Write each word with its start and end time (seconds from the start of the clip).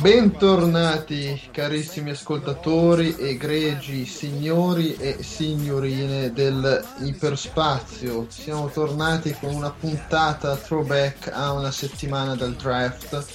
Bentornati 0.00 1.38
carissimi 1.50 2.08
ascoltatori, 2.08 3.16
egregi 3.18 4.06
signori 4.06 4.96
e 4.96 5.22
signorine 5.22 6.32
del 6.32 6.82
iperspazio. 7.00 8.24
Siamo 8.30 8.68
tornati 8.68 9.36
con 9.38 9.52
una 9.52 9.70
puntata 9.70 10.56
throwback 10.56 11.30
a 11.30 11.52
una 11.52 11.70
settimana 11.70 12.34
dal 12.34 12.54
draft. 12.54 13.26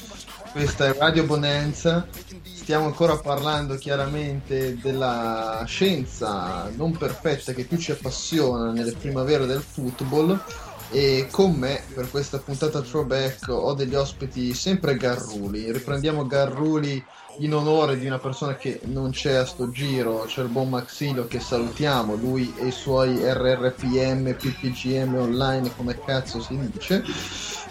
Questa 0.53 0.87
è 0.87 0.97
Radio 0.97 1.25
Bonanza. 1.25 2.07
Stiamo 2.41 2.85
ancora 2.85 3.15
parlando 3.17 3.75
chiaramente 3.75 4.75
della 4.81 5.63
scienza 5.67 6.67
non 6.75 6.97
perfetta 6.97 7.53
che 7.53 7.65
più 7.65 7.77
ci 7.77 7.91
appassiona 7.91 8.71
nelle 8.71 8.93
primavere 8.93 9.45
del 9.45 9.61
football 9.61 10.41
e 10.91 11.27
con 11.31 11.53
me 11.53 11.81
per 11.93 12.09
questa 12.09 12.37
puntata 12.39 12.81
throwback 12.81 13.47
ho 13.49 13.73
degli 13.73 13.95
ospiti 13.95 14.53
sempre 14.53 14.95
garruli. 14.95 15.71
Riprendiamo 15.71 16.25
garruli 16.25 17.03
in 17.39 17.53
onore 17.53 17.97
di 17.97 18.05
una 18.05 18.19
persona 18.19 18.55
che 18.55 18.79
non 18.83 19.11
c'è 19.11 19.33
a 19.33 19.45
sto 19.45 19.69
giro, 19.69 20.23
c'è 20.25 20.41
il 20.41 20.47
buon 20.47 20.69
Maxilo 20.69 21.27
che 21.27 21.39
salutiamo, 21.39 22.15
lui 22.15 22.53
e 22.57 22.67
i 22.67 22.71
suoi 22.71 23.17
RRPM, 23.21 24.33
PPGM 24.33 25.15
online, 25.15 25.75
come 25.75 25.99
cazzo 25.99 26.41
si 26.41 26.57
dice. 26.57 27.03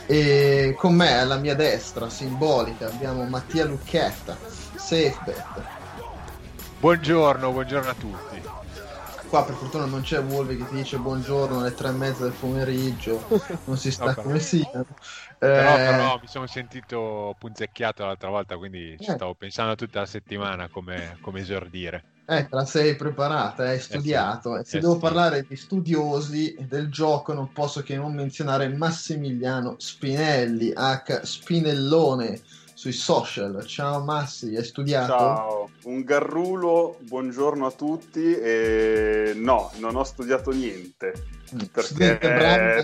E 0.07 0.75
con 0.77 0.95
me 0.95 1.19
alla 1.19 1.37
mia 1.37 1.55
destra, 1.55 2.11
simbolica, 2.11 2.87
abbiamo 2.89 3.25
Mattia 3.25 3.65
Lucchetta, 3.65 4.37
SafeBet. 4.75 5.45
Buongiorno, 6.79 7.51
buongiorno 7.51 7.89
a 7.89 7.95
tutti. 7.95 8.54
Qua 9.35 9.43
per 9.45 9.57
fortuna 9.57 9.85
non 9.87 10.03
c'è 10.03 10.21
Wolvi 10.21 10.57
che 10.59 10.69
ti 10.69 10.77
dice 10.77 10.97
buongiorno 10.97 11.59
alle 11.59 11.75
tre 11.75 11.89
e 11.89 11.91
mezza 11.91 12.23
del 12.23 12.35
pomeriggio, 12.35 13.21
non 13.65 13.77
si 13.77 13.91
sta 13.91 14.15
No, 14.15 14.23
come 14.23 14.39
sia. 14.39 14.63
Però, 15.51 15.75
Eh, 15.75 15.85
però 15.85 16.19
mi 16.21 16.29
sono 16.29 16.47
sentito 16.47 17.35
punzecchiato 17.37 18.05
l'altra 18.05 18.29
volta, 18.29 18.57
quindi 18.57 18.97
ci 19.01 19.11
Eh. 19.11 19.15
stavo 19.15 19.35
pensando 19.35 19.75
tutta 19.75 19.99
la 19.99 20.07
settimana 20.07 20.69
come, 20.69 21.17
come 21.21 21.41
esordire. 21.41 22.05
Eh, 22.27 22.49
te 22.49 22.55
la 22.57 22.65
sei 22.65 22.97
preparata, 22.97 23.65
hai 23.69 23.79
studiato. 23.81 24.57
E 24.59 24.65
se 24.65 24.79
Eh 24.79 24.81
devo 24.81 24.97
sì. 24.97 24.99
parlare 24.99 25.45
di 25.45 25.57
studiosi 25.57 26.55
del 26.67 26.89
gioco, 26.91 27.35
non 27.35 27.53
posso 27.53 27.83
che 27.83 27.97
non 27.97 28.15
menzionare 28.15 28.69
Massimiliano 28.69 29.75
Spinelli, 29.79 30.73
H. 30.75 31.21
Spinellone, 31.23 32.41
sui 32.85 32.93
social. 32.93 33.65
Ciao 33.65 34.03
Massi, 34.05 34.55
hai 34.55 34.63
studiato? 34.63 35.13
Ciao, 35.13 35.71
un 35.85 36.03
garrulo, 36.03 36.99
buongiorno 37.01 37.65
a 37.65 37.71
tutti. 37.71 38.39
E 38.39 39.33
no, 39.37 39.71
non 39.79 39.97
ho 39.97 40.05
studiato 40.05 40.51
niente 40.51 41.13
Mm, 41.55 41.59
perché, 41.73 42.17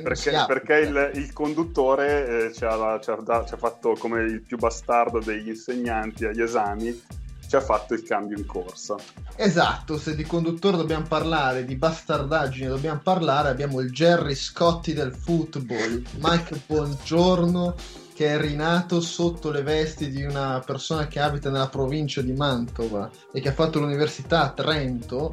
perché- 0.03 0.44
perché 0.47 0.75
il, 0.77 1.11
il 1.15 1.33
conduttore 1.33 2.47
eh, 2.47 2.53
ci, 2.53 2.65
ha, 2.65 3.00
ci 3.00 3.11
ha 3.11 3.44
ci 3.44 3.55
ha 3.55 3.56
fatto 3.56 3.97
come 3.99 4.22
il 4.22 4.43
più 4.43 4.59
bastardo 4.59 5.19
degli 5.19 5.49
insegnanti 5.49 6.25
agli 6.25 6.41
esami, 6.41 7.03
ci 7.49 7.56
ha 7.56 7.61
fatto 7.61 7.94
il 7.94 8.03
cambio 8.05 8.37
in 8.37 8.47
corsa. 8.47 8.97
Esatto, 9.34 9.99
se 9.99 10.15
di 10.15 10.25
conduttore 10.25 10.77
dobbiamo 10.77 11.06
parlare, 11.09 11.65
di 11.65 11.75
bastardaggine 11.75 12.69
dobbiamo 12.69 13.00
parlare, 13.03 13.49
abbiamo 13.49 13.81
il 13.81 13.91
Jerry 13.91 14.34
Scotti 14.37 14.93
del 14.93 15.15
football, 15.15 16.05
Mike 16.21 16.61
Buongiorno 16.67 17.75
che 18.20 18.34
è 18.34 18.38
rinato 18.38 19.00
sotto 19.00 19.50
le 19.50 19.62
vesti 19.62 20.10
di 20.10 20.22
una 20.22 20.62
persona 20.62 21.06
che 21.06 21.20
abita 21.20 21.48
nella 21.48 21.70
provincia 21.70 22.20
di 22.20 22.34
Mantova 22.34 23.10
e 23.32 23.41
che 23.41 23.48
ha 23.48 23.54
fatto 23.54 23.78
l'università 23.78 24.42
a 24.42 24.50
Trento. 24.50 25.32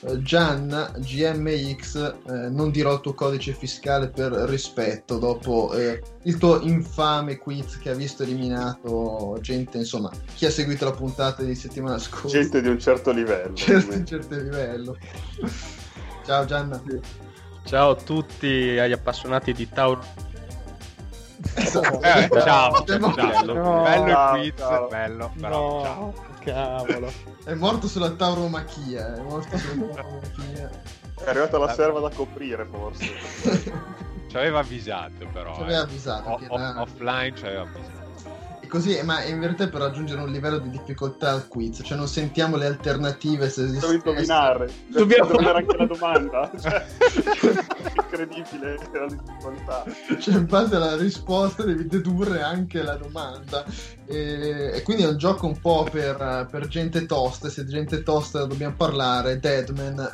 Eh, 0.00 0.22
Gianna 0.22 0.90
GMX, 0.96 2.14
eh, 2.26 2.32
non 2.48 2.70
dirò 2.70 2.94
il 2.94 3.00
tuo 3.00 3.12
codice 3.12 3.52
fiscale 3.52 4.08
per 4.08 4.32
rispetto 4.48 5.18
dopo 5.18 5.74
eh, 5.74 6.02
il 6.22 6.38
tuo 6.38 6.62
infame 6.62 7.36
quiz 7.36 7.76
che 7.76 7.90
ha 7.90 7.94
visto 7.94 8.22
eliminato 8.22 9.36
gente, 9.42 9.76
insomma, 9.76 10.10
chi 10.34 10.46
ha 10.46 10.50
seguito 10.50 10.86
la 10.86 10.92
puntata 10.92 11.42
di 11.42 11.54
settimana 11.54 11.98
scorsa. 11.98 12.38
Gente 12.38 12.62
di 12.62 12.68
un 12.68 12.78
certo 12.78 13.10
livello. 13.10 13.52
certo, 13.54 13.94
un 13.94 14.06
certo 14.06 14.34
livello. 14.36 14.96
Ciao 16.24 16.46
Gianna. 16.46 16.82
Ciao 17.64 17.90
a 17.90 17.94
tutti 17.94 18.78
agli 18.78 18.92
appassionati 18.92 19.52
di 19.52 19.68
Tauro. 19.68 20.31
Esatto. 21.54 22.00
Eh, 22.02 22.28
ciao, 22.30 22.84
ciao, 22.84 22.84
È, 22.84 23.14
ciao. 23.14 23.52
No. 23.52 23.82
bello 23.82 24.06
il 24.08 24.28
quiz, 24.30 24.54
ciao. 24.58 24.88
bello, 24.88 25.32
però 25.38 25.82
ciao. 25.82 26.14
cavolo. 26.40 27.12
è 27.44 27.54
morto 27.54 27.88
sulla 27.88 28.10
tauromachia. 28.10 29.14
È 29.16 29.20
morto 29.20 29.56
sulla 29.58 29.86
tauromachia. 29.86 30.70
È 31.24 31.28
arrivata 31.28 31.58
la 31.58 31.72
serva 31.72 32.00
da 32.00 32.10
coprire, 32.10 32.64
forse. 32.66 33.04
Ci 34.32 34.36
aveva 34.38 34.60
avvisato 34.60 35.26
però. 35.30 35.54
Ci 35.54 35.60
aveva 35.62 35.78
eh. 35.80 35.82
avvisato 35.82 36.28
O- 36.30 36.58
era- 36.58 36.80
offline 36.80 37.34
ci 37.36 37.44
aveva 37.44 37.62
avvisato. 37.62 38.01
Così, 38.72 38.98
ma 39.02 39.22
in 39.24 39.38
verità 39.38 39.68
per 39.68 39.82
raggiungere 39.82 40.22
un 40.22 40.32
livello 40.32 40.56
di 40.56 40.70
difficoltà 40.70 41.32
al 41.32 41.46
quiz, 41.46 41.82
cioè 41.84 41.94
non 41.94 42.08
sentiamo 42.08 42.56
le 42.56 42.64
alternative 42.64 43.50
se 43.50 43.64
esistono. 43.64 43.92
indovinare. 43.92 44.72
Dobbiamo- 44.88 45.26
indovinare 45.26 45.58
anche 45.58 45.76
la 45.76 45.84
domanda. 45.84 46.50
Cioè, 46.58 46.86
incredibile 47.96 48.78
la 48.94 49.06
difficoltà. 49.08 49.84
Cioè, 50.18 50.34
in 50.36 50.46
base 50.46 50.76
alla 50.76 50.96
risposta 50.96 51.64
devi 51.64 51.86
dedurre 51.86 52.40
anche 52.40 52.80
la 52.80 52.94
domanda. 52.94 53.62
E, 54.06 54.70
e 54.72 54.82
quindi 54.82 55.02
è 55.02 55.08
un 55.08 55.18
gioco 55.18 55.46
un 55.46 55.60
po' 55.60 55.86
per, 55.90 56.48
per 56.50 56.66
gente 56.68 57.04
tosta. 57.04 57.50
Se 57.50 57.66
di 57.66 57.72
gente 57.72 58.02
tosta 58.02 58.46
dobbiamo 58.46 58.74
parlare, 58.74 59.38
Deadman 59.38 60.10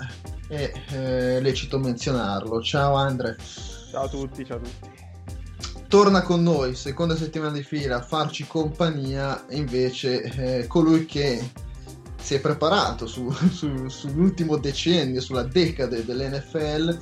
è 0.49 0.73
eh, 0.95 1.41
lecito 1.41 1.79
menzionarlo. 1.79 2.61
Ciao 2.61 2.95
Andre. 2.97 3.37
Ciao 3.93 4.03
a 4.07 4.09
tutti, 4.09 4.45
ciao 4.45 4.57
a 4.57 4.61
tutti. 4.61 4.98
Torna 5.89 6.21
con 6.21 6.43
noi, 6.43 6.75
seconda 6.75 7.17
settimana 7.17 7.53
di 7.53 7.63
fila, 7.63 7.97
a 7.97 8.03
farci 8.03 8.47
compagnia 8.47 9.47
invece 9.49 10.23
eh, 10.23 10.67
colui 10.67 11.07
che 11.07 11.51
si 12.21 12.35
è 12.35 12.41
preparato 12.41 13.07
su- 13.07 13.33
su- 13.33 13.89
sull'ultimo 13.89 14.59
decennio, 14.59 15.23
sulla 15.23 15.45
decade 15.45 16.05
dell'NFL, 16.05 16.99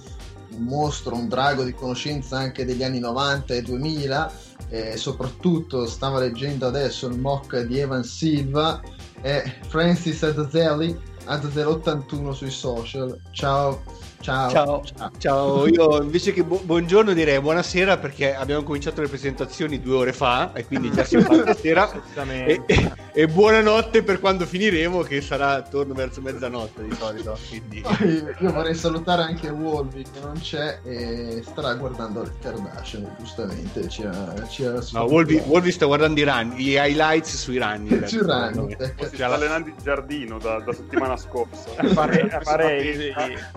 un 0.50 0.62
mostro, 0.62 1.16
un 1.16 1.26
drago 1.26 1.64
di 1.64 1.74
conoscenza 1.74 2.38
anche 2.38 2.64
degli 2.64 2.84
anni 2.84 3.00
90 3.00 3.54
e 3.54 3.62
2000, 3.62 4.32
e 4.68 4.96
soprattutto 4.96 5.86
stava 5.86 6.20
leggendo 6.20 6.68
adesso 6.68 7.08
il 7.08 7.18
mock 7.18 7.62
di 7.62 7.80
Evan 7.80 8.04
Silva, 8.04 8.80
è 9.20 9.42
Francis 9.66 10.22
Azazelli, 10.22 10.96
Azazel81 11.26 12.30
sui 12.30 12.50
social. 12.50 13.18
Ciao, 13.32 13.82
ciao. 14.20 14.50
Ciao, 14.50 14.82
ciao, 15.18 15.66
io 15.66 16.02
invece 16.02 16.32
che 16.32 16.42
bu- 16.42 16.62
buongiorno 16.64 17.12
direi 17.12 17.40
buonasera 17.40 17.98
perché 17.98 18.34
abbiamo 18.34 18.62
cominciato 18.62 19.00
le 19.00 19.08
presentazioni 19.08 19.80
due 19.80 19.96
ore 19.96 20.12
fa 20.12 20.52
e 20.52 20.66
quindi 20.66 20.90
già 20.90 21.04
si 21.04 21.20
fa 21.20 21.34
stasera 21.34 21.90
e, 22.14 22.62
e, 22.66 22.92
e 23.12 23.28
buonanotte 23.28 24.02
per 24.02 24.20
quando 24.20 24.46
finiremo 24.46 25.02
che 25.02 25.20
sarà 25.20 25.52
attorno 25.52 25.94
verso 25.94 26.20
mezzanotte 26.20 26.84
di 26.84 26.94
solito. 26.94 27.38
Quindi... 27.48 27.82
Io 28.40 28.52
vorrei 28.52 28.74
salutare 28.74 29.22
anche 29.22 29.48
Wolvi 29.48 30.02
che 30.02 30.20
non 30.20 30.38
c'è 30.40 30.80
e 30.84 31.42
starà 31.46 31.74
guardando 31.74 32.22
le 32.22 32.32
Kardashian, 32.40 33.14
giustamente. 33.18 33.88
Ci 33.88 34.02
ha, 34.02 34.34
ci 34.48 34.64
ha 34.64 34.82
No, 34.92 35.04
Wolvi, 35.04 35.42
Wolvi 35.46 35.72
sta 35.72 35.86
guardando 35.86 36.20
i, 36.20 36.24
run, 36.24 36.54
gli 36.56 36.74
highlights 36.76 37.36
sui 37.36 37.58
running. 37.58 38.04
Sui 38.04 38.18
ecco. 38.18 39.06
sta 39.06 39.32
allenando 39.32 39.68
in 39.68 39.76
giardino 39.82 40.38
da, 40.38 40.60
da 40.60 40.72
settimana 40.72 41.16
scorsa. 41.16 41.70
A 41.76 41.86
fare, 41.92 42.20
a 42.28 42.40
fare 42.40 43.50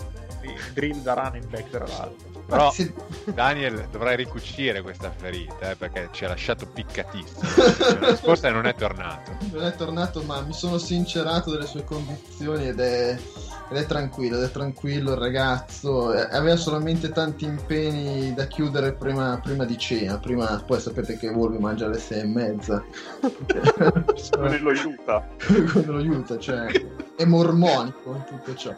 va 0.44 0.52
i, 0.52 0.74
drill 0.74 1.02
da 1.02 1.14
running 1.14 1.46
back 1.48 1.70
tra 1.70 1.86
l'altro. 1.88 2.28
Però. 2.46 2.74
Daniel 3.26 3.88
dovrai 3.92 4.16
ricucire 4.16 4.82
questa 4.82 5.12
ferita 5.12 5.72
eh, 5.72 5.76
perché 5.76 6.10
ci 6.12 6.26
ha 6.26 6.30
lasciato 6.30 6.66
piccatissimo. 6.66 7.42
La 8.02 8.16
scorsa 8.16 8.50
non 8.50 8.66
è 8.66 8.74
tornato. 8.74 9.38
Non 9.52 9.64
è 9.64 9.76
tornato, 9.76 10.24
ma 10.24 10.42
mi 10.42 10.54
sono 10.54 10.80
sincerato 10.80 11.52
delle 11.52 11.68
sue 11.68 11.84
condizioni 11.84 12.68
ed 12.68 12.80
è, 12.80 13.20
ed 13.70 13.78
è 13.78 13.86
tranquillo, 13.86 14.38
ed 14.38 14.44
è 14.44 14.52
tranquillo 14.52 15.12
il 15.12 15.18
ragazzo. 15.18 16.14
Eh, 16.14 16.28
Aveva 16.32 16.56
solamente 16.56 17.10
tanti 17.10 17.46
impegni 17.46 18.34
da 18.34 18.48
chiudere 18.48 18.94
prima, 18.94 19.40
prima 19.42 19.66
di 19.66 19.78
cena. 19.78 20.18
Prima, 20.18 20.62
poi 20.66 20.80
sapete 20.80 21.18
che 21.18 21.30
Wolvi 21.30 21.60
mangia 21.60 21.86
alle 21.86 22.00
sei 22.00 22.22
e 22.22 22.26
mezza. 22.26 22.84
Non 24.40 24.58
lo 24.62 24.70
aiuta. 24.70 25.28
Quando 25.72 25.92
lo 25.92 25.98
aiuta, 25.98 26.38
cioè 26.38 26.68
è 27.16 27.26
mormonico 27.26 28.16
in 28.16 28.24
tutto 28.26 28.56
ciò. 28.56 28.74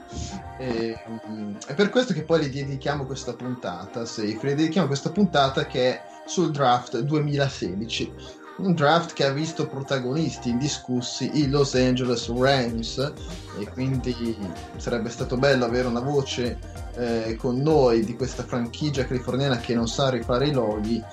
E, 0.57 0.97
mm, 1.27 1.55
è 1.67 1.73
per 1.73 1.89
questo 1.89 2.13
che 2.13 2.23
poi 2.23 2.45
gli 2.45 2.49
dedichiamo 2.49 3.05
questa 3.05 3.33
puntata, 3.33 4.05
Safe. 4.05 4.39
Le 4.41 4.55
dedichiamo 4.55 4.87
questa 4.87 5.11
puntata 5.11 5.65
che 5.65 5.93
è 5.93 6.01
sul 6.25 6.51
draft 6.51 6.99
2016. 6.99 8.40
Un 8.61 8.75
draft 8.75 9.13
che 9.13 9.25
ha 9.25 9.31
visto 9.31 9.67
protagonisti 9.67 10.49
indiscussi 10.49 11.31
i 11.33 11.49
Los 11.49 11.73
Angeles 11.73 12.27
Rams 12.29 13.11
e 13.57 13.67
quindi 13.71 14.37
sarebbe 14.77 15.09
stato 15.09 15.35
bello 15.35 15.65
avere 15.65 15.87
una 15.87 15.99
voce 15.99 16.59
eh, 16.93 17.35
con 17.39 17.57
noi 17.57 18.05
di 18.05 18.15
questa 18.15 18.43
franchigia 18.43 19.05
californiana 19.05 19.57
che 19.57 19.73
non 19.73 19.87
sa 19.87 20.11
rifare 20.11 20.49
i 20.49 20.51
loghi 20.51 21.03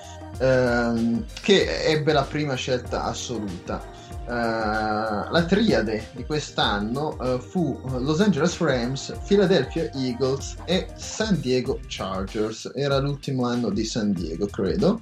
ehm, 0.40 1.24
che 1.40 1.84
ebbe 1.84 2.12
la 2.12 2.24
prima 2.24 2.54
scelta 2.54 3.04
assoluta. 3.04 3.82
Eh, 4.26 4.30
la 4.30 5.44
triade 5.48 6.08
di 6.12 6.26
quest'anno 6.26 7.18
eh, 7.18 7.40
fu 7.40 7.80
Los 7.98 8.20
Angeles 8.20 8.58
Rams, 8.58 9.16
Philadelphia 9.26 9.90
Eagles 9.94 10.54
e 10.66 10.86
San 10.96 11.40
Diego 11.40 11.80
Chargers. 11.86 12.70
Era 12.74 12.98
l'ultimo 12.98 13.46
anno 13.46 13.70
di 13.70 13.84
San 13.84 14.12
Diego, 14.12 14.46
credo. 14.48 14.98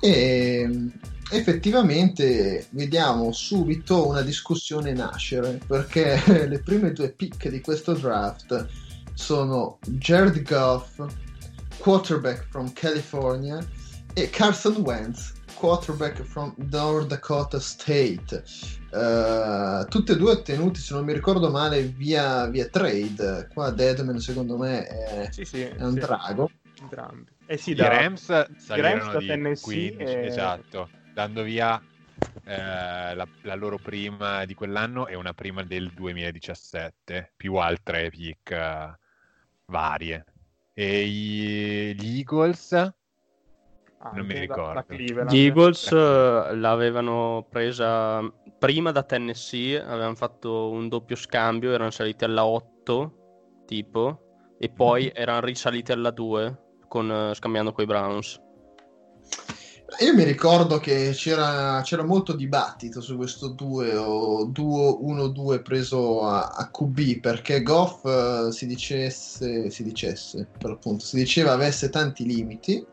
E 0.00 0.90
effettivamente 1.30 2.66
vediamo 2.70 3.32
subito 3.32 4.06
una 4.06 4.20
discussione 4.22 4.92
nascere 4.92 5.58
perché 5.66 6.20
le 6.48 6.60
prime 6.60 6.92
due 6.92 7.10
pick 7.10 7.48
di 7.48 7.60
questo 7.60 7.94
draft 7.94 8.66
sono 9.14 9.78
Jared 9.86 10.42
Goff, 10.42 11.04
quarterback 11.78 12.46
from 12.50 12.72
California, 12.72 13.64
e 14.12 14.30
Carson 14.30 14.76
Wentz, 14.76 15.32
quarterback 15.54 16.22
from 16.22 16.54
North 16.70 17.08
Dakota 17.08 17.60
State. 17.60 18.44
Eh, 18.90 19.86
tutte 19.88 20.12
e 20.12 20.16
due 20.16 20.32
ottenuti, 20.32 20.80
se 20.80 20.94
non 20.94 21.04
mi 21.04 21.12
ricordo 21.12 21.50
male, 21.50 21.82
via, 21.82 22.46
via 22.46 22.66
trade. 22.68 23.48
Qua 23.52 23.70
Deadman, 23.70 24.18
secondo 24.18 24.56
me, 24.56 24.86
è, 24.86 25.28
Sì, 25.30 25.44
sì, 25.44 25.62
è 25.62 25.82
un 25.82 25.94
sì, 25.94 25.98
drago. 26.00 26.50
entrambi. 26.80 27.30
Eh 27.46 27.56
sì, 27.56 27.70
I 27.70 27.74
da, 27.74 27.88
Rams 27.88 28.56
salirono 28.56 29.12
da 29.12 29.18
di 29.18 29.26
Tennessee 29.26 29.94
15, 29.94 30.12
e- 30.16 30.26
esatto, 30.26 30.88
dando 31.14 31.42
via 31.42 31.80
eh, 32.44 33.14
la, 33.14 33.26
la 33.42 33.54
loro 33.54 33.78
prima 33.78 34.44
di 34.44 34.54
quell'anno 34.54 35.06
e 35.06 35.14
una 35.14 35.32
prima 35.32 35.62
del 35.62 35.90
2017, 35.92 37.32
più 37.36 37.54
altre 37.54 38.10
pick 38.10 38.50
eh, 38.50 38.98
varie. 39.66 40.24
E 40.74 41.04
i- 41.04 41.94
gli 41.94 42.18
Eagles, 42.18 42.72
anche 42.72 44.16
non 44.16 44.26
mi 44.26 44.38
ricordo. 44.38 44.74
da 44.74 44.84
Cleveland. 44.84 45.28
Cioè, 45.28 45.36
Gli 45.38 45.44
Eagles 45.46 45.92
eh, 45.92 46.54
l'avevano 46.56 47.46
presa 47.48 48.20
prima 48.58 48.90
da 48.92 49.02
Tennessee, 49.02 49.80
avevano 49.80 50.14
fatto 50.14 50.70
un 50.70 50.88
doppio 50.88 51.16
scambio, 51.16 51.72
erano 51.72 51.90
saliti 51.90 52.24
alla 52.24 52.44
8 52.44 53.62
tipo 53.66 54.20
e 54.58 54.68
poi 54.68 55.10
erano 55.14 55.40
risaliti 55.46 55.92
alla 55.92 56.10
2 56.10 56.58
con, 56.88 57.10
eh, 57.10 57.34
scambiando 57.34 57.72
coi 57.72 57.86
Browns. 57.86 58.40
Io 60.00 60.12
mi 60.12 60.24
ricordo 60.24 60.78
che 60.78 61.12
c'era, 61.14 61.80
c'era 61.84 62.04
molto 62.04 62.32
dibattito 62.32 63.00
su 63.00 63.16
questo 63.16 63.48
2 63.48 63.94
o 63.96 64.44
duo 64.46 65.00
1-2 65.02 65.62
preso 65.62 66.22
a, 66.22 66.48
a 66.48 66.68
QB 66.68 67.20
perché 67.20 67.62
Goff 67.62 68.04
eh, 68.04 68.50
si 68.50 68.66
dicesse, 68.66 69.70
si 69.70 69.84
dicesse, 69.84 70.48
per 70.58 70.70
appunto, 70.72 71.04
si 71.04 71.16
diceva 71.16 71.52
avesse 71.52 71.90
tanti 71.90 72.24
limiti, 72.24 72.84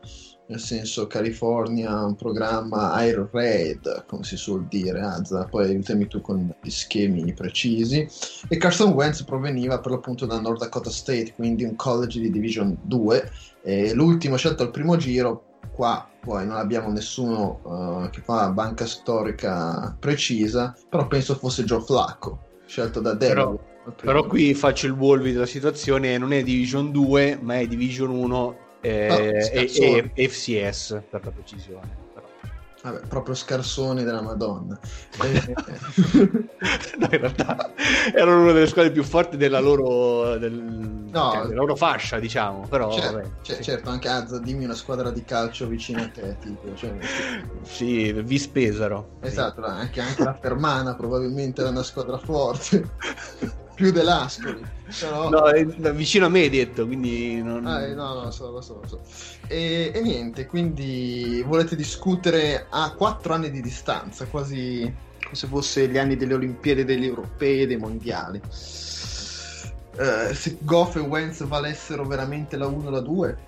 nel 0.46 0.60
senso 0.60 1.06
California, 1.08 2.04
un 2.04 2.14
programma 2.14 2.92
Air 2.92 3.28
Raid, 3.32 4.04
come 4.06 4.22
si 4.22 4.36
suol 4.36 4.66
dire, 4.68 5.00
Azza, 5.00 5.46
poi 5.46 5.64
aiutami 5.64 6.06
tu 6.06 6.20
con 6.20 6.54
gli 6.62 6.70
schemi 6.70 7.32
precisi, 7.32 8.08
e 8.48 8.56
Carson 8.58 8.92
Wentz 8.92 9.24
proveniva 9.24 9.80
per 9.80 9.92
l'appunto 9.92 10.24
da 10.26 10.38
North 10.38 10.60
Dakota 10.60 10.90
State, 10.90 11.32
quindi 11.34 11.64
un 11.64 11.74
college 11.74 12.20
di 12.20 12.30
Division 12.30 12.76
2, 12.82 13.30
e 13.62 13.94
l'ultimo 13.94 14.36
scelto 14.36 14.62
al 14.62 14.70
primo 14.70 14.96
giro 14.96 15.50
qua 15.82 16.08
poi 16.20 16.46
non 16.46 16.58
abbiamo 16.58 16.92
nessuno 16.92 18.04
eh, 18.04 18.10
che 18.10 18.20
fa 18.20 18.48
banca 18.50 18.86
storica 18.86 19.96
precisa, 19.98 20.76
però 20.88 21.08
penso 21.08 21.34
fosse 21.34 21.64
Joe 21.64 21.80
Flacco, 21.80 22.38
scelto 22.64 23.00
da 23.00 23.10
al 23.10 23.16
primo 23.16 23.60
Però 23.96 24.24
qui 24.28 24.54
faccio 24.54 24.86
il 24.86 24.92
Wolvi 24.92 25.32
della 25.32 25.46
situazione, 25.46 26.16
non 26.18 26.32
è 26.32 26.44
Division 26.44 26.92
2, 26.92 27.40
ma 27.42 27.58
è 27.58 27.66
Division 27.66 28.10
1 28.10 28.56
eh, 28.80 29.08
Ah, 29.08 29.18
e, 29.18 29.42
scarsone. 29.42 30.12
e 30.14 30.28
FCS 30.28 31.02
per 31.10 31.24
la 31.24 31.30
precisione. 31.32 32.01
Vabbè, 32.82 33.06
proprio 33.06 33.34
scarsoni 33.34 34.02
della 34.02 34.22
Madonna. 34.22 34.78
Eh, 35.22 35.54
No, 36.98 37.08
in 37.10 37.18
realtà 37.18 37.72
erano 38.14 38.42
una 38.42 38.52
delle 38.52 38.66
squadre 38.66 38.90
più 38.92 39.02
forti 39.02 39.36
della 39.36 39.60
loro, 39.60 40.36
del- 40.38 40.52
No. 41.12 41.30
cioè, 41.32 41.42
della 41.42 41.60
loro 41.60 41.76
fascia, 41.76 42.18
diciamo. 42.18 42.66
Però, 42.68 42.90
certo, 42.92 43.12
vabbè, 43.16 43.28
cioè, 43.42 43.56
sì. 43.56 43.62
certo, 43.62 43.90
anche 43.90 44.08
Azza, 44.08 44.38
dimmi 44.38 44.64
una 44.64 44.74
squadra 44.74 45.10
di 45.10 45.22
calcio 45.24 45.66
vicino 45.68 46.00
a 46.02 46.08
te, 46.08 46.36
tipo, 46.40 46.74
cioè, 46.74 46.92
Sì, 47.62 48.12
Vis 48.12 48.46
Pesaro. 48.48 49.10
esatto, 49.20 49.64
anche, 49.64 50.00
anche 50.00 50.24
la 50.24 50.34
Fermana 50.34 50.94
probabilmente 50.94 51.60
era 51.60 51.70
una 51.70 51.82
squadra 51.82 52.18
forte, 52.18 52.88
più 53.74 53.90
dell'Ascoli, 53.90 54.62
però... 54.98 55.28
No, 55.28 55.92
vicino 55.92 56.26
a 56.26 56.28
me 56.28 56.40
hai 56.40 56.50
detto, 56.50 56.86
quindi 56.86 57.42
non... 57.42 57.66
Ah, 57.66 57.82
eh, 57.82 57.94
no, 57.94 58.14
no, 58.14 58.24
lo 58.24 58.30
so, 58.30 58.50
lo 58.50 58.60
so, 58.60 58.80
lo 58.80 58.88
so. 58.88 59.00
E, 59.46 59.90
e 59.94 60.00
niente, 60.00 60.46
quindi 60.46 61.42
volete 61.46 61.76
discutere 61.76 62.66
a 62.68 62.92
quattro 62.92 63.34
anni 63.34 63.50
di 63.50 63.60
distanza, 63.60 64.26
quasi 64.26 64.80
come 65.22 65.34
se 65.34 65.46
fosse 65.46 65.88
gli 65.88 65.98
anni 65.98 66.16
delle 66.16 66.34
Olimpiadi, 66.34 66.84
degli 66.84 67.06
Europei 67.06 67.62
e 67.62 67.66
dei 67.66 67.76
Mondiali. 67.76 68.40
Eh, 69.94 70.34
se 70.34 70.56
Goff 70.60 70.96
e 70.96 71.00
Wentz 71.00 71.44
valessero 71.44 72.04
veramente 72.04 72.56
la 72.56 72.66
1 72.66 72.88
e 72.88 72.90
la 72.90 73.00
2, 73.00 73.38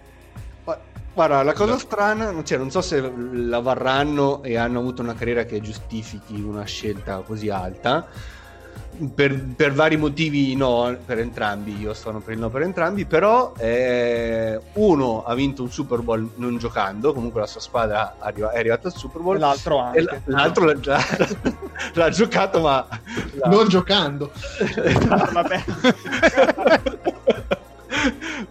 Gua- 0.64 0.80
Guarda, 1.12 1.42
la 1.42 1.52
cosa 1.52 1.78
strana, 1.78 2.42
cioè, 2.42 2.58
non 2.58 2.70
so 2.70 2.80
se 2.80 3.00
la 3.00 3.60
varranno 3.60 4.42
e 4.42 4.56
hanno 4.56 4.80
avuto 4.80 5.00
una 5.00 5.14
carriera 5.14 5.44
che 5.44 5.60
giustifichi 5.60 6.40
una 6.40 6.64
scelta 6.64 7.20
così 7.20 7.50
alta. 7.50 8.08
Per, 8.96 9.54
per 9.56 9.72
vari 9.72 9.96
motivi 9.96 10.54
no, 10.54 10.96
per 11.04 11.18
entrambi, 11.18 11.76
io 11.76 11.94
sono 11.94 12.20
per 12.20 12.34
il 12.34 12.38
no 12.38 12.48
per 12.48 12.62
entrambi, 12.62 13.06
però 13.06 13.52
eh, 13.58 14.60
uno 14.74 15.24
ha 15.24 15.34
vinto 15.34 15.62
un 15.62 15.70
Super 15.70 16.00
Bowl 16.00 16.30
non 16.36 16.58
giocando, 16.58 17.12
comunque 17.12 17.40
la 17.40 17.46
sua 17.48 17.60
squadra 17.60 18.14
arriva- 18.20 18.52
è 18.52 18.58
arrivata 18.58 18.86
al 18.86 18.94
Super 18.94 19.20
Bowl, 19.20 19.36
l'altro 19.38 19.78
anche. 19.78 20.00
l- 20.02 20.20
l'altro 20.26 20.64
l'ha, 20.66 20.78
l'ha- 20.80 21.04
l'ha 21.94 22.08
giocato 22.10 22.60
ma... 22.60 22.86
l'ha- 23.32 23.48
non 23.48 23.66
giocando. 23.68 24.30
Vabbè. 25.32 25.64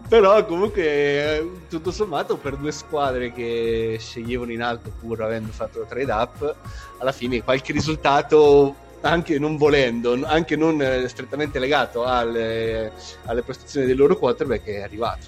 Però 0.09 0.45
comunque 0.45 1.63
tutto 1.69 1.91
sommato 1.91 2.37
per 2.37 2.57
due 2.57 2.71
squadre 2.71 3.31
che 3.31 3.97
sceglievano 3.99 4.51
in 4.51 4.61
alto 4.61 4.91
pur 4.99 5.21
avendo 5.21 5.51
fatto 5.51 5.85
trade 5.87 6.11
up, 6.11 6.55
alla 6.99 7.11
fine 7.11 7.41
qualche 7.43 7.71
risultato 7.71 8.75
anche 9.09 9.37
non 9.39 9.57
volendo, 9.57 10.17
anche 10.25 10.55
non 10.55 10.81
eh, 10.81 11.07
strettamente 11.07 11.59
legato 11.59 12.05
alle, 12.05 12.91
alle 13.25 13.43
prestazioni 13.43 13.85
del 13.85 13.97
loro 13.97 14.17
quarterback 14.17 14.65
è 14.65 14.81
arrivato. 14.81 15.27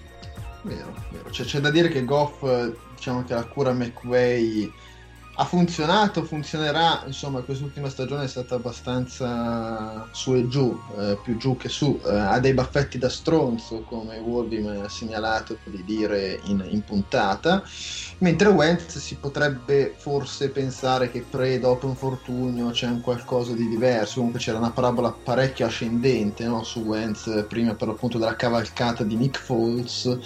Vero, 0.61 0.93
vero. 1.11 1.29
Cioè, 1.29 1.45
c'è 1.45 1.59
da 1.59 1.69
dire 1.69 1.89
che 1.89 2.03
Goff, 2.05 2.43
eh, 2.43 2.73
diciamo 2.95 3.23
che 3.23 3.33
la 3.33 3.43
cura 3.43 3.71
McVay 3.71 4.71
ha 5.37 5.43
funzionato, 5.45 6.23
funzionerà, 6.23 7.03
insomma 7.05 7.41
quest'ultima 7.41 7.89
stagione 7.89 8.23
è 8.23 8.27
stata 8.27 8.55
abbastanza 8.55 10.07
su 10.11 10.33
e 10.35 10.47
giù, 10.47 10.79
eh, 10.97 11.19
più 11.21 11.35
giù 11.35 11.57
che 11.57 11.67
su, 11.67 11.99
Eh, 12.05 12.15
ha 12.15 12.39
dei 12.39 12.53
baffetti 12.53 12.97
da 12.97 13.09
stronzo 13.09 13.83
come 13.83 14.17
Wolby 14.19 14.65
ha 14.79 14.87
segnalato 14.87 15.59
di 15.65 15.83
dire 15.83 16.39
in, 16.45 16.65
in 16.69 16.83
puntata, 16.83 17.63
mentre 18.19 18.47
Wentz 18.49 18.97
si 18.99 19.17
potrebbe 19.17 19.93
forse 19.97 20.51
pensare 20.51 21.09
che 21.11 21.25
pre 21.29 21.59
dopo 21.59 21.87
infortunio 21.87 22.69
c'è 22.69 22.87
un 22.87 23.01
qualcosa 23.01 23.53
di 23.53 23.67
diverso, 23.67 24.15
comunque 24.17 24.39
c'era 24.39 24.57
una 24.57 24.71
parabola 24.71 25.11
parecchio 25.11 25.65
ascendente 25.65 26.45
no, 26.45 26.63
su 26.63 26.79
Wentz 26.81 27.45
prima 27.49 27.75
per 27.75 27.89
l'appunto 27.89 28.17
della 28.17 28.35
cavalcata 28.37 29.03
di 29.03 29.15
Nick 29.17 29.39
Foles 29.39 30.17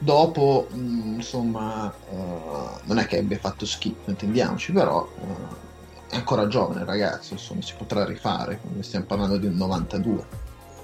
dopo 0.00 0.68
mh, 0.70 1.14
insomma 1.16 1.92
eh, 2.10 2.80
non 2.84 2.98
è 2.98 3.06
che 3.06 3.18
abbia 3.18 3.38
fatto 3.38 3.64
schifo 3.64 4.10
intendiamoci 4.10 4.72
però 4.72 5.08
eh, 5.20 5.68
è 6.10 6.16
ancora 6.16 6.48
giovane 6.48 6.80
il 6.80 6.86
ragazzo 6.86 7.34
insomma 7.34 7.62
si 7.62 7.74
potrà 7.76 8.04
rifare 8.04 8.58
quindi 8.60 8.82
stiamo 8.82 9.06
parlando 9.06 9.36
di 9.36 9.46
un 9.46 9.54
92 9.54 10.24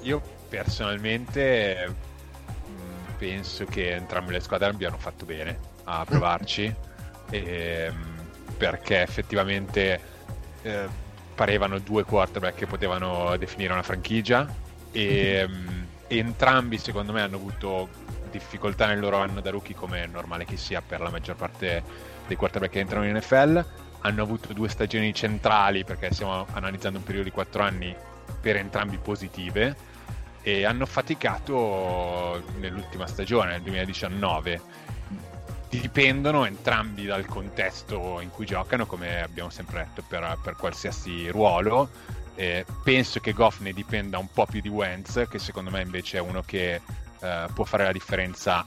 Io 0.03 0.23
personalmente 0.49 1.95
penso 3.17 3.65
che 3.65 3.93
entrambe 3.93 4.33
le 4.33 4.41
squadre 4.41 4.69
abbiano 4.69 4.99
fatto 4.99 5.25
bene 5.25 5.59
a 5.85 6.05
provarci, 6.05 6.73
ehm, 7.31 7.95
perché 8.57 9.03
effettivamente 9.03 10.01
eh, 10.63 10.89
parevano 11.35 11.79
due 11.79 12.05
quarterback 12.05 12.57
che 12.57 12.67
potevano 12.67 13.37
definire 13.37 13.73
una 13.73 13.83
franchigia 13.83 14.47
e 14.93 15.47
ehm, 15.49 15.87
entrambi 16.09 16.79
secondo 16.79 17.13
me 17.13 17.23
hanno 17.23 17.37
avuto 17.37 17.89
difficoltà 18.39 18.87
nel 18.87 19.01
loro 19.01 19.19
anno 19.19 19.41
da 19.41 19.51
rookie 19.51 19.75
come 19.75 20.05
è 20.05 20.07
normale 20.07 20.45
che 20.45 20.57
sia 20.57 20.83
per 20.83 21.01
la 21.01 21.11
maggior 21.11 21.37
parte 21.37 21.83
dei 22.27 22.37
quarterback 22.37 22.73
che 22.73 22.81
entrano 22.81 23.07
in 23.07 23.17
NFL 23.17 23.65
hanno 24.01 24.23
avuto 24.23 24.53
due 24.53 24.69
stagioni 24.69 25.13
centrali 25.15 25.85
perché 25.85 26.13
stiamo 26.13 26.47
analizzando 26.53 26.99
un 26.99 27.05
periodo 27.05 27.29
di 27.29 27.35
quattro 27.35 27.63
anni 27.63 27.95
per 28.41 28.57
entrambi 28.57 28.99
positive 28.99 29.95
e 30.47 30.65
hanno 30.65 30.87
faticato 30.87 32.41
nell'ultima 32.61 33.09
stagione, 33.09 33.51
nel 33.51 33.63
2019. 33.63 34.61
Dipendono 35.69 36.47
entrambi 36.47 37.05
dal 37.05 37.27
contesto 37.27 38.21
in 38.21 38.31
cui 38.31 38.47
giocano, 38.47 38.87
come 38.87 39.23
abbiamo 39.23 39.51
sempre 39.51 39.79
detto, 39.79 40.05
per, 40.07 40.39
per 40.41 40.55
qualsiasi 40.55 41.29
ruolo. 41.31 41.91
Eh, 42.37 42.65
penso 42.85 43.19
che 43.19 43.33
Goff 43.33 43.59
ne 43.59 43.73
dipenda 43.73 44.19
un 44.19 44.29
po' 44.33 44.47
più 44.47 44.61
di 44.61 44.69
Wentz, 44.69 45.27
che 45.29 45.41
secondo 45.41 45.71
me 45.71 45.83
invece 45.83 46.19
è 46.19 46.21
uno 46.21 46.43
che 46.47 46.81
eh, 47.27 47.53
può 47.53 47.65
fare 47.65 47.85
la 47.85 47.93
differenza 47.93 48.65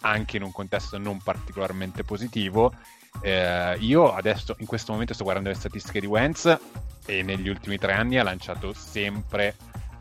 anche 0.00 0.36
in 0.36 0.42
un 0.42 0.52
contesto 0.52 0.98
non 0.98 1.18
particolarmente 1.18 2.04
positivo. 2.04 2.72
Eh, 3.20 3.76
io 3.80 4.12
adesso 4.12 4.54
in 4.58 4.66
questo 4.66 4.92
momento 4.92 5.14
sto 5.14 5.22
guardando 5.22 5.50
le 5.50 5.56
statistiche 5.56 6.00
di 6.00 6.06
Wentz 6.06 6.58
e 7.06 7.22
negli 7.22 7.48
ultimi 7.48 7.78
tre 7.78 7.92
anni 7.92 8.18
ha 8.18 8.22
lanciato 8.22 8.72
sempre 8.72 9.56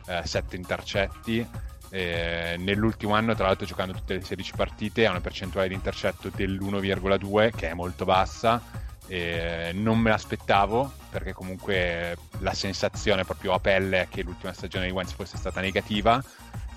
eh, 0.08 0.22
sette 0.25 0.56
intercetti. 0.56 1.46
Eh, 1.94 2.56
nell'ultimo 2.58 3.15
anno, 3.15 3.36
tra 3.36 3.48
l'altro, 3.48 3.65
giocando 3.65 3.94
tutte 3.94 4.13
le 4.13 4.22
16 4.22 4.53
partite, 4.56 5.06
ha 5.06 5.12
una 5.12 5.20
percentuale 5.20 5.68
di 5.68 5.74
intercetto 5.74 6.30
dell'1,2 6.34 7.51
che 7.56 7.70
è 7.70 7.74
molto 7.74 8.06
bassa. 8.06 8.62
Eh, 9.08 9.72
non 9.74 10.00
me 10.00 10.10
l'aspettavo 10.10 10.89
perché 11.10 11.34
comunque 11.34 12.15
la 12.39 12.53
sensazione 12.53 13.25
proprio 13.25 13.51
a 13.51 13.60
pelle 13.60 14.03
è 14.03 14.08
che 14.08 14.22
l'ultima 14.22 14.53
stagione 14.53 14.86
di 14.86 14.91
Wentz 14.91 15.12
fosse 15.12 15.36
stata 15.36 15.60
negativa. 15.60 16.24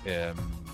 Ehm, 0.03 0.64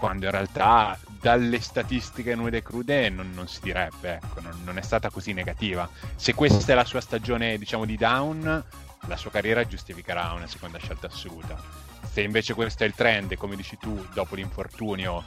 quando 0.00 0.24
in 0.24 0.30
realtà 0.30 0.98
dalle 1.20 1.60
statistiche 1.60 2.34
nude 2.34 2.56
e 2.56 2.62
crude 2.62 3.10
non, 3.10 3.32
non 3.34 3.46
si 3.46 3.60
direbbe, 3.62 4.14
ecco, 4.14 4.40
non, 4.40 4.58
non, 4.64 4.78
è 4.78 4.80
stata 4.80 5.10
così 5.10 5.34
negativa. 5.34 5.86
Se 6.16 6.32
questa 6.32 6.72
è 6.72 6.74
la 6.74 6.86
sua 6.86 7.02
stagione, 7.02 7.58
diciamo, 7.58 7.84
di 7.84 7.98
down, 7.98 8.64
la 9.06 9.16
sua 9.16 9.30
carriera 9.30 9.66
giustificherà 9.66 10.32
una 10.32 10.46
seconda 10.46 10.78
scelta 10.78 11.08
assoluta. 11.08 11.62
Se 12.10 12.22
invece 12.22 12.54
questo 12.54 12.82
è 12.84 12.86
il 12.86 12.94
trend, 12.94 13.36
come 13.36 13.56
dici 13.56 13.76
tu, 13.76 14.02
dopo 14.14 14.36
l'infortunio 14.36 15.22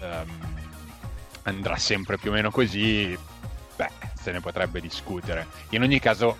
um, 0.00 0.58
andrà 1.44 1.76
sempre 1.76 2.18
più 2.18 2.30
o 2.30 2.34
meno 2.34 2.50
così, 2.50 3.18
beh, 3.74 3.90
se 4.20 4.32
ne 4.32 4.40
potrebbe 4.40 4.82
discutere. 4.82 5.46
In 5.70 5.80
ogni 5.80 5.98
caso, 5.98 6.36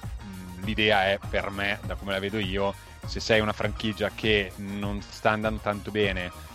l'idea 0.64 1.06
è 1.06 1.18
per 1.30 1.48
me, 1.48 1.78
da 1.86 1.94
come 1.94 2.12
la 2.12 2.18
vedo 2.18 2.38
io, 2.38 2.74
se 3.06 3.20
sei 3.20 3.40
una 3.40 3.54
franchigia 3.54 4.10
che 4.14 4.52
non 4.56 5.00
sta 5.00 5.30
andando 5.30 5.60
tanto 5.62 5.90
bene 5.90 6.48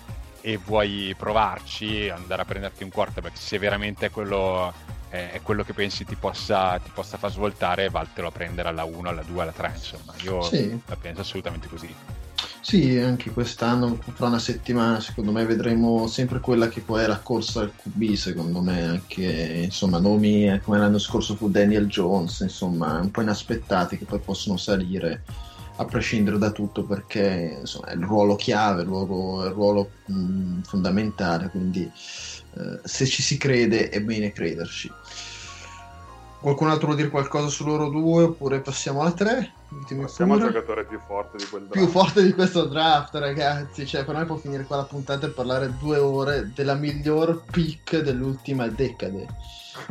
e 0.46 0.60
vuoi 0.64 1.16
provarci, 1.18 2.08
andare 2.08 2.44
a 2.44 2.46
prenderti 2.46 2.84
un 2.84 2.92
quarterback, 2.92 3.36
se 3.36 3.58
veramente 3.58 4.06
è 4.06 4.12
quello, 4.12 4.72
è, 5.10 5.32
è 5.32 5.42
quello 5.42 5.64
che 5.64 5.74
pensi 5.74 6.06
ti 6.06 6.14
possa, 6.14 6.78
ti 6.78 6.92
possa, 6.94 7.18
far 7.18 7.32
svoltare, 7.32 7.90
valtelo 7.90 8.28
a 8.28 8.32
prendere 8.32 8.70
alla 8.70 8.84
1, 8.84 9.10
alla 9.10 9.24
2, 9.24 9.42
alla 9.42 9.52
3, 9.52 9.72
insomma, 9.74 10.14
io 10.22 10.44
sì. 10.44 10.80
la 10.86 10.96
penso 10.98 11.22
assolutamente 11.22 11.68
così. 11.68 11.92
Sì, 12.62 12.96
anche 13.00 13.32
quest'anno, 13.32 13.98
fra 14.14 14.28
una 14.28 14.38
settimana, 14.38 15.00
secondo 15.00 15.32
me 15.32 15.46
vedremo 15.46 16.06
sempre 16.06 16.40
quella 16.40 16.68
che 16.68 16.82
poi 16.82 17.04
è 17.04 17.08
la 17.08 17.20
corsa 17.20 17.62
al 17.62 17.74
QB, 17.75 18.14
secondo 18.14 18.62
me, 18.62 18.84
anche 18.84 19.62
insomma 19.64 19.98
nomi 19.98 20.48
eh, 20.48 20.62
come 20.62 20.78
l'anno 20.78 21.00
scorso 21.00 21.36
fu 21.36 21.50
Daniel 21.50 21.88
Jones, 21.88 22.42
insomma, 22.42 23.00
un 23.00 23.10
po' 23.10 23.22
inaspettati 23.22 23.98
che 23.98 24.06
poi 24.06 24.20
possono 24.20 24.58
salire 24.58 25.24
a 25.77 25.86
prescindere 25.86 26.38
da 26.38 26.51
tutto 26.51 26.84
perché 26.84 27.58
insomma, 27.60 27.88
è 27.88 27.94
il 27.94 28.03
ruolo 28.03 28.36
chiave, 28.36 28.82
il 28.84 28.88
ruolo, 28.88 29.46
il 29.46 29.51
ruolo 29.51 29.89
mh, 30.05 30.62
fondamentale, 30.62 31.50
quindi 31.50 31.84
eh, 31.84 32.79
se 32.84 33.05
ci 33.05 33.22
si 33.22 33.38
crede 33.38 33.89
è 33.89 34.01
bene 34.01 34.32
crederci. 34.32 34.91
Qualcun 36.39 36.70
altro 36.70 36.88
vuole 36.88 37.01
dire 37.01 37.12
qualcosa 37.12 37.48
su 37.48 37.65
loro 37.65 37.89
due 37.89 38.24
oppure 38.24 38.60
passiamo 38.60 39.01
alla 39.01 39.12
3? 39.12 39.51
Passiamo 40.00 40.36
al 40.36 40.41
giocatore 40.41 40.86
più 40.86 41.00
forte 41.05 41.38
di 41.38 41.46
quel 41.50 41.63
draft. 41.63 41.79
Più 41.79 41.88
forte 41.88 42.24
di 42.24 42.34
questo 42.34 42.65
draft, 42.65 43.15
ragazzi. 43.15 43.86
Cioè, 43.86 44.05
per 44.05 44.15
me 44.15 44.25
può 44.25 44.36
finire 44.36 44.63
qua 44.63 44.77
la 44.77 44.84
puntata 44.84 45.25
e 45.25 45.32
parlare 45.32 45.74
due 45.79 45.98
ore 45.98 46.51
della 46.53 46.75
miglior 46.75 47.44
pick 47.50 47.98
dell'ultima 48.00 48.67
decade. 48.67 49.27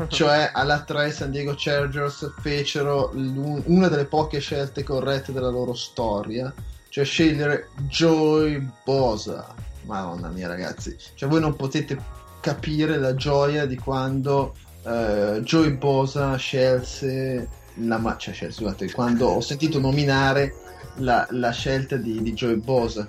Cioè, 0.08 0.50
alla 0.52 0.82
3 0.82 1.10
San 1.10 1.30
Diego 1.30 1.54
Chargers 1.56 2.32
fecero 2.40 3.10
una 3.14 3.88
delle 3.88 4.06
poche 4.06 4.38
scelte 4.38 4.82
corrette 4.82 5.32
della 5.32 5.50
loro 5.50 5.74
storia. 5.74 6.52
Cioè, 6.88 7.04
scegliere 7.04 7.68
Joy 7.88 8.66
Bosa. 8.84 9.54
Madonna 9.82 10.28
mia, 10.28 10.46
ragazzi. 10.48 10.96
Cioè, 11.14 11.28
voi 11.28 11.40
non 11.40 11.56
potete 11.56 11.98
capire 12.40 12.98
la 12.98 13.14
gioia 13.14 13.66
di 13.66 13.76
quando 13.76 14.54
uh, 14.82 15.40
Joey 15.40 15.72
Bosa 15.72 16.36
scelse 16.36 17.48
la 17.76 17.98
ma- 17.98 18.16
cioè, 18.16 18.34
scelse, 18.34 18.60
scusate, 18.60 18.92
quando 18.92 19.26
ho 19.26 19.40
sentito 19.40 19.80
nominare 19.80 20.54
la, 20.96 21.26
la 21.30 21.50
scelta 21.50 21.96
di, 21.96 22.22
di 22.22 22.32
Joey 22.32 22.56
Bosa. 22.56 23.08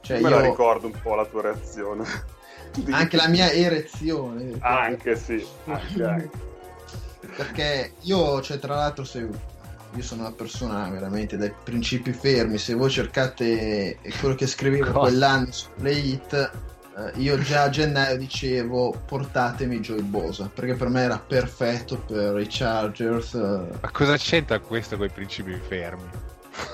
Cioè, 0.00 0.20
Me 0.20 0.28
io... 0.28 0.34
la 0.36 0.40
ricordo 0.40 0.86
un 0.86 1.00
po' 1.00 1.14
la 1.14 1.26
tua 1.26 1.42
reazione. 1.42 2.04
Anche 2.90 3.16
la 3.16 3.28
mia 3.28 3.50
erezione. 3.50 4.52
Anche 4.60 5.16
sì, 5.16 5.44
anche, 5.66 6.04
anche. 6.04 6.30
Perché 7.36 7.92
io, 8.02 8.40
cioè, 8.40 8.58
tra 8.58 8.74
l'altro, 8.74 9.04
se 9.04 9.28
io 9.94 10.02
sono 10.02 10.22
una 10.22 10.32
persona 10.32 10.88
veramente 10.88 11.36
dai 11.36 11.52
principi 11.62 12.12
fermi. 12.12 12.58
Se 12.58 12.74
voi 12.74 12.90
cercate 12.90 13.98
quello 14.20 14.34
che 14.34 14.46
scrivevo 14.46 14.92
Cosa? 14.92 14.98
quell'anno 14.98 15.50
su 15.50 15.68
Play 15.76 16.12
It, 16.12 16.50
eh, 16.96 17.12
io 17.20 17.38
già 17.38 17.64
a 17.64 17.70
gennaio 17.70 18.16
dicevo 18.16 18.94
portatemi 19.06 19.80
Joey 19.80 20.02
Bosa 20.02 20.50
perché 20.52 20.74
per 20.74 20.88
me 20.88 21.02
era 21.02 21.18
perfetto 21.18 21.98
per 21.98 22.38
i 22.38 22.46
Chargers. 22.48 23.34
Eh. 23.34 23.78
Ma 23.80 23.90
cosa 23.90 24.16
c'entra 24.16 24.58
questo 24.60 24.96
con 24.96 25.06
i 25.06 25.10
principi 25.10 25.58
fermi? 25.66 26.08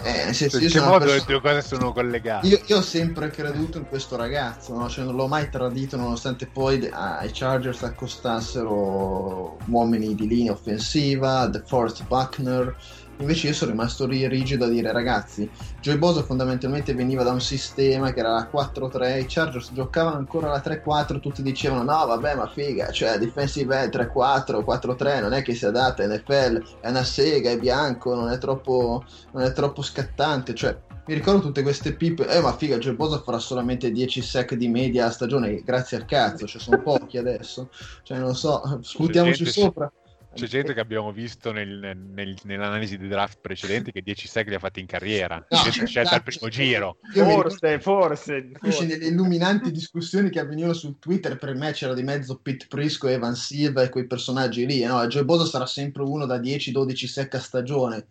Eh, 0.03 0.25
nel 0.25 0.35
senso, 0.35 0.59
in 0.59 0.69
che 0.69 0.81
modo 0.81 0.99
persona... 0.99 1.15
le 1.15 1.25
due 1.27 1.41
cose 1.41 1.63
sono 1.63 1.93
collegate? 1.93 2.47
Io, 2.47 2.61
io, 2.67 2.77
ho 2.79 2.83
sempre 2.83 3.31
creduto 3.31 3.79
in 3.79 3.87
questo 3.87 4.17
ragazzo, 4.17 4.77
no? 4.77 4.89
cioè, 4.89 5.05
non 5.05 5.15
l'ho 5.15 5.27
mai 5.27 5.49
tradito 5.51 5.97
nonostante 5.97 6.47
poi 6.47 6.89
ai 6.93 7.31
Chargers 7.33 7.83
accostassero 7.83 9.57
uomini 9.67 10.15
di 10.15 10.27
linea 10.27 10.53
offensiva, 10.53 11.49
The 11.51 11.63
Forest 11.67 12.07
Buckner, 12.07 12.77
Invece 13.19 13.47
io 13.47 13.55
sono 13.55 13.71
rimasto 13.71 14.07
lì 14.07 14.29
rigido 14.29 14.67
a 14.67 14.69
dire 14.69 14.93
ragazzi, 14.93 15.49
Joey 15.81 15.97
Bosa 15.97 16.23
fondamentalmente 16.23 16.93
veniva 16.95 17.23
da 17.23 17.33
un 17.33 17.41
sistema 17.41 18.13
che 18.13 18.21
era 18.21 18.31
la 18.31 18.51
4-3, 18.53 19.21
i 19.21 19.25
Chargers 19.27 19.73
giocavano 19.73 20.17
ancora 20.17 20.51
la 20.51 20.63
3-4, 20.63 21.21
tutti 21.21 21.43
dicevano 21.43 21.83
no 21.83 22.07
vabbè 22.07 22.35
ma 22.35 22.47
figa, 22.47 22.91
cioè 22.91 23.17
defensive 23.17 23.75
end 23.81 23.95
3-4, 23.95 24.63
4-3 24.63 25.21
non 25.23 25.33
è 25.33 25.43
che 25.43 25.55
si 25.55 25.65
adatta 25.65 26.07
NFL, 26.07 26.81
è 26.81 26.91
una 26.91 27.05
sega, 27.05 27.51
è 27.51 27.59
bianco, 27.59 28.15
non 28.15 28.29
è 28.29 28.37
troppo, 28.37 29.03
non 29.33 29.45
è 29.45 29.53
troppo 29.53 29.81
scattante, 29.81 30.55
cioè 30.55 30.79
mi 31.07 31.15
ricordo 31.15 31.41
tutte 31.41 31.63
queste 31.63 31.95
pippe, 31.95 32.29
eh 32.29 32.41
ma 32.41 32.55
figa, 32.55 32.77
Joey 32.77 32.97
Bosa 32.97 33.23
farà 33.23 33.39
solamente 33.39 33.91
10 33.91 34.21
sec 34.21 34.55
di 34.55 34.69
media 34.69 35.07
a 35.07 35.11
stagione, 35.11 35.63
grazie 35.63 35.97
al 35.97 36.05
cazzo, 36.05 36.47
cioè 36.47 36.61
sono 36.61 36.83
pochi 36.83 37.17
adesso, 37.17 37.71
cioè 38.03 38.19
non 38.19 38.35
so, 38.35 38.79
sputiamoci 38.83 39.47
sopra. 39.47 39.91
Sì 39.91 40.05
c'è 40.37 40.47
gente 40.47 40.75
che 40.75 40.81
abbiamo 40.81 41.11
visto 41.13 41.51
nel, 41.51 41.97
nel, 41.97 42.37
nell'analisi 42.45 42.97
dei 42.97 43.09
draft 43.09 43.39
precedenti 43.41 43.91
che 43.91 44.03
10 44.03 44.29
sec 44.29 44.49
li 44.49 44.55
ha 44.55 44.59
fatti 44.59 44.81
in 44.81 44.87
carriera, 44.87 45.45
no, 45.49 45.59
scelta 45.59 46.15
al 46.15 46.23
primo 46.23 46.49
giro. 46.49 46.99
Forse, 47.13 47.81
forse, 47.81 48.51
forse. 48.53 48.87
Nelle 48.87 49.07
illuminanti 49.07 49.71
discussioni 49.71 50.31
che 50.31 50.41
avvenivano 50.41 50.75
su 50.75 50.99
Twitter, 50.99 51.39
per 51.39 51.55
me 51.55 51.73
c'era 51.73 51.95
di 51.95 52.03
mezzo 52.03 52.39
Pete 52.39 52.67
Prisco, 52.69 53.09
Evan 53.09 53.35
Silva 53.35 53.83
e 53.83 53.89
quei 53.89 54.07
personaggi 54.07 54.67
lì. 54.67 54.83
No, 54.83 55.05
Joe 55.07 55.25
Bosa 55.25 55.47
sarà 55.47 55.67
sempre 55.67 56.03
uno 56.03 56.27
da 56.27 56.39
10-12 56.39 57.07
sec 57.07 57.35
a 57.35 57.41
stagione. 57.41 58.09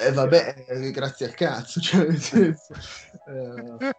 E 0.00 0.06
eh, 0.06 0.12
vabbè, 0.12 0.90
grazie 0.92 1.26
al 1.26 1.34
cazzo. 1.34 1.80
Cioè, 1.80 2.06
nel 2.06 2.20
senso, 2.20 2.72
eh, 3.28 3.90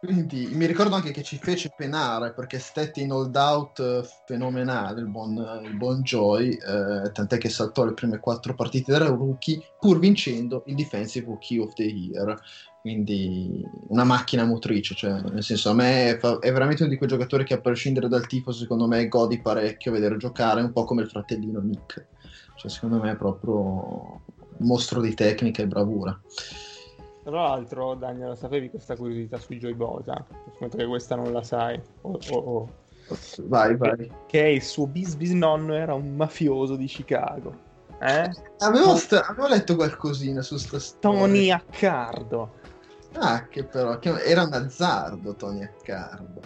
quindi 0.00 0.48
mi 0.52 0.64
ricordo 0.64 0.94
anche 0.94 1.10
che 1.10 1.22
ci 1.22 1.36
fece 1.36 1.72
penare 1.76 2.32
perché 2.32 2.58
stette 2.58 3.00
in 3.00 3.12
hold 3.12 3.36
out 3.36 3.80
eh, 3.80 4.02
fenomenale 4.24 5.02
il 5.02 5.08
buon, 5.08 5.60
il 5.62 5.76
buon 5.76 6.00
Joy, 6.00 6.52
eh, 6.52 7.12
tant'è 7.12 7.36
che 7.36 7.50
saltò 7.50 7.84
le 7.84 7.92
prime 7.92 8.18
quattro 8.18 8.54
partite 8.54 8.92
da 8.92 9.06
rookie 9.06 9.62
pur 9.78 9.98
vincendo 9.98 10.62
il 10.66 10.74
Defensive 10.74 11.26
Rookie 11.26 11.60
of 11.60 11.74
the 11.74 11.84
Year. 11.84 12.34
Quindi 12.80 13.62
una 13.88 14.04
macchina 14.04 14.46
motrice, 14.46 14.94
cioè, 14.94 15.20
nel 15.20 15.42
senso 15.42 15.68
a 15.68 15.74
me 15.74 16.12
è, 16.12 16.18
è, 16.18 16.50
veramente 16.50 16.82
uno 16.82 16.90
di 16.90 16.96
quei 16.96 17.10
giocatori 17.10 17.44
che 17.44 17.52
a 17.52 17.60
prescindere 17.60 18.08
dal 18.08 18.26
tifo 18.26 18.52
secondo 18.52 18.86
me 18.86 19.06
godi 19.06 19.38
parecchio 19.38 19.92
vedere 19.92 20.16
giocare, 20.16 20.62
un 20.62 20.72
po' 20.72 20.84
come 20.84 21.02
il 21.02 21.10
fratellino 21.10 21.60
Nick. 21.60 22.06
Cioè, 22.56 22.70
secondo 22.70 22.98
me 22.98 23.12
è 23.12 23.16
proprio 23.16 23.54
un 23.54 24.66
mostro 24.66 25.02
di 25.02 25.12
tecnica 25.12 25.62
e 25.62 25.66
bravura. 25.66 26.18
Tra 27.22 27.32
l'altro, 27.32 27.94
Daniel, 27.94 28.36
sapevi 28.36 28.70
questa 28.70 28.96
curiosità 28.96 29.38
su 29.38 29.52
Joy 29.54 29.74
Bosa? 29.74 30.24
Scommetto 30.54 30.78
che 30.78 30.86
questa 30.86 31.16
non 31.16 31.32
la 31.32 31.42
sai. 31.42 31.80
Oh, 32.02 32.18
oh, 32.30 32.36
oh. 32.36 32.68
Vai, 33.42 33.76
vai. 33.76 34.10
Che 34.26 34.38
il 34.40 34.62
suo 34.62 34.86
bis 34.86 35.14
bisnonno 35.16 35.74
era 35.74 35.94
un 35.94 36.14
mafioso 36.14 36.76
di 36.76 36.86
Chicago. 36.86 37.68
Eh? 38.00 38.30
Avevo, 38.58 38.96
sta- 38.96 39.26
avevo 39.26 39.48
letto 39.48 39.76
qualcosina 39.76 40.40
su 40.40 40.56
sta 40.56 40.78
storia. 40.78 41.18
Tony 41.18 41.50
Accardo. 41.50 42.58
Ah, 43.14 43.46
che 43.48 43.64
però 43.64 43.98
che 43.98 44.10
era 44.22 44.44
un 44.44 44.52
azzardo 44.52 45.34
Tony 45.34 45.64
Accardo. 45.64 46.40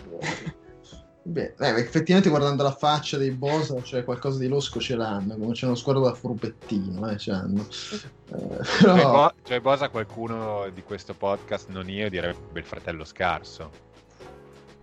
Beh, 1.26 1.54
eh, 1.58 1.78
effettivamente 1.78 2.28
guardando 2.28 2.62
la 2.62 2.74
faccia 2.74 3.16
dei 3.16 3.30
Bosa, 3.30 3.82
cioè 3.82 4.04
qualcosa 4.04 4.38
di 4.38 4.46
losco 4.46 4.78
ce 4.78 4.94
l'hanno, 4.94 5.36
come 5.36 5.54
c'è 5.54 5.64
uno 5.64 5.74
sguardo 5.74 6.02
da 6.02 6.12
furbettino, 6.12 7.08
eh, 7.08 7.16
ce 7.16 7.30
l'hanno. 7.30 7.62
Eh, 7.62 8.64
Cioè, 8.64 8.94
però... 8.94 9.10
Bo- 9.10 9.34
cioè, 9.42 9.60
Bosa 9.60 9.88
qualcuno 9.88 10.68
di 10.74 10.82
questo 10.82 11.14
podcast, 11.14 11.70
non 11.70 11.88
io, 11.88 12.10
direbbe 12.10 12.58
il 12.58 12.64
fratello 12.64 13.04
scarso. 13.04 13.70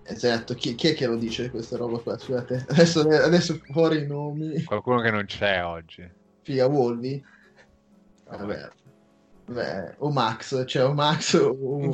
Esatto, 0.01 0.55
chi, 0.55 0.73
chi 0.73 0.87
è 0.87 0.93
che 0.95 1.05
lo 1.05 1.15
dice 1.15 1.51
questa 1.51 1.77
roba 1.77 1.99
qua? 1.99 2.17
Scusate, 2.17 2.65
adesso, 2.69 3.01
adesso 3.01 3.59
fuori 3.71 3.99
i 3.99 4.07
nomi. 4.07 4.63
Qualcuno 4.63 4.99
che 4.99 5.11
non 5.11 5.25
c'è 5.25 5.63
oggi. 5.63 6.09
Figa, 6.41 6.65
Wolvi? 6.65 7.23
Vabbè. 8.27 8.69
Beh, 9.45 9.95
o 9.99 10.11
Max, 10.11 10.65
cioè 10.65 10.85
o 10.85 10.93
Max 10.93 11.33
o. 11.33 11.91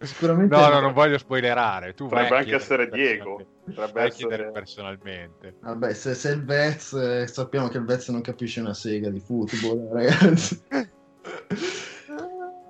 Sicuramente 0.00 0.54
No, 0.54 0.68
no, 0.68 0.80
non 0.80 0.92
voglio 0.92 1.18
spoilerare. 1.18 1.92
Tu 1.94 2.06
Potrebbe 2.06 2.36
anche 2.36 2.54
essere 2.54 2.88
Diego. 2.88 3.36
personalmente. 3.36 3.72
Potrebbe 3.74 4.02
essere- 4.02 4.28
chiedere 4.28 4.50
personalmente. 4.52 5.54
Vabbè, 5.60 5.94
se, 5.94 6.14
se 6.14 6.30
il 6.30 6.44
Vez, 6.44 6.92
eh, 6.92 7.26
sappiamo 7.26 7.68
che 7.68 7.78
il 7.78 7.84
Vez 7.84 8.08
non 8.08 8.20
capisce 8.20 8.60
una 8.60 8.74
sega 8.74 9.10
di 9.10 9.20
football, 9.20 9.92
ragazzi. 9.92 10.62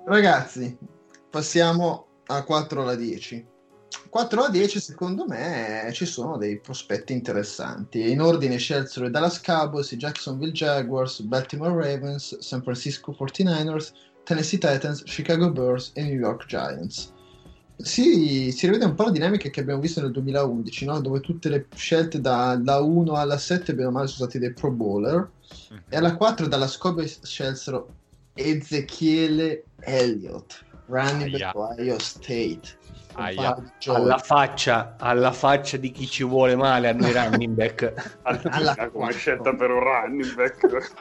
ragazzi, 0.07 0.77
passiamo 1.31 2.07
a 2.27 2.43
4 2.45 2.83
alla 2.83 2.95
10. 2.95 3.47
4 4.11 4.41
alla 4.41 4.51
10, 4.51 4.81
secondo 4.81 5.27
me, 5.27 5.91
ci 5.93 6.07
sono 6.07 6.39
dei 6.39 6.59
prospetti 6.61 7.13
interessanti. 7.13 8.11
In 8.11 8.23
ordine 8.23 8.57
scelsero 8.57 9.07
i 9.07 9.11
Dallas 9.11 9.41
Cowboys, 9.43 9.91
i 9.91 9.97
Jacksonville 9.97 10.53
Jaguars, 10.53 11.21
Baltimore 11.21 11.75
Ravens, 11.75 12.39
San 12.39 12.63
Francisco 12.63 13.15
49ers, 13.19 13.93
Tennessee 14.25 14.59
Titans, 14.59 15.03
Chicago 15.05 15.51
Bears 15.51 15.91
e 15.95 16.03
New 16.05 16.19
York 16.19 16.47
Giants. 16.47 17.13
Si, 17.81 18.51
si 18.51 18.67
rivede 18.67 18.87
un 18.87 18.95
po' 18.95 19.05
la 19.05 19.11
dinamica 19.11 19.49
che 19.51 19.61
abbiamo 19.61 19.81
visto 19.81 20.01
nel 20.01 20.11
2011, 20.11 20.85
no? 20.85 21.01
dove 21.01 21.21
tutte 21.21 21.49
le 21.49 21.67
scelte 21.77 22.21
dalla 22.21 22.81
1 22.81 23.13
alla 23.13 23.39
7 23.39 23.73
bene 23.75 23.89
o 23.89 23.91
male 23.93 24.09
sono 24.09 24.29
stati 24.29 24.41
dei 24.41 24.53
Pro 24.53 24.73
Bowler 24.73 25.31
e 25.89 25.97
alla 25.97 26.17
4 26.17 26.49
dalla 26.49 26.69
Cowboys 26.77 27.23
scelsero 27.23 27.95
Ezechiele 28.35 29.65
Elliott, 29.81 30.65
running 30.87 31.31
back 31.31 31.43
Aia. 31.43 31.53
Ohio 31.55 31.99
State. 31.99 32.77
Alla 33.15 34.19
faccia, 34.19 34.95
alla 34.97 35.33
faccia 35.33 35.77
di 35.77 35.91
chi 35.91 36.07
ci 36.07 36.23
vuole 36.23 36.55
male 36.55 36.89
a 36.89 36.93
noi 36.93 37.13
running 37.13 37.55
back. 37.55 38.19
Alla 38.23 38.91
come 38.91 39.13
scelta 39.13 39.55
per 39.55 39.71
un 39.71 39.81
running 39.81 40.35
back. 40.35 40.93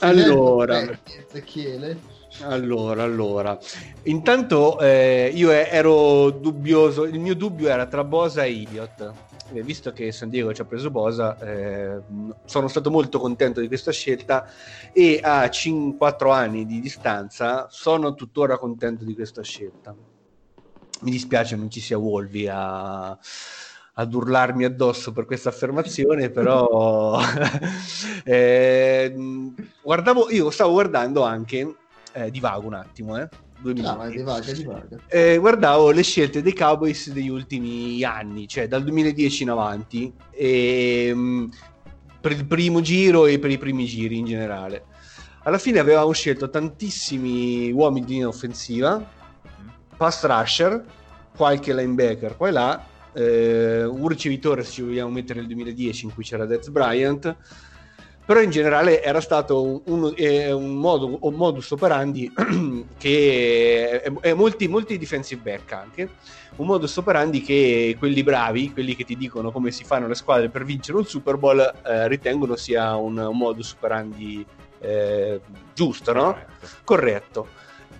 allora, 0.00 0.98
Ezechiele. 1.04 2.15
Allora, 2.42 3.02
allora. 3.02 3.58
Intanto 4.04 4.78
eh, 4.80 5.30
io 5.34 5.50
ero 5.50 6.30
dubbioso, 6.30 7.04
il 7.04 7.18
mio 7.18 7.34
dubbio 7.34 7.68
era 7.68 7.86
tra 7.86 8.04
Bosa 8.04 8.44
e 8.44 8.50
Idiot. 8.50 9.12
Eh, 9.52 9.62
visto 9.62 9.92
che 9.92 10.10
San 10.10 10.28
Diego 10.28 10.52
ci 10.52 10.60
ha 10.60 10.64
preso 10.64 10.90
Bosa, 10.90 11.38
eh, 11.38 12.00
sono 12.44 12.66
stato 12.66 12.90
molto 12.90 13.20
contento 13.20 13.60
di 13.60 13.68
questa 13.68 13.92
scelta 13.92 14.48
e 14.92 15.20
a 15.22 15.48
4 15.96 16.30
anni 16.30 16.66
di 16.66 16.80
distanza 16.80 17.68
sono 17.70 18.14
tuttora 18.14 18.58
contento 18.58 19.04
di 19.04 19.14
questa 19.14 19.42
scelta. 19.42 19.94
Mi 21.02 21.10
dispiace 21.10 21.56
non 21.56 21.70
ci 21.70 21.80
sia 21.80 21.96
Wolvi 21.96 22.48
a, 22.48 23.16
ad 23.98 24.14
urlarmi 24.14 24.64
addosso 24.64 25.12
per 25.12 25.24
questa 25.24 25.48
affermazione, 25.50 26.30
però 26.30 27.18
eh, 28.24 29.14
guardavo, 29.82 30.30
io 30.30 30.50
stavo 30.50 30.72
guardando 30.72 31.22
anche, 31.22 31.76
eh, 32.16 32.30
divago 32.30 32.66
un 32.66 32.74
attimo, 32.74 33.18
eh, 33.18 33.28
due 33.60 33.74
minuti. 33.74 34.16
divaga, 34.16 34.52
divaga. 34.52 34.96
Eh, 35.08 35.36
guardavo 35.36 35.90
le 35.90 36.02
scelte 36.02 36.40
dei 36.40 36.54
Cowboys 36.54 37.10
degli 37.10 37.28
ultimi 37.28 38.02
anni, 38.04 38.48
cioè 38.48 38.68
dal 38.68 38.82
2010 38.82 39.42
in 39.42 39.50
avanti, 39.50 40.12
e, 40.30 41.12
mh, 41.14 41.50
per 42.20 42.32
il 42.32 42.46
primo 42.46 42.80
giro 42.80 43.26
e 43.26 43.38
per 43.38 43.50
i 43.50 43.58
primi 43.58 43.84
giri 43.84 44.16
in 44.16 44.24
generale. 44.24 44.84
Alla 45.42 45.58
fine 45.58 45.78
avevamo 45.78 46.10
scelto 46.12 46.48
tantissimi 46.48 47.70
uomini 47.70 48.06
di 48.06 48.12
linea 48.14 48.28
offensiva, 48.28 49.04
pass 49.96 50.24
rusher, 50.24 50.82
qualche 51.36 51.74
linebacker 51.74 52.36
qua 52.36 52.48
e 52.48 52.50
là, 52.50 52.86
eh, 53.12 53.84
un 53.84 54.08
ricevitore 54.08 54.64
se 54.64 54.72
ci 54.72 54.82
vogliamo 54.82 55.10
mettere 55.10 55.38
nel 55.38 55.48
2010 55.48 56.06
in 56.06 56.14
cui 56.14 56.24
c'era 56.24 56.46
Dez 56.46 56.68
Bryant, 56.68 57.36
però 58.26 58.40
in 58.40 58.50
generale 58.50 59.02
era 59.02 59.20
stato 59.20 59.62
un, 59.62 59.80
un- 59.84 60.14
un 60.18 60.74
modo, 60.74 61.16
un 61.20 61.34
modus 61.34 61.70
operandi 61.70 62.30
che 62.98 64.00
è, 64.02 64.12
è 64.20 64.32
molti, 64.34 64.66
molti 64.66 64.98
defensive 64.98 65.40
back 65.40 65.72
anche 65.72 66.10
un 66.56 66.66
modus 66.66 66.96
operandi 66.96 67.40
che 67.40 67.94
quelli 67.98 68.22
bravi 68.24 68.72
quelli 68.72 68.96
che 68.96 69.04
ti 69.04 69.16
dicono 69.16 69.52
come 69.52 69.70
si 69.70 69.84
fanno 69.84 70.08
le 70.08 70.14
squadre 70.16 70.48
per 70.48 70.64
vincere 70.64 70.98
un 70.98 71.04
Super 71.06 71.36
Bowl 71.36 71.60
eh, 71.86 72.08
ritengono 72.08 72.56
sia 72.56 72.96
un, 72.96 73.30
modus 73.32 73.72
operandi 73.74 74.44
eh, 74.80 75.40
giusto 75.72 76.12
no? 76.12 76.36
Corretto. 76.82 76.82
corretto 76.84 77.48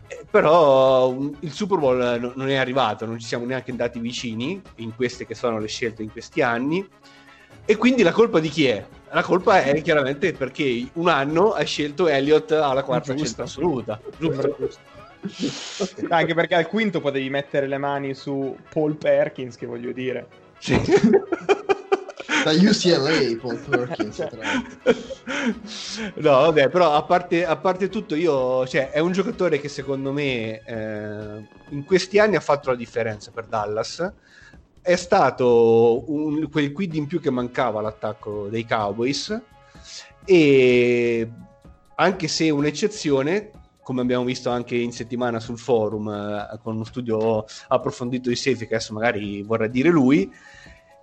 Eh, 0.09 0.25
però 0.31 1.17
il 1.41 1.53
Super 1.53 1.79
Bowl 1.79 2.19
no- 2.21 2.33
non 2.35 2.49
è 2.49 2.57
arrivato 2.57 3.07
non 3.07 3.19
ci 3.21 3.27
siamo 3.27 3.45
neanche 3.45 3.71
andati 3.71 4.01
vicini 4.01 4.61
in 4.77 4.95
queste 4.97 5.25
che 5.25 5.35
sono 5.37 5.59
le 5.61 5.69
scelte 5.69 6.03
in 6.03 6.11
questi 6.11 6.43
anni 6.43 6.87
e 7.67 7.77
quindi 7.77 8.03
la 8.03 8.13
colpa 8.13 8.39
di 8.39 8.49
chi 8.49 8.67
è? 8.67 8.85
La 9.11 9.23
colpa 9.23 9.63
è 9.63 9.83
chiaramente 9.83 10.33
perché 10.33 10.89
un 10.95 11.09
anno 11.09 11.53
hai 11.53 11.67
scelto 11.67 12.07
Elliott 12.09 12.53
alla 12.53 12.83
quarta 12.83 13.13
Giusto. 13.13 13.25
scelta 13.25 13.43
assoluta. 13.43 14.01
Giusto? 14.19 14.57
Anche 16.09 16.35
perché 16.35 16.55
al 16.55 16.69
quinto 16.69 17.01
potevi 17.01 17.29
mettere 17.29 17.67
le 17.67 17.79
mani 17.79 18.15
su 18.15 18.57
Paul 18.73 18.97
Perkins, 18.97 19.57
che 19.57 19.67
voglio 19.67 19.93
dire. 19.93 20.27
Sì. 20.59 20.81
Da 22.45 22.53
UCLA, 22.53 23.37
Paul 23.41 23.59
Perkins. 23.59 24.29
No, 26.15 26.31
vabbè, 26.31 26.69
però 26.69 26.95
a 26.95 27.03
parte, 27.03 27.45
a 27.45 27.57
parte 27.57 27.89
tutto, 27.89 28.15
io, 28.15 28.67
cioè, 28.67 28.91
è 28.91 29.01
un 29.01 29.11
giocatore 29.11 29.59
che 29.61 29.69
secondo 29.69 30.13
me 30.13 30.63
eh, 30.65 31.47
in 31.71 31.85
questi 31.85 32.21
anni 32.21 32.37
ha 32.37 32.41
fatto 32.41 32.71
la 32.71 32.77
differenza 32.77 33.33
per 33.33 33.47
Dallas. 33.47 34.13
È 34.87 34.95
stato 34.95 36.05
un- 36.13 36.49
quel 36.49 36.71
quid 36.71 36.95
in 36.95 37.09
più 37.09 37.19
che 37.19 37.31
mancava 37.31 37.81
all'attacco 37.81 38.47
dei 38.49 38.65
Cowboys. 38.65 39.37
E 40.25 41.29
anche 41.97 42.29
se 42.29 42.51
un'eccezione, 42.51 43.51
come 43.83 44.03
abbiamo 44.03 44.23
visto 44.23 44.49
anche 44.49 44.77
in 44.77 44.93
settimana 44.93 45.41
sul 45.41 45.59
forum 45.59 46.09
eh, 46.09 46.61
con 46.63 46.77
uno 46.77 46.85
studio 46.85 47.45
approfondito 47.67 48.29
di 48.29 48.37
safety, 48.37 48.69
che 48.69 48.77
adesso 48.77 48.93
magari 48.93 49.43
vorrà 49.43 49.67
dire 49.67 49.89
lui, 49.89 50.33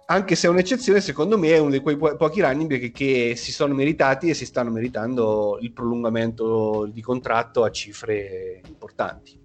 anche 0.05 0.35
se 0.35 0.47
è 0.47 0.49
un'eccezione, 0.49 1.01
secondo 1.01 1.37
me 1.37 1.49
è 1.49 1.57
uno 1.57 1.71
di 1.71 1.81
quei 1.81 1.97
po- 1.97 2.15
pochi 2.15 2.39
running 2.39 2.69
back 2.69 2.79
che, 2.83 2.91
che 2.93 3.35
si 3.35 3.51
sono 3.51 3.73
meritati 3.73 4.29
e 4.29 4.33
si 4.33 4.45
stanno 4.45 4.69
meritando 4.69 5.57
il 5.59 5.73
prolungamento 5.73 6.89
di 6.89 7.01
contratto 7.01 7.65
a 7.65 7.69
cifre 7.69 8.61
importanti. 8.65 9.37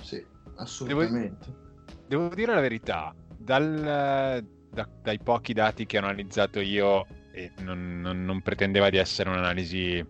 Sì, 0.00 0.24
assolutamente. 0.56 1.66
Devo 2.08 2.34
dire 2.34 2.54
la 2.54 2.60
verità, 2.60 3.14
dal- 3.34 4.42
da- 4.66 4.88
dai 5.02 5.20
pochi 5.20 5.52
dati 5.52 5.84
che 5.86 5.98
ho 5.98 6.00
analizzato 6.02 6.58
io, 6.60 7.10
e 7.30 7.52
non, 7.58 8.00
non- 8.00 8.24
non 8.24 8.40
pretendeva 8.42 8.88
di 8.90 8.96
essere 8.96 9.28
un'analisi 9.28 10.02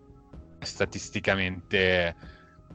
statisticamente, 0.57 2.15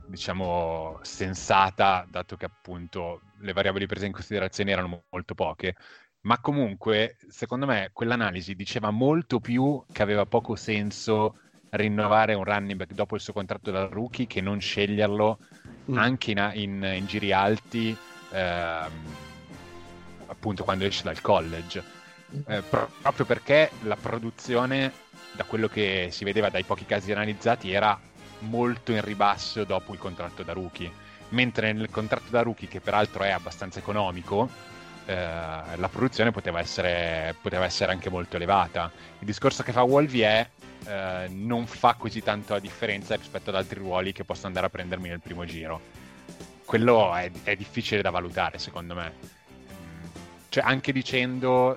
diciamo, 0.04 0.98
sensata, 1.02 2.04
dato 2.08 2.36
che 2.36 2.44
appunto 2.44 3.22
le 3.38 3.52
variabili 3.54 3.86
prese 3.86 4.06
in 4.06 4.12
considerazione 4.12 4.72
erano 4.72 4.88
mo- 4.88 5.04
molto 5.10 5.34
poche, 5.34 5.74
ma 6.22 6.38
comunque, 6.40 7.16
secondo 7.28 7.64
me, 7.66 7.90
quell'analisi 7.92 8.54
diceva 8.54 8.90
molto 8.90 9.40
più 9.40 9.82
che 9.90 10.02
aveva 10.02 10.26
poco 10.26 10.54
senso 10.56 11.36
rinnovare 11.70 12.34
un 12.34 12.44
running 12.44 12.76
back 12.78 12.92
dopo 12.92 13.14
il 13.14 13.20
suo 13.22 13.32
contratto 13.32 13.70
da 13.70 13.86
rookie 13.86 14.26
che 14.26 14.40
non 14.42 14.60
sceglierlo 14.60 15.38
Mm. 15.90 15.96
anche 15.98 16.30
in, 16.30 16.50
in- 16.54 16.92
in 16.96 17.04
giri 17.06 17.32
alti, 17.32 18.00
ehm, 18.34 18.90
appunto 20.26 20.64
quando 20.64 20.84
esce 20.84 21.02
dal 21.04 21.20
college. 21.20 21.82
Eh, 22.46 22.62
pro- 22.62 22.90
proprio 23.00 23.26
perché 23.26 23.70
la 23.82 23.96
produzione, 23.96 24.92
da 25.32 25.44
quello 25.44 25.68
che 25.68 26.08
si 26.10 26.24
vedeva 26.24 26.50
dai 26.50 26.64
pochi 26.64 26.84
casi 26.84 27.12
analizzati, 27.12 27.72
era 27.72 27.98
molto 28.40 28.92
in 28.92 29.00
ribasso 29.00 29.64
dopo 29.64 29.92
il 29.92 29.98
contratto 29.98 30.42
da 30.42 30.52
rookie. 30.52 30.90
Mentre 31.30 31.72
nel 31.72 31.90
contratto 31.90 32.30
da 32.30 32.42
rookie, 32.42 32.68
che 32.68 32.80
peraltro 32.80 33.22
è 33.22 33.30
abbastanza 33.30 33.78
economico, 33.78 34.48
eh, 35.06 35.14
la 35.14 35.88
produzione 35.90 36.32
poteva 36.32 36.60
essere, 36.60 37.34
poteva 37.40 37.64
essere 37.64 37.92
anche 37.92 38.10
molto 38.10 38.36
elevata. 38.36 38.90
Il 39.18 39.26
discorso 39.26 39.62
che 39.62 39.72
fa 39.72 39.82
Wolvi 39.82 40.22
è 40.22 40.48
eh, 40.86 41.28
non 41.30 41.66
fa 41.66 41.94
così 41.94 42.22
tanto 42.22 42.52
la 42.52 42.60
differenza 42.60 43.14
rispetto 43.14 43.50
ad 43.50 43.56
altri 43.56 43.78
ruoli 43.78 44.12
che 44.12 44.24
posso 44.24 44.46
andare 44.46 44.66
a 44.66 44.70
prendermi 44.70 45.08
nel 45.08 45.20
primo 45.20 45.44
giro. 45.44 46.02
Quello 46.64 47.14
è, 47.14 47.30
è 47.42 47.56
difficile 47.56 48.02
da 48.02 48.10
valutare, 48.10 48.58
secondo 48.58 48.94
me. 48.94 49.12
cioè 50.48 50.64
anche 50.64 50.92
dicendo 50.92 51.76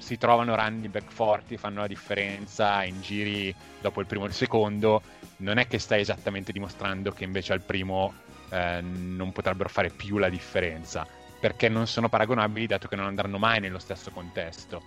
si 0.00 0.16
trovano 0.16 0.56
running 0.56 0.88
back 0.88 1.12
forti, 1.12 1.56
fanno 1.56 1.80
la 1.80 1.86
differenza 1.86 2.82
in 2.82 3.00
giri 3.00 3.54
dopo 3.80 4.00
il 4.00 4.06
primo 4.06 4.24
e 4.24 4.28
il 4.28 4.34
secondo, 4.34 5.02
non 5.38 5.58
è 5.58 5.66
che 5.66 5.78
stai 5.78 6.00
esattamente 6.00 6.52
dimostrando 6.52 7.12
che 7.12 7.24
invece 7.24 7.52
al 7.52 7.60
primo 7.60 8.12
eh, 8.50 8.80
non 8.80 9.30
potrebbero 9.32 9.68
fare 9.68 9.90
più 9.90 10.18
la 10.18 10.28
differenza, 10.28 11.06
perché 11.38 11.68
non 11.68 11.86
sono 11.86 12.08
paragonabili 12.08 12.66
dato 12.66 12.88
che 12.88 12.96
non 12.96 13.06
andranno 13.06 13.38
mai 13.38 13.60
nello 13.60 13.78
stesso 13.78 14.10
contesto. 14.10 14.82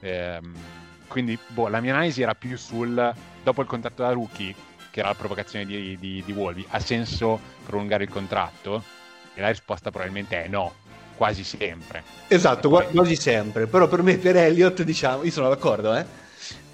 Ehm, 0.00 0.54
quindi 1.06 1.38
boh, 1.48 1.68
la 1.68 1.80
mia 1.80 1.94
analisi 1.94 2.20
era 2.20 2.34
più 2.34 2.56
sul 2.56 3.14
dopo 3.42 3.62
il 3.62 3.66
contratto 3.66 4.02
da 4.02 4.12
rookie, 4.12 4.54
che 4.90 5.00
era 5.00 5.08
la 5.08 5.14
provocazione 5.14 5.64
di, 5.64 5.96
di, 5.98 6.22
di 6.24 6.32
Wolvi, 6.32 6.64
ha 6.68 6.80
senso 6.80 7.38
prolungare 7.64 8.04
il 8.04 8.10
contratto? 8.10 8.82
E 9.34 9.40
la 9.40 9.48
risposta 9.48 9.90
probabilmente 9.90 10.44
è 10.44 10.48
no, 10.48 10.74
quasi 11.16 11.44
sempre. 11.44 12.02
Esatto, 12.28 12.68
Poi- 12.68 12.86
quasi 12.86 13.16
sempre. 13.16 13.66
Però 13.66 13.88
per 13.88 14.02
me, 14.02 14.16
per 14.16 14.36
Elliott, 14.36 14.82
diciamo, 14.82 15.24
io 15.24 15.30
sono 15.30 15.48
d'accordo, 15.48 15.94
eh. 15.94 16.04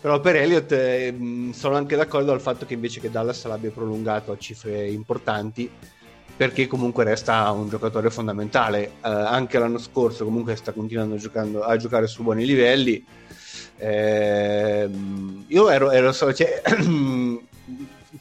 Però 0.00 0.20
per 0.20 0.36
Elliott 0.36 0.70
eh, 0.72 1.10
mh, 1.12 1.52
sono 1.52 1.76
anche 1.76 1.96
d'accordo 1.96 2.30
al 2.32 2.40
fatto 2.42 2.66
che 2.66 2.74
invece 2.74 3.00
che 3.00 3.10
Dallas 3.10 3.42
l'abbia 3.46 3.70
prolungato 3.70 4.32
a 4.32 4.38
cifre 4.38 4.86
importanti, 4.90 5.70
perché 6.36 6.66
comunque 6.66 7.04
resta 7.04 7.50
un 7.50 7.70
giocatore 7.70 8.10
fondamentale. 8.10 8.84
Eh, 8.84 8.90
anche 9.08 9.58
l'anno 9.58 9.78
scorso 9.78 10.24
comunque 10.24 10.56
sta 10.56 10.72
continuando 10.72 11.16
giocando, 11.16 11.62
a 11.62 11.76
giocare 11.78 12.06
su 12.06 12.22
buoni 12.22 12.44
livelli. 12.44 13.02
Ehm, 13.78 15.44
io 15.48 15.70
ero, 15.70 15.90
ero 15.90 16.12
cioè, 16.12 16.60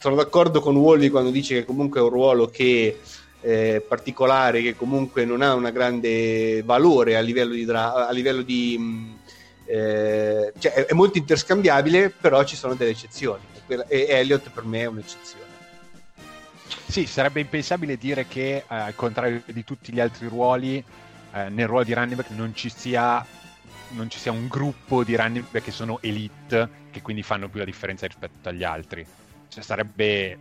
sono 0.04 0.16
d'accordo 0.16 0.60
con 0.60 0.76
Wally 0.76 1.08
quando 1.08 1.30
dice 1.30 1.54
che 1.54 1.64
comunque 1.64 1.98
è 1.98 2.02
un 2.02 2.10
ruolo 2.10 2.48
che 2.48 3.00
eh, 3.40 3.82
particolare 3.88 4.60
che 4.60 4.74
comunque 4.74 5.24
non 5.24 5.40
ha 5.40 5.54
un 5.54 5.70
grande 5.72 6.62
valore 6.62 7.16
a 7.16 7.20
livello 7.20 7.54
di, 7.54 7.64
dra- 7.64 8.06
a 8.06 8.12
livello 8.12 8.42
di 8.42 8.76
mh, 8.78 9.20
eh, 9.66 10.52
cioè 10.58 10.72
è, 10.72 10.84
è 10.84 10.92
molto 10.92 11.16
interscambiabile 11.16 12.10
però 12.10 12.44
ci 12.44 12.54
sono 12.54 12.74
delle 12.74 12.90
eccezioni 12.90 13.48
e, 13.66 13.86
e 13.88 14.06
Elliott 14.10 14.50
per 14.50 14.64
me 14.64 14.80
è 14.80 14.86
un'eccezione 14.86 15.52
Sì, 16.86 17.06
sarebbe 17.06 17.40
impensabile 17.40 17.96
dire 17.96 18.26
che 18.26 18.56
eh, 18.58 18.64
al 18.68 18.94
contrario 18.94 19.42
di 19.46 19.64
tutti 19.64 19.90
gli 19.90 20.00
altri 20.00 20.28
ruoli, 20.28 20.76
eh, 21.32 21.48
nel 21.48 21.66
ruolo 21.66 21.84
di 21.84 21.94
running 21.94 22.16
back 22.16 22.28
non 22.30 22.54
ci 22.54 22.68
sia 22.68 23.26
non 23.88 24.10
ci 24.10 24.18
sia 24.18 24.32
un 24.32 24.48
gruppo 24.48 25.02
di 25.02 25.16
running 25.16 25.46
back 25.50 25.64
che 25.64 25.70
sono 25.70 25.98
elite 26.02 26.70
che 26.90 27.00
quindi 27.00 27.22
fanno 27.22 27.48
più 27.48 27.58
la 27.58 27.64
differenza 27.64 28.06
rispetto 28.06 28.50
agli 28.50 28.64
altri. 28.64 29.06
Cioè 29.54 29.62
sarebbe 29.62 30.38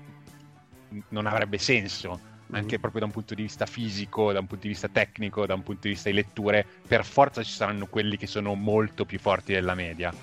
non 1.10 1.28
avrebbe 1.28 1.60
senso 1.60 2.20
anche 2.52 2.80
proprio 2.80 3.02
da 3.02 3.06
un 3.08 3.12
punto 3.12 3.36
di 3.36 3.44
vista 3.44 3.66
fisico, 3.66 4.32
da 4.32 4.40
un 4.40 4.48
punto 4.48 4.64
di 4.64 4.74
vista 4.74 4.88
tecnico, 4.88 5.46
da 5.46 5.54
un 5.54 5.64
punto 5.64 5.82
di 5.84 5.94
vista 5.94 6.10
di 6.10 6.16
letture, 6.16 6.66
per 6.88 7.06
forza 7.06 7.44
ci 7.44 7.52
saranno 7.52 7.86
quelli 7.88 8.18
che 8.18 8.28
sono 8.28 8.54
molto 8.54 9.06
più 9.06 9.18
forti 9.18 9.54
della 9.54 9.74
media, 9.76 10.14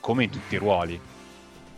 come 0.00 0.24
in 0.24 0.30
tutti 0.30 0.54
i 0.54 0.58
ruoli. 0.58 1.00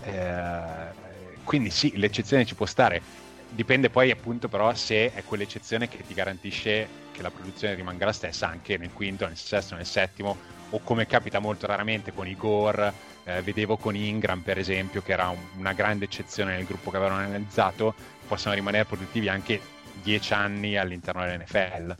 Eh, 0.02 1.38
quindi 1.44 1.70
sì, 1.70 1.96
l'eccezione 1.96 2.44
ci 2.44 2.54
può 2.54 2.66
stare. 2.66 3.02
Dipende 3.48 3.88
poi 3.88 4.10
appunto 4.10 4.48
però 4.48 4.74
se 4.74 5.12
è 5.12 5.22
quell'eccezione 5.22 5.88
che 5.88 6.04
ti 6.04 6.12
garantisce 6.12 6.88
che 7.12 7.22
la 7.22 7.30
produzione 7.30 7.74
rimanga 7.74 8.06
la 8.06 8.12
stessa 8.12 8.48
anche 8.48 8.76
nel 8.76 8.92
quinto, 8.92 9.26
nel 9.26 9.36
sesto, 9.36 9.74
nel 9.74 9.86
settimo, 9.86 10.36
o 10.70 10.80
come 10.80 11.06
capita 11.06 11.38
molto 11.38 11.66
raramente 11.66 12.12
con 12.12 12.26
i 12.26 12.34
Gore, 12.34 13.12
eh, 13.24 13.40
vedevo 13.42 13.76
con 13.76 13.94
Ingram 13.96 14.40
per 14.40 14.58
esempio, 14.58 15.02
che 15.02 15.12
era 15.12 15.28
un- 15.28 15.38
una 15.58 15.72
grande 15.72 16.04
eccezione 16.04 16.54
nel 16.56 16.64
gruppo 16.64 16.90
che 16.90 16.96
avevano 16.96 17.20
analizzato, 17.20 17.94
possono 18.26 18.54
rimanere 18.54 18.84
produttivi 18.84 19.28
anche 19.28 19.60
10 20.02 20.32
anni 20.32 20.76
all'interno 20.76 21.22
dell'NFL, 21.24 21.94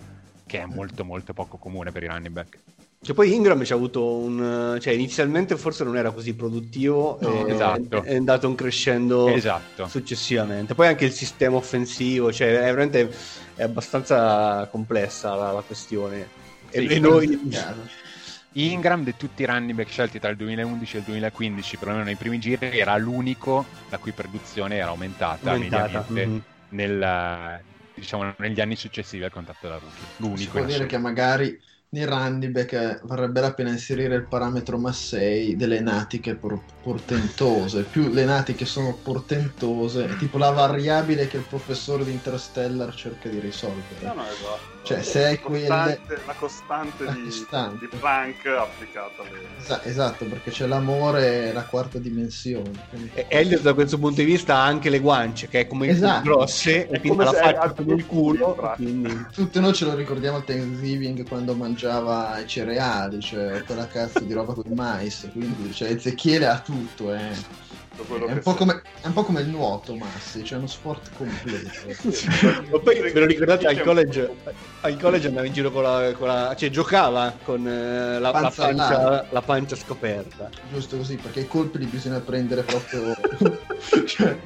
che 0.47 0.61
è 0.61 0.65
molto 0.67 1.05
molto 1.05 1.33
poco 1.33 1.57
comune 1.57 1.93
per 1.93 2.03
i 2.03 2.07
running 2.07 2.29
back. 2.33 2.59
Cioè, 3.05 3.15
poi 3.15 3.35
Ingram 3.35 3.63
ci 3.65 3.73
ha 3.73 3.77
avuto 3.77 4.03
un. 4.17 4.79
Cioè, 4.81 4.95
inizialmente 4.95 5.59
forse 5.59 5.85
non 5.85 5.95
era 5.99 6.11
così 6.11 6.33
produttivo, 6.33 7.19
No, 7.21 7.47
e 7.47 7.53
esatto. 7.53 8.03
è 8.03 8.17
andato 8.17 8.49
un 8.49 8.55
crescendo 8.55 9.29
Esatto. 9.29 9.87
successivamente. 9.89 10.75
Poi 10.75 10.87
anche 10.87 11.05
il 11.05 11.13
sistema 11.13 11.57
offensivo, 11.57 12.33
cioè, 12.33 12.49
è 12.49 12.53
veramente 12.73 13.13
è 13.57 13.63
abbastanza 13.63 14.67
complessa 14.71 15.35
la, 15.35 15.53
la 15.53 15.61
questione. 15.61 16.27
E, 16.71 16.81
Sì, 16.81 16.87
e 16.95 16.99
noi. 16.99 17.41
Ingram 18.55 19.03
di 19.03 19.17
tutti 19.17 19.43
i 19.43 19.47
running 19.47 19.75
back 19.75 19.91
scelti 19.91 20.21
tra 20.21 20.31
il 20.31 20.37
2011 20.37 20.97
e 20.97 20.99
il 21.01 21.05
2015, 21.05 21.77
perlomeno 21.77 22.05
nei 22.05 22.17
primi 22.17 22.39
giri, 22.39 22.79
era 22.79 22.97
l'unico 22.97 23.65
la 23.89 23.99
cui 23.99 24.13
produzione 24.13 24.77
era 24.77 24.91
aumentata, 24.91 25.53
Aumentata, 25.53 26.05
mediamente 26.07 26.27
mhm. 26.27 26.43
nel, 26.71 27.61
diciamo, 27.95 28.35
negli 28.39 28.61
anni 28.61 28.77
successivi 28.77 29.25
al 29.25 29.33
contatto 29.33 29.69
da 29.69 29.79
rookie. 29.79 30.05
Si 30.17 30.23
L'unico 30.23 30.51
può 30.53 30.61
in 30.61 30.67
dire 30.67 30.87
che 30.87 30.99
magari 30.99 31.61
nei 31.95 32.05
running 32.05 32.53
back 32.53 32.73
eh, 32.73 33.01
varrebbe 33.05 33.41
la 33.41 33.55
pena 33.55 33.71
inserire 33.71 34.17
il 34.17 34.27
parametro 34.27 34.79
Massey 34.79 35.57
delle 35.57 35.81
natiche 35.81 36.35
por- 36.35 36.61
portentose. 36.83 37.83
Più 37.83 38.13
le 38.13 38.25
natiche 38.25 38.65
sono 38.65 38.99
portentose, 39.01 40.07
è 40.07 40.17
tipo 40.17 40.39
la 40.39 40.51
variabile 40.51 41.29
che 41.29 41.39
il 41.39 41.45
professore 41.49 42.05
di 42.05 42.11
Interstellar 42.13 42.93
cerca 42.95 43.29
di 43.29 43.39
risolvere. 43.39 44.07
No, 44.07 44.15
no, 44.15 44.25
esatto. 44.27 44.74
Cioè, 44.85 45.03
se 45.03 45.25
hai 45.25 45.35
la 45.35 45.41
quelle- 45.41 45.67
costante, 45.67 46.23
la 46.27 46.35
costante, 46.35 47.05
La 47.05 47.13
di, 47.13 47.23
costante. 47.25 47.89
di 47.91 47.97
Planck 47.99 48.47
applicata 48.47 49.23
alle... 49.23 49.39
Esa- 49.59 49.83
esatto, 49.83 50.27
perché 50.27 50.51
c'è 50.51 50.67
l'amore 50.67 51.49
e 51.49 51.53
la 51.55 51.65
quarta 51.65 51.99
dimensione. 51.99 52.71
quindi- 52.91 53.11
E 53.15 53.25
Elliot 53.31 53.63
da 53.63 53.73
questo 53.73 53.97
punto 53.99 54.21
di 54.21 54.27
vista 54.27 54.57
ha 54.57 54.65
anche 54.67 54.91
le 54.91 55.01
guance, 55.01 55.49
che 55.49 55.61
è 55.61 55.67
come 55.67 55.89
Esatto. 55.89 56.23
grosse, 56.23 56.87
È 56.87 56.97
e 56.97 57.01
quindi 57.01 57.09
come 57.09 57.25
la 57.25 57.33
faccia 57.33 57.71
come 57.73 57.95
il 57.95 58.07
culo. 58.07 58.73
Quindi... 58.77 59.27
Tutti 59.33 59.59
noi 59.59 59.73
ce 59.73 59.87
lo 59.87 59.95
ricordiamo 59.95 60.37
al 60.37 60.45
Thanksgiving 60.45 61.27
quando 61.27 61.55
mangiava 61.55 62.39
i 62.39 62.47
cereali, 62.47 63.21
cioè 63.21 63.63
quella 63.65 63.87
cazzo 63.87 64.21
di 64.21 64.35
roba 64.35 64.53
con 64.53 64.65
il 64.67 64.75
mais. 64.75 65.27
Quindi 65.33 65.73
cioè, 65.73 65.93
Ezechiele 65.93 66.47
ha 66.47 66.59
tutto, 66.61 67.15
eh. 67.15 67.31
Tutto 67.95 68.05
quello 68.05 68.27
È 68.27 68.33
un, 68.33 68.55
come, 68.55 68.83
è 69.01 69.07
un 69.07 69.13
po' 69.13 69.23
come 69.23 69.41
il 69.41 69.49
nuoto, 69.49 69.95
Massi, 69.95 70.43
c'è 70.43 70.57
uno 70.57 70.67
sport 70.67 71.11
completo. 71.17 71.71
Ma 72.71 72.79
poi 72.79 73.01
ve 73.01 73.13
lo 73.13 73.27
ricordate 73.27 73.67
al 73.67 73.81
college, 73.81 74.31
al 74.81 74.99
college 74.99 75.29
andava 75.29 75.47
in 75.47 75.53
giro 75.53 75.71
con 75.71 75.83
la, 75.83 76.13
con 76.17 76.27
la- 76.27 76.55
cioè 76.57 76.71
giocava 76.71 77.37
con 77.43 77.67
eh, 77.67 78.19
la, 78.19 78.19
la 78.19 78.31
Panza 78.31 78.67
pancia, 78.67 79.27
la 79.31 79.43
pancia 79.43 79.77
scoperta. 79.77 80.51
Giusto 80.71 80.97
così, 80.97 81.17
perché 81.17 81.41
i 81.41 81.47
colpi 81.47 81.79
li 81.79 81.87
bisogna 81.87 82.21
prendere 82.21 82.63
proprio. 82.63 83.15
cioè, 84.07 84.39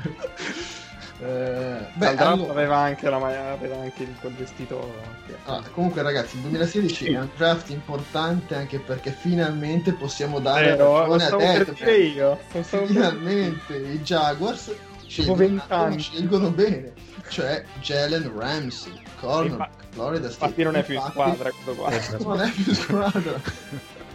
eh, 1.20 1.86
beh, 1.94 2.16
allora- 2.16 2.50
aveva 2.50 2.76
anche 2.76 3.08
la 3.10 3.18
maglia, 3.18 3.50
aveva 3.50 3.76
anche 3.80 4.02
il 4.04 4.14
quel 4.20 4.32
vestito. 4.34 4.92
che- 5.26 5.34
Ah, 5.44 5.62
comunque 5.72 6.02
ragazzi, 6.02 6.36
il 6.36 6.42
2016 6.42 7.06
è 7.12 7.18
un 7.18 7.28
draft 7.36 7.70
importante 7.70 8.54
anche 8.54 8.78
perché 8.78 9.10
finalmente 9.10 9.92
possiamo 9.92 10.38
dare 10.40 10.70
Vero, 10.76 11.06
lo 11.06 11.16
ragione 11.16 11.56
a 11.56 11.64
Deadman. 11.64 12.00
io. 12.14 12.38
Finalmente 12.62 13.76
i 13.76 14.00
Jaguars 14.00 14.72
scelgono, 15.06 15.36
vent'anni. 15.36 15.98
scelgono 16.00 16.50
bene, 16.50 16.92
cioè 17.28 17.64
Jalen 17.80 18.32
Ramsey, 18.36 18.92
corner, 19.18 19.68
Florida 19.90 20.28
State. 20.30 20.44
Infatti 20.44 20.62
non 20.62 20.76
è 20.76 20.84
più 20.84 20.94
in 20.94 21.00
Infatti, 21.00 21.18
squadra 21.18 21.50
questo 21.50 21.74
qua. 21.74 21.90
Non 22.36 22.40
è 22.42 22.50
più 22.50 22.74
squadra. 22.74 23.40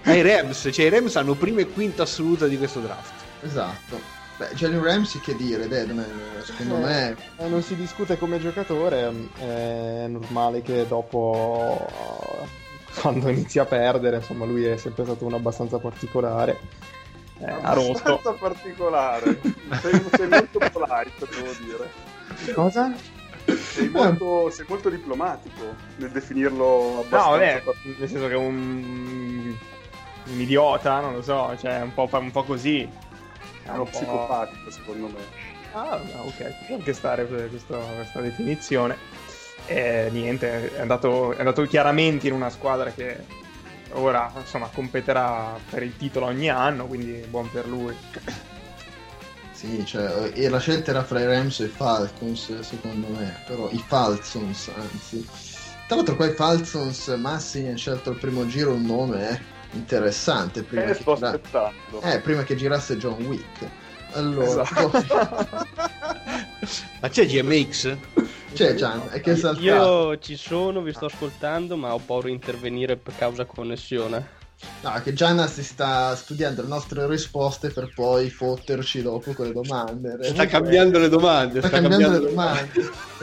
Ah, 0.04 0.14
i 0.16 0.22
Rams, 0.22 0.70
cioè 0.72 0.86
i 0.86 0.90
Rams 0.90 1.16
hanno 1.16 1.34
prima 1.34 1.62
e 1.62 1.68
quinta 1.68 2.04
assoluta 2.04 2.46
di 2.48 2.58
questo 2.58 2.80
draft. 2.82 3.12
Esatto. 3.42 4.22
Beh, 4.38 4.54
Jalen 4.56 4.82
Ramsey 4.82 5.22
che 5.22 5.36
dire, 5.36 5.68
Deadman, 5.68 6.42
secondo 6.44 6.78
Eh, 6.78 6.80
me 6.80 7.16
eh, 7.38 7.48
non 7.48 7.62
si 7.62 7.76
discute 7.76 8.18
come 8.18 8.40
giocatore, 8.40 9.14
è 9.38 10.08
normale 10.08 10.64
che 10.64 10.88
dopo, 10.88 11.88
quando 13.00 13.30
inizia 13.30 13.62
a 13.62 13.66
perdere, 13.66 14.18
insomma, 14.18 14.46
lui 14.46 14.66
è 14.66 14.76
sempre 14.78 15.04
stato 15.06 15.26
uno 15.26 15.36
abbastanza 15.36 15.78
particolare. 15.78 16.60
Eh, 17.40 17.46
ha 17.46 17.74
rotto. 17.74 17.90
abbastanza 17.90 18.32
particolare. 18.40 19.40
sei, 19.82 20.02
sei 20.16 20.28
molto 20.28 20.60
polite, 20.72 21.28
devo 21.30 21.54
dire. 21.66 22.54
Cosa? 22.54 22.92
Sei 23.46 23.90
molto, 23.90 24.50
sei 24.50 24.66
molto 24.68 24.90
diplomatico 24.90 25.76
nel 25.98 26.10
definirlo 26.12 27.04
abbastanza 27.06 27.26
No, 27.26 27.32
vabbè, 27.32 27.64
nel 28.00 28.10
senso 28.10 28.28
che 28.28 28.34
è 28.34 28.38
un, 28.38 29.56
un 30.26 30.40
idiota, 30.40 31.02
non 31.02 31.14
lo 31.14 31.22
so, 31.22 31.54
cioè 31.60 31.82
un 31.82 31.94
po', 31.94 32.08
un 32.12 32.32
po' 32.32 32.44
così. 32.44 32.90
È 33.64 33.70
uno 33.70 33.86
psicopatico, 33.86 34.70
secondo 34.72 35.08
me. 35.08 35.52
Ah, 35.74 36.00
no, 36.14 36.24
ok, 36.24 36.66
può 36.68 36.76
anche 36.76 36.94
stare 36.94 37.26
que- 37.28 37.48
questo- 37.48 37.80
questa 37.96 38.22
definizione. 38.22 38.98
E 39.66 40.10
niente, 40.12 40.76
è 40.76 40.82
andato, 40.82 41.34
è 41.34 41.40
andato 41.40 41.64
chiaramente 41.64 42.28
in 42.28 42.34
una 42.34 42.50
squadra 42.50 42.92
che 42.92 43.42
ora 43.94 44.32
insomma 44.36 44.68
competerà 44.74 45.58
per 45.70 45.84
il 45.84 45.96
titolo 45.96 46.26
ogni 46.26 46.50
anno, 46.50 46.86
quindi 46.86 47.26
buon 47.30 47.50
per 47.50 47.68
lui. 47.68 47.96
Sì, 49.52 49.86
cioè, 49.86 50.32
e 50.34 50.50
la 50.50 50.60
scelta 50.60 50.92
era 50.92 51.04
fra 51.04 51.22
i 51.22 51.26
Rams 51.26 51.62
e 51.62 51.66
i 51.66 51.70
Falcons, 51.70 52.60
secondo 52.60 53.08
me, 53.08 53.34
però 53.48 53.70
i 53.72 53.82
Falcons, 53.88 54.70
anzi. 54.76 55.26
Tra 55.88 55.96
l'altro 55.96 56.16
qua 56.16 56.26
i 56.28 56.34
Falcons, 56.34 57.08
Massi 57.18 57.66
ha 57.68 57.76
scelto 57.78 58.10
il 58.12 58.18
primo 58.18 58.46
giro 58.48 58.74
un 58.74 58.82
nome 58.84 59.30
eh, 59.30 59.42
interessante, 59.74 60.64
prima, 60.64 60.84
Eh, 60.84 60.88
che 60.88 60.94
sto 60.96 61.16
gira- 61.16 61.72
eh, 62.02 62.20
prima 62.20 62.44
che 62.44 62.56
girasse 62.56 62.98
John 62.98 63.24
Wick. 63.26 63.68
Allora, 64.14 64.62
Esatto. 64.62 64.92
Ma 67.02 67.10
c'è 67.10 67.26
GMX? 67.26 67.98
C'è 68.54 68.76
Gian, 68.76 69.02
è 69.10 69.20
che 69.20 69.32
è 69.32 69.36
saltato. 69.36 69.66
Io 69.66 70.18
ci 70.20 70.36
sono, 70.38 70.82
vi 70.82 70.94
sto 70.94 71.06
ascoltando, 71.06 71.76
ma 71.76 71.94
ho 71.94 72.00
paura 72.00 72.28
di 72.28 72.34
intervenire 72.34 72.96
per 72.96 73.16
causa 73.16 73.46
connessione. 73.46 74.42
No, 74.82 74.94
che 75.04 75.12
Gianna 75.14 75.48
si 75.48 75.64
sta 75.64 76.16
studiando 76.16 76.62
le 76.62 76.68
nostre 76.68 77.06
risposte 77.08 77.70
per 77.70 77.92
poi 77.94 78.30
fotterci 78.30 79.02
dopo 79.02 79.34
con 79.34 79.48
le 79.48 79.54
domande. 79.54 80.18
Sta 80.22 80.46
cambiando 80.46 81.00
le 81.00 81.10
domande. 81.10 81.60
Sta, 81.60 81.70
cambiando, 81.70 82.12
le 82.12 82.20
domande. 82.30 82.72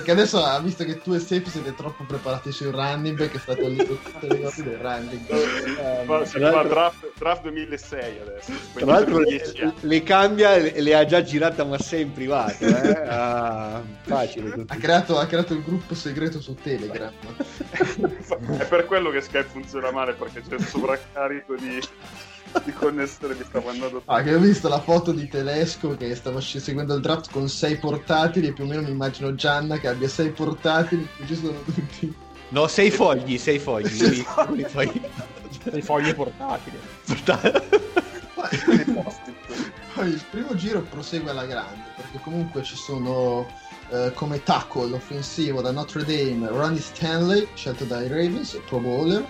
Perché 0.01 0.15
adesso 0.15 0.43
ha 0.43 0.59
visto 0.61 0.83
che 0.83 0.99
tu 0.99 1.13
e 1.13 1.19
Sepp 1.19 1.47
siete 1.49 1.75
troppo 1.75 2.05
preparati 2.05 2.51
sul 2.53 2.69
running 2.69 3.19
back, 3.19 3.35
è 3.35 3.39
stato 3.39 3.69
lì 3.69 3.85
con 3.85 4.01
tutte 4.03 4.29
le 4.29 4.41
cose 4.41 4.63
del 4.63 4.79
running 4.79 5.27
back. 5.27 6.27
si 6.27 6.39
fa 6.39 6.63
draft, 6.63 7.13
draft 7.19 7.43
2006 7.43 8.19
adesso. 8.19 8.53
Tra 8.73 8.87
l'altro 8.87 9.19
le, 9.19 9.25
10 9.27 9.61
anni. 9.61 9.75
le 9.81 10.03
cambia 10.03 10.55
e 10.55 10.81
le 10.81 10.95
ha 10.95 11.05
già 11.05 11.23
girate 11.23 11.61
a 11.61 11.65
Massè 11.65 11.99
in 11.99 12.13
privato. 12.13 12.65
Eh? 12.65 12.99
Ah, 13.11 13.83
facile 14.03 14.53
tutto. 14.53 14.73
Ha 14.73 14.77
creato, 14.77 15.19
ha 15.19 15.27
creato 15.27 15.53
il 15.53 15.63
gruppo 15.63 15.95
segreto 15.95 16.41
su 16.41 16.55
Telegram. 16.55 17.13
È 18.57 18.65
per 18.67 18.87
quello 18.87 19.11
che 19.11 19.21
Skype 19.21 19.49
funziona 19.49 19.91
male 19.91 20.15
perché 20.15 20.43
c'è 20.49 20.55
il 20.55 20.65
sovraccarico 20.65 21.57
di, 21.57 21.81
di 22.65 22.73
connessione 22.73 23.37
che 23.37 23.45
sta 23.45 23.61
mandando 23.65 24.03
Ah, 24.07 24.23
che 24.23 24.35
ho 24.35 24.39
visto 24.39 24.69
la 24.69 24.81
foto 24.81 25.13
di 25.13 25.29
Telesco 25.29 25.97
che 25.97 26.15
stava 26.15 26.41
seguendo 26.41 26.95
il 26.95 27.01
draft 27.01 27.31
con 27.31 27.49
sei 27.49 27.77
portatili 27.77 28.49
e 28.49 28.53
più 28.53 28.65
o 28.65 28.67
meno 28.67 28.83
mi 28.83 28.91
immagino 28.91 29.35
Gianna 29.35 29.79
che 29.79 29.89
abbia 29.89 30.09
sei 30.09 30.31
portatili 30.31 31.07
e 31.19 31.27
ci 31.27 31.37
sono 31.37 31.61
tutti. 31.65 32.13
No, 32.49 32.67
sei 32.67 32.91
fogli, 32.91 33.39
sei 33.39 33.59
fogli. 33.59 33.97
Lui- 33.99 34.27
lui 34.49 34.67
poi- 34.73 35.01
Dei 35.65 35.83
fogli 35.83 36.13
portatili. 36.15 36.79
Poi 39.95 40.09
il 40.09 40.25
primo 40.31 40.55
giro 40.55 40.81
prosegue 40.81 41.31
alla 41.31 41.45
grande 41.47 41.83
perché 41.97 42.19
comunque 42.23 42.63
ci 42.63 42.77
sono 42.77 43.47
eh, 43.91 44.13
come 44.15 44.43
tackle 44.43 44.95
offensivo 44.95 45.61
da 45.61 45.71
Notre 45.73 46.05
Dame 46.05 46.49
Ronnie 46.49 46.81
Stanley 46.81 47.47
scelto 47.55 47.85
dai 47.85 48.09
Ravens, 48.09 48.59
Pro 48.67 48.79
Bowler, 48.79 49.25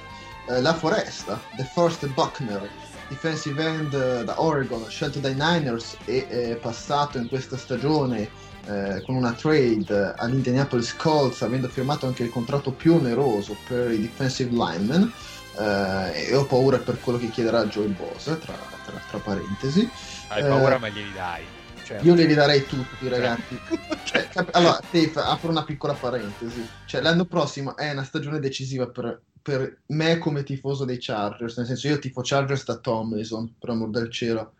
eh, 0.49 0.61
La 0.61 0.75
Foresta, 0.75 1.41
The 1.57 1.65
First 1.65 2.07
Buckner, 2.09 2.69
defensive 3.11 3.63
end 3.63 3.93
eh, 3.93 4.25
da 4.25 4.41
Oregon 4.41 4.89
scelto 4.89 5.19
dai 5.19 5.35
Niners 5.35 5.97
e 6.05 6.27
eh, 6.31 6.59
passato 6.63 7.19
in 7.19 7.29
questa 7.29 7.57
stagione 7.57 8.31
eh, 8.67 9.03
con 9.05 9.17
una 9.17 9.33
trade 9.33 10.15
all'Indianapolis 10.17 10.95
Colts 10.97 11.43
avendo 11.43 11.69
firmato 11.69 12.07
anche 12.07 12.23
il 12.23 12.31
contratto 12.31 12.71
più 12.71 12.95
oneroso 12.95 13.57
per 13.67 13.91
i 13.91 14.01
defensive 14.01 14.51
linemen 14.51 15.13
eh, 15.59 16.29
e 16.29 16.35
ho 16.37 16.47
paura 16.47 16.79
per 16.79 17.01
quello 17.01 17.19
che 17.19 17.29
chiederà 17.31 17.67
Joey 17.67 17.89
Bosa 17.89 18.37
tra, 18.37 18.55
tra- 18.85 19.01
tra 19.11 19.19
parentesi 19.19 19.89
Hai 20.29 20.43
Eh, 20.43 20.47
paura, 20.47 20.79
ma 20.79 20.89
glieli 20.89 21.13
dai. 21.13 21.45
Certo. 21.85 22.07
io 22.07 22.15
li 22.15 22.25
ridarei 22.25 22.65
tutti, 22.67 23.09
ragazzi. 23.09 23.59
Cioè, 24.05 24.29
cap- 24.29 24.55
allora, 24.55 24.79
Steve, 24.87 25.21
apro 25.21 25.51
una 25.51 25.65
piccola 25.65 25.93
parentesi. 25.93 26.65
Cioè, 26.87 27.01
l'anno 27.01 27.25
prossimo 27.25 27.77
è 27.77 27.91
una 27.91 28.05
stagione 28.05 28.39
decisiva 28.39 28.87
per, 28.87 29.21
per 29.43 29.81
me 29.87 30.19
come 30.19 30.43
tifoso 30.43 30.85
dei 30.85 30.99
Chargers. 30.99 31.57
Nel 31.57 31.67
senso, 31.67 31.89
io 31.89 31.99
tifo 31.99 32.21
Chargers 32.23 32.65
da 32.65 32.77
Tomlinson, 32.77 33.55
per 33.59 33.71
amor 33.71 33.91
del 33.91 34.11
cielo. 34.11 34.55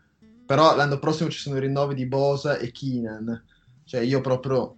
Però 0.45 0.75
l'anno 0.75 0.99
prossimo 0.99 1.29
ci 1.29 1.39
sono 1.39 1.57
i 1.57 1.61
rinnovi 1.61 1.95
di 1.95 2.05
Bosa 2.05 2.57
e 2.57 2.71
Keenan. 2.71 3.43
Cioè, 3.85 4.01
io 4.01 4.21
proprio 4.21 4.75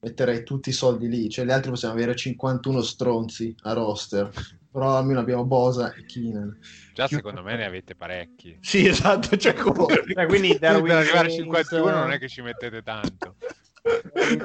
metterei 0.00 0.42
tutti 0.42 0.68
i 0.68 0.72
soldi 0.72 1.08
lì. 1.08 1.30
Cioè, 1.30 1.44
gli 1.44 1.50
altri 1.50 1.70
possiamo 1.70 1.94
avere 1.94 2.14
51 2.14 2.82
stronzi 2.82 3.54
a 3.62 3.72
roster. 3.72 4.30
Però 4.70 4.96
almeno 4.96 5.20
abbiamo 5.20 5.44
Bosa 5.44 5.94
e 5.94 6.04
Keenan. 6.04 6.58
Già 6.92 7.06
secondo 7.06 7.42
me 7.42 7.56
ne 7.56 7.64
avete 7.64 7.94
parecchi. 7.94 8.58
Sì, 8.60 8.86
esatto. 8.86 9.36
Cioè, 9.36 9.54
comunque... 9.56 10.02
Eh, 10.04 10.26
quindi 10.26 10.56
per 10.58 10.70
arrivare 10.72 11.08
a 11.08 11.26
James, 11.26 11.34
51 11.36 11.90
non 11.90 12.10
è 12.10 12.18
che 12.18 12.28
ci 12.28 12.42
mettete 12.42 12.82
tanto. 12.82 13.36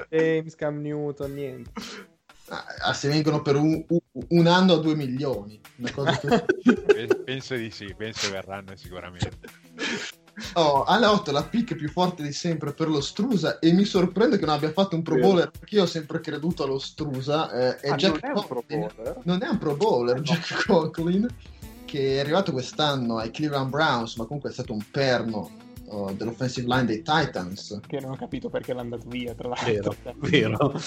James, 0.10 0.56
Cam 0.56 0.82
Newton, 0.82 1.34
niente. 1.34 1.72
Ah, 2.82 2.94
se 2.94 3.08
vengono 3.10 3.42
per 3.42 3.56
un, 3.56 3.86
un- 4.30 4.48
anno 4.48 4.74
a 4.74 4.78
2 4.78 4.96
milioni. 4.96 5.60
Una 5.78 5.92
cosa 5.92 6.18
così. 6.20 6.44
Pe- 6.86 7.22
Penso 7.24 7.56
di 7.56 7.70
sì, 7.70 7.94
penso 7.96 8.28
che 8.28 8.34
verranno 8.34 8.76
sicuramente. 8.76 9.38
Oh, 10.54 10.84
alla 10.84 11.12
8 11.12 11.32
la 11.32 11.44
pick 11.44 11.76
più 11.76 11.90
forte 11.90 12.24
di 12.24 12.32
sempre 12.32 12.72
per 12.74 12.88
lo 12.88 13.02
Strusa 13.02 13.60
e 13.60 13.74
mi 13.74 13.84
sorprende 13.84 14.38
che 14.40 14.46
non 14.46 14.56
abbia 14.56 14.72
fatto 14.72 14.96
un 14.96 15.02
pro 15.04 15.16
Vero. 15.16 15.28
bowler 15.28 15.52
perché 15.52 15.76
io 15.76 15.84
ho 15.84 15.88
sempre 15.88 16.22
creduto 16.22 16.64
allo 16.64 16.80
Strusa 16.80 17.52
eh, 17.52 17.76
è 17.80 17.90
Ah, 17.90 17.96
Jack 17.96 18.22
non 18.24 18.32
è 18.32 18.40
un 18.40 18.48
pro 18.48 18.64
Conklin. 18.68 18.80
bowler? 18.96 19.20
non 19.26 19.44
è 19.44 19.48
un 19.50 19.58
pro 19.58 19.76
bowler 19.76 20.22
Jack 20.22 20.66
Conklin 20.66 21.28
che 21.84 22.16
è 22.16 22.20
arrivato 22.20 22.54
quest'anno 22.54 23.18
ai 23.18 23.32
Cleveland 23.32 23.70
Browns 23.70 24.16
ma 24.16 24.24
comunque 24.26 24.50
è 24.50 24.54
stato 24.54 24.72
un 24.72 24.84
perno 24.90 25.52
oh, 25.90 26.12
dell'offensive 26.12 26.68
line 26.68 26.86
dei 26.86 27.02
Titans 27.02 27.80
Che 27.86 28.00
non 28.00 28.12
ho 28.12 28.16
capito 28.16 28.50
perché 28.50 28.74
l'ha 28.74 28.82
andato 28.82 29.08
via, 29.08 29.34
tra 29.34 29.50
l'altro. 29.50 29.96
Vero, 30.18 30.58
vero. 30.68 30.82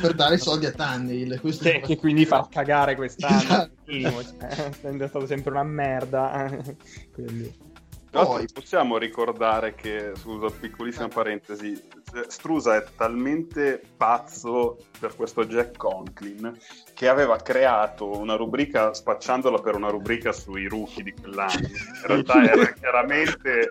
per 0.00 0.14
dare 0.14 0.34
i 0.34 0.38
soldi 0.38 0.66
a 0.66 0.72
Tannehill 0.72 1.40
questo 1.40 1.64
Che, 1.64 1.80
che 1.80 1.96
quindi 1.96 2.24
fa 2.24 2.46
cagare 2.50 2.96
quest'anno. 2.96 3.38
Esatto. 3.38 3.70
minimo, 3.86 4.22
cioè, 4.22 4.70
è 4.80 5.08
stato 5.08 5.26
sempre 5.26 5.50
una 5.50 5.64
merda. 5.64 6.46
eh. 6.46 6.76
quindi... 7.12 7.70
Poi- 8.12 8.46
possiamo 8.52 8.98
ricordare 8.98 9.74
che, 9.74 10.12
scusa, 10.16 10.48
piccolissima 10.50 11.08
parentesi, 11.08 11.82
Strusa 12.28 12.76
è 12.76 12.84
talmente 12.94 13.80
pazzo 13.96 14.76
per 15.00 15.16
questo 15.16 15.46
Jack 15.46 15.78
Conklin 15.78 16.54
che 17.02 17.08
aveva 17.08 17.36
creato 17.38 18.16
una 18.16 18.36
rubrica, 18.36 18.94
spacciandola 18.94 19.58
per 19.58 19.74
una 19.74 19.88
rubrica 19.88 20.30
sui 20.30 20.68
rookie 20.68 21.02
di 21.02 21.12
quell'anno. 21.12 21.66
In 21.66 22.06
realtà 22.06 22.44
era 22.44 22.66
chiaramente 22.78 23.70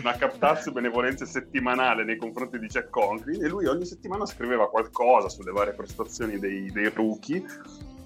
una 0.00 0.14
captazio 0.14 0.72
benevolenza 0.72 1.26
settimanale 1.26 2.04
nei 2.04 2.16
confronti 2.16 2.58
di 2.58 2.68
Jack 2.68 2.88
Conklin 2.88 3.44
e 3.44 3.48
lui 3.48 3.66
ogni 3.66 3.84
settimana 3.84 4.24
scriveva 4.24 4.70
qualcosa 4.70 5.28
sulle 5.28 5.52
varie 5.52 5.74
prestazioni 5.74 6.38
dei, 6.38 6.70
dei 6.72 6.88
rookie 6.88 7.44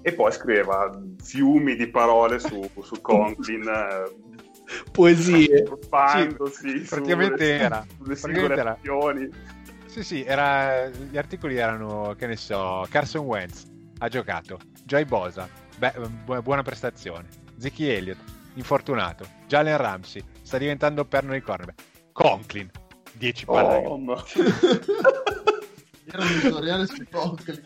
e 0.01 0.11
poi 0.11 0.31
scriveva 0.33 0.91
fiumi 1.23 1.77
di 1.77 1.87
parole 1.87 2.39
su, 2.39 2.69
su 2.81 2.99
Conklin. 2.99 3.65
eh, 3.65 4.15
Poesie. 4.91 5.63
Sì, 6.51 6.79
praticamente 6.81 7.45
sulle, 7.45 7.59
era. 7.59 7.85
sulle 7.97 8.15
singole 8.17 8.59
azioni. 8.59 9.29
Sì, 9.85 10.03
sì, 10.03 10.23
era... 10.25 10.89
gli 10.89 11.17
articoli 11.17 11.55
erano, 11.55 12.13
che 12.17 12.27
ne 12.27 12.35
so, 12.35 12.85
Carson 12.89 13.23
Wentz 13.23 13.75
ha 13.99 14.07
giocato, 14.09 14.59
Joy 14.85 15.05
Bosa, 15.05 15.49
beh, 15.77 15.93
bu- 16.25 16.41
buona 16.41 16.61
prestazione, 16.63 17.27
Zeki 17.57 17.89
Elliott, 17.89 18.19
infortunato, 18.55 19.27
Jalen 19.47 19.77
Ramsey, 19.77 20.23
sta 20.41 20.57
diventando 20.57 21.05
perno 21.05 21.33
di 21.33 21.41
cornerback, 21.41 21.81
Conklin, 22.11 22.69
10 23.13 23.45
palle. 23.45 23.85
Oh, 23.85 23.97
era 26.05 26.23
un 26.23 26.39
tutoriale 26.41 26.85
su 26.87 27.03
Conklin 27.11 27.61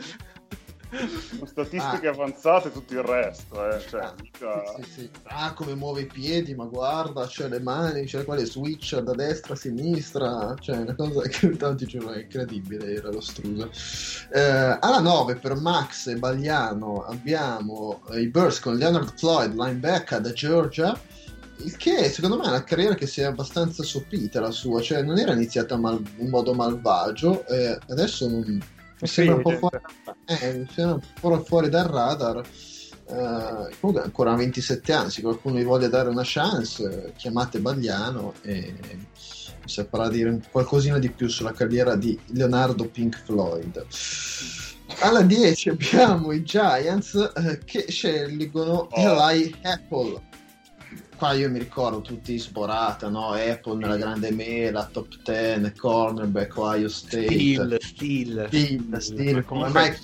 con 1.39 1.47
statistiche 1.47 2.08
avanzate 2.08 2.67
e 2.67 2.71
tutto 2.71 2.93
il 2.93 3.01
resto. 3.04 3.69
Eh. 3.69 3.80
Cioè, 3.89 4.01
Ah, 4.01 4.13
mica- 4.21 4.63
sì, 4.82 4.91
sì. 4.91 5.10
Ah, 5.23 5.54
come 5.54 5.73
muove 5.75 6.01
i 6.01 6.06
piedi, 6.06 6.54
ma 6.54 6.65
guarda, 6.65 7.25
c'è 7.27 7.47
le 7.47 7.60
mani, 7.60 8.06
c'è 8.06 8.25
quale 8.25 8.45
switch 8.45 8.97
da 8.99 9.13
destra 9.13 9.54
a 9.54 9.58
sinistra, 9.58 10.56
cioè 10.60 10.77
una 10.77 10.95
cosa 10.95 11.21
che 11.30 11.49
tanti 11.58 11.86
dicevano 11.86 12.12
è 12.13 12.21
incredibile, 12.21 12.93
era 12.95 13.10
lo 13.10 13.21
Strusa. 13.21 13.69
Eh, 14.34 14.77
alla 14.80 14.99
9 14.99 15.36
per 15.36 15.56
Max 15.56 16.08
e 16.08 16.15
Bagliano 16.17 17.04
abbiamo 17.06 18.01
eh, 18.12 18.21
i 18.21 18.27
Burst 18.27 18.62
con 18.62 18.75
Leonard 18.75 19.17
Floyd, 19.17 19.54
linebacker 19.54 20.19
da 20.21 20.32
Georgia, 20.34 20.99
il 21.63 21.77
che 21.77 22.10
secondo 22.10 22.38
me 22.38 22.45
è 22.45 22.47
una 22.47 22.63
carriera 22.63 22.95
che 22.95 23.06
si 23.08 23.21
è 23.21 23.25
abbastanza 23.25 23.84
sopita 23.84 24.39
la 24.39 24.51
sua, 24.51 24.82
cioè 24.82 25.04
non 25.04 25.17
era 25.19 25.34
iniziata 25.34 25.77
mal- 25.77 26.04
in 26.17 26.30
modo 26.30 26.54
malvagio, 26.54 27.45
e 27.47 27.77
adesso 27.89 28.27
non- 28.27 28.60
mi 29.01 29.07
sembra 29.07 29.35
un 29.35 29.41
po' 29.41 29.51
fuori, 29.57 29.79
eh, 30.25 30.53
mi 30.53 30.67
sembra 30.71 30.93
un 30.93 31.01
po' 31.19 31.43
fuori 31.43 31.69
dal 31.69 31.87
radar. 31.87 32.37
Eh, 32.37 33.75
comunque 33.79 34.03
ancora 34.03 34.35
27 34.35 34.93
anni, 34.93 35.09
se 35.09 35.21
qualcuno 35.21 35.59
gli 35.59 35.65
voglia 35.65 35.89
dare 35.89 36.09
una 36.09 36.21
chance, 36.23 37.13
chiamate 37.17 37.59
Bagliano 37.59 38.33
e 38.41 38.73
mi 38.83 39.69
saprà 39.69 40.07
dire 40.07 40.39
qualcosina 40.49 40.97
di 40.97 41.09
più 41.09 41.27
sulla 41.27 41.51
carriera 41.51 41.95
di 41.95 42.17
Leonardo 42.27 42.87
Pink 42.87 43.21
Floyd. 43.23 43.85
Alla 44.99 45.21
10 45.21 45.69
abbiamo 45.69 46.31
i 46.31 46.43
Giants 46.43 47.31
eh, 47.35 47.59
che 47.65 47.85
scelgono 47.89 48.87
Oh. 48.91 49.29
Eli 49.29 49.55
Apple. 49.63 50.29
Qua 51.21 51.34
io 51.34 51.51
mi 51.51 51.60
ricordo 51.60 52.01
tutti 52.01 52.36
sborata, 52.39 53.07
no? 53.07 53.34
Apple 53.34 53.75
nella 53.75 53.95
grande 53.95 54.31
mela, 54.31 54.86
top 54.88 55.21
10, 55.21 55.71
cornerback, 55.75 56.57
Ohio 56.57 56.89
State. 56.89 57.25
Steel, 57.27 57.77
steel. 57.79 58.45
Steel, 58.47 58.97
Steel, 58.99 59.45
come 59.45 59.69
mai 59.69 59.95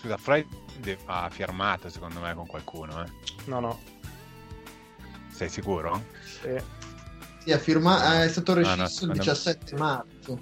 Scusa, 0.00 0.16
Floyd 0.18 0.46
ha 1.06 1.28
firmato 1.28 1.88
secondo 1.88 2.20
me 2.20 2.34
con 2.34 2.46
qualcuno, 2.46 3.02
eh. 3.02 3.08
No, 3.46 3.58
no. 3.58 3.80
Sei 5.32 5.48
sicuro? 5.48 6.04
Sì. 6.24 6.54
Sì, 7.42 7.50
ha 7.50 7.58
firma- 7.58 8.22
è 8.22 8.28
stato 8.28 8.54
No, 8.54 8.60
no, 8.60 8.66
rescisso 8.76 8.84
il 8.84 8.90
secondo 8.90 9.12
me- 9.14 9.18
17 9.24 9.76
marzo. 9.76 10.38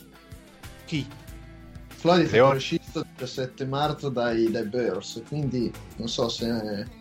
Chi? 0.85 1.09
Floyd 1.89 2.25
è 2.25 2.27
stato 2.29 2.53
rescisso 2.53 2.99
il 2.99 3.07
17 3.17 3.65
marzo 3.65 4.11
dai, 4.11 4.51
dai 4.51 4.67
Bears, 4.69 5.23
quindi 5.27 5.73
non 5.97 6.07
so 6.09 6.29
se, 6.29 6.99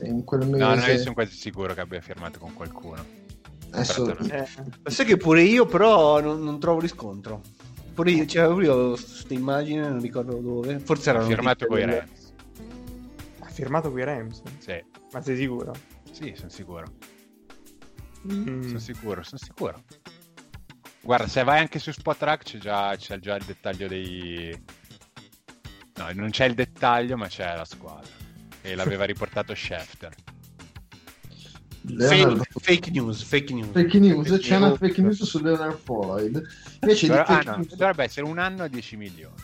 se 0.00 0.06
in 0.06 0.24
quel 0.24 0.46
mese... 0.46 0.56
No, 0.64 0.74
no, 0.74 0.84
io 0.86 0.98
sono 0.98 1.14
quasi 1.14 1.36
sicuro 1.36 1.74
che 1.74 1.80
abbia 1.80 2.00
firmato 2.00 2.38
con 2.38 2.52
qualcuno. 2.54 3.04
adesso- 3.70 4.16
Eh, 4.18 4.46
Sai 4.84 5.06
che 5.06 5.16
pure 5.16 5.42
io, 5.42 5.66
però, 5.66 6.20
non, 6.20 6.42
non 6.42 6.58
trovo 6.58 6.80
riscontro. 6.80 7.40
pure 7.94 8.10
io, 8.10 8.24
c'era 8.24 8.48
pure 8.48 8.64
io 8.64 8.88
questa 8.90 9.34
immagine, 9.34 9.88
non 9.88 10.00
ricordo 10.00 10.36
dove. 10.38 10.78
Forse 10.78 11.10
era 11.10 11.22
firmato 11.22 11.66
con 11.66 11.78
i 11.78 11.84
Rams. 11.84 12.32
Ha 13.40 13.46
firmato 13.48 13.90
qui 13.90 14.02
Rams? 14.04 14.42
Sì, 14.58 14.82
Ma 15.12 15.20
sei 15.20 15.36
sicuro? 15.36 15.72
sì, 16.10 16.32
sono 16.36 16.48
sicuro. 16.50 16.86
Mm. 18.32 18.62
Sono 18.62 18.78
sicuro, 18.78 19.22
sono 19.22 19.40
sicuro. 19.42 19.82
Guarda, 21.02 21.26
se 21.26 21.42
vai 21.42 21.58
anche 21.58 21.78
su 21.80 21.90
Spotrack 21.90 22.44
c'è 22.44 22.58
già, 22.58 22.94
c'è 22.96 23.18
già 23.18 23.34
il 23.36 23.44
dettaglio 23.44 23.88
dei... 23.88 24.56
No, 25.96 26.08
non 26.14 26.30
c'è 26.30 26.44
il 26.46 26.54
dettaglio, 26.54 27.16
ma 27.16 27.26
c'è 27.26 27.54
la 27.56 27.64
squadra. 27.64 28.08
E 28.62 28.74
l'aveva 28.74 29.04
riportato 29.04 29.54
Schefter. 29.54 30.12
Leonard- 31.84 32.36
Fake, 32.60 32.60
fake 32.60 32.90
news, 32.92 33.22
fake 33.22 33.52
news. 33.52 33.68
Fake 33.72 33.98
news, 33.98 34.28
Fake 34.28 34.40
c'è 34.40 34.56
una 34.56 34.66
news. 34.68 34.78
fake 34.78 35.00
news 35.02 35.22
su 35.24 35.42
Leonard 35.42 35.78
Floyd. 35.82 36.40
Invece 36.80 37.06
Però- 37.08 37.24
di 37.26 37.32
ah 37.32 37.42
no, 37.44 37.56
news- 37.56 37.74
dovrebbe 37.74 38.04
essere 38.04 38.26
un 38.26 38.38
anno 38.38 38.62
a 38.62 38.68
10 38.68 38.96
milioni. 38.96 39.34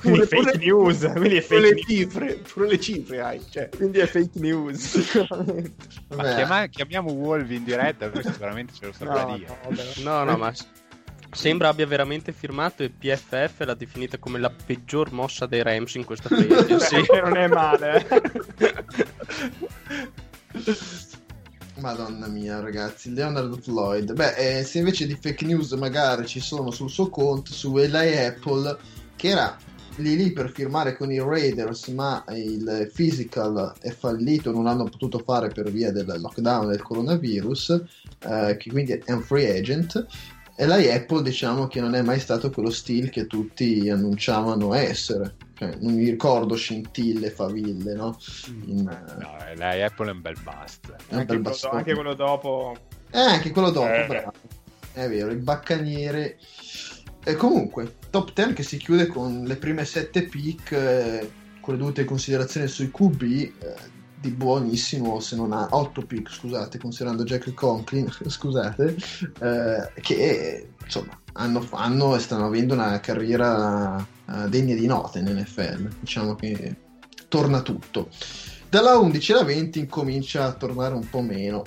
Quindi 0.00 0.18
Pure- 0.26 0.26
fake 0.26 0.42
pure- 0.42 0.64
news, 0.64 0.98
quindi 1.14 1.36
è 1.36 1.40
fake 1.40 1.60
le 1.60 1.70
news. 1.74 1.86
cifre, 1.86 2.34
pure 2.52 2.66
le 2.68 2.80
cifre 2.80 3.20
hai. 3.20 3.40
Cioè. 3.48 3.68
Quindi 3.68 3.98
è 3.98 4.06
fake 4.06 4.40
news. 4.40 5.24
Ma 6.08 6.34
chiama- 6.34 6.66
chiamiamo 6.66 7.12
Wolf 7.12 7.48
in 7.50 7.62
diretta, 7.62 8.06
lui 8.08 8.22
sicuramente 8.24 8.72
ce 8.74 8.86
lo 8.86 8.92
saprà 8.92 9.22
No, 9.26 9.36
dire. 9.36 9.56
no. 10.02 10.24
No, 10.24 10.24
no, 10.24 10.36
ma 10.36 10.52
sembra 11.30 11.68
abbia 11.68 11.86
veramente 11.86 12.32
firmato 12.32 12.82
e 12.82 12.90
PFF 12.90 13.60
l'ha 13.64 13.74
definita 13.74 14.18
come 14.18 14.38
la 14.38 14.50
peggior 14.50 15.12
mossa 15.12 15.46
dei 15.46 15.62
Rams 15.62 15.94
in 15.94 16.04
questa 16.04 16.28
free. 16.28 16.78
Sì, 16.80 17.04
non 17.22 17.36
è 17.36 17.46
male. 17.46 18.06
Madonna 21.76 22.26
mia, 22.26 22.60
ragazzi, 22.60 23.12
Leonard 23.12 23.60
Floyd. 23.60 24.12
Beh, 24.12 24.58
eh, 24.58 24.64
se 24.64 24.78
invece 24.78 25.06
di 25.06 25.16
fake 25.18 25.44
news 25.46 25.72
magari 25.72 26.26
ci 26.26 26.40
sono 26.40 26.70
sul 26.70 26.90
suo 26.90 27.08
conto 27.08 27.52
su 27.52 27.76
Eli 27.76 28.16
Apple, 28.18 28.76
che 29.16 29.28
era 29.28 29.56
lì 29.96 30.16
lì 30.16 30.32
per 30.32 30.50
firmare 30.50 30.96
con 30.96 31.12
i 31.12 31.18
Raiders, 31.18 31.88
ma 31.88 32.24
il 32.30 32.90
physical 32.92 33.74
è 33.80 33.90
fallito, 33.90 34.52
non 34.52 34.64
l'hanno 34.64 34.84
potuto 34.84 35.18
fare 35.18 35.48
per 35.48 35.70
via 35.70 35.90
del 35.92 36.06
lockdown 36.20 36.68
del 36.68 36.82
coronavirus, 36.82 37.82
eh, 38.20 38.56
che 38.58 38.70
quindi 38.70 38.92
è 38.92 39.12
un 39.12 39.22
free 39.22 39.58
agent. 39.58 40.06
Eli 40.62 40.90
Apple 40.92 41.22
diciamo 41.22 41.66
che 41.68 41.80
non 41.80 41.94
è 41.94 42.02
mai 42.02 42.20
stato 42.20 42.50
quello 42.50 42.68
stile 42.70 43.08
che 43.08 43.26
tutti 43.26 43.88
annunciavano 43.88 44.74
essere. 44.74 45.36
Cioè, 45.54 45.76
non 45.80 45.94
mi 45.94 46.08
ricordo 46.10 46.54
scintille, 46.54 47.30
faville, 47.30 47.94
no? 47.94 48.18
In, 48.66 48.86
eh, 48.88 49.20
No, 49.20 49.36
eh, 49.46 49.56
lei 49.56 49.82
Apple 49.82 50.08
è 50.10 50.12
un 50.12 50.20
bel 50.20 50.36
bust. 50.42 50.90
è 50.90 50.94
un 51.14 51.18
anche, 51.20 51.24
bel 51.24 51.26
quello, 51.26 51.40
bastone. 51.42 51.76
anche 51.78 51.94
quello 51.94 52.14
dopo. 52.14 52.76
Eh, 53.10 53.18
anche 53.18 53.50
quello 53.50 53.70
dopo, 53.70 53.86
Eh. 53.92 54.06
bravo. 54.06 54.32
È 54.92 55.08
vero, 55.08 55.30
il 55.30 55.38
baccaniere. 55.38 56.36
E 57.24 57.34
comunque, 57.36 57.96
top 58.10 58.32
10 58.34 58.52
che 58.54 58.62
si 58.62 58.76
chiude 58.76 59.06
con 59.06 59.44
le 59.44 59.56
prime 59.56 59.84
7 59.84 60.24
pick, 60.24 60.72
eh, 60.72 61.30
con 61.60 61.74
le 61.74 61.80
dovute 61.80 62.04
considerazioni 62.04 62.66
sui 62.66 62.90
QB, 62.90 63.22
eh, 63.22 63.52
di 64.20 64.30
buonissimo, 64.30 65.18
se 65.18 65.36
non 65.36 65.52
ha 65.52 65.68
8 65.70 66.02
pick, 66.02 66.30
scusate, 66.30 66.78
considerando 66.78 67.24
Jack 67.24 67.54
Conklin, 67.54 68.10
scusate, 68.26 68.96
eh, 69.40 69.92
che 70.00 70.68
insomma 70.84 71.18
hanno, 71.32 71.60
fanno 71.60 72.14
e 72.16 72.18
stanno 72.18 72.46
avendo 72.46 72.74
una 72.74 73.00
carriera 73.00 73.98
eh, 73.98 74.48
degna 74.48 74.74
di 74.74 74.86
note 74.86 75.20
in. 75.20 75.90
Diciamo 76.00 76.34
che 76.34 76.76
torna 77.28 77.62
tutto. 77.62 78.08
Dalla 78.68 78.98
11 78.98 79.32
alla 79.32 79.44
20 79.44 79.78
incomincia 79.78 80.44
a 80.44 80.52
tornare 80.52 80.94
un 80.94 81.08
po' 81.08 81.22
meno. 81.22 81.64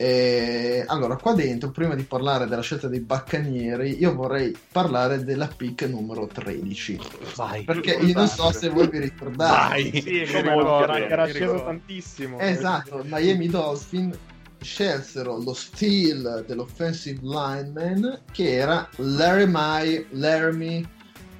E, 0.00 0.84
allora, 0.86 1.16
qua 1.16 1.32
dentro, 1.32 1.72
prima 1.72 1.96
di 1.96 2.04
parlare 2.04 2.46
della 2.46 2.62
scelta 2.62 2.86
dei 2.86 3.00
baccanieri, 3.00 3.98
io 3.98 4.14
vorrei 4.14 4.56
parlare 4.70 5.24
della 5.24 5.48
pick 5.48 5.88
numero 5.88 6.28
13. 6.28 7.00
Vai. 7.34 7.64
Perché 7.64 7.94
io 7.94 8.14
non 8.14 8.28
so 8.28 8.52
se 8.52 8.68
voi 8.68 8.88
vi 8.88 9.00
ricordate. 9.00 9.68
Vai. 9.68 10.00
Sì, 10.00 10.24
Come 10.32 10.54
no, 10.54 10.82
era, 10.84 10.94
ricordo. 10.94 11.32
sceso 11.32 11.64
tantissimo. 11.64 12.38
Esatto, 12.38 13.02
Miami 13.06 13.48
Dolphin 13.48 14.16
scelsero 14.60 15.36
lo 15.42 15.52
steal 15.52 16.44
dell'offensive 16.46 17.18
lineman 17.22 18.22
che 18.30 18.52
era 18.54 18.88
Laramie 18.96 20.06
Laramie 20.10 20.88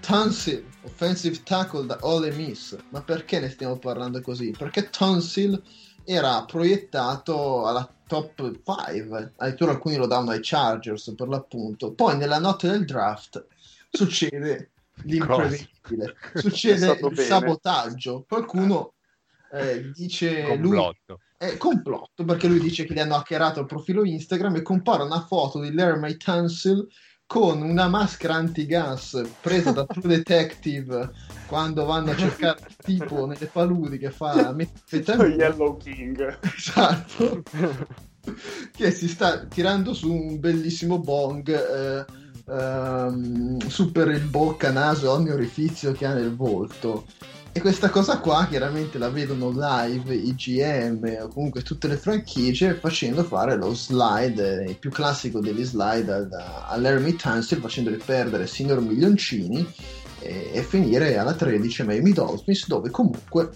Tunsil, 0.01 0.65
offensive 0.83 1.43
tackle 1.45 1.87
da 1.87 1.99
Ole 2.01 2.33
Miss. 2.33 2.77
Ma 2.89 3.03
perché 3.03 3.39
ne 3.39 3.51
stiamo 3.51 3.77
parlando 3.77 4.21
così? 4.21 4.53
Perché 4.57 4.91
Tunsil 4.91 5.63
era 6.05 6.43
proiettato 6.45 7.67
alla 7.67 7.89
top 8.09 8.35
5, 8.65 9.33
addirittura 9.37 9.71
alcuni 9.71 9.95
lo 9.97 10.09
davano 10.09 10.33
ai 10.33 10.41
Chargers 10.43 11.15
per 11.17 11.29
l'appunto. 11.29 11.93
Poi 11.93 12.17
nella 12.17 12.41
notte 12.41 12.69
del 12.69 12.85
draft 12.85 13.47
succede 13.91 14.71
l'imprevedibile, 15.05 16.17
succede 16.35 16.87
il 16.91 16.99
bene. 17.01 17.23
sabotaggio. 17.23 18.25
Qualcuno 18.27 18.95
eh, 19.53 19.93
dice 19.93 20.43
lui 20.57 20.77
Complotto. 20.77 21.21
è 21.37 21.57
complotto 21.57 22.25
perché 22.25 22.49
lui 22.49 22.59
dice 22.59 22.85
che 22.85 22.93
gli 22.95 22.99
hanno 22.99 23.15
hackerato 23.15 23.61
il 23.61 23.67
profilo 23.67 24.05
Instagram 24.05 24.57
e 24.57 24.63
compare 24.63 25.05
una 25.05 25.25
foto 25.25 25.61
di 25.61 25.73
Laramie 25.73 26.17
Tunsil 26.17 26.87
con 27.29 27.61
una 27.61 27.89
maschera 27.89 28.37
antigas 28.37 29.21
presa 29.43 29.71
da 29.71 29.85
True 29.85 30.17
Detective 30.17 31.11
quando 31.47 31.85
vanno 31.85 32.13
a 32.13 32.17
cercare 32.17 32.59
il 32.67 32.77
tipo 32.83 33.27
nelle 33.27 33.45
paludi 33.45 33.99
che 33.99 34.11
fa 34.11 34.47
Lo 34.47 34.55
metanfetamina 34.55 35.35
Yellow 35.35 35.77
King. 35.77 36.39
esatto 36.57 37.43
che 38.75 38.91
si 38.93 39.09
sta 39.09 39.45
tirando 39.45 39.93
su 39.93 40.11
un 40.11 40.41
bellissimo 40.41 41.01
bong 41.01 41.51
eh, 41.51 42.05
ehm, 42.51 43.59
su 43.59 43.93
per 43.93 44.09
il 44.09 44.25
bocca, 44.25 44.73
naso 44.73 45.13
ogni 45.13 45.29
orifizio 45.29 45.93
che 45.93 46.07
ha 46.07 46.15
nel 46.15 46.35
volto 46.35 47.05
e 47.53 47.61
questa 47.61 47.91
cosa 47.91 48.19
qua 48.19 48.47
chiaramente 48.47 48.99
la 48.99 49.09
vedono 49.09 49.51
live 49.51 50.15
i 50.15 50.35
GM 50.35 51.19
o 51.23 51.29
comunque 51.29 51.63
tutte 51.63 51.89
le 51.89 51.97
franchigie 51.97 52.75
facendo 52.75 53.25
fare 53.25 53.57
lo 53.57 53.75
slide, 53.75 54.65
il 54.69 54.77
più 54.77 54.91
classico 54.91 55.41
degli 55.41 55.65
slide 55.65 56.13
al- 56.13 56.65
all'Hermie 56.69 57.17
Tunsil 57.17 57.59
facendoli 57.59 57.97
perdere 57.97 58.47
signor 58.47 58.81
milioncini 58.81 59.67
e, 60.21 60.51
e 60.53 60.63
finire 60.63 61.17
alla 61.17 61.33
13 61.33 61.85
Miami 61.85 62.13
Dolphins 62.13 62.67
dove 62.67 62.91
comunque 62.91 63.51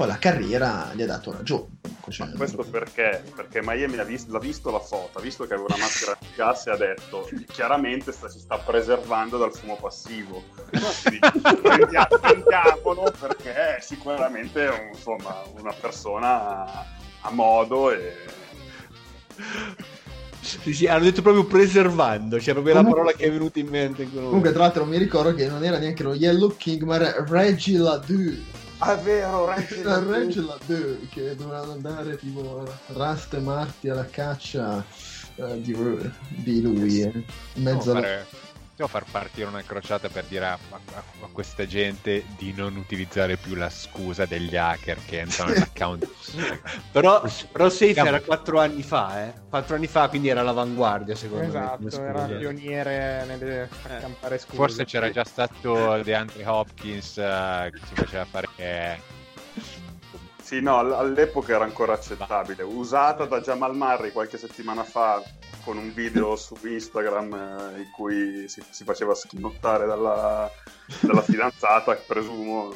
poi 0.00 0.08
la 0.08 0.16
carriera 0.18 0.92
gli 0.94 1.02
ha 1.02 1.06
dato 1.06 1.30
ragione. 1.30 1.66
Cioè, 2.08 2.26
Ma 2.28 2.36
questo 2.38 2.64
perché? 2.64 3.22
Perché 3.36 3.60
Miami 3.62 3.96
l'ha, 3.96 4.02
vis- 4.04 4.26
l'ha 4.28 4.38
visto 4.38 4.70
la 4.70 4.78
foto, 4.80 5.18
ha 5.18 5.20
visto 5.20 5.46
che 5.46 5.52
aveva 5.52 5.68
una 5.74 5.84
maschera 5.84 6.16
di 6.18 6.26
gas 6.34 6.66
e 6.66 6.70
ha 6.70 6.76
detto 6.76 7.28
chiaramente 7.52 8.10
sta- 8.10 8.30
si 8.30 8.38
sta 8.38 8.56
preservando 8.56 9.36
dal 9.36 9.54
fumo 9.54 9.76
passivo. 9.76 10.42
Prendiamolo 11.60 13.12
perché 13.20 13.52
è 13.76 13.78
sicuramente 13.82 14.66
un- 14.68 14.88
insomma, 14.94 15.42
una 15.58 15.74
persona 15.78 16.64
a, 16.64 16.86
a 17.20 17.30
modo 17.30 17.90
e 17.92 18.16
Sì, 20.40 20.72
sì, 20.72 20.86
hanno 20.86 21.04
detto 21.04 21.20
proprio 21.20 21.44
preservando, 21.44 22.38
c'è 22.38 22.52
proprio 22.52 22.72
la 22.74 22.80
Comunque- 22.80 23.02
parola 23.04 23.16
che 23.16 23.26
è 23.26 23.30
venuta 23.30 23.58
in 23.58 23.68
mente. 23.68 24.08
Comunque, 24.10 24.50
tra 24.52 24.62
l'altro, 24.62 24.86
mi 24.86 24.96
ricordo 24.96 25.34
che 25.34 25.46
non 25.46 25.62
era 25.62 25.78
neanche 25.78 26.02
lo 26.02 26.14
Yellow 26.14 26.56
King, 26.56 26.82
ma 26.84 26.94
era 26.96 27.22
Reggie 27.28 27.76
Ladue. 27.76 28.58
Ah, 28.82 28.98
è 28.98 29.02
vero, 29.02 29.50
Era 29.50 30.02
Reggie 30.02 30.40
Ladue 30.40 31.00
che 31.10 31.36
dovevano 31.36 31.72
andare 31.72 32.16
tipo 32.16 32.66
Rust 32.86 33.34
e 33.34 33.40
Marti 33.40 33.90
alla 33.90 34.06
caccia 34.06 34.82
eh, 35.34 35.60
di, 35.60 35.76
di 36.28 36.62
lui. 36.62 37.02
eh, 37.02 37.24
in 37.54 37.62
mezzo 37.62 37.90
alla... 37.90 38.00
fare, 38.00 38.26
devo 38.80 38.86
far 38.88 39.04
partire 39.10 39.46
una 39.46 39.62
crociata 39.62 40.08
per 40.08 40.24
dire 40.24 40.46
a, 40.46 40.52
a- 40.70 41.02
a 41.22 41.28
questa 41.30 41.66
gente 41.66 42.24
di 42.38 42.54
non 42.54 42.76
utilizzare 42.76 43.36
più 43.36 43.54
la 43.54 43.68
scusa 43.68 44.24
degli 44.24 44.56
hacker 44.56 45.04
che 45.04 45.20
entrano 45.20 45.52
nell'account. 45.52 46.08
Però, 46.92 47.22
però 47.52 47.68
Safe 47.68 47.92
Cavolo. 47.92 48.16
era 48.16 48.24
quattro 48.24 48.60
anni 48.60 48.82
fa, 48.82 49.24
eh. 49.26 49.32
Quattro 49.48 49.74
anni 49.76 49.86
fa, 49.86 50.08
quindi 50.08 50.28
era 50.28 50.40
all'avanguardia, 50.40 51.14
secondo 51.14 51.44
me. 51.52 51.76
come 51.76 51.88
Esatto, 51.88 52.02
era 52.04 52.24
pioniere 52.24 53.24
nelle 53.26 53.62
Eh, 53.62 54.00
campare 54.00 54.38
scuse. 54.38 54.56
Forse 54.56 54.84
c'era 54.84 55.10
già 55.10 55.24
stato 55.24 56.00
DeAndre 56.02 56.44
Hopkins 56.46 57.18
eh, 57.18 57.70
che 57.72 57.80
si 57.86 57.94
faceva 57.94 58.24
fare 58.24 58.48
eh, 58.56 58.98
Sì, 60.50 60.60
no, 60.60 60.78
all- 60.78 60.94
all'epoca 60.94 61.54
era 61.54 61.62
ancora 61.62 61.92
accettabile. 61.92 62.64
Usata 62.64 63.24
da 63.24 63.40
Jamal 63.40 63.76
Murray 63.76 64.10
qualche 64.10 64.36
settimana 64.36 64.82
fa 64.82 65.22
con 65.62 65.76
un 65.76 65.94
video 65.94 66.34
su 66.34 66.56
Instagram 66.64 67.32
eh, 67.76 67.78
in 67.82 67.90
cui 67.92 68.48
si, 68.48 68.60
si 68.68 68.82
faceva 68.82 69.14
schinottare 69.14 69.86
dalla, 69.86 70.50
dalla 71.02 71.22
fidanzata, 71.22 71.94
presumo. 72.04 72.74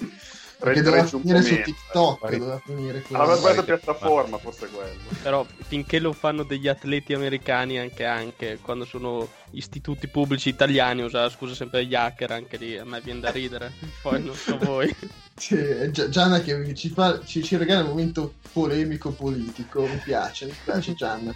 Perché 0.56 0.82
Regge- 0.82 0.82
doveva 0.82 1.04
finire 1.04 1.42
su. 1.42 1.62
TikTok. 1.62 2.30
Doveva 2.36 2.60
finire 2.64 3.04
Aveva 3.10 3.34
sbagliato 3.34 3.64
Poi- 3.64 3.76
piattaforma, 3.76 4.38
forse 4.38 4.68
quello. 4.68 5.00
Però 5.20 5.44
finché 5.66 5.98
lo 5.98 6.12
fanno 6.12 6.44
degli 6.44 6.68
atleti 6.68 7.12
americani, 7.12 7.80
anche, 7.80 8.04
anche 8.04 8.60
quando 8.62 8.84
sono 8.84 9.28
istituti 9.50 10.06
pubblici 10.06 10.48
italiani, 10.48 11.02
usa 11.02 11.22
la 11.22 11.28
scusa 11.28 11.56
sempre 11.56 11.80
degli 11.80 11.96
hacker, 11.96 12.30
anche 12.30 12.56
lì 12.56 12.78
a 12.78 12.84
me 12.84 13.00
viene 13.00 13.18
da 13.18 13.32
ridere. 13.32 13.72
Poi 14.00 14.22
non 14.22 14.36
so 14.36 14.56
voi. 14.58 14.94
Sì, 15.36 15.90
Gianna 15.90 16.40
che 16.40 16.74
ci, 16.74 16.88
fa, 16.90 17.20
ci, 17.24 17.42
ci 17.42 17.56
regala 17.56 17.82
un 17.82 17.88
momento 17.88 18.34
polemico 18.52 19.10
politico. 19.10 19.82
Mi 19.82 20.00
piace, 20.02 20.46
mi 20.46 20.54
piace 20.64 20.94
Gianna. 20.94 21.34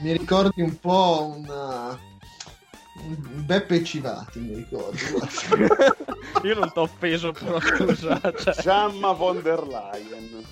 Mi 0.00 0.12
ricordi 0.12 0.62
un 0.62 0.78
po' 0.78 1.32
una- 1.36 1.98
un 3.02 3.44
Beppe 3.44 3.84
Civati, 3.84 4.40
mi 4.40 4.54
ricordo. 4.56 4.98
Io 6.42 6.58
non 6.58 6.72
t'ho 6.72 6.82
offeso, 6.82 7.32
però 7.32 7.60
scusa. 7.60 8.20
Cioè... 8.36 8.54
Jamma 8.62 9.12
von 9.12 9.42
der 9.42 9.62
Leyen. 9.66 10.44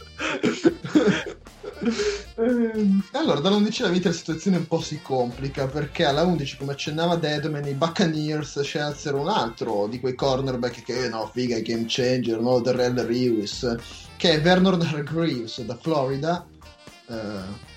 Ehm, 2.37 3.03
allora, 3.13 3.41
dall'11 3.41 3.83
alla 3.83 3.91
20 3.91 4.07
la 4.07 4.13
situazione 4.13 4.57
un 4.59 4.67
po' 4.67 4.81
si 4.81 5.01
complica 5.01 5.67
perché 5.67 6.05
alla 6.05 6.23
11, 6.23 6.57
come 6.57 6.73
accennava 6.73 7.17
Deadman, 7.17 7.67
i 7.67 7.73
Buccaneers 7.73 8.61
scelsero 8.61 9.21
un 9.21 9.29
altro 9.29 9.87
di 9.87 10.01
quei 10.01 10.15
cornerback 10.15 10.83
che 10.83 11.09
no, 11.09 11.31
figa, 11.33 11.59
game 11.61 11.85
changer, 11.87 12.41
no, 12.41 12.61
Darrell 12.61 12.95
Lewis, 13.07 13.77
che 14.17 14.33
è 14.33 14.41
Vernon 14.41 14.81
Hargreaves 14.81 15.61
da 15.63 15.77
Florida. 15.77 16.47
Eh, 17.09 17.73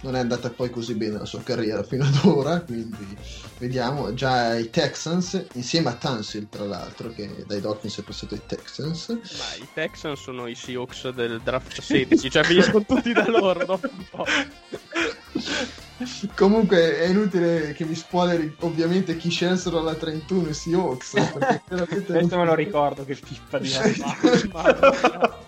non 0.00 0.14
è 0.14 0.20
andata 0.20 0.50
poi 0.50 0.70
così 0.70 0.94
bene 0.94 1.18
la 1.18 1.24
sua 1.24 1.42
carriera 1.42 1.82
fino 1.82 2.04
ad 2.04 2.18
ora, 2.24 2.60
quindi 2.60 3.16
vediamo 3.58 4.14
già 4.14 4.56
i 4.56 4.70
Texans 4.70 5.46
insieme 5.54 5.88
a 5.88 5.94
Tansil 5.94 6.48
tra 6.48 6.64
l'altro 6.64 7.10
che 7.10 7.44
dai 7.46 7.60
Dolphins 7.60 7.98
è 7.98 8.02
passato 8.02 8.34
ai 8.34 8.42
Texans. 8.46 9.08
Ma 9.08 9.54
i 9.58 9.68
Texans 9.74 10.20
sono 10.20 10.46
i 10.46 10.54
Seahawks 10.54 11.08
del 11.10 11.40
draft 11.42 11.80
16, 11.80 12.30
cioè 12.30 12.44
finiscono 12.44 12.84
tutti 12.84 13.12
da 13.12 13.28
loro 13.28 13.64
dopo 13.64 13.88
un 13.90 14.04
po'. 14.08 14.24
Comunque 16.36 16.98
è 17.00 17.06
inutile 17.08 17.72
che 17.72 17.84
mi 17.84 17.96
spoileri 17.96 18.54
ovviamente 18.60 19.16
chi 19.16 19.30
scelsero 19.30 19.80
alla 19.80 19.94
31 19.94 20.48
i 20.50 20.54
Seahawks. 20.54 21.14
non- 21.70 21.86
Questo 21.88 22.38
me 22.38 22.44
lo 22.44 22.54
ricordo 22.54 23.04
che 23.04 23.16
pippa 23.16 23.58
di 23.58 23.68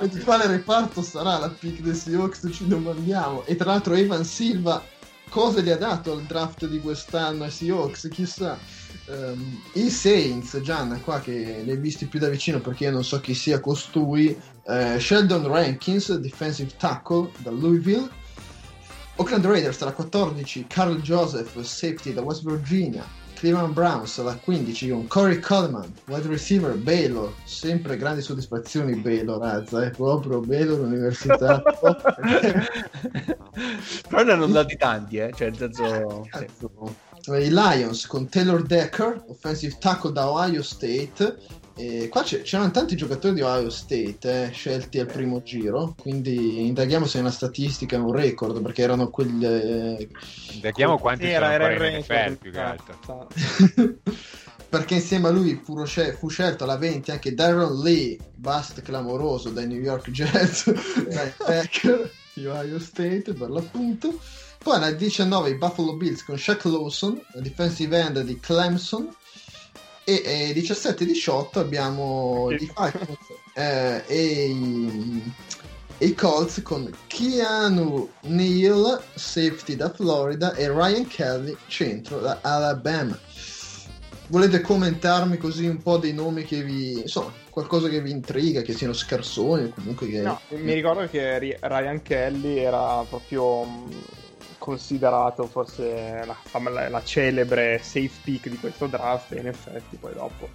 E 0.00 0.08
di 0.08 0.20
quale 0.20 0.46
reparto 0.46 1.02
sarà 1.02 1.38
la 1.38 1.48
pick 1.48 1.80
dei 1.80 1.94
Seahawks 1.94 2.48
ci 2.52 2.66
domandiamo. 2.66 3.44
E 3.44 3.54
tra 3.56 3.72
l'altro 3.72 3.94
Evan 3.94 4.24
Silva 4.24 4.82
cosa 5.28 5.60
gli 5.60 5.70
ha 5.70 5.76
dato 5.76 6.12
al 6.12 6.22
draft 6.22 6.66
di 6.66 6.80
quest'anno 6.80 7.44
ai 7.44 7.50
Seahawks? 7.50 8.08
Chissà. 8.10 8.58
Ehm, 9.06 9.60
I 9.74 9.88
Saints, 9.90 10.60
Gianna, 10.60 10.98
qua 10.98 11.20
che 11.20 11.62
li 11.64 11.70
hai 11.70 11.76
visti 11.76 12.06
più 12.06 12.18
da 12.18 12.28
vicino 12.28 12.60
perché 12.60 12.84
io 12.84 12.90
non 12.92 13.04
so 13.04 13.20
chi 13.20 13.34
sia 13.34 13.60
costui. 13.60 14.36
eh, 14.66 14.98
Sheldon 14.98 15.46
Rankins, 15.46 16.14
defensive 16.16 16.72
tackle 16.76 17.30
da 17.38 17.50
Louisville. 17.50 18.08
Oakland 19.16 19.44
Raiders 19.44 19.80
alla 19.82 19.92
14, 19.92 20.66
Carl 20.68 21.00
Joseph, 21.00 21.60
safety 21.60 22.12
da 22.12 22.22
West 22.22 22.44
Virginia. 22.44 23.04
Cleveland 23.42 23.72
Browns 23.72 24.20
alla 24.20 24.36
15 24.36 24.90
con 24.90 25.08
Corey 25.08 25.40
Coleman, 25.40 25.92
wide 26.06 26.28
receiver 26.28 26.76
Baylor, 26.76 27.34
sempre 27.42 27.96
grandi 27.96 28.22
soddisfazioni 28.22 28.94
Baylor, 28.94 29.40
razza, 29.40 29.82
è 29.82 29.90
proprio 29.90 30.38
Baylor 30.38 30.78
Università. 30.78 31.60
Però 34.08 34.22
ne 34.22 34.30
hanno 34.32 34.46
dati 34.46 34.76
tanti, 34.76 35.16
eh. 35.16 35.32
Cioè, 35.34 35.50
senso... 35.56 36.24
Cazzo. 36.30 36.94
I 37.36 37.48
Lions 37.50 38.06
con 38.06 38.28
Taylor 38.28 38.62
Decker, 38.62 39.24
offensive 39.26 39.76
tackle 39.80 40.12
da 40.12 40.30
Ohio 40.30 40.62
State. 40.62 41.36
E 41.84 42.08
qua 42.08 42.22
c'è- 42.22 42.42
c'erano 42.42 42.70
tanti 42.70 42.94
giocatori 42.94 43.34
di 43.34 43.40
Ohio 43.40 43.68
State 43.70 44.44
eh, 44.46 44.50
scelti 44.52 45.00
al 45.00 45.06
primo 45.06 45.42
giro, 45.42 45.94
quindi 45.98 46.66
indaghiamo 46.66 47.06
se 47.06 47.18
è 47.18 47.20
una 47.20 47.30
statistica, 47.32 47.98
un 47.98 48.12
record, 48.12 48.62
perché 48.62 48.82
erano 48.82 49.08
quelli... 49.10 49.44
eh, 49.44 50.08
Indaghiamo 50.52 50.98
quanti 50.98 51.26
Era, 51.26 51.52
era 51.52 51.66
il 51.66 51.72
in 51.72 51.78
record. 51.78 52.18
NFL 52.20 52.36
più 52.36 52.50
che 52.52 52.60
altro. 52.60 52.98
Esatto. 53.02 53.28
perché 54.68 54.94
insieme 54.94 55.28
a 55.28 55.30
lui 55.30 55.60
fu, 55.62 55.84
scel- 55.84 56.14
fu 56.14 56.28
scelto 56.28 56.64
alla 56.64 56.76
20 56.78 57.10
anche 57.10 57.34
Darren 57.34 57.80
Lee, 57.80 58.16
bust 58.36 58.80
clamoroso 58.82 59.50
dai 59.50 59.66
New 59.66 59.80
York 59.80 60.10
Jets, 60.10 60.72
di 62.34 62.46
Ohio 62.46 62.78
State 62.78 63.32
per 63.32 63.50
l'appunto. 63.50 64.18
Poi 64.62 64.76
alla 64.76 64.92
19 64.92 65.50
i 65.50 65.56
Buffalo 65.56 65.96
Bills 65.96 66.22
con 66.24 66.38
Shaq 66.38 66.64
Lawson, 66.66 67.20
defensive 67.34 67.98
end 67.98 68.20
di 68.22 68.38
Clemson. 68.38 69.08
E, 70.04 70.22
e 70.24 70.52
17-18 70.54 71.58
abbiamo 71.58 72.50
i 72.50 72.70
Falcons 72.74 73.18
eh, 73.54 74.02
e, 74.06 74.46
i, 74.46 75.32
e 75.98 76.06
i 76.06 76.14
Colts 76.14 76.60
con 76.62 76.90
Keanu 77.06 78.08
Neal, 78.22 79.02
safety 79.14 79.76
da 79.76 79.90
Florida, 79.90 80.54
e 80.54 80.68
Ryan 80.68 81.06
Kelly, 81.06 81.56
centro 81.66 82.20
da 82.20 82.38
Alabama. 82.40 83.18
Volete 84.28 84.60
commentarmi 84.60 85.36
così 85.36 85.66
un 85.66 85.82
po' 85.82 85.98
dei 85.98 86.14
nomi 86.14 86.44
che 86.44 86.62
vi. 86.62 87.00
insomma, 87.02 87.32
qualcosa 87.50 87.88
che 87.88 88.00
vi 88.00 88.10
intriga, 88.10 88.62
che 88.62 88.72
siano 88.72 88.94
scarsoni 88.94 89.64
o 89.64 89.72
comunque 89.74 90.08
che. 90.08 90.22
No, 90.22 90.40
mi 90.48 90.72
ricordo 90.72 91.06
che 91.06 91.58
Ryan 91.60 92.00
Kelly 92.00 92.58
era 92.58 93.04
proprio 93.06 93.64
mh, 93.64 93.90
considerato 94.62 95.46
forse 95.48 96.24
la, 96.24 96.36
la- 96.70 96.88
la 96.88 97.02
celebre 97.02 97.80
safe 97.82 98.12
pick 98.22 98.48
di 98.48 98.56
questo 98.58 98.86
draft 98.86 99.32
e 99.32 99.40
in 99.40 99.48
effetti 99.48 99.96
poi 99.96 100.12
dopo 100.14 100.48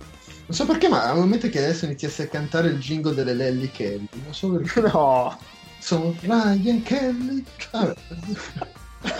Non 0.45 0.55
so 0.55 0.65
perché, 0.65 0.87
ma 0.87 1.03
al 1.09 1.17
momento 1.17 1.49
che 1.49 1.57
adesso 1.57 1.83
iniziasse 1.83 2.23
a 2.23 2.27
cantare 2.27 2.69
il 2.69 2.79
jingle 2.79 3.13
delle 3.13 3.33
Lelly 3.33 3.69
Kelly, 3.69 4.07
non 4.23 4.33
so 4.33 4.49
perché. 4.51 4.79
no 4.87 5.37
Sono 5.79 6.15
Ryan 6.21 6.81
Kelly. 6.83 7.43
Vabbè. 7.71 7.93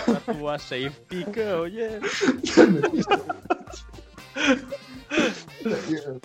La 0.06 0.20
tua 0.32 0.56
safe 0.58 1.04
pick, 1.06 1.36
oh 1.36 1.66
yeah. 1.66 1.98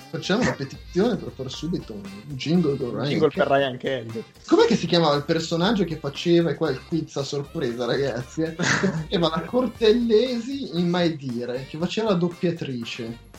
Facciamo 0.10 0.42
una 0.42 0.54
petizione 0.54 1.16
per 1.16 1.32
fare 1.34 1.50
subito 1.50 1.94
un 1.94 2.04
jingle 2.36 2.76
con 2.78 2.92
Ryan 2.92 3.08
jingle 3.08 3.30
per 3.30 3.48
Ryan 3.48 3.78
Kelly 3.78 4.24
Com'è 4.46 4.66
che 4.66 4.76
si 4.76 4.88
chiamava 4.88 5.16
il 5.16 5.24
personaggio 5.24 5.86
che 5.86 5.96
faceva, 5.96 6.50
e 6.50 6.56
qua 6.56 6.70
il 6.70 6.82
quiz 6.86 7.16
a 7.16 7.24
sorpresa 7.24 7.86
ragazzi, 7.86 8.42
eh? 8.42 8.56
si 8.60 9.08
chiamava 9.08 9.40
Cortellesi 9.42 10.78
in 10.78 10.90
Mai 10.90 11.16
Dire, 11.16 11.66
che 11.70 11.78
faceva 11.78 12.10
la 12.10 12.16
doppiatrice. 12.16 13.32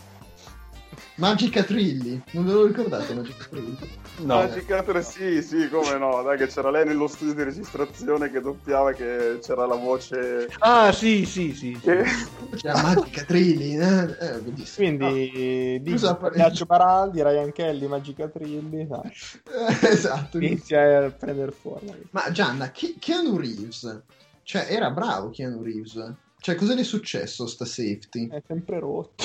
Magica 1.16 1.62
Trilli, 1.62 2.20
non 2.32 2.44
ve 2.44 2.52
lo 2.52 2.66
ricordate 2.66 3.14
Magica 3.14 3.44
Trilli? 3.48 3.78
No. 4.18 4.34
Magic 4.34 5.02
sì, 5.02 5.42
sì, 5.42 5.68
come 5.68 5.96
no, 5.96 6.22
dai 6.22 6.36
che 6.36 6.48
c'era 6.48 6.70
lei 6.72 6.84
nello 6.84 7.06
studio 7.06 7.34
di 7.34 7.44
registrazione 7.44 8.32
che 8.32 8.40
doppiava 8.40 8.92
che 8.92 9.38
c'era 9.40 9.64
la 9.64 9.76
voce... 9.76 10.48
Ah, 10.58 10.90
sì, 10.90 11.24
sì, 11.24 11.54
sì. 11.54 11.78
che- 11.80 12.04
C'era 12.56 12.82
Magica 12.82 13.22
Trilli, 13.22 13.76
eh? 13.76 14.16
eh 14.20 14.40
bellissimo. 14.40 14.96
quindi 14.96 15.80
di 15.82 15.90
Scusa, 15.92 16.18
Ghiaccio 16.32 16.64
Baraldi 16.64 17.22
Ryan 17.22 17.52
Kelly 17.52 17.86
Magicatrilli 17.86 18.86
dai, 18.88 19.12
Eh, 19.12 19.88
esatto. 19.88 20.38
inizia 20.38 21.04
a 21.06 21.10
prendere 21.10 21.52
forma 21.52 21.94
Ma 22.10 22.28
Gianna, 22.32 22.72
Ke- 22.72 22.96
Keanu 22.98 23.36
Reeves, 23.36 24.02
cioè 24.42 24.66
era 24.68 24.90
bravo 24.90 25.30
Keanu 25.30 25.62
Reeves. 25.62 26.12
Cioè, 26.40 26.56
cosa 26.56 26.74
gli 26.74 26.80
è 26.80 26.84
successo 26.84 27.46
sta 27.46 27.64
safety? 27.64 28.28
è 28.28 28.42
sempre 28.46 28.78
rotto 28.80 29.24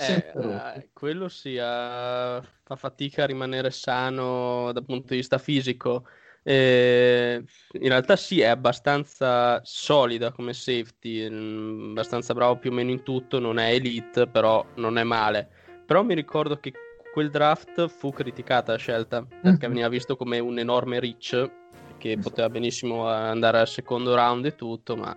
Eh, 0.00 0.32
eh, 0.34 0.88
quello 0.92 1.28
sì, 1.28 1.56
eh, 1.56 1.60
fa 1.60 2.76
fatica 2.76 3.24
a 3.24 3.26
rimanere 3.26 3.70
sano 3.70 4.70
dal 4.72 4.84
punto 4.84 5.08
di 5.08 5.16
vista 5.16 5.38
fisico. 5.38 6.06
Eh, 6.44 7.42
in 7.72 7.88
realtà 7.88 8.16
sì, 8.16 8.40
è 8.40 8.46
abbastanza 8.46 9.60
solida 9.64 10.30
come 10.32 10.54
safety, 10.54 11.28
mm, 11.28 11.90
abbastanza 11.90 12.32
bravo 12.32 12.56
più 12.56 12.70
o 12.70 12.74
meno 12.74 12.90
in 12.90 13.02
tutto, 13.02 13.38
non 13.38 13.58
è 13.58 13.72
elite, 13.72 14.26
però 14.28 14.64
non 14.76 14.98
è 14.98 15.02
male. 15.02 15.48
Però 15.84 16.02
mi 16.02 16.14
ricordo 16.14 16.58
che 16.60 16.72
quel 17.12 17.30
draft 17.30 17.88
fu 17.88 18.12
criticata 18.12 18.72
la 18.72 18.78
scelta, 18.78 19.22
perché 19.22 19.66
Mhm. 19.66 19.72
veniva 19.72 19.88
visto 19.88 20.16
come 20.16 20.38
un 20.38 20.58
enorme 20.58 21.00
reach, 21.00 21.50
che 21.98 22.16
poteva 22.16 22.48
benissimo 22.48 23.08
andare 23.08 23.58
al 23.58 23.68
secondo 23.68 24.14
round 24.14 24.44
e 24.44 24.54
tutto, 24.54 24.96
ma 24.96 25.16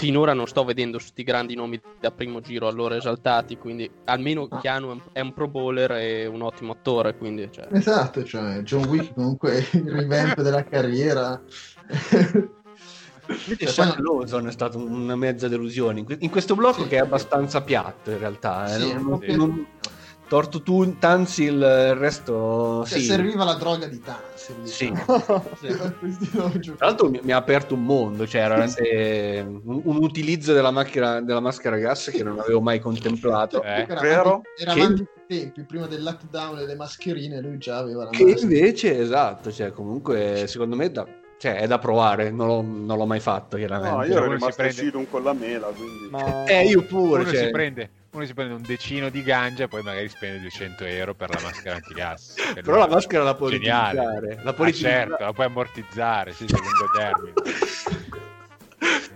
finora 0.00 0.32
non 0.32 0.46
sto 0.46 0.64
vedendo 0.64 0.96
questi 0.96 1.22
grandi 1.22 1.54
nomi 1.54 1.78
da 2.00 2.10
primo 2.10 2.40
giro 2.40 2.66
allora 2.68 2.96
esaltati, 2.96 3.58
quindi 3.58 3.88
almeno 4.06 4.46
Ah. 4.50 4.58
Keanu 4.58 4.98
è 5.12 5.20
un- 5.20 5.32
pro 5.34 5.46
bowler 5.46 5.92
e 5.92 6.24
un 6.26 6.40
ottimo 6.40 6.72
attore, 6.72 7.16
quindi 7.18 7.46
cioè, 7.52 7.68
Esatto, 7.70 8.24
cioè 8.24 8.62
John 8.62 8.84
Wick 8.86 9.12
comunque 9.12 9.58
il 9.72 9.90
revamp 9.90 10.40
della 10.40 10.64
carriera. 10.64 11.38
Invece 13.46 13.66
Cioè, 13.66 13.86
poi- 13.94 14.02
Lawson 14.02 14.46
è 14.48 14.52
stata 14.52 14.76
una 14.78 15.14
mezza 15.16 15.46
delusione 15.48 16.00
in, 16.00 16.04
que- 16.06 16.16
in 16.20 16.30
questo 16.30 16.54
blocco 16.54 16.82
Sì. 16.82 16.88
che 16.88 16.96
è 16.96 17.00
abbastanza 17.00 17.60
piatto 17.62 18.10
in 18.10 18.18
realtà. 18.18 18.74
eh. 18.74 18.78
Sì, 18.80 18.94
po' 18.94 19.00
non- 19.00 19.36
non- 19.36 19.66
torto 20.30 20.62
tu, 20.62 20.96
Tansil, 21.00 21.54
il 21.54 21.94
resto 21.96 22.84
Cioè, 22.86 22.98
sì. 23.00 23.04
serviva 23.04 23.42
la 23.42 23.54
droga 23.54 23.86
di 23.88 24.00
Tansi. 24.00 24.54
Sì. 24.62 24.88
Questi 25.98 26.30
non 26.34 26.52
Tra 26.76 26.86
l'altro 26.86 27.10
mi, 27.10 27.18
mi 27.20 27.32
ha 27.32 27.36
aperto 27.36 27.74
un 27.74 27.82
mondo, 27.82 28.28
cioè 28.28 28.42
era 28.42 28.54
veramente 28.54 29.44
un, 29.64 29.80
un 29.84 29.96
utilizzo 29.96 30.52
della, 30.52 30.70
macchina, 30.70 31.20
della 31.20 31.40
maschera 31.40 31.76
gas 31.78 32.10
che 32.12 32.22
non 32.22 32.38
avevo 32.38 32.60
mai 32.60 32.78
contemplato. 32.78 33.60
Eh, 33.60 33.86
era 33.88 34.00
vero? 34.00 34.28
avanti- 34.28 34.48
era 34.58 34.72
Che- 34.72 35.04
tempi, 35.26 35.62
prima 35.64 35.86
del 35.86 36.02
lockdown 36.04 36.58
e 36.60 36.64
le 36.66 36.76
mascherine, 36.76 37.40
lui 37.40 37.58
già 37.58 37.78
aveva 37.78 38.04
la 38.04 38.10
Che 38.10 38.22
maschera. 38.24 38.42
invece, 38.42 39.00
esatto, 39.00 39.50
cioè 39.50 39.72
comunque 39.72 40.44
secondo 40.46 40.76
me 40.76 40.92
da- 40.92 41.06
cioè, 41.38 41.56
è 41.56 41.66
da 41.66 41.78
provare, 41.78 42.30
non 42.30 42.46
l'ho, 42.46 42.62
non 42.62 42.96
l'ho 42.96 43.06
mai 43.06 43.20
fatto 43.20 43.56
chiaramente. 43.56 43.96
No, 43.96 44.04
io 44.04 44.12
ero 44.16 44.30
rimasto 44.30 44.54
prende- 44.62 44.72
Shidun 44.74 45.10
con 45.10 45.24
la 45.24 45.32
mela, 45.32 45.66
quindi... 45.68 46.08
ma 46.08 46.44
Eh, 46.44 46.66
io 46.66 46.84
pure, 46.84 47.22
Uno, 47.22 47.30
cioè, 47.32 47.44
si 47.46 47.50
prende, 47.50 47.90
uno 48.12 48.24
si 48.24 48.34
prende 48.34 48.54
un 48.54 48.62
decino 48.62 49.08
di 49.08 49.22
ganja 49.22 49.64
e 49.64 49.68
poi 49.68 49.82
magari 49.82 50.08
spende 50.08 50.40
200 50.40 50.84
euro 50.84 51.14
per 51.14 51.30
la 51.30 51.40
maschera 51.40 51.76
antigas. 51.76 52.34
Per 52.54 52.62
però 52.64 52.78
la 52.78 52.88
maschera 52.88 53.22
la 53.22 53.34
puoi 53.34 53.54
utilizzare. 53.54 53.94
La 54.42 54.50
Ah, 54.50 54.52
puoi 54.52 54.68
utilizzare. 54.68 55.06
certo, 55.06 55.24
la 55.24 55.32
puoi 55.32 55.46
ammortizzare, 55.46 56.32
sì, 56.32 56.46
lungo 56.50 56.90
termine. 56.92 57.32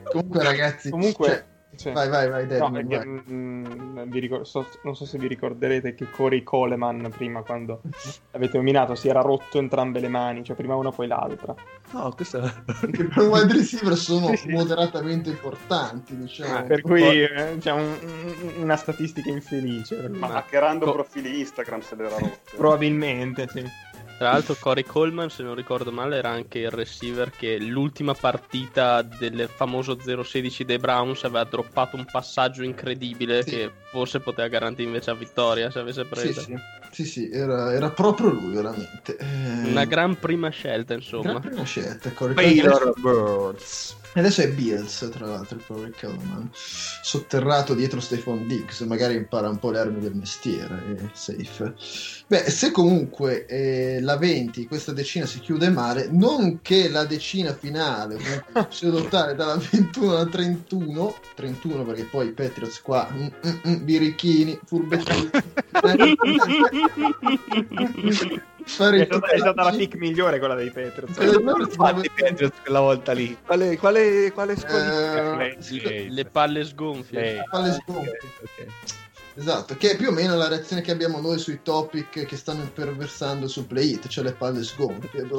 Comunque 0.05 0.43
ragazzi, 0.45 0.91
comunque 0.91 1.27
cioè, 1.29 1.45
cioè, 1.93 1.93
vai 1.93 2.09
vai 2.09 2.29
vai, 2.29 2.43
no, 2.43 2.49
Deadman, 2.49 2.77
è 2.77 2.87
che, 2.87 2.97
vai. 2.97 3.07
mm, 3.31 3.65
non, 3.95 4.09
vi 4.09 4.19
ricor- 4.21 4.45
so, 4.47 4.67
non 4.83 4.95
so 4.97 5.05
se 5.05 5.19
vi 5.19 5.27
ricorderete 5.27 5.95
che 5.95 6.11
Corey 6.11 6.43
Coleman, 6.43 7.13
prima 7.17 7.43
quando 7.43 7.83
l'avete 8.33 8.57
nominato, 8.57 8.95
si 8.95 9.09
era 9.09 9.21
rotto 9.21 9.59
entrambe 9.59 10.01
le 10.01 10.09
mani, 10.09 10.43
cioè 10.45 10.57
prima 10.57 10.75
una 10.77 10.91
poi 10.91 11.07
l'altra. 11.07 11.55
No, 11.93 12.13
questo 12.15 12.41
Che 12.41 13.05
per 13.05 13.23
un 13.23 13.29
wide 13.29 13.53
receiver 13.53 13.95
sono 13.97 14.33
moderatamente 14.49 15.31
importanti, 15.31 16.17
diciamo. 16.17 16.57
Ah, 16.57 16.63
per 16.63 16.81
cui 16.81 17.03
eh, 17.23 17.57
c'è 17.61 17.71
un- 17.73 17.97
un- 18.03 18.63
una 18.63 18.77
statistica 18.77 19.31
infelice. 19.31 20.09
Ma 20.09 20.35
hackerando 20.35 20.87
Co- 20.87 20.93
profili 20.93 21.39
Instagram 21.41 21.81
se 21.81 21.95
l'era 21.95 22.19
rotto. 22.19 22.57
Probabilmente, 22.57 23.47
sì. 23.49 23.63
Tra 24.25 24.33
l'altro 24.33 24.57
Corey 24.59 24.85
Coleman, 24.85 25.29
se 25.29 25.43
non 25.43 25.55
ricordo 25.55 25.93
male, 25.93 26.17
era 26.17 26.31
anche 26.31 26.61
il 26.61 26.71
receiver 26.71 27.29
che 27.31 27.59
l'ultima 27.59 28.15
partita 28.15 29.03
del 29.03 29.51
famoso 29.55 29.99
016 30.01 30.65
dei 30.65 30.79
Browns 30.79 31.25
aveva 31.25 31.45
droppato 31.45 31.97
un 31.97 32.07
passaggio 32.11 32.63
incredibile 32.63 33.43
Sì. 33.43 33.51
che 33.51 33.71
forse 33.91 34.21
poteva 34.21 34.49
garantire 34.49 34.85
invece 34.89 35.11
a 35.11 35.15
vittoria 35.15 35.71
se 35.71 35.79
avesse 35.79 36.05
Sì, 36.05 36.09
preso. 36.09 36.41
sì, 36.41 36.55
sì, 36.91 37.05
sì, 37.05 37.31
era, 37.31 37.71
era 37.75 37.91
proprio 37.91 38.31
lui, 38.31 38.55
veramente. 38.55 39.15
Eh, 39.19 39.69
Una 39.69 39.85
gran 39.85 40.19
prima 40.19 40.49
scelta, 40.49 40.95
gran 40.95 41.01
insomma. 41.01 41.41
prima 41.41 41.65
scelta. 41.65 42.11
Corey 42.13 42.35
Baylor 42.35 42.95
Coleman. 42.95 43.51
Birds. 43.51 43.97
Adesso 44.17 44.43
è 44.43 44.49
Bills, 44.49 45.09
tra 45.11 45.27
l'altro, 45.27 45.57
il 45.57 45.65
Corey 45.67 45.91
Coleman. 45.99 46.49
Sotterrato 46.53 47.75
dietro 47.75 47.99
Stephon 48.01 48.47
Diggs, 48.47 48.79
magari 48.83 49.17
impara 49.17 49.49
un 49.49 49.59
po' 49.59 49.73
le 49.73 49.81
armi 49.81 49.99
del 50.01 50.15
mestiere, 50.15 50.97
è 50.97 51.01
safe. 51.13 51.75
Beh, 52.29 52.49
se 52.49 52.71
comunque 52.71 53.45
eh, 53.47 54.01
la 54.01 54.17
20, 54.17 54.69
questa 54.69 54.93
decina 54.93 55.27
si 55.27 55.41
chiude 55.41 55.69
male, 55.69 56.07
non 56.11 56.61
che 56.63 56.89
la 56.89 57.05
decina 57.05 57.53
finale, 57.55 58.17
comunque 58.17 58.67
pseudotale 58.71 59.35
dalla 59.35 59.57
21 59.57 60.11
alla 60.13 60.27
31, 60.27 61.15
31 61.35 61.85
perché 61.85 62.05
poi 62.05 62.29
i 62.29 62.33
Patriots 62.33 62.81
qua, 62.83 63.09
mm, 63.13 63.25
mm, 63.25 63.69
mm, 63.69 63.85
birichini, 63.85 64.57
furbettini. 64.65 65.31
Fare 68.67 69.03
È 69.03 69.05
stata, 69.05 69.27
è 69.29 69.39
stata 69.39 69.63
la 69.63 69.71
pick 69.71 69.95
migliore 69.97 70.39
quella 70.39 70.55
dei 70.55 70.71
Patriots. 70.71 71.19
Eh, 71.19 71.41
Patriots 71.41 72.61
quella 72.63 72.81
volta 72.81 73.13
lì. 73.13 73.37
Quale, 73.45 73.77
quale, 73.77 74.33
quale? 74.33 74.55
Eh, 74.55 75.57
Le, 75.71 76.07
le 76.11 76.25
palle 76.25 76.65
sgonfie. 76.65 77.35
Sì. 77.37 77.43
Palle 77.51 77.73
sgonfie. 77.73 78.19
Esatto, 79.37 79.77
che 79.77 79.91
è 79.91 79.97
più 79.97 80.11
o 80.11 80.13
meno 80.13 80.37
la 80.37 80.47
reazione 80.47 80.81
che 80.81 80.93
abbiamo 80.93 81.21
noi 81.21 81.41
sui 81.41 81.59
topic 81.65 82.25
che 82.25 82.37
stanno 82.37 82.63
imperversando 82.63 83.49
su 83.49 83.67
Play 83.67 83.95
It, 83.95 84.07
cioè 84.07 84.23
le 84.23 84.33
palle 84.33 84.63
sgonfie. 84.63 85.27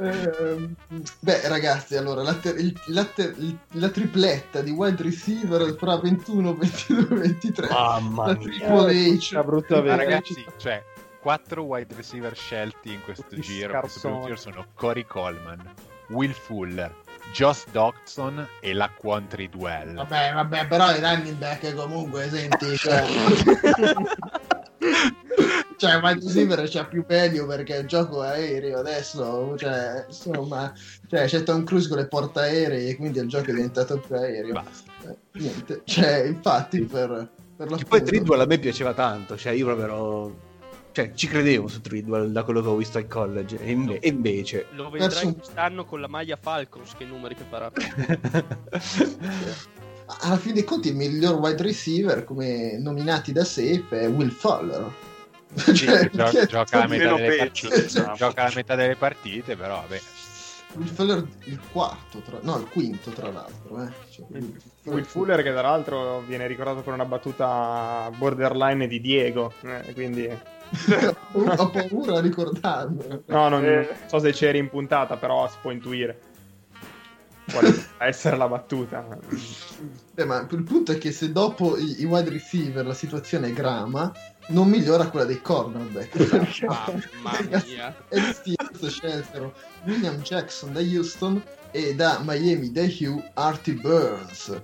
Ehm, 0.00 0.74
beh, 1.20 1.48
ragazzi, 1.48 1.96
allora 1.96 2.22
la, 2.22 2.32
ter- 2.34 2.58
il- 2.58 2.74
la, 2.86 3.04
ter- 3.04 3.36
il- 3.38 3.58
la 3.72 3.88
tripletta 3.90 4.62
di 4.62 4.70
wide 4.70 5.02
receiver 5.02 5.74
fra 5.76 5.98
21, 5.98 6.54
22, 6.56 7.04
23. 7.16 7.68
Mamma 7.68 8.26
la 8.28 8.32
mia. 8.34 8.42
Triple 8.48 8.92
H. 9.18 9.28
Una 9.32 9.44
brutta 9.44 9.74
Ma 9.76 9.80
vera. 9.82 9.96
ragazzi, 9.96 10.44
cioè, 10.56 10.82
quattro 11.20 11.62
wide 11.64 11.94
receiver 11.94 12.34
scelti 12.36 12.92
in 12.92 13.02
questo 13.02 13.24
Tutti 13.28 13.40
giro, 13.40 13.78
questo 13.80 13.98
scarsoni. 13.98 14.20
primo 14.20 14.36
giro 14.36 14.36
sono 14.36 14.66
Corey 14.74 15.04
Coleman, 15.04 15.74
Will 16.08 16.32
Fuller, 16.32 16.94
Josh 17.32 17.64
Dodson 17.70 18.46
e 18.60 18.72
la 18.72 18.90
Quantry 18.90 19.48
Duell. 19.48 19.94
Vabbè, 19.94 20.32
vabbè, 20.34 20.66
però 20.66 20.90
i 20.94 21.00
running 21.00 21.36
back 21.36 21.74
comunque, 21.74 22.28
senti, 22.28 22.76
cioè... 22.78 23.04
cioè, 25.76 26.00
wide 26.00 26.20
receiver 26.24 26.68
c'ha 26.68 26.86
più 26.86 27.04
meglio 27.06 27.46
perché 27.46 27.76
il 27.76 27.86
gioco 27.86 28.22
è 28.24 28.28
aereo 28.28 28.78
adesso, 28.78 29.56
cioè, 29.56 30.04
insomma, 30.06 30.72
cioè, 31.08 31.26
c'è 31.26 31.42
Tom 31.42 31.64
Cruise 31.64 31.88
con 31.88 31.98
le 31.98 32.06
portaerei 32.06 32.88
e 32.88 32.96
quindi 32.96 33.18
il 33.18 33.28
gioco 33.28 33.50
è 33.50 33.54
diventato 33.54 33.98
più 33.98 34.14
aereo. 34.16 34.52
Basta. 34.52 34.92
Eh, 35.04 35.16
niente, 35.32 35.82
cioè, 35.84 36.24
infatti, 36.24 36.82
per, 36.82 37.30
per 37.56 37.68
Che 37.68 37.84
poi 37.84 38.02
Tridwell 38.02 38.40
a 38.40 38.46
me 38.46 38.58
piaceva 38.58 38.94
tanto, 38.94 39.36
cioè 39.36 39.52
io 39.52 39.64
proprio 39.66 39.84
ero... 39.84 40.46
Cioè, 40.98 41.12
ci 41.14 41.28
credevo 41.28 41.68
su 41.68 41.80
Tridwell 41.80 42.32
da 42.32 42.42
quello 42.42 42.60
che 42.60 42.66
ho 42.66 42.74
visto 42.74 42.98
al 42.98 43.06
college, 43.06 43.56
e, 43.60 43.70
inve- 43.70 44.00
e 44.00 44.08
invece... 44.08 44.66
Lo 44.72 44.90
vedrai 44.90 45.10
Perso- 45.10 45.32
quest'anno 45.32 45.84
con 45.84 46.00
la 46.00 46.08
maglia 46.08 46.34
Falcons, 46.34 46.96
che 46.96 47.04
numeri 47.04 47.36
che 47.36 47.44
farà. 47.48 47.70
alla 50.22 50.36
fine 50.38 50.54
dei 50.54 50.64
conti 50.64 50.88
il 50.88 50.96
miglior 50.96 51.36
wide 51.36 51.62
receiver 51.62 52.24
come 52.24 52.78
nominati 52.78 53.30
da 53.30 53.44
safe 53.44 53.86
è 53.90 54.08
Will 54.08 54.30
Fuller. 54.30 54.92
Sì, 55.54 55.86
Cioè, 55.86 56.10
gioca, 56.10 56.78
la 56.78 56.88
metà 56.88 57.14
meno 57.14 57.16
delle 57.16 57.52
gioca 57.52 58.42
la 58.42 58.52
metà 58.56 58.74
delle 58.74 58.96
partite, 58.96 59.54
però 59.54 59.76
vabbè. 59.82 60.00
Will 60.74 60.86
Fuller 60.86 61.26
il 61.44 61.58
quarto, 61.72 62.18
tra... 62.20 62.38
no, 62.42 62.58
il 62.58 62.68
quinto 62.68 63.10
tra 63.10 63.30
l'altro. 63.30 63.82
Eh. 63.82 63.90
Cioè, 64.10 64.26
Will- 64.28 64.56
Will 64.84 65.04
Fuller 65.04 65.42
che 65.42 65.50
tra 65.50 65.62
l'altro 65.62 66.20
viene 66.26 66.46
ricordato 66.46 66.82
per 66.82 66.92
una 66.92 67.04
battuta 67.06 68.10
borderline 68.16 68.86
di 68.86 69.00
Diego, 69.00 69.52
eh, 69.62 69.92
quindi 69.94 70.28
Ho 71.32 71.70
paura 71.70 72.18
a 72.18 72.20
ricordarmelo. 72.20 73.22
no, 73.26 73.48
non 73.48 73.64
Eh. 73.64 73.88
so 74.06 74.18
se 74.18 74.32
c'eri 74.32 74.58
in 74.58 74.68
puntata, 74.68 75.16
però 75.16 75.48
si 75.48 75.56
può 75.62 75.70
intuire 75.70 76.20
quale 77.50 77.70
possa 77.70 78.04
essere 78.06 78.36
la 78.36 78.46
battuta. 78.48 79.06
Beh, 80.12 80.24
ma 80.26 80.46
il 80.50 80.62
punto 80.64 80.92
è 80.92 80.98
che 80.98 81.12
se 81.12 81.32
dopo 81.32 81.78
i, 81.78 82.02
i 82.02 82.04
wide 82.04 82.28
receiver 82.28 82.84
la 82.84 82.92
situazione 82.92 83.48
è 83.48 83.52
grama, 83.54 84.12
non 84.48 84.68
migliora 84.68 85.08
quella 85.08 85.26
dei 85.26 85.40
cornerback. 85.40 86.62
Mamma 87.22 87.40
mia. 87.48 87.96
e 88.08 88.20
gli 88.20 88.32
Steelers 88.32 88.86
scelsero 88.86 89.54
William 89.84 90.20
Jackson 90.20 90.72
da 90.72 90.80
Houston 90.80 91.42
e 91.70 91.94
da 91.94 92.20
Miami 92.24 92.70
da 92.70 92.82
Hugh 92.82 93.22
Artie 93.34 93.74
Burns. 93.74 94.60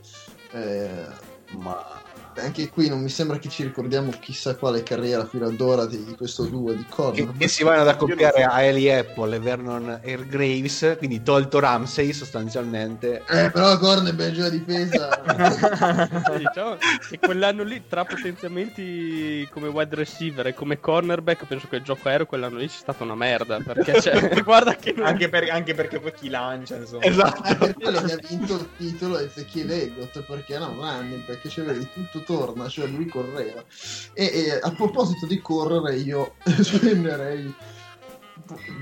Eh, 0.53 1.07
Ma... 1.53 2.03
anche 2.41 2.68
qui 2.68 2.89
non 2.89 3.01
mi 3.01 3.09
sembra 3.09 3.39
che 3.39 3.49
ci 3.49 3.62
ricordiamo 3.62 4.11
chissà 4.20 4.57
quale 4.57 4.82
carriera 4.82 5.26
fino 5.26 5.47
ad 5.47 5.61
ora 5.61 5.87
di, 5.87 6.14
questo 6.16 6.45
duo 6.45 6.72
di 6.72 6.85
Che, 6.85 6.89
cornerback. 6.89 7.39
che 7.39 7.49
si 7.49 7.62
vanno 7.62 7.82
ad 7.82 7.89
accoppiare 7.89 8.43
a 8.45 8.62
Ellie 8.62 8.99
Apple 8.99 9.37
e 9.37 9.39
Vernon 9.41 10.01
Airgraves, 10.03 10.97
quindi 10.99 11.22
tolto 11.22 11.59
Ramsey 11.61 12.12
sostanzialmente. 12.12 13.22
Eh, 13.28 13.51
però 13.51 13.78
cornerback 13.78 14.30
giù 14.32 14.43
a 14.43 14.49
difesa. 14.49 15.09
diciamo 16.37 16.76
che 17.09 17.18
quell'anno 17.18 17.62
lì 17.62 17.85
tra 17.89 18.05
potenziamenti 18.05 19.47
come 19.51 19.68
wide 19.68 19.95
receiver 19.95 20.47
e 20.49 20.55
come 20.55 20.80
cornerback 20.80 21.47
penso 21.47 21.68
che 21.68 21.76
il 21.76 21.82
gioco 21.82 22.09
aereo 22.09 22.26
quell'anno 22.26 22.59
lì 22.59 22.68
sia 22.68 22.80
stata 22.80 23.05
una 23.05 23.14
merda 23.14 23.61
perché 23.61 24.01
cioè, 24.01 24.28
guarda 24.43 24.74
che 24.76 24.93
non... 24.97 25.07
anche, 25.07 25.28
per- 25.28 25.51
anche 25.51 25.74
perché 25.74 26.01
poi 26.01 26.12
chi 26.12 26.28
lancia, 26.28 26.76
insomma. 26.76 27.05
Esatto. 27.05 27.57
per 27.57 27.74
quello 27.74 28.01
che 28.03 28.12
ha 28.12 28.18
vinto 28.28 28.55
il 28.55 28.68
titolo 28.76 29.18
Ezechiele 29.18 29.82
Elliott 29.82 30.22
perché 30.22 30.59
no, 30.59 30.74
running 30.74 31.22
perché 31.24 31.49
c'è 31.49 31.62
tutto 32.11 32.24
torna 32.25 32.68
cioè 32.68 32.87
lui 32.87 33.07
correva. 33.07 33.62
E, 34.12 34.25
e 34.25 34.61
a 34.61 34.70
proposito 34.72 35.27
di 35.27 35.41
correre 35.41 35.97
io 35.97 36.35
spenderei 36.61 37.55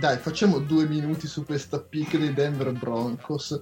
dai 0.01 0.19
facciamo 0.19 0.59
due 0.59 0.87
minuti 0.87 1.27
su 1.27 1.45
questa 1.45 1.81
pick 1.81 2.17
dei 2.17 2.33
Denver 2.33 2.73
Broncos. 2.73 3.61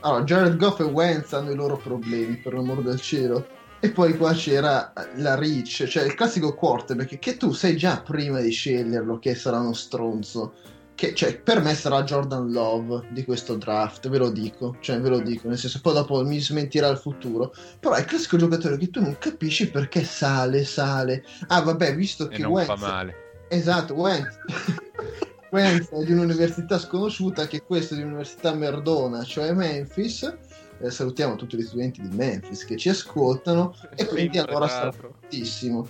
Allora 0.00 0.24
Jared 0.24 0.56
Goff 0.56 0.80
e 0.80 0.84
Wentz 0.84 1.32
hanno 1.32 1.52
i 1.52 1.54
loro 1.54 1.76
problemi 1.76 2.36
per 2.36 2.54
l'amor 2.54 2.82
del 2.82 3.00
cielo. 3.00 3.46
E 3.78 3.90
poi 3.90 4.16
qua 4.16 4.32
c'era 4.32 4.92
la 5.16 5.34
reach 5.34 5.84
cioè 5.86 6.04
il 6.04 6.14
classico 6.14 6.54
quarterback 6.54 7.18
che 7.18 7.36
tu 7.36 7.52
sai 7.52 7.76
già 7.76 8.00
prima 8.00 8.40
di 8.40 8.50
sceglierlo 8.50 9.18
che 9.18 9.34
sarà 9.34 9.58
uno 9.58 9.74
stronzo 9.74 10.54
che 10.96 11.14
cioè, 11.14 11.38
per 11.38 11.60
me 11.60 11.74
sarà 11.74 12.02
Jordan 12.02 12.50
Love 12.50 13.08
di 13.10 13.22
questo 13.22 13.56
draft, 13.56 14.08
ve 14.08 14.16
lo 14.16 14.30
dico, 14.30 14.76
cioè 14.80 14.98
ve 14.98 15.10
lo 15.10 15.20
dico, 15.20 15.46
nel 15.46 15.58
senso 15.58 15.80
poi 15.82 15.92
dopo 15.92 16.24
mi 16.24 16.40
smentirà 16.40 16.88
il 16.88 16.96
futuro, 16.96 17.54
però 17.78 17.94
è 17.94 18.00
il 18.00 18.06
classico 18.06 18.38
giocatore 18.38 18.78
che 18.78 18.88
tu 18.88 19.02
non 19.02 19.16
capisci 19.18 19.70
perché 19.70 20.02
sale, 20.04 20.64
sale. 20.64 21.22
Ah 21.48 21.60
vabbè, 21.60 21.94
visto 21.94 22.30
E 22.30 22.36
che 22.36 22.42
non 22.42 22.52
Wentz 22.52 22.68
fa 22.68 22.76
male. 22.76 23.14
Esatto, 23.48 23.92
Wentz. 23.92 24.38
Wentz 25.52 25.90
è 25.90 26.02
di 26.02 26.12
un'università 26.12 26.78
sconosciuta, 26.78 27.46
che 27.46 27.62
questa 27.62 27.94
è 27.94 27.98
di 27.98 28.02
un'università 28.02 28.54
merdona, 28.54 29.22
cioè 29.22 29.52
Memphis. 29.52 30.34
Eh, 30.78 30.90
salutiamo 30.90 31.36
tutti 31.36 31.58
gli 31.58 31.62
studenti 31.62 32.00
di 32.00 32.14
Memphis 32.16 32.64
che 32.64 32.76
ci 32.76 32.88
ascoltano 32.88 33.74
e 33.94 34.06
quindi 34.06 34.38
allora 34.38 34.66
sarà 34.66 34.92
fortissimo. 34.92 35.86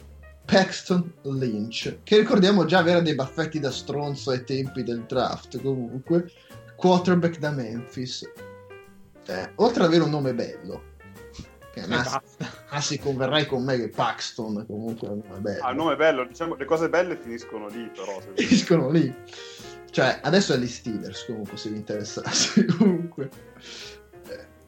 Paxton 0.46 1.12
Lynch, 1.22 1.98
che 2.04 2.18
ricordiamo 2.18 2.64
già 2.64 2.78
avere 2.78 3.02
dei 3.02 3.14
baffetti 3.14 3.58
da 3.58 3.70
stronzo 3.70 4.30
ai 4.30 4.44
tempi 4.44 4.82
del 4.84 5.02
draft, 5.06 5.60
comunque, 5.60 6.30
quarterback 6.76 7.38
da 7.38 7.50
Memphis. 7.50 8.22
Eh, 9.26 9.50
oltre 9.56 9.82
ad 9.82 9.88
avere 9.88 10.04
un 10.04 10.10
nome 10.10 10.32
bello, 10.34 10.82
che 11.74 11.80
E 11.80 11.86
ma, 11.88 11.96
basta. 11.96 12.48
ma 12.70 12.80
si 12.80 12.96
converrai 12.98 13.46
con 13.46 13.64
me 13.64 13.76
che 13.76 13.88
Paxton 13.88 14.64
comunque 14.66 15.08
è 15.08 15.10
un 15.10 15.22
nome 15.26 15.40
bello 15.40 15.64
Ah, 15.64 15.70
il 15.70 15.76
nome 15.76 15.92
è 15.94 15.96
bello, 15.96 16.24
diciamo, 16.24 16.54
le 16.54 16.64
cose 16.64 16.88
belle 16.88 17.16
finiscono 17.16 17.66
lì, 17.66 17.90
però. 17.94 18.20
se- 18.20 18.30
finiscono 18.46 18.88
lì. 18.90 19.12
Cioè, 19.90 20.20
adesso 20.22 20.52
è 20.54 20.58
gli 20.58 20.66
Steelers, 20.68 21.24
comunque, 21.26 21.56
se 21.56 21.70
vi 21.70 21.76
interessasse. 21.76 22.64
comunque. 22.78 23.30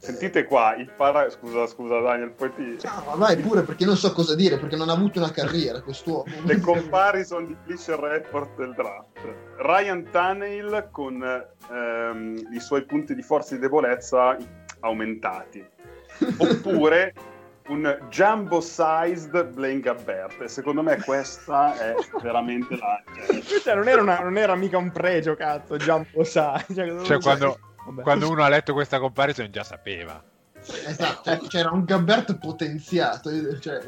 Sentite 0.08 0.44
qua, 0.44 0.74
il 0.74 0.90
para... 0.96 1.28
Scusa, 1.28 1.66
scusa 1.66 2.00
Daniel, 2.00 2.30
poi 2.30 2.50
ti... 2.54 2.78
No, 2.82 3.02
ma 3.08 3.14
vai 3.16 3.36
pure 3.36 3.60
perché 3.60 3.84
non 3.84 3.94
so 3.94 4.10
cosa 4.12 4.34
dire, 4.34 4.56
perché 4.56 4.74
non 4.74 4.88
ha 4.88 4.94
avuto 4.94 5.18
una 5.18 5.30
carriera 5.30 5.82
quest'uomo. 5.82 6.24
Le 6.44 6.60
comparison 6.60 7.46
di 7.46 7.54
Fisher 7.66 7.98
Report 7.98 8.56
del 8.56 8.72
draft. 8.72 9.18
Ryan 9.58 10.08
Tannehill 10.10 10.88
con 10.90 11.22
ehm, 11.22 12.48
i 12.54 12.58
suoi 12.58 12.86
punti 12.86 13.14
di 13.14 13.20
forza 13.20 13.52
e 13.52 13.56
di 13.56 13.60
debolezza 13.64 14.34
aumentati. 14.80 15.62
Oppure 16.38 17.12
un 17.66 18.06
jumbo 18.08 18.62
sized 18.62 19.44
Blaine 19.48 19.80
Gabbert 19.80 20.40
e 20.40 20.48
secondo 20.48 20.82
me 20.82 20.98
questa 21.02 21.76
è 21.76 21.94
veramente 22.22 22.78
la 22.78 23.02
cioè, 23.62 23.74
non, 23.74 23.86
era 23.86 24.00
una, 24.00 24.20
non 24.20 24.38
era 24.38 24.54
mica 24.54 24.78
un 24.78 24.90
pregio 24.90 25.34
cazzo 25.34 25.76
jumbo 25.76 26.24
size 26.24 26.64
cioè, 26.72 27.02
cioè 27.02 27.18
quando, 27.18 27.58
quando, 28.02 28.30
uno 28.30 28.42
ha 28.42 28.48
letto 28.48 28.72
questa 28.72 28.98
comparison 28.98 29.50
già 29.50 29.64
sapeva. 29.64 30.22
Esatto 30.86 31.22
cioè, 31.22 31.38
c'era 31.46 31.70
un 31.70 31.84
Gabbert 31.84 32.36
potenziato 32.38 33.30
cioè, 33.60 33.80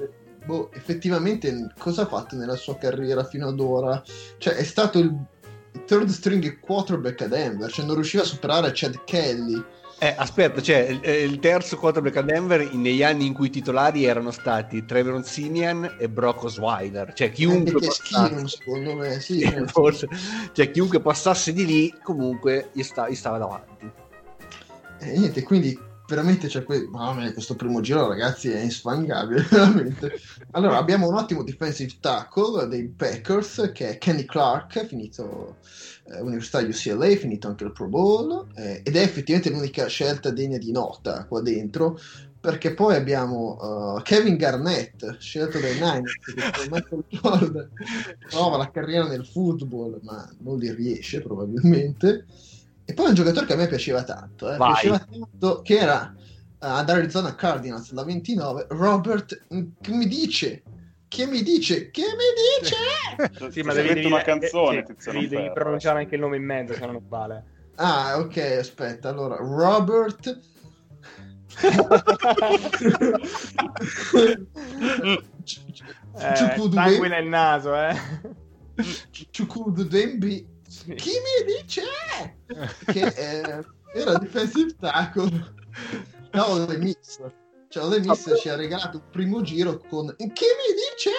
boh, 0.44 0.70
effettivamente 0.72 1.72
cosa 1.76 2.03
ha 2.03 2.07
fatto 2.07 2.36
nella 2.36 2.55
sua 2.55 2.76
carriera 2.76 3.24
fino 3.24 3.48
ad 3.48 3.59
ora? 3.59 4.03
Cioè 4.38 4.55
è 4.55 4.62
stato 4.62 4.98
il 4.98 5.12
third 5.84 6.09
string 6.09 6.61
quarterback 6.61 7.22
a 7.22 7.26
Denver 7.26 7.70
cioè 7.70 7.84
non 7.84 7.96
riusciva 7.96 8.22
a 8.22 8.26
superare 8.26 8.70
Chad 8.72 9.03
Kelly 9.05 9.64
eh, 10.03 10.14
aspetta, 10.16 10.62
cioè 10.62 10.78
il, 10.78 11.30
il 11.30 11.38
terzo 11.40 11.76
quarterback 11.76 12.16
a 12.16 12.22
Denver 12.22 12.72
negli 12.74 13.03
anni 13.03 13.26
in 13.26 13.34
cui 13.34 13.48
i 13.48 13.51
titolari 13.51 14.07
erano 14.07 14.30
stati 14.30 14.86
Trevor 14.86 15.22
Simian 15.22 15.96
e 15.98 16.09
Brock 16.09 16.44
Osweiler. 16.44 17.12
Cioè 17.12 17.30
chiunque 17.30 17.72
passasse, 17.72 18.34
schifo, 18.34 18.46
secondo 18.46 18.94
me, 18.96 19.20
sì, 19.20 19.44
forse, 19.66 20.09
cioè, 20.53 20.70
chiunque 20.70 21.01
passasse 21.01 21.53
di 21.53 21.66
lì 21.66 21.94
comunque 22.03 22.70
gli, 22.72 22.82
sta, 22.82 23.11
gli 23.11 23.14
stava 23.14 23.36
davanti. 23.36 23.92
E 25.01 25.18
niente, 25.18 25.42
quindi 25.42 25.78
veramente 26.11 26.48
c'è 26.48 26.64
que- 26.64 26.88
Mamma 26.90 27.32
questo 27.32 27.55
primo 27.55 27.80
giro 27.80 28.09
ragazzi 28.09 28.51
è 28.51 28.61
insfangabile 28.61 29.46
veramente 29.48 30.12
allora 30.51 30.76
abbiamo 30.76 31.09
un 31.09 31.14
ottimo 31.14 31.44
defensive 31.44 31.98
tackle 32.01 32.66
dei 32.66 32.88
Packers 32.88 33.70
che 33.72 33.90
è 33.90 33.98
Kenny 33.98 34.24
Clark 34.24 34.86
finito 34.86 35.59
eh, 35.99 35.99
Università 36.18 36.58
UCLA 36.58 37.16
finito 37.16 37.46
anche 37.46 37.64
il 37.64 37.72
Pro 37.72 37.86
Bowl 37.86 38.48
eh, 38.54 38.80
ed 38.82 38.96
è 38.96 39.00
effettivamente 39.00 39.50
l'unica 39.50 39.86
scelta 39.86 40.30
degna 40.30 40.58
di 40.58 40.72
nota 40.72 41.24
qua 41.26 41.40
dentro 41.40 41.98
perché 42.40 42.72
poi 42.72 42.96
abbiamo 42.96 43.96
uh, 43.96 44.02
Kevin 44.02 44.36
Garnett 44.36 45.18
scelto 45.18 45.58
dai 45.61 45.74
Niners 45.74 46.14
che 46.24 46.68
Michael 46.70 47.04
Jordan 47.08 47.70
prova 48.28 48.56
la 48.56 48.70
carriera 48.70 49.06
nel 49.06 49.26
football 49.26 50.00
ma 50.02 50.28
non 50.38 50.58
li 50.58 50.72
riesce 50.72 51.20
probabilmente 51.20 52.24
e 52.90 52.92
poi 52.94 53.06
un 53.06 53.14
giocatore 53.14 53.46
che 53.46 53.52
a 53.52 53.56
me 53.56 53.68
piaceva 53.68 54.02
tanto, 54.02 54.52
eh, 54.52 54.56
piaceva 54.56 54.98
tanto 54.98 55.62
che 55.62 55.78
era 55.78 56.12
uh, 56.12 56.18
ad 56.58 56.90
Arizona 56.90 57.36
Cardinals 57.36 57.92
la 57.92 58.02
29, 58.02 58.66
Robert, 58.70 59.42
che 59.80 59.92
mi 59.92 60.08
dice? 60.08 60.62
Che 61.11 61.26
mi 61.26 61.42
dice? 61.42 61.90
Che 61.90 62.02
mi 62.02 62.28
dice? 62.61 63.50
sì, 63.50 63.62
ma 63.62 63.72
devi 63.72 63.94
dire 63.94 64.06
una 64.06 64.22
canzone, 64.22 64.86
sì, 64.96 65.11
devi, 65.11 65.26
devi 65.26 65.50
pronunciare 65.52 65.98
anche 65.98 66.14
il 66.14 66.20
nome 66.20 66.36
in 66.36 66.44
mezzo, 66.44 66.72
se 66.72 66.86
no 66.86 66.92
non 66.92 67.08
vale. 67.08 67.44
Ah, 67.74 68.16
ok, 68.16 68.36
aspetta, 68.61 69.08
allora, 69.08 69.34
Robert... 69.34 70.40
eh, 76.14 76.70
sangue 76.70 77.08
nel 77.08 77.26
naso, 77.26 77.74
eh. 77.74 77.96
Ciucudu 79.30 79.82
Dembi 79.82 80.46
chi 80.94 81.11
mi 81.11 81.52
dice 81.56 81.82
che 82.86 83.04
eh, 83.04 83.64
era 83.94 84.18
defensive 84.18 84.76
tackle 84.78 85.54
da 86.30 86.48
Ole 86.48 86.78
Miss 86.78 87.18
cioè 87.71 87.85
Ole 87.85 88.01
Miss 88.01 88.37
ci 88.41 88.49
ha 88.49 88.57
regalato 88.57 88.97
il 88.97 89.05
primo 89.11 89.43
giro 89.43 89.81
con 89.89 90.12
chi 90.16 90.25
mi 90.27 90.75
dice? 90.75 91.11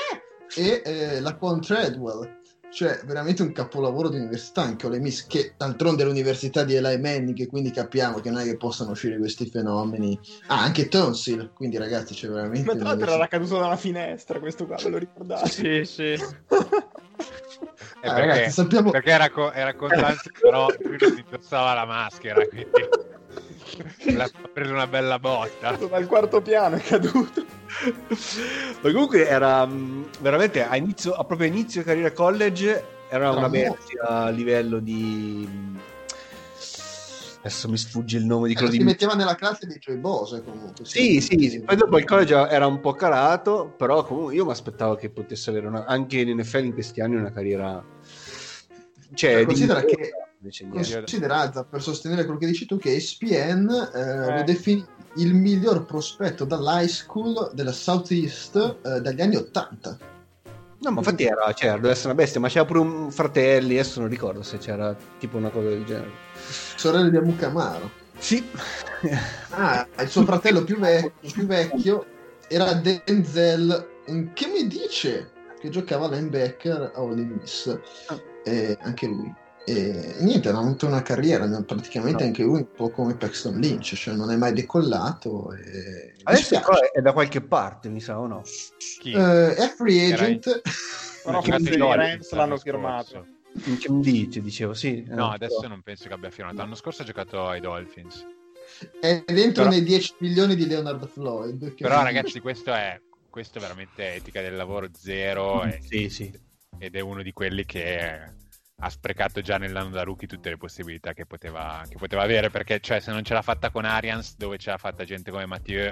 e 0.54 0.82
eh, 0.84 1.20
la 1.22 1.36
con 1.36 1.62
Treadwell. 1.62 2.39
Cioè 2.70 3.02
veramente 3.06 3.41
un 3.41 3.54
capolavoro 3.54 4.10
di 4.10 4.18
università 4.18 4.62
anche 4.62 4.86
Ole 4.86 4.99
Miss 4.99 5.28
che 5.28 5.54
d'altronde 5.58 6.04
è 6.04 6.06
l'università 6.06 6.64
di 6.64 6.76
Eli 6.76 6.99
Manning 6.99 7.47
quindi 7.47 7.72
capiamo 7.72 8.20
che 8.20 8.30
non 8.30 8.41
è 8.41 8.43
che 8.43 8.58
possano 8.58 8.91
uscire 8.91 9.18
questi 9.18 9.49
fenomeni. 9.49 10.18
Ah 10.47 10.62
anche 10.62 10.89
Tonsil 10.89 11.52
quindi 11.54 11.78
ragazzi 11.78 12.14
c'è 12.14 12.28
veramente 12.30 12.66
ma 12.66 12.76
tra 12.76 12.89
l'altro 12.89 13.14
era 13.14 13.28
caduto 13.28 13.60
dalla 13.60 13.78
finestra 13.78 14.39
questo 14.39 14.66
qua 14.68 14.76
ve 14.76 14.89
lo 14.89 14.97
ricordate? 14.97 15.49
Sì 15.49 15.86
sì. 15.86 16.12
Eh, 16.12 16.18
ah, 18.08 18.14
perché, 18.14 18.20
ragazzi, 18.20 18.52
sappiamo... 18.52 18.91
perché 18.91 19.10
era, 19.10 19.30
co- 19.30 19.52
era 19.52 19.74
Costanzo, 19.74 20.30
però 20.39 20.68
lui 20.82 20.97
non 20.99 21.18
indossava 21.18 21.74
la 21.74 21.86
maschera, 21.86 22.45
quindi 22.45 22.70
ha 24.17 24.32
preso 24.51 24.74
una 24.74 24.88
bella 24.88 25.19
botta. 25.19 25.72
Dal 25.89 26.07
quarto 26.07 26.41
piano 26.41 26.76
è 26.76 26.82
caduto. 26.82 27.45
Ma 28.82 28.91
comunque 28.91 29.28
era 29.28 29.65
mm, 29.65 30.03
veramente 30.19 30.63
a, 30.63 30.76
inizio, 30.76 31.13
a 31.13 31.24
proprio 31.24 31.47
inizio 31.47 31.84
carriera 31.84 32.11
college 32.11 32.99
era 33.09 33.32
una 33.32 33.49
bestia 33.49 34.03
a 34.07 34.30
livello 34.30 34.80
di 34.80 35.80
adesso 37.39 37.67
mi 37.69 37.78
sfugge 37.78 38.17
il 38.17 38.26
nome 38.26 38.47
di 38.47 38.53
quello 38.53 38.69
eh, 38.69 38.72
di... 38.74 38.78
si 38.78 38.84
metteva 38.84 39.15
nella 39.15 39.36
classe 39.36 39.65
di 39.65 39.74
Joy 39.80 39.97
Bose 39.97 40.43
comunque 40.43 40.86
sì 40.86 41.19
sì, 41.19 41.36
sì, 41.39 41.49
sì. 41.49 41.61
poi 41.61 41.76
dopo 41.76 41.97
il 41.97 42.05
college 42.05 42.34
era 42.34 42.67
un 42.67 42.80
po' 42.80 42.93
calato 42.93 43.74
però 43.76 44.05
comunque 44.05 44.36
io 44.36 44.45
mi 44.45 44.51
aspettavo 44.51 44.95
che 44.95 45.09
potesse 45.09 45.49
avere 45.49 45.67
una... 45.67 45.86
anche 45.86 46.19
in 46.19 46.38
NFL 46.38 46.65
in 46.65 46.74
questi 46.74 47.01
anni 47.01 47.15
una 47.15 47.32
carriera 47.32 47.84
cioè, 49.13 49.34
cioè 49.34 49.45
considera 49.45 49.82
di... 49.82 49.88
che 49.88 50.11
considera 50.71 51.49
per 51.49 51.81
sostenere 51.81 52.23
quello 52.25 52.39
che 52.39 52.47
dici 52.47 52.65
tu 52.65 52.77
che 52.77 52.95
ESPN 52.95 53.69
eh, 53.93 53.99
eh. 53.99 54.37
lo 54.37 54.43
definì 54.43 54.85
il 55.15 55.33
miglior 55.33 55.85
prospetto 55.85 56.45
dall'high 56.45 56.87
school 56.87 57.51
della 57.53 57.71
Southeast 57.71 58.77
eh, 58.83 59.01
dagli 59.01 59.21
anni 59.21 59.35
80 59.35 59.97
No, 60.81 60.89
ma 60.89 60.97
infatti 60.97 61.25
era, 61.25 61.53
cioè, 61.53 61.73
deve 61.73 61.91
essere 61.91 62.07
una 62.07 62.15
bestia, 62.15 62.39
ma 62.39 62.47
c'era 62.47 62.65
pure 62.65 62.79
un 62.79 63.11
fratello, 63.11 63.67
adesso 63.67 63.99
non 63.99 64.09
ricordo 64.09 64.41
se 64.41 64.57
c'era 64.57 64.95
tipo 65.19 65.37
una 65.37 65.49
cosa 65.49 65.69
del 65.69 65.85
genere. 65.85 66.09
Sorella 66.75 67.07
di 67.07 67.17
Amukamaro. 67.17 67.91
Sì. 68.17 68.43
ah, 69.51 69.87
il 69.99 70.07
suo 70.07 70.23
fratello 70.25 70.63
più, 70.63 70.79
ve- 70.79 71.13
più 71.19 71.45
vecchio 71.45 72.05
era 72.47 72.73
Denzel, 72.73 73.89
che 74.33 74.47
mi 74.47 74.65
dice 74.65 75.29
che 75.59 75.69
giocava 75.69 76.09
linebacker 76.09 76.93
a 76.95 77.01
Ole 77.01 77.25
Miss. 77.25 77.79
Ah. 78.07 78.19
E 78.43 78.75
anche 78.81 79.05
lui. 79.05 79.31
E 79.64 80.16
niente, 80.20 80.49
ha 80.49 80.57
avuto 80.57 80.88
una 80.88 81.03
carriera, 81.03 81.47
praticamente 81.62 82.24
no. 82.24 82.30
anche 82.30 82.43
lui 82.43 82.57
un 82.57 82.72
po' 82.72 82.89
come 82.89 83.16
Paxton 83.16 83.59
Lynch, 83.59 83.93
cioè 83.95 84.16
non 84.16 84.32
è 84.32 84.36
mai 84.36 84.53
decollato. 84.53 85.53
E... 85.53 86.16
Adesso 86.24 86.59
è 86.91 87.01
da 87.01 87.14
qualche 87.14 87.41
parte, 87.41 87.89
mi 87.89 87.99
sa, 87.99 88.20
o 88.20 88.28
no? 88.28 88.43
Uh, 89.03 89.53
è 89.53 89.74
free 89.76 90.14
agent. 90.14 90.62
Però 91.24 91.41
forse 91.41 91.70
i 91.70 91.78
Rams 91.78 92.32
l'hanno 92.32 92.57
firmato. 92.57 93.26
Che 93.53 93.91
mi 93.91 94.01
dice, 94.01 94.41
dicevo, 94.41 94.74
sì. 94.74 95.03
No, 95.07 95.32
eh, 95.32 95.36
adesso 95.36 95.68
non 95.68 95.82
penso 95.82 96.07
che 96.07 96.14
abbia 96.14 96.32
firmato. 96.32 96.57
L'anno 96.57 96.76
scorso 96.76 97.03
ha 97.03 97.05
giocato 97.05 97.47
ai 97.47 97.59
Dolphins. 97.59 98.26
È 98.99 99.24
dentro 99.26 99.64
Però... 99.64 99.70
nei 99.70 99.84
10 99.84 100.16
milioni 100.20 100.55
di 100.55 100.66
Leonard 100.66 101.07
Floyd. 101.07 101.74
Però 101.76 102.01
ragazzi, 102.01 102.39
questo 102.39 102.74
è, 102.74 102.99
questo 103.30 103.59
è 103.59 103.62
veramente 103.62 104.16
etica 104.16 104.41
del 104.41 104.55
lavoro 104.55 104.88
zero. 104.97 105.64
Mm, 105.64 105.68
e... 105.68 105.80
Sì, 105.88 106.09
sì. 106.09 106.39
Ed 106.80 106.95
è 106.95 106.99
uno 106.99 107.22
di 107.22 107.32
quelli 107.32 107.66
che 107.66 108.39
ha 108.84 108.89
sprecato 108.89 109.41
già 109.41 109.57
nell'anno 109.57 109.89
da 109.89 110.03
rookie 110.03 110.27
tutte 110.27 110.49
le 110.49 110.57
possibilità 110.57 111.13
che 111.13 111.25
poteva, 111.25 111.84
che 111.88 111.97
poteva 111.97 112.23
avere 112.23 112.49
perché 112.49 112.79
cioè, 112.79 112.99
se 112.99 113.11
non 113.11 113.23
ce 113.23 113.34
l'ha 113.34 113.43
fatta 113.43 113.69
con 113.69 113.86
Arians 113.86 114.36
dove 114.38 114.57
ce 114.57 114.71
l'ha 114.71 114.77
fatta 114.77 115.03
gente 115.03 115.29
come 115.29 115.45
Mathieu? 115.45 115.91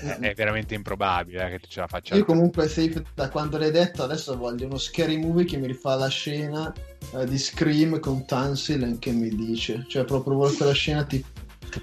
È, 0.00 0.18
è 0.18 0.34
veramente 0.34 0.74
improbabile 0.74 1.46
eh, 1.46 1.50
che 1.50 1.60
tu 1.60 1.68
ce 1.68 1.80
la 1.80 1.86
faccia. 1.86 2.16
Io 2.16 2.24
comunque 2.24 2.68
safe 2.68 3.04
da 3.14 3.28
quando 3.28 3.56
l'hai 3.56 3.70
detto 3.70 4.02
adesso 4.02 4.36
voglio 4.36 4.66
uno 4.66 4.78
scary 4.78 5.16
movie 5.16 5.44
che 5.44 5.58
mi 5.58 5.68
rifà 5.68 5.94
la 5.94 6.08
scena 6.08 6.72
uh, 7.12 7.24
di 7.24 7.38
Scream 7.38 8.00
con 8.00 8.26
Tansil 8.26 8.98
che 8.98 9.12
mi 9.12 9.28
dice 9.28 9.84
cioè 9.88 10.04
proprio 10.04 10.34
vuole 10.34 10.56
quella 10.56 10.72
scena 10.72 11.04
tipo 11.04 11.28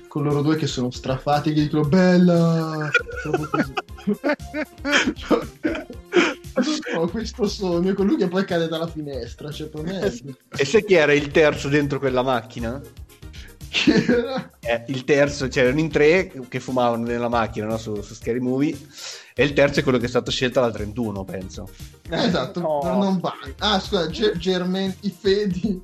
con 0.09 0.23
loro 0.23 0.41
due 0.41 0.57
che 0.57 0.67
sono 0.67 0.91
strafati 0.91 1.53
che 1.53 1.61
dicono 1.61 1.87
bella 1.87 2.89
ho 6.95 7.07
questo 7.07 7.47
sogno 7.47 7.93
con 7.93 8.05
lui 8.05 8.17
che 8.17 8.27
poi 8.27 8.45
cade 8.45 8.67
dalla 8.67 8.87
finestra 8.87 9.51
cioè, 9.51 9.67
per 9.67 9.83
me 9.83 10.01
e 10.57 10.65
sai 10.65 10.83
chi 10.83 10.95
era 10.95 11.13
il 11.13 11.29
terzo 11.29 11.69
dentro 11.69 11.99
quella 11.99 12.23
macchina? 12.23 12.81
Eh, 14.61 14.83
il 14.87 15.03
terzo 15.03 15.47
c'erano 15.49 15.79
in 15.79 15.89
tre 15.89 16.31
che 16.47 16.59
fumavano 16.59 17.03
nella 17.03 17.27
macchina 17.27 17.67
no? 17.67 17.77
su, 17.77 18.01
su 18.01 18.15
Scary 18.15 18.39
Movie 18.39 18.75
e 19.35 19.43
il 19.43 19.53
terzo 19.53 19.81
è 19.81 19.83
quello 19.83 19.97
che 19.97 20.05
è 20.05 20.09
stato 20.09 20.31
scelto 20.31 20.59
alla 20.59 20.71
31 20.71 21.23
penso 21.25 21.69
esatto 22.09 22.59
no. 22.59 22.81
non 22.83 23.19
va 23.19 23.33
ah 23.59 23.79
scusa 23.79 24.07
G- 24.07 24.37
Germain 24.37 24.93
i 25.01 25.09
Fedi 25.09 25.81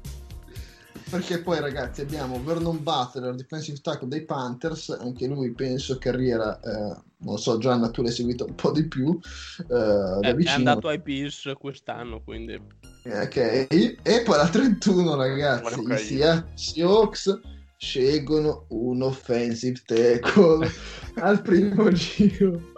perché 1.14 1.42
poi 1.42 1.60
ragazzi 1.60 2.02
abbiamo 2.02 2.42
Vernon 2.42 2.82
Butler, 2.82 3.36
defensive 3.36 3.78
tackle 3.82 4.08
dei 4.08 4.26
Panthers, 4.26 4.90
anche 4.90 5.28
lui 5.28 5.52
penso 5.52 6.00
carriera, 6.00 6.60
eh, 6.60 6.98
non 7.24 7.38
so 7.38 7.58
Gianna 7.58 7.90
tu 7.90 8.02
l'hai 8.02 8.12
seguito 8.12 8.46
un 8.46 8.56
po' 8.56 8.72
di 8.72 8.88
più 8.88 9.18
eh, 9.60 9.66
da 9.66 10.20
è, 10.22 10.36
vicino. 10.36 10.56
È 10.56 10.58
andato 10.58 10.88
ai 10.88 11.02
Pierce 11.02 11.56
quest'anno 11.56 12.22
quindi. 12.22 12.60
Ok, 13.06 13.36
e 13.36 14.22
poi 14.24 14.38
la 14.38 14.48
31 14.48 15.16
ragazzi, 15.16 15.82
i 15.82 15.98
Sia- 15.98 16.48
Seahawks 16.54 17.40
scelgono 17.78 18.66
un 18.70 19.02
offensive 19.02 19.82
tackle 19.86 20.70
al 21.20 21.42
primo 21.42 21.92
giro 21.92 22.72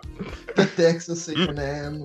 da 0.53 0.65
Texas 0.65 1.27
A&M. 1.27 2.03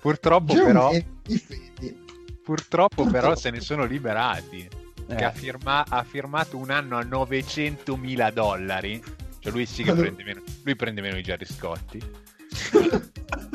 Purtroppo 0.00 0.52
però... 0.52 0.90
Purtroppo, 0.90 2.02
purtroppo 2.44 3.06
però 3.06 3.34
se 3.34 3.50
ne 3.50 3.60
sono 3.60 3.86
liberati 3.86 4.68
eh. 5.08 5.14
che 5.14 5.24
ha, 5.24 5.30
firma- 5.30 5.84
ha, 5.88 6.02
firmato 6.02 6.56
un 6.56 6.70
anno 6.70 6.98
a 6.98 7.02
900 7.02 7.96
mila 7.96 8.30
dollari. 8.30 9.02
Cioè 9.44 9.52
lui 9.52 9.66
sì 9.66 9.82
che 9.82 9.92
prende 9.92 10.24
meno, 10.24 10.42
lui 10.62 10.74
prende 10.74 11.02
meno 11.02 11.16
di 11.16 11.22
Jerry 11.22 11.44
Scotti. 11.44 12.00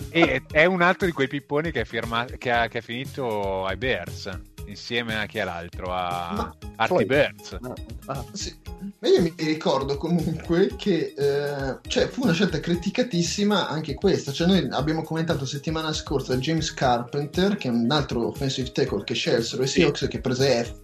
e 0.09 0.43
è 0.51 0.65
un 0.65 0.83
altro 0.83 1.07
di 1.07 1.11
quei 1.13 1.27
pipponi 1.27 1.71
che, 1.71 1.81
è 1.81 1.85
firmato, 1.85 2.35
che, 2.37 2.51
ha, 2.51 2.67
che 2.67 2.77
è 2.77 2.81
finito 2.81 3.65
ai 3.65 3.75
Bears 3.75 4.29
insieme 4.67 5.19
a 5.19 5.25
chi 5.25 5.39
è 5.39 5.43
l'altro 5.43 5.91
a 5.91 6.31
Ma- 6.31 6.55
Artie 6.75 7.05
Burns 7.07 7.57
No. 7.59 7.73
Ah, 8.05 8.23
Sì. 8.33 8.55
Ma 8.99 9.07
io 9.07 9.19
mi 9.19 9.33
ricordo 9.35 9.97
comunque 9.97 10.75
che 10.77 11.15
eh, 11.17 11.77
cioè, 11.87 12.07
fu 12.07 12.21
una 12.21 12.33
scelta 12.33 12.59
criticatissima 12.59 13.67
anche 13.67 13.95
questa. 13.95 14.31
Cioè, 14.31 14.45
noi 14.45 14.67
abbiamo 14.69 15.01
commentato 15.01 15.43
settimana 15.43 15.91
scorsa 15.91 16.37
James 16.37 16.71
Carpenter, 16.71 17.57
che 17.57 17.67
è 17.67 17.71
un 17.71 17.89
altro 17.89 18.27
offensive 18.27 18.71
tackle 18.71 19.03
che 19.03 19.15
scelsero, 19.15 19.63
e 19.63 19.67
Seahawks 19.67 20.07
che 20.07 20.21
prese 20.21 20.63
F, 20.63 20.79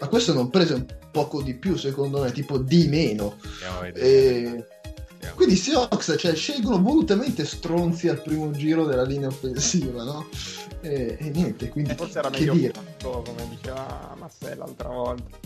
ma 0.00 0.08
questo 0.08 0.32
non 0.32 0.50
prese 0.50 0.74
un 0.74 0.86
poco 1.10 1.42
di 1.42 1.54
più, 1.54 1.76
secondo 1.76 2.22
me, 2.22 2.32
tipo 2.32 2.58
D 2.58 2.88
meno. 2.88 3.36
E... 3.94 4.66
Quindi 5.34 5.54
i 5.54 5.58
Seahawks 5.58 6.16
cioè, 6.18 6.34
scelgono 6.34 6.80
volutamente 6.80 7.44
stronzi 7.44 8.08
al 8.08 8.22
primo 8.22 8.50
giro 8.52 8.86
della 8.86 9.04
linea 9.04 9.28
offensiva, 9.28 10.02
no? 10.02 10.26
E, 10.80 11.18
e 11.20 11.28
niente, 11.28 11.68
quindi 11.68 11.94
Forse 11.94 12.18
era 12.20 12.30
che 12.30 12.38
meglio 12.38 12.52
dire. 12.54 12.72
fatto, 12.72 13.22
come 13.26 13.46
diceva 13.50 14.14
Massè 14.18 14.54
l'altra 14.54 14.88
volta, 14.88 15.36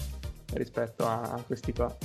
rispetto 0.53 1.05
a 1.05 1.43
questi 1.45 1.73
qua. 1.73 1.97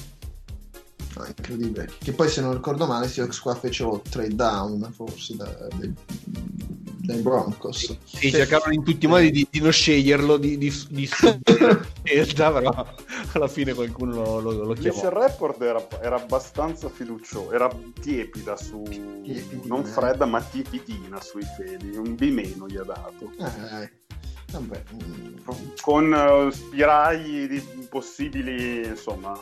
No, 1.16 1.26
incredibile. 1.26 1.89
Che 2.00 2.12
poi, 2.12 2.28
se 2.28 2.41
non 2.41 2.54
ricordo 2.54 2.88
male, 2.88 3.06
i 3.06 3.10
Seahawks 3.10 3.39
qua 3.39 3.54
fecero 3.54 4.02
trade 4.10 4.36
down, 4.36 4.91
forse, 4.91 5.36
da- 5.36 5.68
dai, 5.78 5.93
dai 7.10 7.22
Broncos. 7.22 7.97
Sì, 8.03 8.30
cercavano 8.30 8.74
in 8.74 8.84
tutti 8.84 9.05
i 9.05 9.07
modi 9.07 9.32
di, 9.32 9.47
di 9.49 9.60
non 9.60 9.72
sceglierlo, 9.72 10.38
di, 10.38 10.57
di, 10.57 10.72
di 10.89 11.05
scelta, 12.03 12.51
però 12.51 12.88
alla 13.34 13.47
fine 13.47 13.74
qualcuno 13.74 14.14
lo, 14.14 14.39
lo, 14.39 14.64
lo 14.64 14.74
chiamò. 14.74 15.10
report 15.10 15.60
era, 15.62 15.86
era 16.01 16.16
abbastanza 16.18 16.88
fiducioso, 16.89 17.51
era 17.51 17.70
tiepida 17.99 18.55
su... 18.55 18.84
Tiepidina. 18.84 19.64
non 19.66 19.84
fredda 19.84 20.26
ma 20.26 20.41
tiepidina 20.41 21.20
sui 21.20 21.43
fedi, 21.57 21.95
un 21.97 22.16
B 22.16 22.30
meno 22.32 22.68
gli 22.68 22.78
ha 22.78 22.84
dato. 22.84 23.32
Eh, 23.39 23.91
vabbè. 24.51 24.84
mm, 24.93 25.36
Con 25.82 26.14
eh, 26.14 26.51
spiragli 26.51 27.47
di 27.47 27.88
possibili, 27.89 28.86
insomma, 28.86 29.39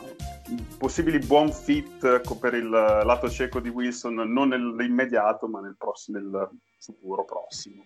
possibili 0.78 1.18
buon 1.18 1.52
fit 1.52 2.02
ecco, 2.02 2.36
per 2.36 2.54
il 2.54 2.70
lato 2.70 3.28
cieco 3.28 3.60
di 3.60 3.68
Wilson, 3.68 4.14
non 4.14 4.48
nell'immediato 4.48 5.46
ma 5.48 5.60
nel, 5.60 5.76
prossimo, 5.76 6.18
nel 6.18 6.48
futuro 6.78 7.24
prossimo. 7.24 7.84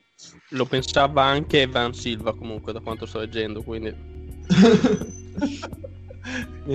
Lo 0.50 0.66
pensava 0.66 1.24
anche 1.24 1.66
Van 1.66 1.92
Silva 1.92 2.34
comunque 2.34 2.72
da 2.72 2.80
quanto 2.80 3.06
sto 3.06 3.18
leggendo, 3.18 3.62
quindi 3.62 3.94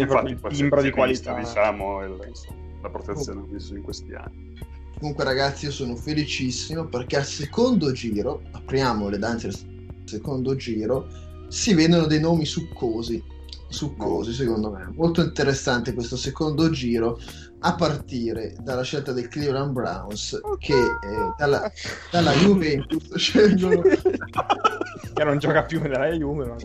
proprio 0.05 0.29
il 0.29 0.41
timbro 0.49 0.81
di 0.81 0.91
qualità. 0.91 1.37
diciamo, 1.37 2.03
il- 2.03 2.19
insomma, 2.27 2.57
la 2.81 2.89
protezione 2.89 3.41
che 3.43 3.49
ha 3.49 3.53
visto 3.53 3.75
in 3.75 3.81
questi 3.83 4.13
anni. 4.13 4.55
Comunque, 4.99 5.23
ragazzi, 5.23 5.65
io 5.65 5.71
sono 5.71 5.95
felicissimo 5.95 6.85
perché 6.87 7.17
al 7.17 7.25
secondo 7.25 7.91
giro, 7.91 8.41
apriamo 8.51 9.09
le 9.09 9.19
danze 9.19 9.47
del 9.47 10.01
secondo 10.05 10.55
giro, 10.55 11.07
si 11.49 11.73
vedono 11.73 12.07
dei 12.07 12.19
nomi 12.19 12.45
succosi. 12.45 13.23
Succosi, 13.69 14.33
secondo 14.33 14.71
me. 14.71 14.89
Molto 14.95 15.21
interessante 15.21 15.93
questo 15.93 16.15
secondo 16.15 16.69
giro, 16.71 17.19
a 17.59 17.75
partire 17.75 18.55
dalla 18.61 18.83
scelta 18.83 19.11
dei 19.11 19.27
Cleveland 19.27 19.71
Browns, 19.71 20.39
che 20.59 20.73
eh, 20.73 21.33
dalla, 21.37 21.71
dalla 22.11 22.31
Juventus 22.33 23.13
scelgono. 23.17 23.81
Che 23.81 25.23
non 25.23 25.39
gioca 25.39 25.63
più 25.63 25.81
nella 25.81 26.09
Juve, 26.11 26.45
ma 26.45 26.55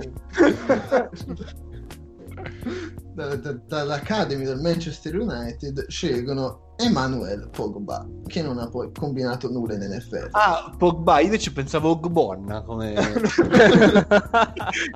dall'Academy 3.66 4.44
del 4.44 4.60
Manchester 4.60 5.16
United 5.16 5.86
scelgono 5.88 6.71
Emmanuel 6.84 7.48
Pogba, 7.50 8.06
che 8.26 8.42
non 8.42 8.58
ha 8.58 8.68
poi 8.68 8.90
combinato 8.96 9.50
nulla 9.50 9.74
in 9.74 9.80
NFL. 9.82 10.28
Ah, 10.32 10.74
Pogba, 10.76 11.18
io 11.18 11.24
invece 11.26 11.52
pensavo 11.52 11.90
Ogbonna 11.90 12.62
come... 12.62 12.94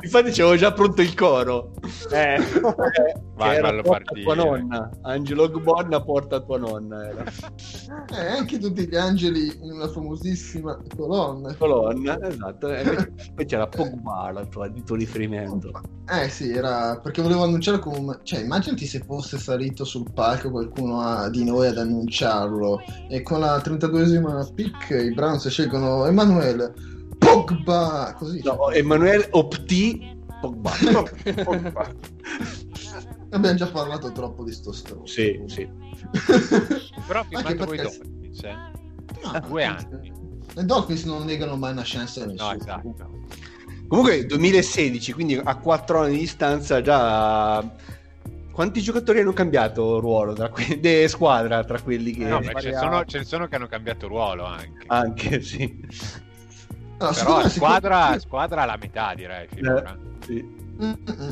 Infatti 0.02 0.30
c'avevo 0.30 0.56
già 0.56 0.72
pronto 0.72 1.02
il 1.02 1.14
coro. 1.14 1.72
Eh, 2.12 2.38
Vai, 3.36 3.50
che 3.50 3.56
era 3.56 3.70
porta 3.82 3.90
partire. 3.90 4.22
tua 4.22 4.34
nonna. 4.34 4.90
Angelo 5.02 5.42
Ogbonna 5.44 6.00
porta 6.02 6.40
tua 6.40 6.58
nonna. 6.58 7.06
Era. 7.06 7.24
Eh, 8.12 8.26
anche 8.38 8.58
tutti 8.58 8.88
gli 8.88 8.96
angeli 8.96 9.58
in 9.62 9.72
una 9.72 9.88
famosissima 9.88 10.78
colonna. 10.96 11.54
Colonna, 11.54 12.18
esatto. 12.22 12.68
E 12.72 12.82
invece- 12.82 13.12
poi 13.34 13.44
c'era 13.44 13.66
Pogba, 13.66 14.30
la 14.32 14.44
tua, 14.46 14.66
il 14.66 14.82
tuo 14.82 14.96
riferimento. 14.96 15.70
Eh 16.08 16.28
sì, 16.30 16.50
era 16.52 16.98
perché 17.02 17.20
volevo 17.20 17.42
annunciare 17.42 17.78
come... 17.78 18.20
Cioè, 18.22 18.40
immaginati 18.40 18.86
se 18.86 19.02
fosse 19.06 19.38
salito 19.38 19.84
sul 19.84 20.10
palco 20.12 20.50
qualcuno 20.50 21.00
a- 21.00 21.28
di 21.28 21.44
noi 21.44 21.66
ad 21.80 21.86
annunciarlo 21.86 22.80
e 23.08 23.22
con 23.22 23.40
la 23.40 23.56
32esima 23.58 24.52
pick 24.54 24.90
i 24.90 25.12
Browns 25.12 25.46
scelgono 25.48 26.06
Emanuele 26.06 26.72
Pogba, 27.18 28.14
così. 28.18 28.40
No, 28.44 28.70
Emanuele 28.70 29.28
Opti 29.32 30.14
Pogba. 30.40 30.72
Pogba. 31.44 31.90
Abbiamo 33.30 33.56
già 33.56 33.66
parlato 33.66 34.12
troppo 34.12 34.44
di 34.44 34.52
sto 34.52 34.72
stronzo. 34.72 35.06
sì, 35.12 35.42
sì. 35.46 35.68
Però 37.06 37.20
ha 37.20 37.26
Anche 37.32 37.54
firmato 37.54 37.64
con 37.64 37.74
i 37.74 37.76
perché- 37.78 37.82
Dolphins, 37.82 38.42
eh? 38.42 38.54
No, 39.22 39.40
Due 39.48 39.64
anni. 39.64 40.12
I 40.58 40.64
Dolphins 40.64 41.04
non 41.04 41.24
negano 41.24 41.56
mai 41.56 41.72
una 41.72 41.82
chance 41.84 42.20
a 42.22 42.26
No, 42.26 42.32
nessuno. 42.32 42.54
esatto. 42.54 42.94
Comunque 43.88 44.26
2016, 44.26 45.12
quindi 45.12 45.40
a 45.42 45.56
4 45.56 46.00
anni 46.00 46.12
di 46.14 46.18
distanza 46.20 46.80
già... 46.82 47.58
Quanti 48.56 48.80
giocatori 48.80 49.20
hanno 49.20 49.34
cambiato 49.34 50.00
ruolo 50.00 50.32
tra 50.32 50.48
que- 50.48 50.80
de 50.80 51.06
squadra 51.08 51.62
tra 51.62 51.78
quelli 51.78 52.12
che... 52.12 52.24
No, 52.24 52.40
ma 52.40 52.58
ce 52.58 52.70
ne, 52.70 52.76
sono, 52.78 53.04
ce 53.04 53.18
ne 53.18 53.24
sono 53.24 53.48
che 53.48 53.56
hanno 53.56 53.66
cambiato 53.66 54.08
ruolo 54.08 54.46
anche. 54.46 54.84
Anche, 54.86 55.42
sì. 55.42 55.78
Allora, 56.96 57.12
Però 57.12 57.12
secondo 57.12 57.36
a 57.38 57.42
me- 57.42 57.50
squadra, 57.50 58.18
squadra 58.18 58.62
alla 58.62 58.78
metà, 58.80 59.12
direi. 59.14 59.46
finora. 59.46 59.94
sì. 60.24 60.42
Mm, 60.42 60.82
mm, 60.82 60.92
mm. 61.06 61.30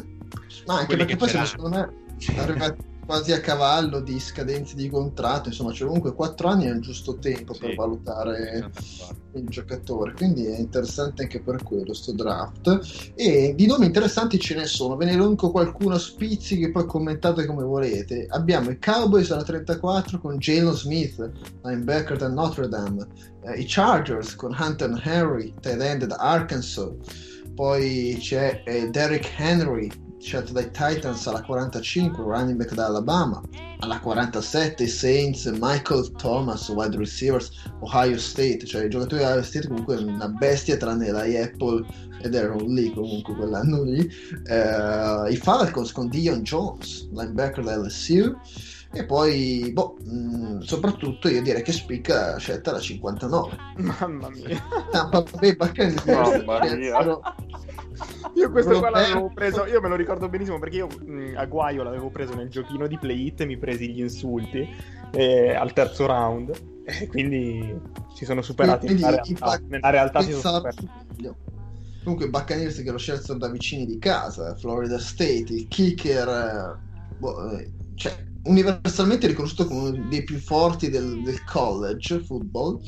No, 0.66 0.72
anche 0.75 0.85
Quelli 0.85 0.99
perché 1.07 1.16
poi 1.16 1.29
secondo 1.31 1.68
me 1.70 2.37
arrivati 2.37 2.83
quasi 3.05 3.33
a 3.33 3.41
cavallo 3.41 4.01
di 4.01 4.19
scadenze 4.19 4.75
di 4.75 4.89
contratto, 4.89 5.49
insomma, 5.49 5.73
c'è 5.73 5.85
comunque 5.85 6.15
4 6.15 6.49
anni 6.49 6.65
è 6.67 6.71
il 6.71 6.81
giusto 6.81 7.19
tempo 7.19 7.53
Sì, 7.55 7.61
per 7.61 7.75
valutare 7.75 8.71
il 9.35 9.49
giocatore, 9.49 10.13
quindi 10.13 10.47
è 10.47 10.59
interessante 10.59 11.23
anche 11.23 11.41
per 11.41 11.63
quello 11.63 11.93
sto 11.93 12.13
draft. 12.13 13.13
E 13.15 13.55
di 13.57 13.67
nomi 13.67 13.87
interessanti 13.87 14.39
ce 14.39 14.55
ne 14.55 14.67
sono, 14.67 14.97
ve 14.97 15.07
ne 15.07 15.13
elenco 15.13 15.51
qualcuno 15.51 15.95
a 15.95 15.99
spizzi 15.99 16.59
che 16.59 16.71
poi 16.71 16.87
commentate 16.87 17.47
come 17.47 17.65
volete. 17.65 18.27
Abbiamo 18.31 18.71
i 18.71 18.79
Cowboys 18.79 19.31
alla 19.31 19.43
34 19.43 20.21
con 20.21 20.39
Jalen 20.39 20.73
Smith, 20.75 21.31
linebacker 21.63 22.17
da 22.17 22.29
Notre 22.29 22.69
Dame, 22.69 23.07
Eh, 23.47 23.61
i 23.61 23.65
Chargers 23.67 24.37
con 24.37 24.57
Hunter 24.59 24.99
Henry, 25.05 25.53
tight 25.61 25.81
end 25.81 26.05
da 26.07 26.17
Arkansas, 26.17 26.93
poi 27.55 28.17
c'è 28.19 28.63
eh, 28.65 28.89
Derrick 28.89 29.29
Henry, 29.39 29.91
scelto 30.25 30.55
dai 30.55 30.70
Titans 30.70 31.27
alla 31.27 31.43
45, 31.43 32.25
running 32.25 32.57
back 32.57 32.72
da 32.72 32.87
Alabama, 32.87 33.43
alla 33.81 34.01
47 34.01 34.85
i 34.85 34.89
Saints, 34.89 35.45
Michael 35.61 36.12
Thomas, 36.12 36.66
wide 36.70 36.97
receivers, 36.97 37.51
Ohio 37.81 38.16
State, 38.16 38.64
cioè 38.64 38.87
i 38.87 38.89
giocatori 38.89 39.20
di 39.20 39.29
Ohio 39.29 39.43
State 39.43 39.68
comunque 39.68 39.97
una 39.97 40.29
bestia 40.29 40.79
tranne 40.79 41.11
la 41.11 41.25
Apple 41.25 41.85
ed 42.22 42.35
erano 42.35 42.64
lì 42.64 42.91
comunque 42.95 43.35
quell'anno 43.35 43.83
lì. 43.83 44.11
Eh, 44.47 45.31
I 45.31 45.37
Falcons 45.37 45.93
con 45.93 46.09
Dion 46.09 46.41
Jones, 46.41 47.07
linebacker 47.11 47.62
da 47.62 47.77
LSU. 47.77 48.35
E 48.95 49.05
poi, 49.05 49.70
boh, 49.72 49.97
mh, 50.05 50.61
soprattutto 50.61 51.28
io 51.28 51.42
direi 51.42 51.62
che 51.62 51.72
spicca 51.72 52.38
scelta 52.38 52.70
la 52.70 52.78
59. 52.78 53.57
mamma 53.76 54.30
mia. 54.30 54.62
Tampa 54.90 55.24
Bay 55.38 55.57
Buccaneers. 55.57 56.05
Mamma 56.05 56.64
mia. 56.76 57.22
Io 58.34 58.51
questo 58.51 58.78
qua 58.78 58.90
l'avevo 58.90 59.30
preso, 59.32 59.66
io 59.66 59.80
me 59.80 59.88
lo 59.88 59.97
ricordo 59.97 60.28
benissimo 60.28 60.59
perché 60.59 60.76
io 60.76 60.86
mh, 60.86 61.34
a 61.36 61.45
Guaio 61.47 61.82
l'avevo 61.82 62.11
preso 62.11 62.34
nel 62.34 62.49
giochino 62.49 62.86
di 62.86 62.99
Play 62.99 63.26
It 63.26 63.40
e 63.42 63.47
mi 63.47 63.57
presi 63.57 63.92
gli 63.92 64.01
insulti 64.01 64.68
eh, 65.12 65.55
al 65.55 65.72
terzo 65.72 66.07
round 66.07 66.53
e 66.84 67.07
quindi 67.07 67.80
si 68.14 68.24
sono 68.24 68.42
superati 68.42 68.86
Quindi 68.86 69.03
nella 69.03 69.22
realtà, 69.22 69.47
Buc- 69.47 69.68
nella 69.68 69.90
realtà 69.90 70.20
si 70.22 70.32
sono 70.32 70.57
superati. 70.57 70.88
Comunque, 72.03 72.26
i 72.26 72.30
Buccaneers 72.30 72.82
che 72.82 72.90
lo 72.90 72.99
scelsero 72.99 73.38
da 73.38 73.49
vicini 73.49 73.86
di 73.86 73.99
casa, 73.99 74.55
Florida 74.57 74.99
State, 74.99 75.47
il 75.49 75.66
kicker, 75.68 76.28
eh, 76.28 77.16
boh, 77.16 77.51
eh, 77.53 77.70
cioè, 77.95 78.14
universalmente 78.45 79.26
riconosciuto 79.26 79.66
come 79.66 79.88
uno 79.90 80.09
dei 80.09 80.24
più 80.24 80.38
forti 80.38 80.90
del, 80.90 81.22
del 81.22 81.45
college 81.45 82.20
football. 82.20 82.80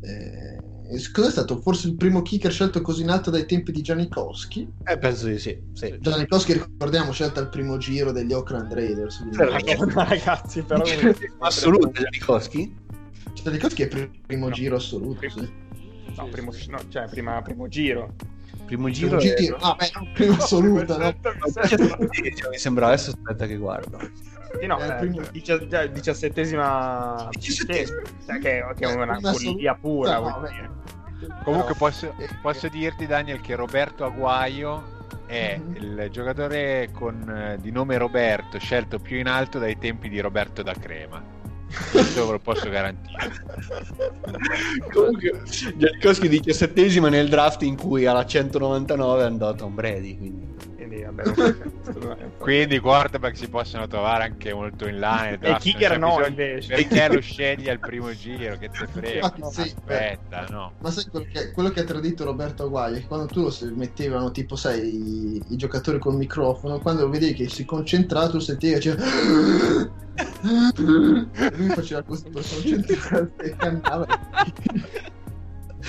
Eh, 0.00 0.74
e 0.88 1.10
cos'è 1.12 1.30
stato? 1.30 1.60
Forse 1.60 1.88
il 1.88 1.96
primo 1.96 2.22
kicker 2.22 2.52
scelto 2.52 2.80
così 2.80 3.02
in 3.02 3.10
alto 3.10 3.30
dai 3.30 3.44
tempi 3.44 3.72
di 3.72 3.80
Janikowski. 3.80 4.68
Eh, 4.84 4.98
penso 4.98 5.26
di 5.26 5.38
sì. 5.38 5.58
sì. 5.72 5.96
Janikowski, 6.00 6.52
ricordiamo, 6.52 7.10
scelta 7.10 7.40
al 7.40 7.48
primo 7.48 7.76
giro 7.76 8.12
degli 8.12 8.32
Oakland 8.32 8.72
Raiders. 8.72 9.24
ragazzi, 9.94 10.62
però 10.62 10.84
Assoluto, 11.40 11.90
Janikowski? 11.90 12.72
Janikowski 13.42 13.82
è 13.82 13.94
il 13.94 14.10
primo 14.26 14.46
No. 14.46 14.54
giro 14.54 14.76
assoluto. 14.76 15.18
Primo- 15.18 15.34
sì. 15.34 15.52
no, 16.16 16.28
primo, 16.30 16.52
no, 16.68 16.78
cioè 16.88 17.08
prima, 17.08 17.42
primo 17.42 17.66
giro. 17.66 18.14
Primo 18.66 18.88
giro, 18.90 19.16
Primo 19.16 19.32
è- 19.32 19.34
giro, 19.40 19.58
no, 19.60 19.76
beh, 19.76 20.12
prima 20.14 20.36
assoluta, 20.36 20.96
no? 20.98 21.14
Mi 22.50 22.58
sembra 22.58 22.86
adesso 22.88 23.10
aspetta 23.10 23.46
che 23.46 23.56
guardo. 23.56 23.98
Sì, 24.60 24.66
no, 24.66 24.78
eh, 24.78 24.94
primo- 24.94 25.22
già 25.68 25.86
diciassettesima 25.86 27.28
Diciassettesima. 27.30 28.00
Cioè, 28.26 28.38
che, 28.38 28.64
che 28.76 28.84
è 28.86 28.94
una 28.94 29.14
Prima 29.14 29.32
follia 29.32 29.74
pura. 29.74 30.16
assoluta, 30.16 30.38
vuol 30.38 30.52
no. 30.62 30.84
Comunque 31.44 31.72
Però- 31.72 31.78
posso, 31.78 32.14
eh, 32.18 32.28
posso 32.42 32.68
dirti, 32.68 33.06
Daniel, 33.06 33.40
che 33.40 33.54
Roberto 33.54 34.04
Aguaio 34.04 34.94
è 35.26 35.58
Mhm. 35.58 35.74
il 35.76 36.08
giocatore 36.10 36.90
con, 36.92 37.28
eh, 37.28 37.58
di 37.60 37.70
nome 37.72 37.96
Roberto 37.98 38.58
scelto 38.58 38.98
più 38.98 39.16
in 39.18 39.26
alto 39.26 39.58
dai 39.58 39.76
tempi 39.78 40.08
di 40.08 40.20
Roberto 40.20 40.62
da 40.62 40.74
Crema. 40.74 41.22
Questo 41.90 42.26
ve 42.26 42.32
lo 42.32 42.38
posso 42.38 42.68
garantire. 42.70 43.32
Comunque, 44.92 45.42
Janikowski 45.76 46.28
diciassettesima 46.28 47.08
nel 47.08 47.28
draft 47.28 47.62
in 47.62 47.76
cui 47.76 48.06
alla 48.06 48.24
199 48.24 49.22
è 49.22 49.26
andato 49.26 49.56
Tom 49.56 49.74
Brady. 49.74 50.16
Quindi. 50.16 50.54
Quindi, 50.96 51.02
vabbè, 51.04 52.28
Quindi 52.38 52.78
quarterback 52.80 53.36
si 53.36 53.48
possono 53.48 53.86
trovare 53.86 54.24
anche 54.24 54.52
molto 54.54 54.88
in 54.88 54.98
là 54.98 55.22
nel 55.22 55.34
E 55.34 55.38
draft, 55.38 55.60
kicker 55.62 55.98
non 55.98 56.10
c'è 56.10 56.16
no, 56.16 56.16
bisogno- 56.16 56.28
invece. 56.28 56.74
Perché 56.74 57.14
lo 57.14 57.20
scegli 57.26 57.68
al 57.68 57.78
primo 57.78 58.14
giro? 58.14 58.56
Che 58.56 58.68
te 58.70 58.86
frega? 58.86 59.14
Infatti 59.34 59.42
sì, 59.52 59.60
Aspetta, 59.76 60.46
no. 60.50 60.72
Ma 60.80 60.90
sai 60.90 61.04
quello 61.10 61.26
che, 61.30 61.50
quello 61.52 61.70
che 61.70 61.80
ha 61.80 61.84
tradito 61.84 62.24
Roberto 62.24 62.64
Aguaio? 62.64 62.96
Che 62.96 63.06
quando 63.06 63.26
tu 63.26 63.42
lo 63.42 63.52
mettevano 63.74 64.30
tipo, 64.30 64.56
sai, 64.56 64.80
i, 65.36 65.42
i 65.48 65.56
giocatori 65.56 65.98
col 65.98 66.16
microfono, 66.16 66.78
quando 66.78 67.02
lo 67.02 67.10
vedevi 67.10 67.34
che 67.34 67.48
si 67.48 67.64
concentrava, 67.64 68.28
tu 68.30 68.38
sentivi. 68.38 68.74
E 70.16 71.56
lui 71.56 71.68
faceva 71.68 72.02
così 72.02 72.22
per 72.30 72.42
concentrarsi 72.42 73.32
e 73.42 73.56
cantava 73.56 74.06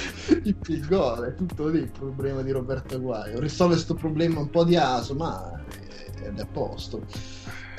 il 0.68 0.86
gol, 0.88 1.26
è 1.26 1.36
tutto 1.36 1.68
lì 1.68 1.80
il 1.80 1.92
problema 1.92 2.42
di 2.42 2.52
Roberto 2.52 2.96
Aguaio. 2.96 3.40
Risolve 3.40 3.74
questo 3.74 3.94
problema 3.94 4.40
un 4.40 4.50
po' 4.50 4.64
di 4.64 4.76
aso, 4.76 5.16
ma 5.16 5.52
è, 6.20 6.34
è 6.34 6.40
a 6.40 6.46
posto. 6.52 7.04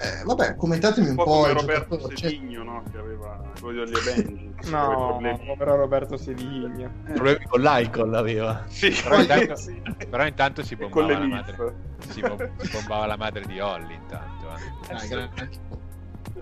Eh, 0.00 0.22
vabbè, 0.24 0.54
commentatemi 0.54 1.06
un, 1.08 1.10
Un 1.10 1.16
po' 1.16 1.24
po' 1.24 1.30
come 1.40 1.52
Roberto 1.54 1.88
giocatore. 1.96 2.14
Cioè, 2.14 2.30
Sedigno, 2.30 2.62
no? 2.62 2.82
Che 2.88 2.98
aveva 2.98 3.50
quello 3.60 3.84
degli 3.84 3.96
Avengers. 3.96 4.68
No, 4.68 5.18
povero 5.44 5.74
Roberto 5.76 6.16
Sedigno. 6.16 6.92
Problemi 7.04 7.44
con 7.46 7.60
l'alcol 7.62 8.14
aveva. 8.14 8.64
Sì, 8.68 8.90
Però 8.90 9.18
intanto, 9.20 9.56
sì. 9.56 9.82
però 10.08 10.24
intanto 10.24 10.62
si 10.62 10.76
bombava 10.76 11.18
la 11.18 11.26
madre. 11.26 11.74
Si, 12.10 12.20
bo- 12.20 12.36
si 12.58 12.70
bombava 12.70 13.06
la 13.06 13.16
madre 13.16 13.44
di 13.44 13.58
Holly 13.58 13.94
intanto. 13.94 14.46
eh. 14.54 14.92
Ah, 14.92 15.48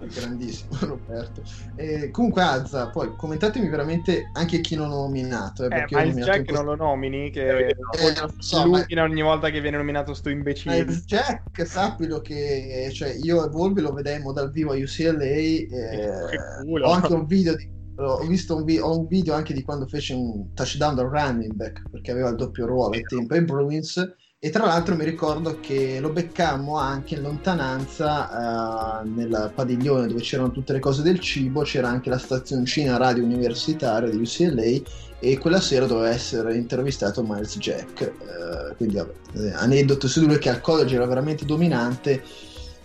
grandissimo 0.13 0.79
Roberto. 0.81 1.43
Eh, 1.75 2.11
comunque 2.11 2.43
Azza, 2.43 2.91
poi 2.91 3.15
commentatemi 3.17 3.69
veramente 3.69 4.31
anche 4.35 4.61
chi 4.61 4.75
non 4.77 4.91
ho 4.91 5.03
nominato. 5.03 5.63
Eh, 5.63 5.67
Eh, 5.67 5.69
perché 5.71 5.95
ho 5.95 5.99
Miles 5.99 6.15
nominato 6.17 6.39
Jack 6.39 6.51
un 6.51 6.55
non 6.57 6.65
lo 6.65 6.75
nomini, 6.77 7.31
che 7.31 7.67
Eh, 7.69 7.75
non 8.19 8.35
so, 8.39 8.67
ma- 8.67 8.79
illumina 8.79 9.03
ogni 9.03 9.23
volta 9.23 9.51
che 9.51 9.61
viene 9.61 9.77
nominato 9.77 10.15
sto 10.15 10.29
imbecille. 10.29 10.85
Miles 10.85 11.05
Jack, 11.07 11.67
sappilo 11.67 12.21
che 12.21 12.91
cioè, 12.93 13.15
io 13.21 13.45
e 13.45 13.49
Volvi 13.49 13.81
lo 13.81 13.93
vedemmo 13.93 14.33
dal 14.33 14.51
vivo 14.51 14.73
a 14.73 14.77
UCLA. 14.77 15.25
eh, 15.25 15.69
Che 15.69 16.39
culo. 16.63 16.87
ho 16.89 16.93
anche 16.93 17.13
un 17.13 17.27
video 17.27 17.55
di. 17.57 17.75
Ho 17.99 18.27
visto 18.27 18.57
un, 18.57 18.65
vi- 18.65 18.79
ho 18.79 18.99
un 18.99 19.07
video 19.07 19.33
anche 19.33 19.55
di 19.55 19.63
quando 19.63 19.87
fece 19.87 20.13
un 20.13 20.53
touchdown 20.53 20.95
da 20.95 21.03
running 21.03 21.55
back 21.55 21.89
perché 21.91 22.11
aveva 22.11 22.29
il 22.29 22.37
doppio 22.37 22.67
ruolo 22.67 22.95
al 22.95 23.01
tempo 23.07 23.33
ai 23.33 23.43
Bruins. 23.43 24.15
E 24.39 24.51
tra 24.51 24.67
l'altro 24.67 24.95
mi 24.97 25.05
ricordo 25.05 25.61
che 25.61 25.99
lo 25.99 26.11
beccammo 26.11 26.77
anche 26.77 27.15
in 27.15 27.23
lontananza 27.23 29.01
eh, 29.01 29.09
nel 29.09 29.51
padiglione 29.55 30.07
dove 30.09 30.21
c'erano 30.21 30.51
tutte 30.51 30.75
le 30.75 30.79
cose 30.79 31.01
del 31.01 31.19
cibo, 31.21 31.63
c'era 31.63 31.89
anche 31.89 32.11
la 32.11 32.19
stazioncina 32.19 32.99
radio 32.99 33.25
universitaria 33.25 34.11
di 34.11 34.19
UCLA 34.19 34.83
e 35.21 35.39
quella 35.39 35.59
sera 35.59 35.87
doveva 35.87 36.11
essere 36.11 36.55
intervistato 36.55 37.23
Miles 37.23 37.57
Jack. 37.57 38.03
eh, 38.03 38.75
quindi 38.77 38.97
vabbè, 38.97 39.13
eh, 39.39 39.53
aneddoto 39.55 40.07
su 40.07 40.21
lui 40.27 40.37
che 40.37 40.51
al 40.51 40.61
college 40.61 40.95
era 40.97 41.07
veramente 41.07 41.47
dominante. 41.47 42.23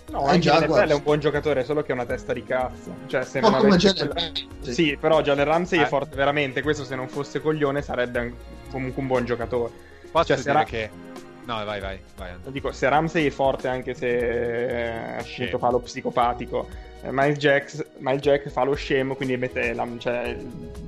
No, 0.10 0.28
Eh, 0.28 0.30
anche 0.32 0.49
NFL 0.49 0.66
guarda. 0.68 0.93
è 0.93 0.95
un 0.95 1.04
buon 1.04 1.20
giocatore, 1.20 1.66
solo 1.66 1.82
che 1.84 1.89
è 1.89 1.93
una 1.93 2.06
testa 2.06 2.32
di 2.32 2.45
cazzo. 2.45 2.95
Cioè, 3.08 3.26
se 3.26 3.41
po' 3.41 3.49
non 3.49 3.60
come 3.60 3.76
avesse 3.76 3.93
quella- 3.93 4.14
Ramsey. 4.14 4.74
Sì, 4.74 4.97
però 4.99 5.22
Jalen 5.22 5.45
Ramsey 5.45 5.80
Ah. 5.80 5.84
è 5.84 5.88
forte 5.88 6.16
veramente. 6.16 6.62
Questo, 6.62 6.86
se 6.86 6.95
non 6.95 7.10
fosse 7.10 7.41
coglione, 7.41 7.82
sarebbe 7.82 8.34
comunque 8.72 9.02
un 9.02 9.08
buon 9.08 9.26
giocatore. 9.26 9.72
Posso 10.12 10.28
Cioè, 10.28 10.38
se 10.38 10.43
dire 10.43 10.54
Ra- 10.54 10.64
che... 10.64 10.89
No, 11.45 11.65
vai, 11.65 11.79
vai, 11.79 11.99
vai. 12.15 12.31
Dico, 12.47 12.71
se 12.71 12.87
Ramsey 12.87 13.25
è 13.27 13.29
forte 13.29 13.67
anche 13.67 13.93
se 13.93 14.07
eh, 14.17 14.89
appunto 15.13 15.23
Scemo. 15.23 15.57
fa 15.57 15.69
lo 15.71 15.79
psicopatico, 15.79 16.67
eh, 17.03 17.09
Miles, 17.11 17.37
Jack, 17.37 17.85
Miles 17.97 18.21
Jack 18.21 18.49
fa 18.49 18.63
lo 18.63 18.75
scemo, 18.75 19.15
quindi 19.15 19.35
mette 19.37 19.73
la- 19.73 19.87
cioè, 19.97 20.37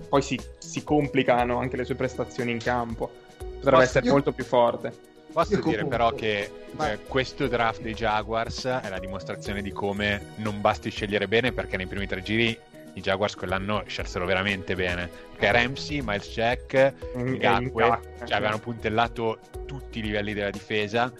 poi 0.08 0.22
si, 0.22 0.40
si 0.60 0.84
complicano 0.84 1.58
anche 1.58 1.76
le 1.76 1.86
sue 1.86 1.96
prestazioni 1.96 2.52
in 2.52 2.60
campo. 2.60 3.12
Potrebbe 3.38 3.70
Posso- 3.70 3.82
essere 3.82 4.06
io- 4.06 4.12
molto 4.12 4.32
più 4.32 4.44
forte. 4.44 4.94
Posso 5.34 5.54
Io 5.56 5.62
dire 5.64 5.82
comunque- 5.84 5.98
però 5.98 6.12
che 6.12 6.52
eh, 6.92 7.00
questo 7.08 7.48
draft 7.48 7.82
dei 7.82 7.96
Jaguars 7.96 8.66
è 8.66 8.90
la 8.90 9.00
dimostrazione 9.00 9.64
di 9.64 9.72
come 9.72 10.22
non 10.36 10.62
basti 10.62 10.92
scegliere 10.92 11.28
bene 11.28 11.52
perché 11.52 11.76
nei 11.78 11.88
primi 11.88 12.06
tre 12.06 12.22
giri 12.22 12.56
i 12.94 13.02
Jaguars 13.02 13.36
quell'anno 13.36 13.84
scelsero 13.88 14.26
veramente 14.26 14.76
bene. 14.76 15.10
Perché 15.32 15.52
Ramsey, 15.52 16.02
Miles 16.02 16.30
Jack, 16.30 16.94
Ngakwe, 17.16 17.38
Ngakwe, 17.38 18.00
cioè 18.20 18.34
avevano 18.36 18.60
puntellato 18.60 19.40
tutti 19.66 20.00
i 20.00 20.02
livelli 20.02 20.34
della 20.34 20.50
difesa. 20.50 21.12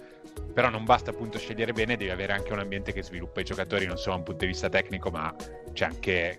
Però 0.52 0.68
non 0.68 0.84
basta 0.84 1.10
appunto 1.10 1.38
scegliere 1.38 1.72
bene, 1.72 1.96
devi 1.96 2.10
avere 2.10 2.32
anche 2.32 2.52
un 2.52 2.60
ambiente 2.60 2.92
che 2.92 3.02
sviluppa 3.02 3.40
i 3.40 3.44
giocatori 3.44 3.86
non 3.86 3.96
solo 3.96 4.12
da 4.12 4.18
un 4.18 4.24
punto 4.24 4.40
di 4.44 4.50
vista 4.50 4.68
tecnico, 4.68 5.10
ma 5.10 5.34
c'è 5.72 5.84
anche 5.84 6.38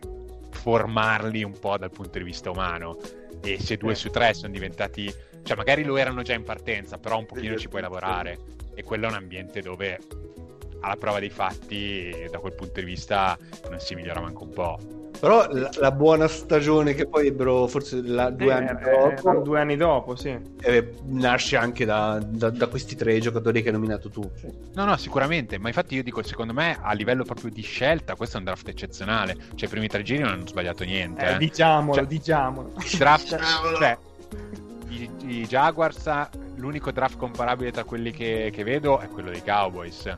formarli 0.51 1.43
un 1.43 1.57
po' 1.59 1.77
dal 1.77 1.91
punto 1.91 2.17
di 2.17 2.23
vista 2.23 2.49
umano. 2.49 2.97
E 3.41 3.59
se 3.59 3.75
due 3.75 3.93
su 3.93 4.09
tre 4.09 4.33
sono 4.33 4.53
diventati, 4.53 5.13
cioè 5.43 5.57
magari 5.57 5.83
lo 5.83 5.97
erano 5.97 6.21
già 6.21 6.33
in 6.33 6.43
partenza, 6.43 6.97
però 6.97 7.19
un 7.19 7.25
pochino 7.25 7.57
ci 7.57 7.67
puoi 7.67 7.81
lavorare. 7.81 8.37
E 8.73 8.83
quello 8.83 9.05
è 9.05 9.09
un 9.09 9.15
ambiente 9.15 9.61
dove 9.61 9.99
alla 10.79 10.95
prova 10.95 11.19
dei 11.19 11.29
fatti, 11.29 12.27
da 12.29 12.39
quel 12.39 12.53
punto 12.53 12.79
di 12.79 12.85
vista, 12.85 13.37
non 13.69 13.79
si 13.79 13.95
migliora 13.95 14.21
manco 14.21 14.43
un 14.43 14.49
po'. 14.51 14.79
Però 15.25 15.47
la, 15.49 15.71
la 15.79 15.91
buona 15.91 16.27
stagione 16.27 16.93
che 16.93 17.07
poi 17.07 17.25
ebbero 17.25 17.65
forse 17.65 17.99
la- 18.03 18.29
due 18.29 18.45
Sì, 18.45 18.51
anni 18.51 18.69
eh, 18.69 19.13
dopo 19.23 19.39
due 19.39 19.59
anni 19.59 19.75
dopo, 19.75 20.15
sì. 20.15 20.37
eh, 20.61 20.93
nasce 21.05 21.57
anche 21.57 21.83
da, 21.83 22.19
da- 22.23 22.51
da 22.51 22.67
questi 22.67 22.95
tre 22.95 23.17
giocatori 23.19 23.63
che 23.63 23.69
hai 23.69 23.73
nominato 23.73 24.11
tu. 24.11 24.21
No, 24.75 24.85
no, 24.85 24.95
sicuramente, 24.97 25.57
ma 25.57 25.69
infatti 25.69 25.95
io 25.95 26.03
dico, 26.03 26.21
secondo 26.21 26.53
me 26.53 26.77
a 26.79 26.93
livello 26.93 27.23
proprio 27.23 27.49
di 27.49 27.63
scelta, 27.63 28.13
questo 28.13 28.35
è 28.35 28.39
un 28.39 28.45
draft 28.45 28.67
eccezionale. 28.67 29.35
Cioè, 29.55 29.67
i 29.67 29.71
primi 29.71 29.87
tre 29.87 30.03
giri 30.03 30.21
non 30.21 30.31
hanno 30.33 30.45
sbagliato 30.45 30.83
niente. 30.83 31.25
Eh, 31.25 31.33
eh. 31.33 31.37
diciamolo, 31.39 31.95
Cioè, 31.97 32.05
diciamolo. 32.05 32.73
Il 32.77 32.97
draft, 32.99 33.39
cioè, 33.79 33.97
i, 34.89 35.09
i 35.25 35.47
Jaguars, 35.47 36.07
l'unico 36.57 36.91
draft 36.91 37.17
comparabile 37.17 37.71
tra 37.71 37.83
quelli 37.83 38.11
che, 38.11 38.51
che 38.53 38.63
vedo 38.63 38.99
è 38.99 39.07
quello 39.07 39.31
dei 39.31 39.41
Cowboys. 39.43 40.15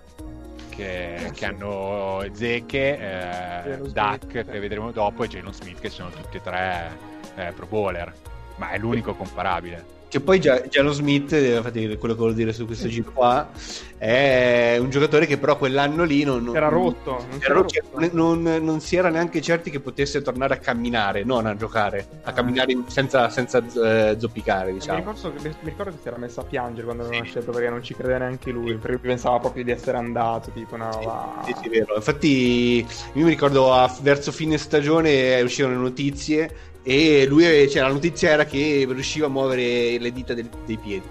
Che, 0.78 1.32
che 1.34 1.46
hanno 1.46 2.24
Zeke, 2.34 3.00
eh, 3.00 3.78
Smith, 3.78 3.94
Duck, 3.94 4.44
sì. 4.46 4.52
che 4.52 4.60
vedremo 4.60 4.92
dopo, 4.92 5.24
e 5.24 5.28
Jalen 5.28 5.52
Smith, 5.52 5.80
che 5.80 5.90
sono 5.90 6.12
tutti 6.12 6.38
e 6.38 6.42
tre 6.42 6.96
eh, 7.36 7.52
pro 7.52 7.66
bowler. 7.66 8.14
Ma 8.58 8.70
è 8.70 8.78
l'unico 8.78 9.16
comparabile. 9.16 9.97
Che 10.10 10.22
poi 10.22 10.40
Giallo 10.40 10.94
Smith, 10.94 11.34
eh, 11.34 11.58
infatti 11.58 11.98
quello 11.98 12.14
che 12.14 12.20
volevo 12.20 12.38
dire 12.38 12.54
su 12.54 12.66
questo 12.66 12.88
giro 12.88 13.12
qua, 13.14 13.50
è 13.98 14.78
un 14.80 14.90
giocatore 14.90 15.26
che 15.26 15.38
però 15.38 15.58
quell'anno 15.58 16.06
lì 16.06 16.24
non, 16.24 16.46
non- 16.46 16.56
Era 16.56 16.70
rotto. 16.70 17.12
Non 17.30 17.40
si 17.40 17.46
era 17.46 17.54
rotto, 17.56 17.74
rotto. 17.92 18.10
non, 18.16 18.42
non 18.62 18.80
si 18.80 18.96
era 18.96 19.10
neanche 19.10 19.42
certi 19.42 19.70
che 19.70 19.82
potesse 19.82 20.22
tornare 20.22 20.54
a 20.54 20.58
camminare, 20.60 21.26
non 21.26 21.46
a 21.46 21.58
giocare, 21.58 22.08
a 22.24 22.30
Ah. 22.30 22.34
camminare 22.34 22.72
in- 22.72 22.84
senza, 22.88 23.28
senza 23.30 23.58
eh, 23.60 24.16
zoppicare, 24.18 24.72
Mi, 24.72 24.78
diciamo. 24.80 24.98
ricordo, 25.00 25.34
che- 25.34 25.50
mi 25.50 25.70
ricordo 25.70 25.92
che 25.92 25.98
si 26.02 26.08
era 26.08 26.18
messo 26.18 26.40
a 26.40 26.44
piangere 26.46 26.86
quando 26.86 27.04
avevano 27.04 27.26
scelto 27.26 27.52
perché 27.52 27.70
non 27.70 27.84
ci 27.84 27.94
credeva 27.94 28.20
neanche 28.20 28.50
lui. 28.52 28.76
Perché 28.76 29.00
pensava 29.00 29.40
proprio 29.40 29.66
di 29.66 29.72
essere 29.72 29.98
andato. 29.98 30.52
Tipo, 30.52 30.78
no, 30.78 30.90
va. 31.04 31.42
Sì, 31.46 31.54
sì, 31.64 31.68
vero. 31.68 31.96
Infatti, 31.96 32.78
io 33.14 33.24
mi 33.26 33.30
ricordo 33.30 33.74
a- 33.74 33.94
verso 34.02 34.32
fine 34.32 34.58
stagione 34.58 35.42
uscivano 35.42 35.74
le 35.76 35.82
notizie 35.82 36.56
e 36.90 37.26
lui, 37.28 37.70
cioè, 37.70 37.82
la 37.82 37.90
notizia 37.92 38.30
era 38.30 38.46
che 38.46 38.88
riusciva 38.90 39.26
a 39.26 39.30
muovere 39.30 39.98
le 40.00 40.12
dita 40.14 40.34
del- 40.34 40.50
dei 40.66 40.78
piedi. 40.78 41.06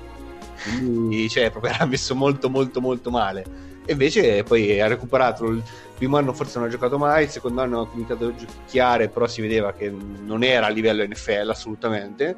Quindi, 0.62 1.28
cioè, 1.28 1.50
proprio 1.50 1.72
era 1.74 1.84
messo 1.84 2.14
molto, 2.14 2.48
molto, 2.48 2.80
molto 2.80 3.10
male. 3.10 3.44
E 3.84 3.92
invece 3.92 4.42
poi 4.42 4.80
ha 4.80 4.86
recuperato. 4.88 5.44
Il 5.46 5.62
primo 5.94 6.16
anno 6.16 6.32
forse 6.32 6.58
non 6.58 6.66
ha 6.68 6.70
giocato 6.70 6.96
mai, 6.98 7.24
il 7.24 7.30
secondo 7.30 7.60
anno 7.60 7.82
ha 7.82 7.88
cominciato 7.88 8.26
a 8.28 8.34
giochiare, 8.34 9.08
però 9.08 9.26
si 9.26 9.42
vedeva 9.42 9.72
che 9.74 9.90
non 9.90 10.42
era 10.42 10.66
a 10.66 10.70
livello 10.70 11.04
NFL 11.06 11.50
assolutamente. 11.50 12.36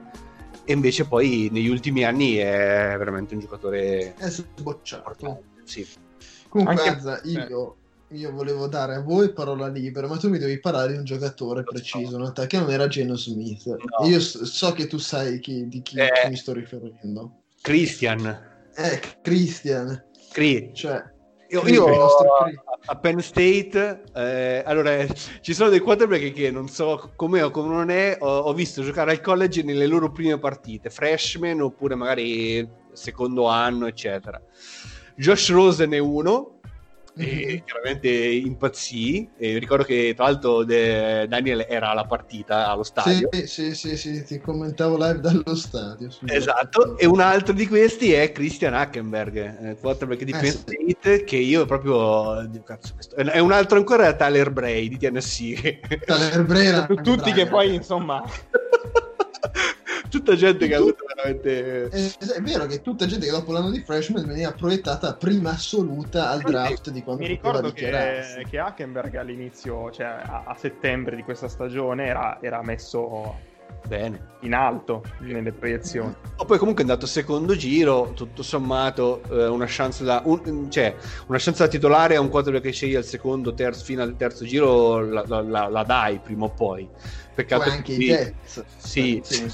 E 0.64 0.72
invece 0.72 1.07
poi 1.07 1.49
negli 1.53 1.68
ultimi 1.68 2.05
anni 2.05 2.34
è 2.36 2.95
veramente 2.99 3.34
un 3.34 3.41
giocatore 3.41 4.14
È 4.16 4.28
sbocciato. 4.28 5.43
Sì. 5.64 5.86
Comunque, 6.49 6.76
Anche- 6.76 6.89
Azza, 6.97 7.20
io, 7.24 7.76
io 8.12 8.32
volevo 8.32 8.66
dare 8.68 8.94
a 8.94 9.00
voi 9.02 9.32
parola 9.32 9.68
libera, 9.68 10.06
ma 10.06 10.16
tu 10.16 10.28
mi 10.30 10.38
devi 10.38 10.59
parlare 10.61 10.92
di 10.92 10.98
un 10.98 11.04
giocatore 11.04 11.62
preciso? 11.62 12.32
Te, 12.32 12.46
che 12.46 12.59
non 12.59 12.70
era 12.70 12.88
Geno 12.88 13.16
Smith. 13.16 13.66
No. 13.66 14.06
Io 14.06 14.18
so 14.20 14.72
che 14.72 14.86
tu 14.86 14.96
sai 14.98 15.38
chi- 15.40 15.68
di 15.68 15.82
chi 15.82 15.98
Eh. 15.98 16.28
mi 16.28 16.36
sto 16.36 16.52
riferendo. 16.52 17.42
Christian. 17.61 18.26
Eh, 18.74 19.00
Christian. 19.22 20.04
Cri- 20.32 20.70
Cioè, 20.72 21.02
Io, 21.50 21.66
io 21.66 22.06
a 22.84 22.96
Penn 22.96 23.18
State, 23.20 24.02
eh, 24.14 24.62
allora 24.66 25.06
ci 25.40 25.54
sono 25.54 25.70
dei 25.70 25.80
quarterback 25.80 26.32
che 26.32 26.50
non 26.50 26.68
so 26.68 27.12
come 27.16 27.40
o 27.42 27.50
come 27.50 27.74
non 27.74 27.90
è, 27.90 28.16
ho, 28.20 28.26
ho 28.40 28.52
visto 28.52 28.82
giocare 28.82 29.12
al 29.12 29.20
college 29.22 29.62
nelle 29.62 29.86
loro 29.86 30.12
prime 30.12 30.38
partite, 30.38 30.90
freshman 30.90 31.61
oppure 31.62 31.94
magari 31.94 32.68
secondo 32.92 33.46
anno, 33.46 33.86
eccetera. 33.86 34.40
Josh 35.16 35.50
Rosen 35.50 35.92
è 35.92 35.98
uno, 35.98 36.57
e 37.18 37.62
chiaramente 37.64 38.08
impazzì. 38.08 39.28
E 39.36 39.58
ricordo 39.58 39.84
che 39.84 40.12
tra 40.14 40.24
l'altro 40.24 40.64
de- 40.64 41.26
Daniel 41.28 41.66
era 41.68 41.90
alla 41.90 42.04
partita 42.04 42.68
allo 42.68 42.82
stadio. 42.84 43.28
Sì, 43.32 43.46
sì, 43.46 43.74
sì, 43.74 43.96
sì, 43.96 44.24
ti 44.24 44.38
commentavo 44.38 44.96
live 44.96 45.20
dallo 45.20 45.54
stadio. 45.54 46.10
sì. 46.10 46.20
Esatto, 46.26 46.96
e 46.96 47.06
un 47.06 47.20
altro 47.20 47.52
di 47.52 47.66
questi 47.66 48.12
è 48.12 48.30
Christian 48.32 48.74
Hackenberg, 48.74 49.36
eh, 49.36 49.76
quarterback 49.80 50.22
di 50.22 50.32
Eh, 50.32 50.38
Penn 50.38 50.50
sì. 50.50 50.58
State, 50.58 51.24
che 51.24 51.36
io 51.36 51.64
proprio... 51.66 52.48
cazzo, 52.64 52.94
questo- 52.94 53.16
È 53.16 53.38
un 53.38 53.52
altro 53.52 53.78
ancora 53.78 54.14
Tyler 54.14 54.50
Bray 54.50 54.88
di 54.88 54.96
TNC. 54.98 56.04
Tyler 56.04 56.86
Tu- 56.86 57.00
Tutti 57.02 57.32
che 57.32 57.46
poi, 57.46 57.74
insomma, 57.74 58.22
Tutta 60.09 60.34
gente 60.34 60.66
che 60.66 60.74
ha 60.74 60.78
avuto 60.78 61.04
veramente... 61.06 61.88
Eh, 61.90 62.12
È 62.36 62.40
vero 62.40 62.66
che 62.66 62.80
tutta 62.80 63.06
gente 63.06 63.26
che 63.26 63.32
dopo 63.32 63.52
l'anno 63.52 63.70
di 63.70 63.80
freshman 63.80 64.26
veniva 64.26 64.52
proiettata 64.52 65.14
prima 65.14 65.50
assoluta 65.50 66.30
al 66.30 66.40
draft 66.40 66.90
di 66.90 67.02
quando 67.02 67.22
mi 67.22 67.28
ricordo 67.28 67.72
che, 67.72 68.44
che 68.48 68.59
Hackenberg 68.59 69.14
all'inizio, 69.16 69.90
cioè 69.90 70.06
a, 70.06 70.44
a 70.46 70.56
settembre 70.59 71.14
di 71.16 71.22
questa 71.22 71.48
stagione, 71.48 72.06
era, 72.06 72.38
era 72.40 72.62
messo 72.62 73.36
Bene. 73.86 74.36
in 74.40 74.54
alto 74.54 75.02
nelle 75.20 75.52
proiezioni. 75.52 76.14
O 76.36 76.44
poi 76.46 76.56
comunque 76.59 76.82
è 76.84 76.86
andato 76.86 77.06
secondo 77.06 77.54
giro, 77.54 78.12
tutto 78.14 78.42
sommato 78.42 79.22
eh, 79.30 79.46
una 79.46 79.66
chance 79.68 80.04
da 80.04 80.22
un- 80.24 80.70
cioè, 80.70 80.94
una 81.26 81.38
chance 81.38 81.62
da 81.62 81.68
titolare 81.68 82.16
a 82.16 82.20
un 82.20 82.28
quarterback 82.30 82.64
che 82.64 82.72
scegli 82.72 82.94
al 82.94 83.04
secondo, 83.04 83.52
terzo, 83.52 83.84
fino 83.84 84.02
al 84.02 84.16
terzo 84.16 84.44
giro 84.46 85.00
la, 85.00 85.22
la- 85.26 85.42
la- 85.42 85.68
la 85.68 85.82
dai 85.84 86.18
prima 86.18 86.46
o 86.46 86.50
poi. 86.50 86.88
Peccato 87.39 87.70
anche 87.70 87.93
i 87.93 87.99
Jets. 87.99 88.64
Sì, 88.78 89.20
Sì, 89.22 89.36
sì. 89.36 89.53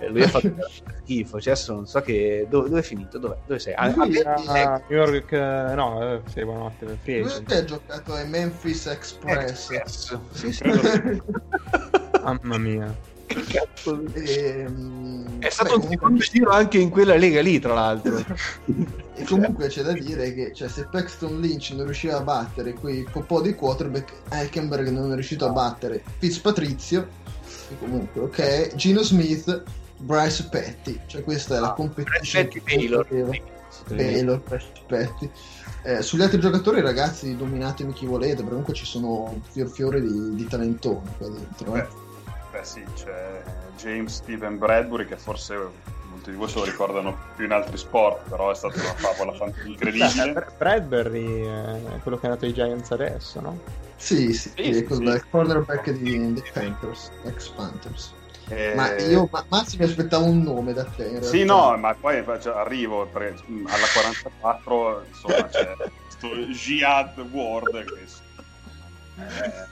Eh, 0.00 0.08
lui 0.12 0.20
ha 0.20 0.28
fatto 0.28 0.54
schifo, 1.02 1.40
cioè 1.40 1.54
adesso 1.54 1.72
non 1.72 1.86
so 1.86 2.02
che 2.02 2.46
dove, 2.46 2.68
dove 2.68 2.80
è 2.80 2.82
finito, 2.82 3.18
dove, 3.18 3.38
dove 3.46 3.58
sei? 3.58 3.72
Ah, 3.72 3.90
Lui 3.94 4.18
ah, 4.18 4.42
era- 4.44 4.84
New 4.86 4.98
York, 4.98 5.32
eh, 5.32 5.72
no, 5.74 6.12
eh, 6.12 6.20
sì, 6.26 6.44
buonanotte, 6.44 6.98
Lui 7.04 7.42
ha 7.46 7.64
giocato 7.64 8.12
ai 8.12 8.28
Memphis 8.28 8.84
Express. 8.84 9.70
Express. 9.70 10.20
Sì, 10.34 10.52
sì. 10.52 10.62
Mamma 12.22 12.58
mia. 12.58 12.94
Cazzo. 13.48 14.02
Ehm, 14.14 15.38
È 15.38 15.48
stato 15.50 15.78
beh, 15.78 15.86
un 15.86 15.96
comunque- 15.96 16.26
giro 16.30 16.50
anche 16.50 16.78
in 16.78 16.90
quella 16.90 17.16
lega 17.16 17.40
lì, 17.40 17.58
tra 17.58 17.74
l'altro. 17.74 18.24
E 19.14 19.24
comunque 19.24 19.68
c'è 19.68 19.82
da 19.82 19.92
dire 19.92 20.32
che 20.34 20.52
cioè, 20.54 20.68
se 20.68 20.86
Paxton 20.90 21.40
Lynch 21.40 21.70
non 21.72 21.84
riusciva 21.84 22.16
a 22.16 22.20
battere 22.22 22.72
quei 22.72 23.06
po' 23.26 23.40
di 23.40 23.54
quarterback, 23.54 24.12
Hackenberg 24.28 24.88
non 24.88 25.10
è 25.12 25.14
riuscito 25.14 25.46
a 25.46 25.50
battere 25.50 26.02
Fitzpatrizio, 26.18 27.08
e 27.70 27.78
comunque, 27.78 28.20
ok, 28.22 28.74
Gino 28.76 29.02
Smith, 29.02 29.62
Bryce 29.98 30.48
Petty, 30.50 30.98
cioè 31.06 31.22
questa 31.22 31.56
è 31.56 31.60
la 31.60 31.72
competition 31.72 32.44
Petty 32.48 32.62
Taylor. 32.64 33.06
poteva- 33.06 33.32
Taylor, 33.86 34.40
Bryce 34.42 34.72
Petty. 34.86 35.30
Eh, 35.82 36.02
sugli 36.02 36.22
altri 36.22 36.40
giocatori, 36.40 36.80
ragazzi, 36.80 37.36
dominatemi 37.36 37.92
chi 37.92 38.04
volete, 38.06 38.34
perché 38.36 38.48
comunque 38.48 38.74
ci 38.74 38.84
sono 38.84 39.40
fior 39.50 39.68
fiore 39.68 40.00
di, 40.00 40.34
di 40.34 40.46
talentoni 40.46 41.08
qua 41.18 41.28
dentro. 41.28 41.74
eh. 41.76 41.86
Beh, 42.50 42.58
beh 42.58 42.64
sì, 42.64 42.84
c'è 42.94 43.42
James 43.76 44.14
Steven 44.14 44.58
Bradbury 44.58 45.06
che 45.06 45.16
forse 45.16 45.56
molti 46.10 46.30
di 46.30 46.36
voi 46.36 46.48
se 46.48 46.58
lo 46.58 46.64
ricordano 46.64 47.18
più 47.36 47.44
in 47.44 47.52
altri 47.52 47.76
sport, 47.76 48.28
però 48.28 48.50
è 48.50 48.54
stata 48.54 48.78
una 48.80 48.94
favola 48.94 49.32
Beh, 49.38 49.68
incredibile. 49.68 50.32
Br- 50.32 50.56
Bradbury 50.58 51.42
è 51.42 51.98
quello 52.02 52.18
che 52.18 52.26
è 52.26 52.28
andato 52.28 52.44
ai 52.46 52.52
Giants 52.52 52.90
adesso, 52.90 53.40
no? 53.40 53.58
Sì, 53.96 54.32
sì, 54.32 54.50
Sì, 54.56 54.62
è 54.62 54.72
sì, 54.72 54.86
sì. 54.88 55.22
cornerback 55.30 55.90
di 55.90 56.32
di 56.32 56.42
Panthers, 56.52 57.10
ex 57.24 57.48
Panthers. 57.50 58.14
Eh, 58.48 58.74
Ma 58.74 58.92
io, 58.96 59.28
ma, 59.30 59.44
Mazzi, 59.48 59.76
mi 59.76 59.84
aspettavo 59.84 60.24
un 60.24 60.42
nome 60.42 60.72
da 60.72 60.84
te. 60.84 61.22
Sì, 61.22 61.44
no, 61.44 61.76
ma 61.76 61.94
poi 61.94 62.24
cioè, 62.40 62.56
arrivo 62.56 63.06
perché, 63.06 63.40
mh, 63.46 63.66
alla 63.66 63.86
44, 63.92 65.04
insomma, 65.06 65.48
c'è 65.48 65.76
questo 66.02 66.34
Jihad 66.50 67.18
Ward 67.30 67.84
che 67.84 68.04
è, 69.16 69.66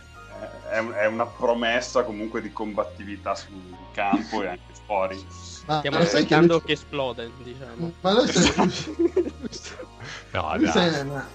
è, 0.70 0.84
è 0.86 1.06
una 1.06 1.26
promessa 1.26 2.02
comunque 2.04 2.40
di 2.40 2.52
combattività 2.52 3.34
sul 3.34 3.54
campo 3.92 4.42
e 4.42 4.48
anche 4.48 4.72
fuori. 4.86 5.26
Ma, 5.66 5.78
Stiamo 5.78 5.98
che 5.98 6.02
aspettando 6.04 6.52
lui, 6.54 6.62
che 6.64 6.72
esplode, 6.72 7.30
diciamo. 7.42 7.92
ma 8.00 8.12
lui 8.18 8.26
sai, 8.32 9.76
No, 10.32 10.56
lui 10.56 10.66
sai 10.68 10.90
dai. 10.90 11.00
una- 11.06 11.26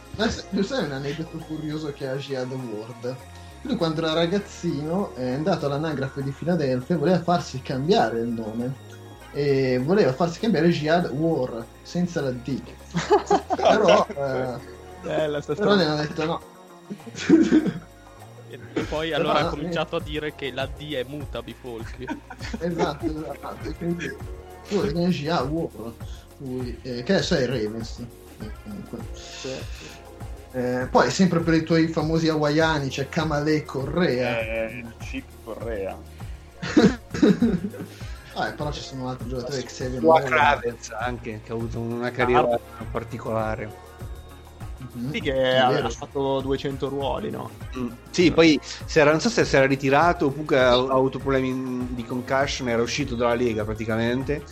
lui 0.49 0.63
sai- 0.63 0.86
un 0.86 0.91
aneddoto 0.91 1.38
curioso 1.38 1.91
che 1.93 2.07
ha 2.07 2.15
Jihad 2.15 2.51
Ward. 2.51 3.15
Lui 3.61 3.75
quando 3.75 4.01
era 4.01 4.13
ragazzino 4.13 5.13
è 5.15 5.31
andato 5.34 5.67
all'anagrafe 5.67 6.21
di 6.23 6.31
Filadelfia 6.31 6.95
e 6.95 6.97
voleva 6.97 7.21
farsi 7.21 7.61
cambiare 7.61 8.19
il 8.19 8.27
nome. 8.27 8.91
E 9.31 9.79
voleva 9.84 10.13
farsi 10.13 10.39
cambiare 10.39 10.69
Jihad 10.69 11.09
War 11.11 11.65
senza 11.81 12.21
la 12.21 12.31
D. 12.31 12.61
però, 13.55 14.05
eh, 14.09 14.59
però 15.55 15.75
gli 15.75 15.81
hanno 15.81 15.95
detto 16.01 16.25
no. 16.25 16.41
Poi 18.82 19.09
Però, 19.09 19.19
allora 19.19 19.39
ha 19.39 19.47
eh. 19.47 19.49
cominciato 19.49 19.95
a 19.95 20.01
dire 20.01 20.36
che 20.36 20.51
la 20.51 20.65
D 20.65 20.93
è 20.93 21.03
muta 21.07 21.41
bifolchi. 21.41 22.07
esatto, 22.59 23.05
esatto. 23.05 23.74
Quindi 23.78 24.11
tu 24.67 24.82
Jihad 25.09 25.49
War. 25.49 25.93
Lui, 26.38 26.78
eh, 26.82 27.03
che 27.03 27.13
adesso 27.13 27.36
è 27.36 27.45
Ravens. 27.45 27.99
eh, 28.39 28.51
comunque. 28.63 28.99
Eh, 30.51 30.88
poi 30.89 31.09
sempre 31.09 31.39
per 31.39 31.55
i 31.55 31.63
tuoi 31.63 31.88
famosi 31.88 32.30
hawaiani 32.30 32.89
c'è 32.89 33.09
Kamale 33.09 33.63
Correa. 33.63 34.39
È 34.39 34.84
Chip 34.99 35.26
Correa. 35.43 35.97
Ah, 38.36 38.51
però 38.51 38.71
ci 38.71 38.82
sono 38.82 39.09
altri 39.09 39.30
giocatori 39.30 39.63
Noah 39.99 40.01
Moore. 40.01 40.24
Kravitz 40.26 40.89
anche, 40.89 41.41
che 41.43 41.51
ha 41.51 41.55
avuto 41.55 41.80
una 41.80 42.09
carriera 42.09 42.59
particolare. 42.91 43.82
Sì, 45.12 45.20
che 45.22 45.58
ha, 45.58 45.89
fatto 45.89 46.39
200 46.41 46.88
ruoli, 46.88 47.30
no? 47.30 47.50
Mm. 47.78 47.89
Sì, 48.12 48.32
poi 48.32 48.60
si 48.62 49.00
era- 49.00 49.12
non 49.12 49.20
so 49.20 49.30
se 49.30 49.44
si 49.46 49.56
era 49.56 49.66
ritirato 49.66 50.28
oppure 50.28 50.60
ha, 50.60 50.74
ha 50.74 50.94
avuto 50.94 51.18
problemi 51.20 51.88
di 51.91 52.06
concussion, 52.06 52.70
era 52.70 52.82
uscito 52.82 53.16
dalla 53.16 53.34
Lega 53.34 53.64
praticamente. 53.64 54.44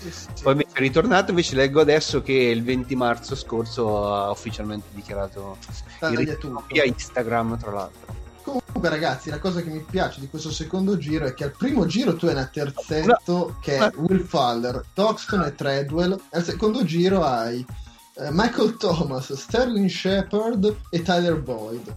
Poi 0.42 0.54
invece 0.54 0.72
è 0.74 0.80
ritornato, 0.80 1.30
invece 1.30 1.56
leggo 1.56 1.80
adesso 1.80 2.22
che 2.22 2.34
il 2.34 2.64
20 2.64 2.96
marzo 2.96 3.36
scorso 3.36 4.12
ha 4.12 4.32
ufficialmente 4.32 4.88
dichiarato 4.92 5.58
il 5.68 5.76
Taglia 6.00 6.20
ritiro 6.20 6.38
tutto. 6.38 6.64
via 6.70 6.84
Instagram, 6.84 7.58
tra 7.58 7.72
l'altro. 7.72 8.20
Comunque, 8.44 8.90
ragazzi, 8.90 9.30
la 9.30 9.38
cosa 9.38 9.62
che 9.62 9.70
mi 9.70 9.86
piace 9.88 10.20
di 10.20 10.28
questo 10.28 10.50
secondo 10.52 10.98
giro 10.98 11.26
è 11.26 11.34
che 11.36 11.44
al 11.44 11.54
primo 11.56 11.86
giro 11.86 12.16
tu 12.16 12.26
hai 12.26 12.34
una 12.34 12.50
terzetto 12.52 13.58
che 13.62 13.78
è 13.78 13.92
Will 13.98 14.24
Fuller, 14.26 14.84
Toxton 14.94 15.44
e 15.44 15.54
Treadwell. 15.54 16.20
Al 16.32 16.44
secondo 16.44 16.84
giro 16.84 17.24
hai 17.24 17.64
Michael 18.32 18.76
Thomas, 18.78 19.34
Sterling 19.34 19.90
Shepard 19.90 20.76
e 20.90 21.02
Tyler 21.02 21.40
Boyd. 21.40 21.96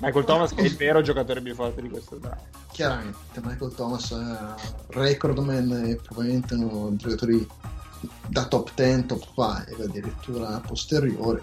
Michael 0.00 0.24
Thomas 0.24 0.52
che 0.54 0.62
è 0.62 0.64
il 0.64 0.76
vero 0.76 1.00
giocatore 1.02 1.40
più 1.42 1.54
forte 1.54 1.82
di 1.82 1.88
questo 1.88 2.16
draft. 2.16 2.44
Chiaramente, 2.72 3.18
Michael 3.42 3.72
Thomas 3.74 4.12
è 4.12 4.62
recordman 4.88 5.84
e 5.86 5.96
probabilmente 5.96 6.54
uno 6.54 6.88
dei 6.90 6.96
giocatori 6.98 7.46
da 8.28 8.44
top 8.46 8.70
10, 8.74 9.06
top 9.06 9.24
5, 9.34 9.84
addirittura 9.84 10.60
posteriore. 10.64 11.42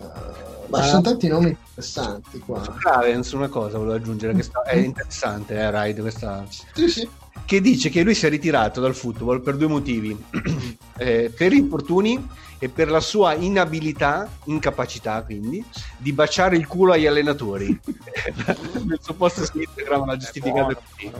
Eh, 0.00 0.66
ma 0.68 0.82
ci 0.82 0.88
sono 0.88 1.02
tanti 1.02 1.28
nomi 1.28 1.48
interessanti 1.48 2.38
qua. 2.40 2.62
Ravens, 2.82 3.32
una 3.32 3.48
cosa 3.48 3.78
volevo 3.78 3.94
aggiungere 3.94 4.34
che 4.34 4.42
sta- 4.42 4.62
è 4.62 4.76
interessante, 4.76 5.54
eh, 5.54 5.70
Raid, 5.70 6.00
questa 6.00 6.44
Sì, 6.72 6.88
sì. 6.88 7.08
che 7.44 7.60
dice 7.60 7.90
che 7.90 8.02
lui 8.02 8.14
si 8.14 8.26
è 8.26 8.30
ritirato 8.30 8.80
dal 8.80 8.94
football 8.94 9.42
per 9.42 9.56
due 9.56 9.68
motivi, 9.68 10.16
Eh, 11.00 11.32
per 11.36 11.52
infortuni 11.52 12.26
e 12.58 12.68
per 12.68 12.90
la 12.90 13.00
sua 13.00 13.34
inabilità, 13.34 14.28
incapacità 14.44 15.22
quindi, 15.22 15.64
di 15.96 16.12
baciare 16.12 16.56
il 16.56 16.66
culo 16.66 16.92
agli 16.92 17.06
allenatori. 17.06 17.66
Nel 18.84 18.98
suo 19.00 19.14
post 19.14 19.42
su 19.44 19.60
Instagram 19.60 20.06
l'ha 20.06 20.16
giustificato 20.16 20.74
così. 20.74 21.12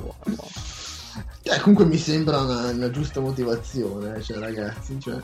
Eh, 1.43 1.61
comunque 1.61 1.87
mi 1.87 1.97
sembra 1.97 2.41
una, 2.41 2.71
una 2.71 2.91
giusta 2.91 3.21
motivazione, 3.21 4.21
cioè, 4.23 4.39
ragazzi. 4.39 5.01
Cioè, 5.01 5.19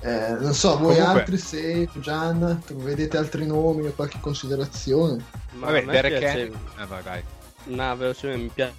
eh, 0.00 0.36
non 0.40 0.52
so, 0.54 0.76
voi 0.78 0.96
Comunque- 0.96 1.20
altri, 1.20 1.38
se 1.38 1.88
Gian, 1.94 2.62
vedete 2.74 3.16
altri 3.16 3.46
nomi 3.46 3.86
o 3.86 3.92
qualche 3.92 4.18
considerazione? 4.20 5.24
Ma 5.52 5.66
Vabbè, 5.66 5.84
Derek 5.84 6.18
piace... 6.18 6.40
Henry. 6.40 6.58
Eh, 6.80 7.02
vai. 7.02 7.22
No, 7.64 7.96
velocemente 7.96 8.42
mi 8.42 8.50
piace. 8.52 8.74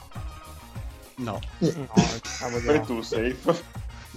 No. 1.18 1.40
Eh, 1.60 1.74
no. 1.76 2.86
tu, 2.86 3.02
safe. 3.02 3.36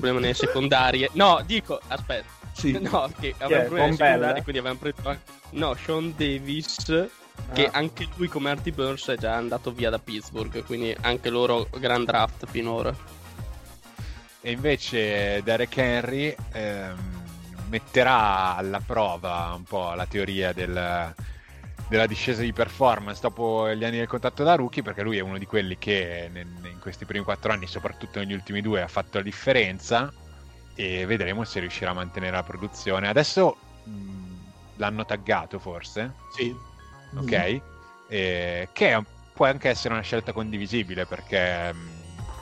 Problema 0.01 0.21
nelle 0.21 0.35
secondarie. 0.35 1.09
No, 1.13 1.41
dico, 1.47 1.81
aspetta. 1.89 2.39
Sì. 2.53 2.73
No, 2.81 3.11
che 3.21 3.35
avevamo 3.39 3.65
problemi 3.69 3.87
Von 3.89 3.97
secondari, 3.97 4.33
Bell? 4.33 4.43
quindi 4.43 4.59
avevamo 4.59 4.79
preso 4.81 5.09
anche... 5.09 5.23
No, 5.51 5.75
Sean 5.75 6.15
Davis, 6.17 7.09
che 7.53 7.67
Ah. 7.67 7.71
anche 7.79 8.07
lui 8.17 8.29
come 8.29 8.51
Artie 8.51 8.73
Burns 8.73 9.07
è 9.09 9.17
già 9.17 9.35
andato 9.35 9.73
via 9.73 9.89
da 9.91 9.99
Pittsburgh, 9.99 10.63
quindi 10.65 10.95
anche 11.01 11.31
loro 11.31 11.69
gran 11.79 12.05
draft 12.05 12.47
finora. 12.47 12.95
E 14.43 14.51
invece 14.53 15.43
Derek 15.43 15.77
Henry 15.77 16.35
ehm, 16.53 16.99
metterà 17.69 18.57
alla 18.57 18.81
prova 18.85 19.53
un 19.55 19.65
po' 19.65 19.93
la 19.95 20.07
teoria 20.07 20.53
del- 20.53 21.15
della 21.91 22.07
discesa 22.07 22.41
di 22.43 22.53
performance 22.53 23.21
dopo 23.21 23.69
gli 23.75 23.85
anni 23.85 23.97
del 23.99 24.07
contatto 24.07 24.45
da 24.45 24.55
rookie, 24.55 24.81
perché 24.81 25.03
lui 25.03 25.19
è 25.19 25.21
uno 25.21 25.39
di 25.39 25.45
quelli 25.47 25.77
che 25.77 26.31
in 26.33 26.79
questi 26.81 27.05
primi 27.05 27.25
quattro 27.25 27.53
anni, 27.53 27.67
soprattutto 27.67 28.21
negli 28.21 28.33
ultimi 28.33 28.61
due, 28.63 28.81
ha 28.81 28.89
fatto 28.89 29.19
la 29.19 29.25
differenza. 29.25 30.13
e 30.77 31.05
vedremo 31.05 31.45
se 31.45 31.61
riuscirà 31.61 31.91
a 31.91 31.95
mantenere 31.95 32.33
la 32.37 32.43
produzione. 32.45 33.09
Adesso 33.09 33.57
mh, 33.85 34.35
l'hanno 34.77 35.05
taggato 35.05 35.59
forse, 35.59 36.15
Sì. 36.35 36.55
ok? 37.19 37.61
Eh, 38.09 38.69
che 38.73 39.03
può 39.35 39.45
anche 39.47 39.69
essere 39.69 39.93
una 39.93 40.03
scelta 40.03 40.33
condivisibile 40.33 41.05
perché 41.05 41.71
mh, 41.73 41.89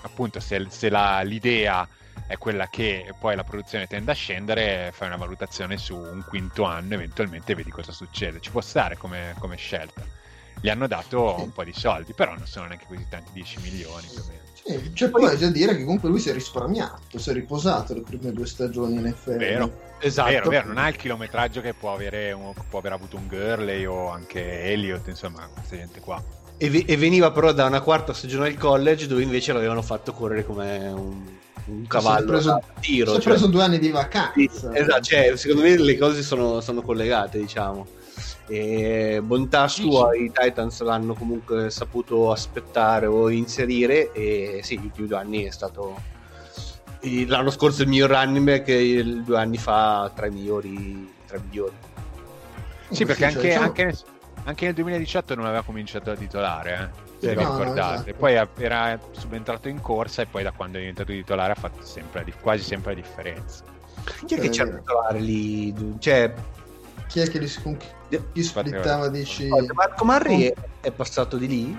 appunto 0.02 0.38
se, 0.38 0.66
se 0.68 0.88
la- 0.88 1.22
l'idea 1.22 1.88
è 2.28 2.36
quella 2.36 2.68
che 2.68 3.14
poi 3.18 3.34
la 3.34 3.42
produzione 3.42 3.86
tende 3.86 4.10
a 4.10 4.14
scendere, 4.14 4.90
fai 4.92 5.08
una 5.08 5.16
valutazione 5.16 5.78
su 5.78 5.96
un 5.96 6.22
quinto 6.28 6.64
anno, 6.64 6.92
eventualmente 6.94 7.54
vedi 7.54 7.70
cosa 7.70 7.90
succede. 7.90 8.38
Ci 8.40 8.50
può 8.50 8.60
stare 8.60 8.96
come, 8.98 9.34
come 9.38 9.56
scelta. 9.56 10.02
Gli 10.60 10.68
hanno 10.68 10.86
dato 10.86 11.36
un 11.40 11.52
po' 11.52 11.64
di 11.64 11.72
soldi, 11.72 12.12
però 12.12 12.34
non 12.34 12.46
sono 12.46 12.66
neanche 12.66 12.84
così 12.86 13.06
tanti, 13.08 13.30
10 13.32 13.60
milioni 13.62 14.06
più 14.12 14.20
o 14.20 14.24
meno. 14.28 14.42
Sì, 14.52 14.92
c'è 14.92 15.08
poi 15.08 15.24
da 15.24 15.36
già 15.36 15.48
dire 15.50 15.74
che 15.74 15.84
comunque 15.84 16.10
lui 16.10 16.18
si 16.18 16.28
è 16.28 16.32
risparmiato, 16.34 17.18
si 17.18 17.30
è 17.30 17.32
riposato 17.32 17.94
le 17.94 18.02
prime 18.02 18.32
due 18.32 18.44
stagioni 18.46 18.96
in 18.96 19.04
NFL. 19.06 19.36
Vero, 19.38 19.72
Esatto. 20.00 20.28
vero, 20.30 20.50
vero, 20.50 20.66
non 20.66 20.76
ha 20.76 20.88
il 20.88 20.96
chilometraggio 20.96 21.62
che 21.62 21.72
può 21.72 21.94
avere, 21.94 22.32
un- 22.32 22.52
può 22.68 22.80
aver 22.80 22.92
avuto 22.92 23.16
un 23.16 23.26
Gurley 23.26 23.86
o 23.86 24.10
anche 24.10 24.64
Elliott, 24.64 25.06
insomma, 25.08 25.48
questa 25.54 25.76
gente 25.76 26.00
qua. 26.00 26.22
E, 26.58 26.68
ve- 26.68 26.84
e 26.86 26.96
veniva 26.98 27.30
però 27.30 27.52
da 27.52 27.64
una 27.64 27.80
quarta 27.80 28.12
stagione 28.12 28.48
al 28.48 28.56
college 28.56 29.06
dove 29.06 29.22
invece 29.22 29.52
l'avevano 29.54 29.80
fatto 29.80 30.12
correre 30.12 30.44
come 30.44 30.88
un, 30.88 31.36
un 31.68 31.86
cavallo 31.86 32.26
preso- 32.26 32.48
da 32.50 32.62
tiro. 32.80 33.10
Si 33.12 33.16
è 33.18 33.20
cioè- 33.20 33.32
preso 33.32 33.46
due 33.48 33.62
anni 33.62 33.78
di 33.78 33.86
Sì, 33.86 33.92
vacanza. 33.92 34.74
esatto, 34.74 35.02
cioè, 35.02 35.36
secondo 35.36 35.62
me 35.62 35.76
le 35.76 35.96
cose 35.98 36.22
sono, 36.22 36.60
sono 36.60 36.82
collegate, 36.82 37.38
diciamo. 37.38 37.86
E 38.46 39.20
bontà 39.22 39.68
sua, 39.68 40.16
i 40.16 40.32
Titans 40.32 40.80
l'hanno 40.80 41.12
comunque 41.14 41.68
saputo 41.70 42.32
aspettare 42.32 43.04
o 43.06 43.28
inserire. 43.28 44.10
E 44.12 44.60
sì, 44.62 44.78
gli 44.78 44.84
ultimi 44.86 45.06
due 45.06 45.18
anni 45.18 45.44
è 45.44 45.50
stato. 45.50 46.00
L'anno 47.26 47.50
scorso 47.50 47.82
il 47.82 47.88
miglior 47.88 48.10
running 48.10 48.44
back, 48.44 48.68
e 48.68 49.04
due 49.24 49.38
anni 49.38 49.58
fa 49.58 50.10
tra 50.14 50.26
i 50.26 50.30
migliori. 50.30 51.12
Tra 51.26 51.36
i 51.36 51.40
migliori. 51.46 51.74
Sì, 52.90 53.04
perché 53.04 53.26
anche, 53.26 53.40
diciamo- 53.42 53.64
anche 53.66 53.84
nel, 53.84 53.98
anche 54.44 54.64
nel 54.64 54.74
2018 54.74 55.34
non 55.34 55.44
aveva 55.44 55.62
cominciato 55.62 56.10
a 56.10 56.16
titolare, 56.16 56.90
eh, 56.94 57.07
se 57.18 57.28
Sì, 57.30 57.34
vi 57.36 57.42
no, 57.42 57.42
no, 57.42 57.58
ricordate. 57.58 57.94
esatto. 58.10 58.18
Poi 58.18 58.36
a- 58.36 58.48
era 58.58 59.00
subentrato 59.10 59.68
in 59.68 59.80
corsa 59.80 60.22
e 60.22 60.26
poi 60.26 60.42
da 60.42 60.52
quando 60.52 60.76
è 60.76 60.80
diventato 60.80 61.12
titolare 61.12 61.52
ha 61.52 61.56
fatto 61.56 61.82
sempre 61.84 62.24
quasi 62.40 62.62
sempre 62.62 62.94
la 62.94 63.00
differenza. 63.00 63.64
Chi 64.24 64.34
è 64.34 64.38
che 64.40 64.46
Eh, 64.46 64.50
c'è 64.50 64.62
a 64.62 64.66
vero. 64.66 64.78
titolare 64.78 65.18
lì? 65.20 65.96
Cioè, 65.98 66.32
Chi 67.08 67.20
è 67.20 67.28
che 67.28 67.38
li, 67.38 68.42
splittava, 68.42 69.08
dici... 69.08 69.48
Marco 69.74 70.04
Marri 70.04 70.42
è, 70.42 70.52
è 70.80 70.92
passato 70.92 71.36
di 71.36 71.46
lì? 71.46 71.76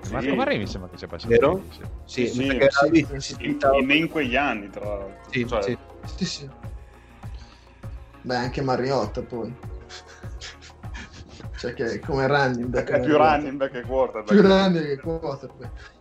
Sì. 0.00 0.12
Marco 0.12 0.34
Marri 0.34 0.58
mi 0.58 0.66
sembra 0.66 0.90
che 0.90 0.98
sia 0.98 1.06
passato 1.06 1.32
Vero? 1.32 1.56
lì, 1.56 1.68
sì. 1.70 1.82
Sì, 2.04 2.26
Sì, 2.26 2.34
sì, 2.34 2.68
sì, 2.70 3.04
si 3.06 3.12
In, 3.12 3.20
splittava- 3.20 3.76
in- 3.78 3.90
in 3.90 4.08
quegli 4.08 4.36
anni, 4.36 4.68
tra 4.68 4.84
l'altro. 4.84 5.16
Sì, 5.30 5.46
Cioè, 5.46 5.62
sì. 5.62 5.78
Sì, 6.16 6.24
sì. 6.26 6.50
Beh, 8.22 8.36
anche 8.36 8.60
Mariotta 8.62 9.22
poi. 9.22 9.54
Cioè 11.56 11.74
che 11.74 12.00
come 12.00 12.26
running 12.26 12.66
back. 12.66 12.90
È 12.90 13.00
più 13.00 13.16
running 13.16 13.56
back 13.56 13.72
che 13.72 13.82
quarterback. 13.82 14.28
Più 14.28 14.40
running 14.42 14.86
che 14.86 15.00
quarterback. 15.00 15.92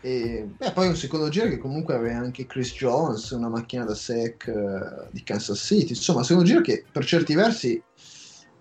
E 0.00 0.46
beh, 0.58 0.72
poi 0.72 0.88
un 0.88 0.96
secondo 0.96 1.28
giro 1.30 1.48
che 1.48 1.56
comunque 1.56 1.94
aveva 1.94 2.18
anche 2.18 2.44
Chris 2.46 2.74
Jones, 2.74 3.30
una 3.30 3.48
macchina 3.48 3.84
da 3.84 3.94
sec 3.94 4.46
eh, 4.48 5.08
di 5.10 5.22
Kansas 5.22 5.58
City. 5.58 5.90
Insomma, 5.90 6.18
un 6.18 6.24
secondo 6.24 6.48
giro 6.48 6.60
che 6.60 6.84
per 6.90 7.04
certi 7.06 7.34
versi 7.34 7.82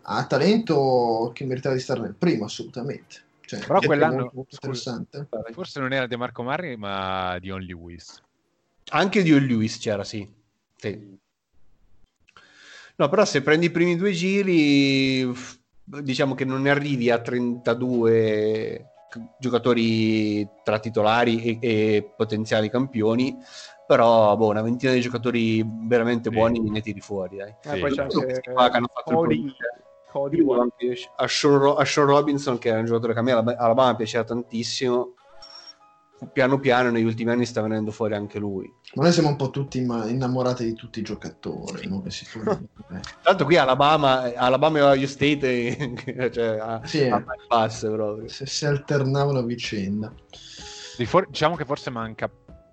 ha 0.04 0.26
talento 0.26 1.32
che 1.34 1.46
meritava 1.46 1.76
di 1.76 1.82
stare 1.82 2.00
nel 2.00 2.16
primo, 2.16 2.46
assolutamente. 2.46 3.22
Cioè, 3.46 3.60
Però 3.60 3.80
quell'anno- 3.80 4.16
molto, 4.16 4.32
molto 4.36 4.56
scusa. 4.56 4.92
interessante. 4.92 5.54
Forse 5.54 5.80
non 5.82 5.92
era 5.92 6.08
De 6.08 6.16
Marco 6.16 6.44
Marri, 6.44 6.78
ma 6.78 7.38
Dion 7.40 7.60
Lewis. 7.62 8.22
Anche 8.92 9.22
di 9.22 9.32
Lewis 9.46 9.78
c'era, 9.80 10.04
sì. 10.06 10.26
Sì. 10.78 11.18
No, 12.96 13.10
però 13.10 13.26
se 13.26 13.42
prendi 13.42 13.66
i 13.66 13.72
primi 13.72 13.98
due 13.98 14.12
giri, 14.12 15.30
diciamo 15.86 16.34
che 16.36 16.46
non 16.46 16.62
ne 16.62 16.70
arrivi 16.70 17.10
a 17.10 17.20
32 17.20 18.86
c- 19.10 19.20
giocatori 19.38 20.48
tra 20.64 20.80
titolari 20.80 21.60
e, 21.60 21.96
e 21.96 22.14
potenziali 22.16 22.70
campioni, 22.70 23.36
però 23.86 24.36
boh, 24.38 24.48
una 24.50 24.62
ventina 24.62 24.94
di 24.94 25.02
giocatori 25.02 25.64
veramente 25.88 26.30
Sì. 26.30 26.36
buoni 26.36 26.60
ne 26.70 26.82
tiri 26.82 27.00
fuori, 27.02 27.38
dai. 27.38 27.50
Eh, 27.50 27.70
Sì. 27.70 27.80
poi 27.80 27.92
c'è 27.92 28.02
anche 28.04 28.42
qua 28.54 28.70
che 28.70 28.78
hanno 28.78 28.90
fatto 28.92 29.10
il 29.12 29.16
Cody. 29.16 29.56
Cody 30.10 30.44
a 31.18 31.28
Sean, 31.28 31.58
Ro- 31.58 31.76
a 31.76 31.86
Sean 31.86 32.06
Robinson, 32.06 32.60
che 32.60 32.70
è 32.70 32.78
un 32.78 32.86
giocatore 32.86 33.14
che 33.14 33.20
a 33.20 33.24
me 33.24 33.32
Alabama 33.32 33.96
piaceva 33.96 34.24
tantissimo, 34.24 35.12
piano 36.32 36.60
piano 36.60 36.90
negli 36.90 37.04
ultimi 37.04 37.32
anni 37.32 37.46
sta 37.46 37.62
venendo 37.62 37.92
fuori 37.92 38.14
anche 38.16 38.40
lui. 38.40 38.72
Ma 38.96 39.04
noi 39.04 39.12
siamo 39.12 39.30
un 39.30 39.36
po' 39.36 39.50
tutti 39.50 39.80
innamorati 39.80 40.64
di 40.66 40.74
tutti 40.74 41.00
i 41.00 41.04
giocatori. 41.04 41.88
no? 41.88 42.02
Che 42.02 42.12
si 42.12 42.26
sono-. 42.26 42.44
Tra 42.88 43.02
l'altro 43.24 43.46
qui 43.46 43.58
Alabama, 43.58 44.34
Alabama 44.36 44.78
e 44.78 44.82
Ohio 44.82 45.08
State 45.08 46.30
cioè, 46.32 46.58
a, 46.60 46.82
Sì. 46.86 47.08
a 47.10 47.24
passe 47.48 47.90
proprio. 47.90 48.28
se 48.28 48.46
si 48.46 48.66
alternavano 48.66 49.40
a 49.40 49.44
vicenda. 49.44 50.14
For- 51.06 51.28
diciamo 51.28 51.56
che 51.56 51.66
forse 51.66 51.90
manca 51.90 52.30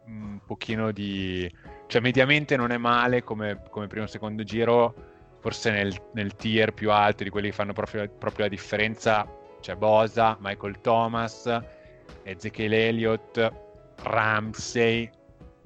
un 0.06 0.40
pochino 0.44 0.92
di... 0.92 1.50
Cioè, 1.86 2.00
mediamente 2.00 2.56
non 2.56 2.70
è 2.70 2.76
male 2.76 3.22
come, 3.24 3.62
come 3.70 3.86
primo 3.88 4.04
o 4.04 4.08
secondo 4.08 4.44
giro, 4.44 4.94
forse 5.40 5.70
nel, 5.70 5.92
nel 6.12 6.36
tier 6.36 6.72
più 6.72 6.90
alto 6.92 7.24
di 7.24 7.30
quelli 7.30 7.48
che 7.48 7.54
fanno 7.54 7.72
proprio, 7.72 8.08
proprio 8.08 8.44
la 8.44 8.50
differenza 8.50 9.26
c'è 9.60 9.74
Bosa, 9.74 10.36
Michael 10.40 10.80
Thomas, 10.80 11.46
Ezekiel 12.22 12.72
Elliott, 12.72 13.52
Ramsey, 14.02 15.10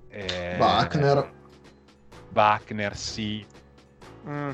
eh, 0.09 0.57
Wagner. 0.59 1.32
Wagner 2.32 2.97
sì, 2.97 3.45
Mm, 4.26 4.51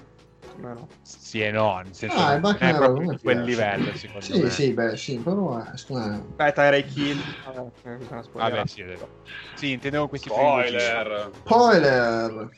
no, 0.56 0.88
sì 1.02 1.40
e 1.42 1.50
no, 1.52 1.76
nel 1.78 1.94
senso 1.94 2.16
Ah, 2.18 2.34
il 2.34 2.40
non 2.40 2.50
è 2.52 2.58
Wagner 2.58 2.76
proprio 2.76 3.10
di 3.12 3.18
quel 3.22 3.36
piace. 3.36 3.50
livello 3.50 3.94
secondo 3.94 4.24
Sì, 4.24 4.40
me. 4.42 4.50
sì, 4.50 4.72
beh, 4.74 4.96
sì, 4.96 5.18
però 5.18 5.60
eh, 5.60 5.70
me- 5.90 6.26
Dai, 6.36 6.52
Tyreek 6.52 6.96
Hill. 6.96 7.22
Spoilerare. 7.22 8.22
Vabbè, 8.32 8.66
sì, 8.66 8.80
è 8.80 8.84
vero. 8.84 9.08
sì, 9.54 9.70
intendevo 9.70 10.08
questi. 10.08 10.28
Spoiler! 10.28 11.30
Spoiler! 11.44 12.48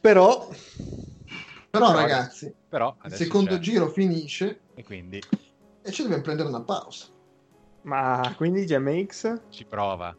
Però 0.00 0.48
Però 1.70 1.86
Però- 1.88 1.92
ragazzi, 1.92 2.54
Però 2.68 2.96
il 3.04 3.12
secondo 3.12 3.54
c'è. 3.54 3.60
giro 3.60 3.88
finisce 3.88 4.60
E 4.74 4.82
quindi 4.82 5.20
e 5.82 5.90
ci 5.92 6.02
dobbiamo 6.02 6.22
prendere 6.22 6.48
una 6.48 6.62
pausa. 6.62 7.06
Ma 7.82 8.32
quindi 8.36 8.64
GMX? 8.64 9.40
ci 9.50 9.64
prova. 9.64 10.14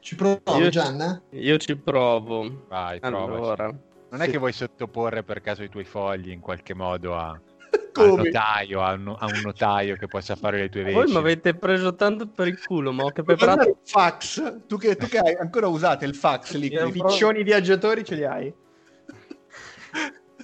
Ci 0.00 0.16
provi 0.16 0.40
Io- 0.58 0.68
Gianna? 0.70 1.22
Io 1.30 1.56
ci 1.58 1.76
provo. 1.76 2.64
Vai, 2.68 2.98
provaci. 2.98 3.32
Allora, 3.34 3.66
Non 4.10 4.20
è 4.22 4.28
che 4.28 4.38
vuoi 4.38 4.52
sottoporre 4.52 5.22
per 5.22 5.40
caso 5.40 5.62
i 5.62 5.68
tuoi 5.68 5.84
fogli 5.84 6.30
in 6.30 6.40
qualche 6.40 6.74
modo 6.74 7.16
a, 7.16 7.38
come? 7.92 8.24
notaio, 8.24 8.82
a 8.82 8.92
un, 8.94 9.14
a 9.16 9.26
un 9.26 9.40
notaio 9.44 9.96
che 9.96 10.08
possa 10.08 10.34
fare 10.34 10.58
le 10.58 10.68
tue 10.68 10.82
voi 10.82 11.02
veci. 11.02 11.12
mi 11.12 11.18
avete 11.18 11.54
preso 11.54 11.94
tanto 11.94 12.26
per 12.26 12.48
il 12.48 12.60
culo, 12.64 12.90
ma 12.92 13.04
ho 13.04 13.10
che 13.10 13.22
preparato 13.22 13.68
il 13.68 13.76
fax, 13.84 14.66
tu 14.66 14.76
che, 14.76 14.96
tu 14.96 15.06
che 15.06 15.18
hai 15.18 15.34
ancora 15.36 15.68
usato 15.68 16.04
il 16.04 16.14
fax 16.16 16.54
lì. 16.56 16.66
I 16.72 16.90
piccioni 16.90 17.42
viaggiatori 17.44 18.04
ce 18.04 18.14
li 18.16 18.24
hai? 18.24 18.52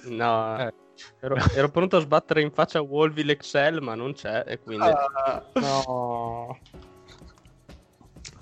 No, 0.05 0.57
Eh. 0.57 0.73
Ero, 1.19 1.35
ero 1.53 1.69
pronto 1.69 1.97
a 1.97 1.99
sbattere 1.99 2.41
in 2.41 2.51
faccia 2.51 2.79
a 2.79 2.81
Wolville 2.81 3.33
Excel, 3.33 3.81
ma 3.81 3.95
non 3.95 4.13
c'è, 4.13 4.43
e 4.47 4.59
quindi... 4.59 4.85
Ah, 4.85 5.43
No. 5.53 6.57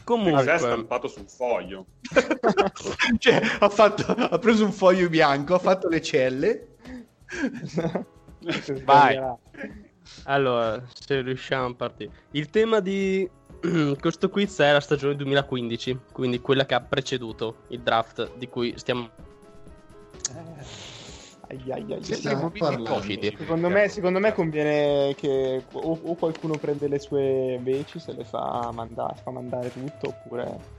Comunque, 0.07 0.57
stampato 0.57 1.09
sul 1.09 1.27
foglio? 1.27 1.87
cioè, 3.19 3.41
ha, 3.59 3.67
fatto, 3.67 4.03
ha 4.09 4.39
preso 4.39 4.63
un 4.63 4.71
foglio 4.71 5.09
bianco, 5.09 5.55
ha 5.55 5.59
fatto 5.59 5.89
le 5.89 6.01
celle. 6.01 6.75
Vai. 8.85 9.19
allora, 10.23 10.81
se 10.93 11.19
riusciamo 11.19 11.65
a 11.65 11.73
partire. 11.73 12.11
Il 12.31 12.49
tema 12.49 12.79
di 12.79 13.29
questo 13.99 14.29
quiz 14.29 14.57
è 14.59 14.71
la 14.71 14.79
stagione 14.79 15.17
2015, 15.17 15.99
quindi 16.13 16.39
quella 16.39 16.65
che 16.65 16.75
ha 16.75 16.81
preceduto 16.81 17.63
il 17.69 17.81
draft 17.81 18.37
di 18.37 18.47
cui 18.47 18.73
stiamo... 18.77 19.09
Ai, 20.33 20.65
ai. 21.47 22.03
Siamo. 22.03 22.51
Secondo 23.37 23.69
me, 23.69 23.87
secondo 23.87 24.19
me 24.19 24.33
conviene 24.33 25.15
che 25.15 25.63
o, 25.71 25.99
o 26.03 26.15
qualcuno 26.15 26.57
prende 26.57 26.87
le 26.87 26.99
sue 26.99 27.59
veci, 27.61 27.99
se 27.99 28.13
le 28.13 28.23
fa 28.23 28.71
mandare, 28.73 29.15
fa 29.21 29.31
mandare 29.31 29.71
tutto, 29.71 30.09
oppure... 30.09 30.75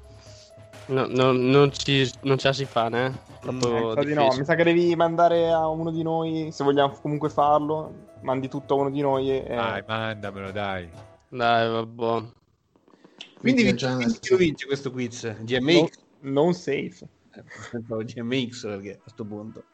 No, 0.86 1.07
no, 1.07 1.32
non, 1.32 1.70
ci, 1.73 2.11
non 2.23 2.39
ce 2.39 2.49
la 2.49 2.55
si 2.55 2.65
fa, 2.65 2.89
né? 2.89 3.12
Eh, 3.43 3.53
mi 3.53 3.93
sa 3.95 4.03
di 4.03 4.15
no, 4.15 4.35
mi 4.36 4.45
sa 4.45 4.55
che 4.55 4.65
devi 4.65 4.97
mandare 4.97 5.51
a 5.51 5.69
uno 5.69 5.90
di 5.90 6.03
noi, 6.03 6.49
se 6.51 6.65
vogliamo 6.65 6.99
comunque 7.01 7.28
farlo, 7.28 8.07
mandi 8.20 8.49
tutto 8.49 8.74
a 8.74 8.78
uno 8.78 8.90
di 8.90 9.01
noi 9.01 9.31
e... 9.31 9.45
Dai, 9.47 9.82
mandamelo, 9.86 10.51
dai. 10.51 10.89
Dai, 11.28 11.69
vabbè. 11.69 12.05
Quindi 13.39 13.62
Quindi 13.62 13.62
vince, 13.65 13.77
Gianna- 13.86 14.07
chi 14.07 14.31
lo 14.31 14.36
vince 14.36 14.66
questo 14.66 14.90
quiz? 14.90 15.24
no- 15.24 15.35
GMX? 15.45 15.90
non 16.20 16.55
safe. 16.55 17.07
Eh, 17.35 17.45
GMX 18.05 18.62
perché 18.62 19.01
a 19.05 19.11
sto 19.11 19.24
punto. 19.24 19.65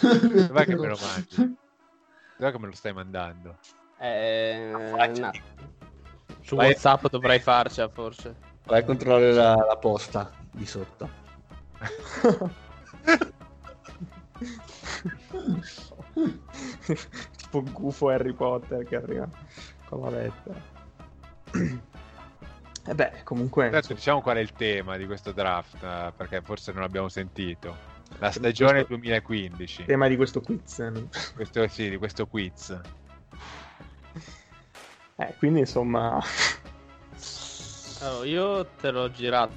Dov'è 0.00 0.64
che 0.64 0.76
me 0.76 0.86
lo 0.86 0.98
mandi? 1.00 1.56
Dov'è 2.36 2.52
che 2.52 2.58
me 2.58 2.66
lo 2.66 2.74
stai 2.74 2.92
mandando? 2.92 3.58
Eh, 3.98 4.70
no. 4.72 5.30
Su 6.40 6.56
Vai. 6.56 6.68
WhatsApp 6.68 7.06
dovrei 7.08 7.40
farcela, 7.40 7.88
forse. 7.88 8.36
Vai 8.64 8.80
a 8.80 8.84
controllare 8.84 9.32
la, 9.32 9.54
la 9.54 9.76
posta 9.76 10.30
di 10.52 10.66
sotto. 10.66 11.26
tipo 17.36 17.62
gufo 17.62 18.08
Harry 18.08 18.32
Potter 18.32 18.84
che 18.84 18.96
arriva 18.96 19.28
con 19.86 20.00
la 20.02 20.10
lettera. 20.10 20.60
E 22.86 22.94
beh, 22.94 23.22
comunque... 23.24 23.66
Adesso 23.66 23.94
diciamo 23.94 24.22
qual 24.22 24.36
è 24.36 24.40
il 24.40 24.52
tema 24.52 24.96
di 24.96 25.06
questo 25.06 25.32
draft, 25.32 25.82
eh, 25.82 26.12
perché 26.16 26.40
forse 26.40 26.72
non 26.72 26.82
l'abbiamo 26.82 27.08
sentito. 27.08 27.96
La 28.18 28.30
stagione 28.30 28.84
2015. 28.84 29.84
tema 29.84 30.08
di 30.08 30.16
questo 30.16 30.40
quiz. 30.40 30.92
Questo, 31.34 31.68
sì, 31.68 31.90
di 31.90 31.96
questo 31.96 32.26
quiz. 32.26 32.78
Eh, 35.16 35.34
quindi 35.38 35.60
insomma... 35.60 36.20
Allora, 38.00 38.26
io 38.26 38.66
te 38.80 38.90
l'ho 38.90 39.10
girato. 39.10 39.52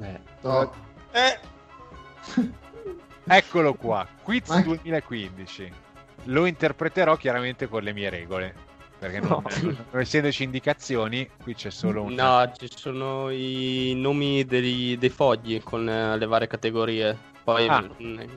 Eh. 0.00 0.20
No. 0.42 0.72
Eh, 1.12 1.38
Eccolo 3.30 3.74
qua, 3.74 4.06
quiz 4.22 4.48
Ma- 4.48 4.60
2015. 4.62 5.72
Lo 6.24 6.46
interpreterò 6.46 7.16
chiaramente 7.16 7.68
con 7.68 7.82
le 7.82 7.92
mie 7.92 8.10
regole. 8.10 8.54
Perché 8.98 9.20
No. 9.20 9.42
non- 9.62 9.86
non 9.92 10.00
essendoci 10.00 10.42
indicazioni, 10.42 11.28
qui 11.42 11.54
c'è 11.54 11.70
solo 11.70 12.02
un... 12.02 12.14
No, 12.14 12.50
ci 12.56 12.68
sono 12.74 13.30
i 13.30 13.94
nomi 13.96 14.44
degli- 14.44 14.98
dei 14.98 15.08
fogli 15.08 15.62
con 15.62 15.88
eh, 15.88 16.16
le 16.18 16.26
varie 16.26 16.48
categorie. 16.48 17.16
Poi 17.44 17.68
Ah. 17.68 17.80
mm, 17.82 18.14
nel 18.16 18.28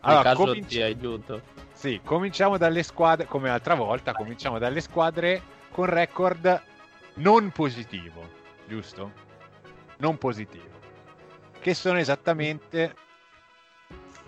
Allora, 0.00 0.22
caso 0.22 0.44
cominci- 0.44 0.68
ti 0.76 0.82
aiuto. 0.82 1.42
Sì, 1.72 2.00
cominciamo 2.04 2.56
dalle 2.58 2.82
squadre, 2.84 3.26
come 3.26 3.48
l'altra 3.48 3.74
volta, 3.74 4.12
cominciamo 4.12 4.58
dalle 4.58 4.80
squadre 4.80 5.42
con 5.70 5.86
record 5.86 6.62
non 7.14 7.50
positivo, 7.50 8.22
giusto? 8.68 9.10
Non 9.98 10.16
positivo. 10.16 10.72
Che 11.58 11.74
sono 11.74 11.98
esattamente... 11.98 12.94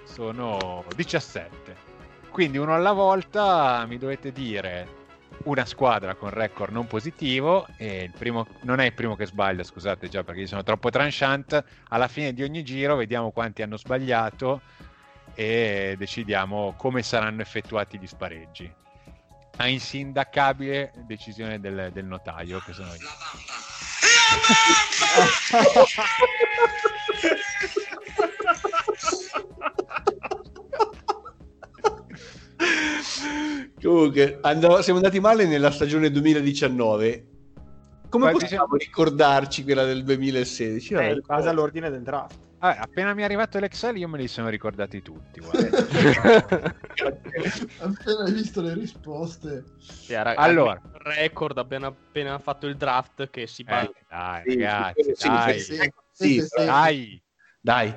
Sono 0.04 0.84
17. 0.94 1.84
Quindi 2.30 2.58
uno 2.58 2.74
alla 2.74 2.92
volta 2.92 3.84
mi 3.86 3.98
dovete 3.98 4.32
dire 4.32 4.95
una 5.46 5.64
squadra 5.64 6.14
con 6.14 6.30
record 6.30 6.72
non 6.72 6.86
positivo 6.86 7.66
e 7.76 8.04
il 8.04 8.12
primo 8.12 8.46
non 8.62 8.80
è 8.80 8.86
il 8.86 8.92
primo 8.92 9.16
che 9.16 9.26
sbaglia, 9.26 9.62
scusate 9.62 10.08
già 10.08 10.22
perché 10.22 10.42
io 10.42 10.46
sono 10.46 10.62
troppo 10.62 10.90
tranchant. 10.90 11.62
Alla 11.88 12.08
fine 12.08 12.32
di 12.32 12.42
ogni 12.42 12.62
giro 12.62 12.96
vediamo 12.96 13.30
quanti 13.30 13.62
hanno 13.62 13.76
sbagliato 13.76 14.60
e 15.34 15.94
decidiamo 15.98 16.74
come 16.76 17.02
saranno 17.02 17.42
effettuati 17.42 17.98
gli 17.98 18.06
spareggi. 18.06 18.72
A 19.58 19.68
insindacabile 19.68 20.92
decisione 21.06 21.60
del, 21.60 21.90
del 21.92 22.04
notaio, 22.04 22.60
che 22.60 22.72
sono 22.72 22.88
io. 22.88 23.06
Comunque, 33.80 34.38
andavo- 34.42 34.82
siamo 34.82 34.98
andati 34.98 35.20
male 35.20 35.46
nella 35.46 35.70
stagione 35.70 36.10
2019. 36.10 37.26
Come 38.08 38.30
Guardi, 38.30 38.38
possiamo 38.40 38.76
ricordarci 38.76 39.62
quella 39.64 39.84
del 39.84 40.02
2016? 40.04 40.94
Eh, 40.94 41.12
in 41.12 41.20
base 41.26 41.48
all'ordine 41.48 41.90
del 41.90 42.02
draft. 42.02 42.38
Vabbè, 42.58 42.78
appena 42.80 43.12
mi 43.14 43.20
è 43.22 43.24
arrivato 43.24 43.58
l'Excel 43.58 43.96
io 43.98 44.08
me 44.08 44.18
li 44.18 44.28
sono 44.28 44.48
ricordati 44.48 45.02
tutti. 45.02 45.40
Appena 47.78 48.24
hai 48.24 48.32
visto 48.32 48.62
le 48.62 48.74
risposte, 48.74 49.64
Sì, 49.78 50.14
ra- 50.14 50.34
Allora. 50.36 50.72
il 50.72 51.00
record 51.00 51.58
appena, 51.58 51.88
appena 51.88 52.38
fatto 52.38 52.66
il 52.66 52.76
draft 52.76 53.28
che 53.28 53.46
si 53.46 53.62
Eh, 53.62 53.66
parla. 53.66 53.92
dai, 54.08 54.42
Sì, 54.46 54.56
ragazzi, 54.56 55.02
sì, 55.14 55.28
dai, 55.28 55.60
sì, 55.60 55.74
sì, 55.74 55.74
sì, 55.74 55.90
sì, 56.12 56.40
sì, 56.40 56.40
sì. 56.40 56.64
dai, 56.64 57.22
Dai. 57.60 57.94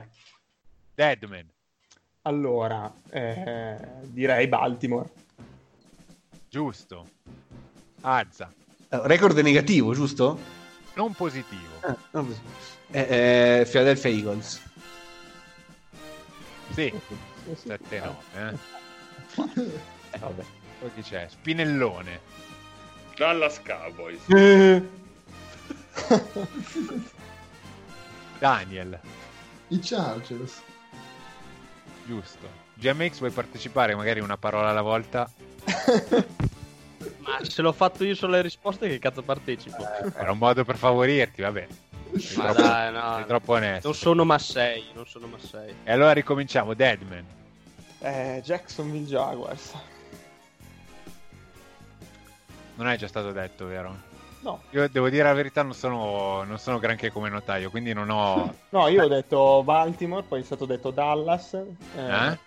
Deadman, 0.96 1.48
Allora, 2.24 2.92
eh, 3.10 3.78
direi 4.04 4.48
Baltimore. 4.48 5.10
giusto. 6.50 7.08
Azza, 8.02 8.52
Eh, 8.92 9.02
Record 9.04 9.38
negativo, 9.40 9.94
giusto? 9.94 10.38
non 10.96 11.14
positivo. 11.14 11.80
Eh, 11.86 11.96
non 12.12 12.26
così. 12.28 12.40
Eh, 12.92 13.60
eh, 13.62 13.66
Philadelphia 13.66 14.10
Eagles. 14.10 14.62
Sì, 16.72 16.92
Sì, 17.46 17.56
sì. 17.56 17.68
7-9. 17.68 18.16
Eh. 18.36 18.58
Eh, 20.12 20.18
vabbè. 20.18 20.44
Poi 20.80 20.92
chi 20.96 21.02
c'è? 21.04 21.28
Spinellone. 21.30 22.20
Dallas 23.16 23.62
Cowboys. 23.62 24.28
Eh, 24.30 24.90
Daniel, 28.40 29.00
i 29.68 29.80
Chargers. 29.80 30.62
Giusto. 32.10 32.48
GMX 32.74 33.20
vuoi 33.20 33.30
partecipare 33.30 33.94
magari 33.94 34.20
una 34.20 34.38
parola 34.38 34.70
alla 34.70 34.82
volta? 34.82 35.30
Ma 37.20 37.38
se 37.44 37.62
l'ho 37.62 37.72
fatto 37.72 38.04
io 38.04 38.16
sulle 38.16 38.42
risposte, 38.42 38.88
che 38.88 38.98
cazzo 38.98 39.22
partecipo? 39.22 39.78
Era 40.18 40.32
un 40.32 40.40
modo 40.40 40.66
per 40.66 40.76
favorirti, 40.76 41.44
vabbè. 41.44 41.68
Sei 42.18 42.38
Ma 42.38 42.52
troppo, 42.52 42.62
dai, 42.68 42.92
no. 42.92 43.16
sei 43.18 43.26
troppo 43.26 43.54
onesto. 43.54 43.88
Non 43.88 43.96
sono 43.96 44.26
Massei, 44.26 44.86
non 44.96 45.06
sono 45.06 45.28
Massei. 45.28 45.76
E 45.84 45.92
allora 45.92 46.12
ricominciamo, 46.14 46.74
Deadman. 46.74 47.26
Eh, 48.00 48.42
Jacksonville 48.44 49.06
Jaguars. 49.06 49.74
Non 52.76 52.88
è 52.88 52.98
già 52.98 53.08
stato 53.08 53.32
detto, 53.32 53.68
vero? 53.68 54.08
No, 54.42 54.62
Io 54.72 54.88
devo 54.88 55.10
dire 55.10 55.24
la 55.24 55.34
verità, 55.34 55.64
non 55.64 55.74
sono, 55.74 56.44
non 56.44 56.58
sono 56.60 56.80
granché 56.80 57.12
come 57.12 57.30
notaio, 57.30 57.70
quindi 57.70 57.92
non 57.94 58.10
ho... 58.10 58.54
no, 58.70 58.88
io 58.88 59.04
ho 59.04 59.08
detto 59.08 59.62
Baltimore, 59.64 60.24
poi 60.24 60.42
è 60.42 60.44
stato 60.44 60.66
detto 60.66 60.92
Dallas, 60.92 61.54
eh, 61.54 61.68
Eh? 61.96 62.38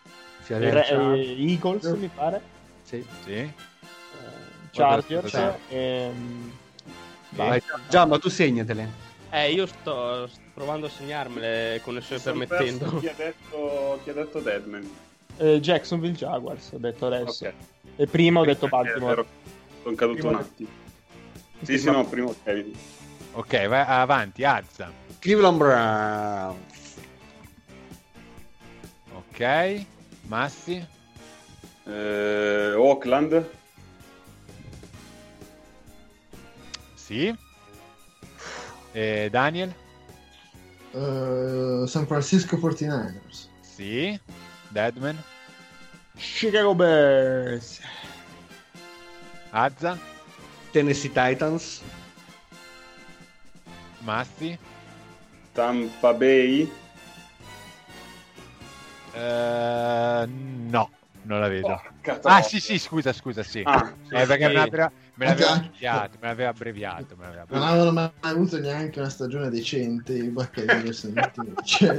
Re- 0.47 1.36
Eagles, 1.39 1.85
mi 1.93 2.09
pare, 2.09 2.40
Sì. 2.82 3.05
Sì? 3.24 3.32
eh, 3.32 3.52
Chargers 4.70 5.35
e... 5.69 6.10
mm, 6.14 6.51
Vai, 7.31 7.62
Già, 7.89 8.05
ma 8.06 8.19
tu 8.19 8.28
segnatele. 8.28 8.89
Eh, 9.31 9.52
io 9.52 9.66
sto, 9.66 10.27
sto 10.27 10.40
provando 10.52 10.86
a 10.86 10.90
segnarmele 10.90 11.81
connessione 11.82 12.20
Sono 12.20 12.39
permettendo. 12.39 12.85
perso 12.85 12.98
Chi 13.01 13.09
ha 13.09 13.14
detto, 13.16 14.01
chi 14.02 14.10
ha 14.10 14.12
detto 14.12 14.40
Deadman? 14.40 14.90
eh, 15.39 15.60
Jacksonville 15.60 16.12
Jaguars, 16.14 16.73
ho 16.73 16.78
detto 16.78 17.06
adesso. 17.06 17.47
Ok. 17.47 17.55
E 17.97 18.06
prima 18.06 18.40
ho 18.40 18.44
detto 18.44 18.69
Baltimore. 18.69 19.24
Sono 19.82 19.94
caduto 19.94 20.19
Prima- 20.19 20.36
un 20.36 20.43
attimo. 20.44 20.69
Sì, 21.62 21.78
sì, 21.78 21.90
no, 21.90 22.05
prima 22.05 22.28
ok. 22.28 22.64
Ok, 23.32 23.66
vai 23.66 23.84
avanti, 23.86 24.44
Azza. 24.44 24.93
Cleveland 25.18 25.56
Browns. 25.56 26.97
Ok, 29.14 29.86
Massi. 30.26 30.86
Eh, 31.84 32.74
Oakland. 32.76 33.48
Sì. 36.94 37.34
E 38.93 39.28
Daniel. 39.30 39.74
Eh, 40.93 41.84
San 41.86 42.06
Francisco 42.06 42.56
49ers. 42.56 43.48
Sì. 43.60 44.18
Deadman. 44.68 45.22
Chicago 46.16 46.74
Bears. 46.74 47.80
Azza. 49.51 50.10
Tennessee 50.73 51.11
Titans. 51.12 51.81
Massi. 54.01 54.59
Tampa 55.53 56.12
Bay. 56.15 56.70
Eh, 59.15 60.27
no, 60.27 60.90
non 61.23 61.40
la 61.40 61.49
vedo. 61.49 61.81
Porca 62.03 62.19
Ah, 62.23 62.43
sì, 62.43 62.59
sì, 62.59 62.78
scusa, 62.78 63.12
scusa, 63.12 63.43
sì. 63.43 63.62
Ah, 63.65 63.93
Eh, 64.11 64.27
perché 64.27 64.47
me 64.49 64.53
l'aveva, 64.55 64.90
me 65.15 65.27
l'aveva 65.27 65.51
Anche- 65.51 65.66
abbreviato, 65.66 66.16
me 66.20 66.27
l'aveva 66.28 66.49
abbreviato. 66.49 67.16
Me 67.16 67.24
l'aveva 67.24 67.44
Non 67.49 67.62
abbreviato. 67.62 67.65
avevano 67.73 67.93
mai 67.93 68.32
avuto 68.32 68.59
neanche 68.59 68.99
una 68.99 69.11
stagione 69.11 69.51
decente 69.51 70.15
i 70.15 70.28
Buccaneers 70.28 71.05
negli 71.05 71.94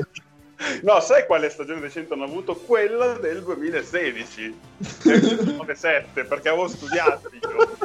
No, 0.82 1.00
sai 1.02 1.26
quale 1.26 1.50
stagione 1.50 1.82
decente 1.82 2.14
hanno 2.14 2.24
avuto? 2.24 2.56
Quella 2.56 3.14
del 3.20 3.44
2016. 3.44 4.60
Del 5.04 5.22
9-7, 5.60 6.26
perché 6.26 6.50
avevo 6.50 6.68
studiato 6.68 7.30
io. 7.34 7.78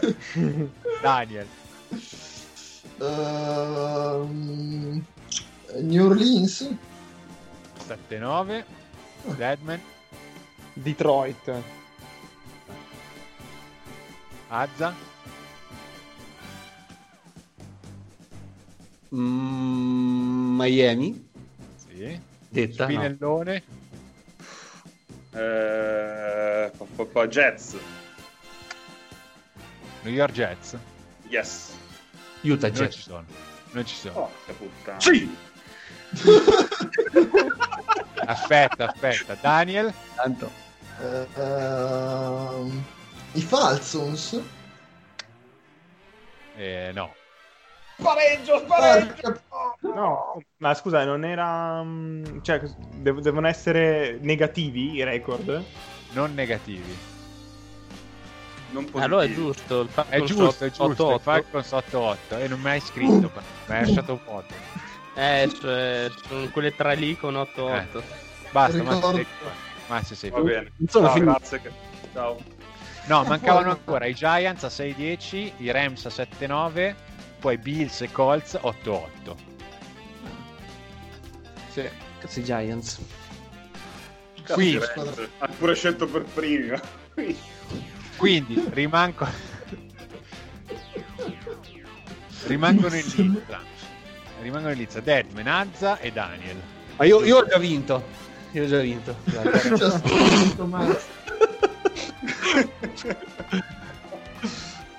Daniel. 1.02 1.46
Ehm, 2.98 5.04
New 5.80 6.06
Orleans 6.06 6.68
7-9. 7.86 8.64
Deadman. 9.36 9.80
Detroit. 10.74 11.62
Azza. 14.48 14.94
Mm, 19.14 20.56
Miami. 20.56 21.28
Sì. 21.76 22.18
Detta. 22.48 22.86
no. 22.86 22.92
Spinellone. 22.92 23.62
Eh, 25.34 26.70
pa- 26.76 26.86
pa- 26.96 27.04
pa- 27.04 27.26
Jets. 27.28 27.76
New 30.02 30.12
York 30.12 30.32
Jets. 30.32 30.76
Yes. 31.28 31.76
Utah 32.42 32.66
Non 32.68 32.76
ci 32.76 32.82
Jets. 32.82 32.98
sono. 33.00 33.24
Non 33.72 33.86
ci 33.86 33.94
sono. 33.94 34.14
Porca 34.14 34.52
puttana. 34.52 35.00
Sì. 35.00 35.36
Aspetta, 38.26 38.88
aspetta. 38.90 39.34
Daniel? 39.40 39.92
Tanto. 40.14 40.50
Eh, 41.00 41.26
ehm, 41.36 42.82
I 43.32 43.40
Falsons. 43.42 44.40
Eh, 46.56 46.90
no. 46.94 47.14
Spareggio, 47.98 48.58
spareggio! 48.58 49.40
No, 49.94 50.42
ma 50.58 50.74
scusa, 50.74 51.04
non 51.04 51.24
era... 51.24 51.82
mm, 51.82 52.40
Cioè, 52.42 52.60
dev- 52.60 53.20
devono 53.20 53.46
essere 53.48 54.18
negativi 54.20 54.94
i 54.94 55.04
record? 55.04 55.62
Non 56.12 56.34
negativi. 56.34 56.96
Non 58.72 58.84
positivi. 58.84 59.04
Allora 59.04 59.24
è 59.24 59.32
giusto. 59.32 59.80
Il 59.82 59.88
È 59.88 59.90
Falcons 59.92 60.26
giusto, 60.30 60.64
è 60.64 60.70
giusto. 60.70 61.08
8-8. 61.10 61.14
Il 61.14 61.20
Falcons 61.20 61.70
8-8 61.72 62.16
e 62.42 62.48
non 62.48 62.60
mi 62.60 62.70
hai 62.70 62.80
scritto, 62.80 63.30
mi 63.66 63.74
hai 63.76 63.86
lasciato 63.86 64.12
un 64.12 64.18
foto. 64.24 64.54
Eh, 65.14 65.50
cioè, 65.60 66.10
sono 66.26 66.48
quelle 66.50 66.74
tre 66.74 66.94
lì 66.96 67.16
con 67.16 67.34
8-8. 67.34 68.02
Basta, 68.50 68.78
Ricordo- 68.78 69.24
Massimo, 69.88 70.18
sei 70.18 70.30
qua. 70.30 70.40
Va 70.40 70.48
bene. 70.48 70.72
Sono 70.88 71.06
Ciao, 71.06 71.14
finito. 71.14 71.30
grazie. 71.32 71.60
che- 71.60 71.70
Ciao. 72.12 72.36
No, 73.06 73.24
mancavano 73.24 73.70
ancora 73.70 74.06
i 74.06 74.14
Giants 74.14 74.62
a 74.64 74.68
6-10, 74.68 75.52
i 75.58 75.70
Rams 75.70 76.06
a 76.06 76.10
7-9, 76.10 76.94
poi 77.40 77.58
Bills 77.58 78.00
e 78.02 78.10
Colts 78.12 78.56
8-8. 78.60 79.36
Sì. 81.70 81.88
Cazzo 82.20 82.38
i 82.40 82.44
Giants. 82.44 83.00
Quindi, 84.46 84.78
Rams. 84.78 85.28
Ha 85.38 85.48
pure 85.58 85.74
scelto 85.74 86.06
per 86.06 86.22
primi. 86.22 86.70
Quindi 88.16 88.64
rimango... 88.70 89.26
rimangono 92.46 92.94
in 92.96 93.04
lizza. 93.14 93.60
Rimangono 94.40 94.72
in 94.72 94.78
lizza 94.78 95.00
Deadman, 95.00 95.46
Azza 95.46 95.98
e 95.98 96.10
Daniel. 96.12 96.60
Ma 96.96 97.04
io, 97.04 97.22
io 97.24 97.38
ho 97.38 97.46
già 97.46 97.58
vinto. 97.58 98.02
Io 98.52 98.64
ho 98.64 98.66
già 98.66 98.80
vinto. 98.80 99.16
Guarda. 99.24 101.00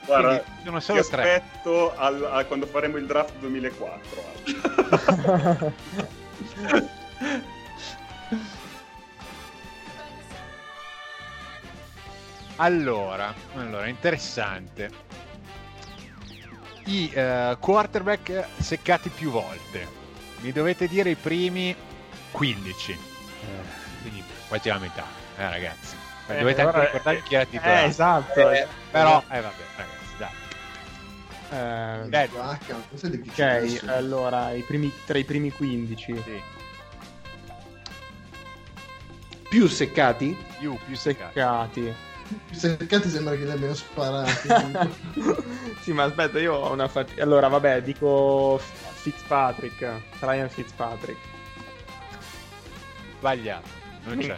Guarda, 0.06 0.44
sono 0.64 0.78
ti 0.80 0.84
solo 0.84 1.04
tre. 1.06 1.22
aspetto 1.22 1.96
al- 1.96 2.28
a 2.32 2.44
quando 2.46 2.66
faremo 2.66 2.98
il 2.98 3.06
draft 3.06 3.34
2004. 3.40 4.22
Allora, 12.58 13.34
allora, 13.56 13.88
interessante. 13.88 14.90
I 16.86 17.10
eh, 17.14 17.58
quarterback 17.60 18.46
seccati 18.58 19.10
più 19.10 19.32
volte. 19.32 20.02
Mi 20.42 20.52
dovete 20.52 20.88
dire 20.88 21.12
i 21.12 21.16
primi 21.16 21.76
15. 22.32 22.92
Eh, 22.92 22.98
quindi 24.02 24.24
quasi 24.48 24.68
la 24.70 24.78
metà, 24.78 25.06
eh, 25.38 25.50
ragazzi. 25.50 25.96
Ma 26.28 26.36
Eh, 26.36 26.40
dovete 26.40 26.62
anche 26.62 26.74
allora, 26.74 26.86
ricordare 26.92 27.24
chi 27.24 27.34
era 27.36 27.44
Eh, 27.44 27.50
titolare. 27.50 27.86
esatto. 27.86 28.50
Eh, 28.52 28.68
Però, 28.92 29.24
eh 29.30 29.42
vabbè, 29.42 29.64
ragazzi, 29.76 30.18
dai. 30.18 30.32
Eh, 31.52 32.10
è 32.10 32.30
ok, 33.82 33.84
allora, 33.88 34.52
i 34.52 34.62
primi, 34.62 34.92
tra 35.06 35.18
i 35.18 35.24
primi 35.24 35.52
15. 35.52 36.22
Sì. 36.24 36.42
Più 39.50 39.68
seccati? 39.68 40.36
Più, 40.60 40.78
più 40.86 40.96
seccati. 40.96 41.34
Seccati. 41.34 41.96
Seccati 42.52 43.10
sembra 43.10 43.36
che 43.36 43.44
li 43.46 43.52
abbiano 43.52 43.74
sparati. 43.74 44.48
sì, 45.82 45.92
ma 45.92 46.04
aspetta, 46.04 46.40
io 46.40 46.54
ho 46.54 46.72
una 46.72 46.88
fatica. 46.88 47.24
Allora, 47.24 47.48
vabbè, 47.48 47.82
dico 47.82 48.60
Fitzpatrick. 48.94 49.88
Ryan 50.20 50.50
Fitzpatrick. 50.50 51.20
Sbagliato. 53.20 53.68
Non 54.06 54.18
c'è. 54.18 54.38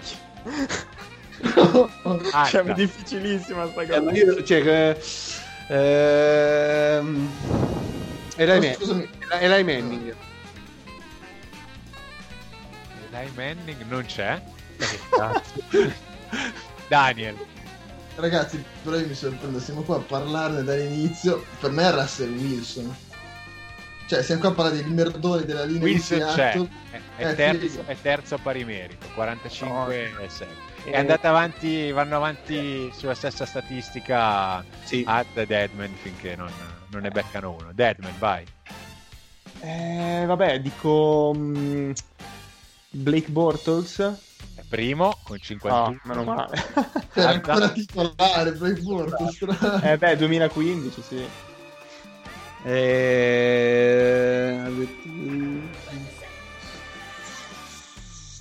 Ah, 2.31 2.45
cioè, 2.49 2.63
è 2.63 2.73
difficilissima 2.73 3.67
sta 3.69 3.81
Eh, 3.81 3.87
cosa. 3.87 4.01
ma 4.01 4.11
io, 4.11 4.43
cioè, 4.43 4.61
che- 4.61 5.01
ehm, 5.67 7.29
Eli, 8.37 8.75
Oh, 8.81 8.93
Man-. 8.93 9.07
Eli 9.39 9.63
Manning. 9.63 10.15
Eli 13.11 13.31
Manning 13.35 13.81
non 13.87 14.05
c'è. 14.05 14.41
Daniel. 16.89 17.35
Ragazzi, 18.15 18.63
però 18.81 18.97
io 18.97 19.07
mi 19.07 19.13
sorprendo, 19.13 19.59
siamo 19.59 19.81
qua 19.81 19.97
a 19.97 19.99
parlarne 19.99 20.63
dall'inizio. 20.63 21.43
Per 21.59 21.71
me 21.71 21.83
è 21.87 21.91
Russell 21.91 22.33
Wilson. 22.33 22.95
Cioè, 24.07 24.21
siamo 24.23 24.41
qua 24.41 24.49
a 24.51 24.53
parlare 24.53 24.81
dei 24.81 24.89
merdoni 24.89 25.43
della 25.45 25.65
linea 25.65 25.81
Wilson 25.83 26.19
di 26.19 26.23
c'è. 26.23 26.31
Seattle. 26.33 26.69
È, 26.91 27.01
è 27.17 27.29
Eh, 27.29 27.35
terzo, 27.35 27.83
è 27.85 27.97
terzo 28.01 28.35
a 28.35 28.37
pari 28.37 28.63
merito. 28.63 29.07
45 29.15 29.95
e 30.21 30.29
6. 30.29 30.47
Eh, 30.85 30.91
È 30.91 30.97
andata 30.97 31.29
avanti, 31.29 31.91
vanno 31.91 32.15
avanti 32.15 32.91
sulla 32.95 33.15
stessa 33.15 33.45
statistica 33.45 34.63
Sì. 34.83 35.03
Ad 35.05 35.25
e 35.33 35.45
Deadman 35.45 35.93
finché 36.01 36.35
non, 36.35 36.51
non 36.89 37.01
ne 37.01 37.09
beccano 37.09 37.51
uno. 37.59 37.71
Deadman, 37.73 38.13
vai. 38.19 38.45
Eh, 39.59 40.23
vabbè, 40.27 40.61
dico 40.61 41.33
mm, 41.35 41.91
Blake 42.91 43.31
Bortles. 43.31 44.34
Primo 44.67 45.17
con 45.23 45.37
51. 45.39 45.87
Oh, 45.87 45.95
meno 46.03 46.23
male. 46.23 46.63
Era 47.13 47.29
ancora 47.29 47.69
titolare, 47.69 48.51
Bortles. 48.51 49.37
tra- 49.37 49.81
eh 49.81 49.97
beh, 49.97 50.17
2015, 50.17 51.01
sì. 51.01 51.27
Eh, 52.63 53.27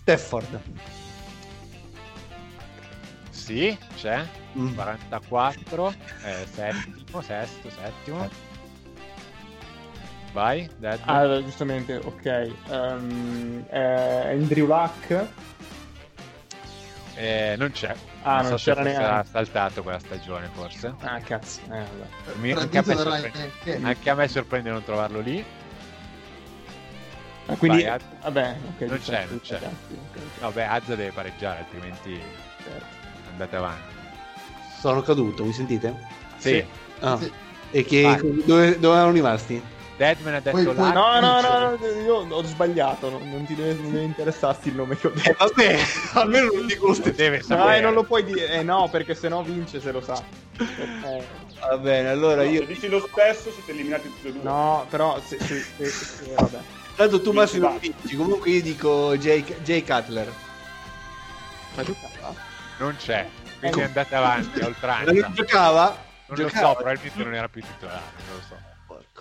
Stafford. 0.05 0.61
Sì, 3.31 3.77
c'è. 3.97 4.27
Mm. 4.57 4.75
44. 4.75 5.95
eh, 6.25 6.47
settimo, 6.51 7.21
sesto, 7.21 7.69
settimo. 7.71 8.29
Vai, 10.33 10.69
Deadman. 10.79 11.17
Ah, 11.17 11.43
giustamente, 11.43 11.97
ok. 11.97 12.25
Ehm, 12.71 13.65
eh, 13.71 14.31
Andrew 14.33 14.67
Luck. 14.67 15.27
Eh, 17.17 17.55
non 17.57 17.71
c'è. 17.71 17.95
Ah, 18.23 18.41
non, 18.41 18.51
non 18.51 18.51
so 18.53 18.57
se 18.59 18.71
c'era 18.73 18.83
neanche. 18.83 19.29
saltato 19.31 19.83
quella 19.83 19.99
stagione, 20.01 20.49
forse. 20.53 20.95
Ah, 21.01 21.21
cazzo. 21.21 21.61
Eh. 21.71 21.85
Mi- 22.41 22.53
anche, 22.53 22.79
a 22.79 22.83
Ryan 22.83 23.31
Kelly. 23.63 23.85
anche 23.85 24.11
a 24.11 24.15
me 24.15 24.29
sorprende 24.29 24.71
non 24.71 24.83
trovarlo 24.83 25.21
lì. 25.21 25.45
Ah, 27.47 27.57
quindi, 27.57 27.83
Vai, 27.83 27.93
Ad- 27.93 28.03
vabbè, 28.23 28.57
ok. 28.75 28.81
Non 28.89 28.99
c'è, 28.99 29.27
non 29.29 29.41
c'è. 29.41 29.59
cazzo, 29.59 29.67
ok, 29.91 30.17
ok, 30.17 30.41
No, 30.41 30.51
beh, 30.51 30.65
Azza 30.67 30.95
deve 30.95 31.13
pareggiare, 31.13 31.59
altrimenti 31.61 32.21
certo. 32.63 32.85
andate 33.31 33.57
avanti. 33.57 33.95
Sono 34.81 35.03
caduto, 35.03 35.45
mi 35.45 35.53
sentite? 35.53 35.95
Sì. 36.39 36.65
Ah. 37.01 37.17
Sì. 37.19 37.31
E 37.71 37.85
che, 37.85 38.19
dove, 38.45 38.79
dove 38.79 38.97
erano 38.97 39.13
rimasti? 39.13 39.63
Deadman 39.97 40.35
ha 40.35 40.41
detto 40.41 40.57
Poi- 40.57 40.65
poi-. 40.75 40.93
No, 40.93 41.21
no, 41.21 41.41
no, 41.41 41.77
no, 41.79 41.87
io 42.05 42.15
ho 42.29 42.43
sbagliato. 42.43 43.11
Non, 43.11 43.29
non 43.31 43.45
ti 43.47 43.55
deve, 43.55 43.75
non 43.75 43.93
deve 43.93 44.05
interessarti 44.05 44.69
il 44.69 44.75
nome 44.75 44.97
che 44.97 45.07
ho 45.07 45.11
detto. 45.11 45.29
Eh, 45.31 45.35
vabbè, 45.39 45.79
almeno 46.15 46.51
non 46.53 46.67
dico 46.67 46.87
lo 46.89 46.93
Lo 47.03 47.11
deve 47.13 47.37
No, 47.39 47.43
sapere. 47.45 47.77
eh, 47.79 47.81
non 47.81 47.93
lo 47.95 48.03
puoi 48.03 48.25
dire. 48.25 48.49
Eh, 48.49 48.63
no, 48.63 48.89
perché 48.91 49.15
sennò 49.15 49.43
vince 49.43 49.81
se 49.81 49.93
lo 49.93 50.01
sa. 50.01 50.21
Eh, 50.59 51.43
Va 51.67 51.79
bene, 51.79 52.11
allora 52.11 52.43
No, 52.43 52.49
io... 52.51 52.61
Se 52.61 52.67
dici 52.67 52.89
lo 52.89 53.01
stesso, 53.11 53.51
siete 53.51 53.71
eliminati 53.71 54.07
tutti 54.09 54.27
e 54.29 54.33
due. 54.33 54.43
no, 54.43 54.85
però 54.91 55.19
se, 55.25 55.39
se, 55.41 55.65
se- 55.77 55.87
se- 55.89 56.35
vabbè. 56.35 56.59
Tanto 56.95 57.23
tu 57.23 57.33
Massimo 57.33 57.69
vai. 57.71 57.79
vinci, 57.79 58.17
comunque 58.17 58.51
io 58.51 58.61
dico 58.63 59.17
Jay, 59.17 59.43
Jay 59.63 59.83
Cutler. 59.83 60.31
Ma 61.75 61.83
giocava? 61.83 62.35
Non 62.79 62.95
c'è. 62.97 63.27
Quindi 63.61 63.81
Eh, 63.81 63.85
andate 63.85 64.15
avanti 64.15 64.61
a 64.61 64.67
oltranza. 64.67 65.11
non 65.13 65.33
giocava? 65.35 65.85
Non 65.87 65.97
lo 66.27 66.35
giocava. 66.49 66.67
so, 66.69 66.75
probabilmente 66.75 67.23
non 67.25 67.35
era 67.35 67.49
più 67.49 67.63
titolare, 67.63 68.03
non 68.29 68.37
lo 68.37 68.43
so. 68.47 68.64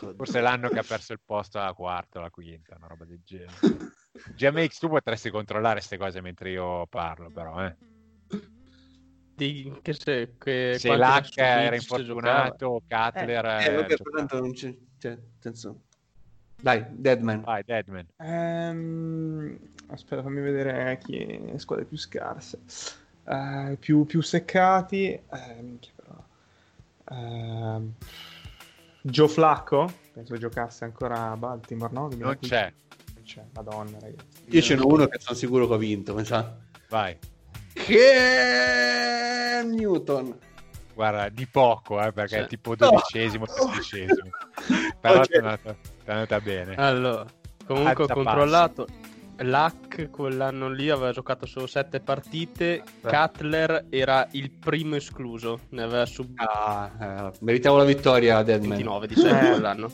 Porco 0.03 0.17
Forse 0.17 0.39
è 0.39 0.41
l'anno 0.41 0.69
che 0.69 0.80
ha 0.80 0.84
perso 0.84 1.13
il 1.13 1.21
posto 1.23 1.59
alla 1.59 1.73
quarta 1.73 2.17
o 2.17 2.21
alla 2.21 2.30
quinta, 2.30 2.75
una 2.77 2.88
roba 2.88 3.05
del 3.05 3.21
genere. 3.23 3.53
GMX, 4.35 4.77
tu 4.77 4.89
potresti 4.89 5.30
controllare 5.30 5.75
queste 5.75 5.97
cose 5.97 6.21
mentre 6.21 6.51
io 6.51 6.85
parlo, 6.88 7.30
però, 7.30 7.65
eh. 7.65 7.75
Di, 9.35 9.80
che 9.81 9.93
se, 9.93 10.35
che 10.38 10.75
Se 10.77 10.89
su 10.89 11.39
era 11.39 11.75
infortunato, 11.75 12.81
Cutler... 12.88 13.45
Eh, 13.45 13.65
eh, 13.65 13.75
vabbè, 13.75 13.95
tanto 14.15 14.39
non 14.39 14.53
c'è... 14.53 14.75
Cioè, 14.99 15.17
senso... 15.39 15.81
Dai, 16.63 16.85
Deadman. 16.91 17.41
Vai, 17.41 17.61
Deadman. 17.65 18.07
Ehm, 18.19 19.59
aspetta, 19.88 20.21
fammi 20.21 20.39
vedere 20.39 20.97
chi 21.03 21.41
le 21.51 21.59
squadre 21.59 21.84
più 21.84 21.97
scarse. 21.97 22.61
Eh, 23.25 23.75
più, 23.80 24.05
più 24.05 24.21
seccati. 24.21 25.11
Eh, 25.11 25.61
minchia, 25.61 25.91
però. 25.93 26.23
Ehm, 27.09 27.93
Joe 29.05 29.27
Flacco. 29.27 29.91
Penso 30.13 30.38
giocasse 30.38 30.85
ancora 30.85 31.31
a 31.31 31.35
Baltimore, 31.38 31.91
no? 31.93 32.01
Non 32.01 32.09
2015. 32.09 32.49
c'è. 32.49 32.73
Non 33.15 33.23
c'è, 33.23 33.43
madonna, 33.53 33.97
ragazzi. 33.99 34.43
Io 34.45 34.61
ce 34.61 34.75
n'ho 34.75 34.88
uno 34.88 35.07
che 35.07 35.19
sono 35.19 35.38
sicuro 35.38 35.67
che 35.67 35.73
ho 35.73 35.77
vinto, 35.77 36.13
mi 36.15 36.23
sa. 36.23 36.55
Vai. 36.89 37.17
Che 37.73 39.61
Newton. 39.65 40.38
Guarda, 40.93 41.27
di 41.30 41.47
poco, 41.47 42.01
eh, 42.01 42.11
perché 42.13 42.38
Sì. 42.38 42.41
è 42.43 42.47
tipo 42.47 42.75
dodicesimo, 42.75 43.45
tredicesimo. 43.53 44.30
Però 45.01 45.21
ti 45.21 45.34
è 45.34 45.38
andata, 45.38 45.75
è 46.05 46.11
andata 46.11 46.39
bene. 46.39 46.75
Allora, 46.75 47.25
comunque 47.65 48.03
Alza 48.03 48.13
ho 48.13 48.15
controllato 48.15 48.88
Luck 49.38 50.10
quell'anno 50.10 50.69
lì 50.69 50.89
aveva 50.89 51.11
giocato 51.11 51.45
solo 51.45 51.68
7 51.68 51.99
partite. 52.01 52.84
Cutler 53.01 53.85
era 53.89 54.27
il 54.31 54.51
primo 54.51 54.95
escluso, 54.95 55.61
ne 55.69 55.84
aveva 55.84 56.05
subito 56.05 56.43
Ah, 56.43 56.91
eh, 56.99 57.31
meritavo 57.41 57.77
la 57.77 57.84
vittoria, 57.84 58.43
Deadman. 58.43 58.69
29 58.69 59.07
di 59.07 59.15
7 59.15 59.30
Eh. 59.45 59.49
quell'anno. 59.51 59.91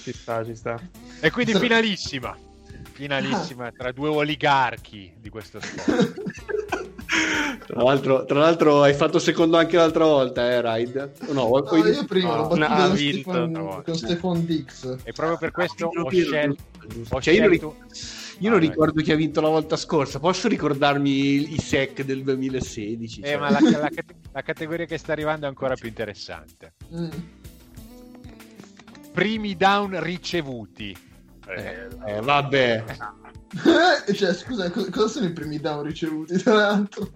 Ci 0.00 0.12
sta, 0.12 0.44
ci 0.44 0.54
sta. 0.54 0.80
E 1.20 1.30
quindi 1.30 1.54
finalissima. 1.58 2.36
Finalissima 2.92 3.70
tra 3.72 3.90
due 3.90 4.08
oligarchi 4.10 5.12
di 5.18 5.28
questo 5.28 5.60
sport. 5.60 6.20
Tra 7.66 7.82
l'altro, 7.82 8.24
tra 8.24 8.38
l'altro 8.40 8.82
hai 8.82 8.94
fatto 8.94 9.18
secondo 9.18 9.56
anche 9.56 9.76
l'altra 9.76 10.04
volta, 10.04 10.50
eh, 10.50 10.60
Ride? 10.60 11.12
No, 11.30 11.48
No, 11.48 11.62
poi- 11.62 11.80
io 11.82 12.04
prima 12.04 12.30
no, 12.30 12.36
l'ho 12.36 12.42
battuto 12.48 12.58
no, 12.58 12.74
ha 12.74 12.86
con 12.86 12.96
vinto, 12.96 13.30
Stefan, 13.30 13.50
no. 13.50 13.82
con 13.84 13.94
Stefan 13.94 14.44
Dix. 14.46 14.96
E 15.04 15.12
proprio 15.12 15.38
per 15.38 15.50
questo 15.50 15.88
Piero, 15.88 16.06
ho 16.06 16.10
scelto... 16.10 16.62
ho 17.10 17.20
Cioè, 17.20 17.34
io 17.34 17.42
non, 17.48 17.52
io 17.52 17.60
non 17.60 17.72
Vai, 18.40 18.50
vai. 18.50 18.60
ricordo 18.60 19.02
chi 19.02 19.12
ha 19.12 19.16
vinto 19.16 19.40
la 19.40 19.48
volta 19.48 19.76
scorsa. 19.76 20.18
Posso 20.18 20.48
ricordarmi 20.48 21.52
i, 21.52 21.58
SEC 21.58 22.02
del 22.02 22.22
2016? 22.24 23.20
Eh, 23.20 23.26
cioè. 23.26 23.36
ma 23.38 23.50
la, 23.50 23.60
la 23.60 23.88
cate- 23.88 24.14
la 24.32 24.42
categoria 24.42 24.86
che 24.86 24.98
sta 24.98 25.12
arrivando 25.12 25.46
è 25.46 25.48
ancora 25.48 25.74
più 25.74 25.88
interessante. 25.88 26.72
Mm. 26.94 27.10
Primi 29.12 29.56
down 29.56 30.00
ricevuti. 30.02 30.96
Eh, 31.46 31.88
eh, 32.06 32.20
vabbè. 32.20 32.84
Eh, 34.06 34.14
cioè, 34.14 34.32
scusa, 34.34 34.70
co- 34.70 34.88
cosa 34.90 35.08
sono 35.08 35.26
i 35.26 35.32
primi 35.32 35.58
down 35.58 35.82
ricevuti, 35.84 36.36
tra 36.38 36.54
l'altro? 36.54 37.10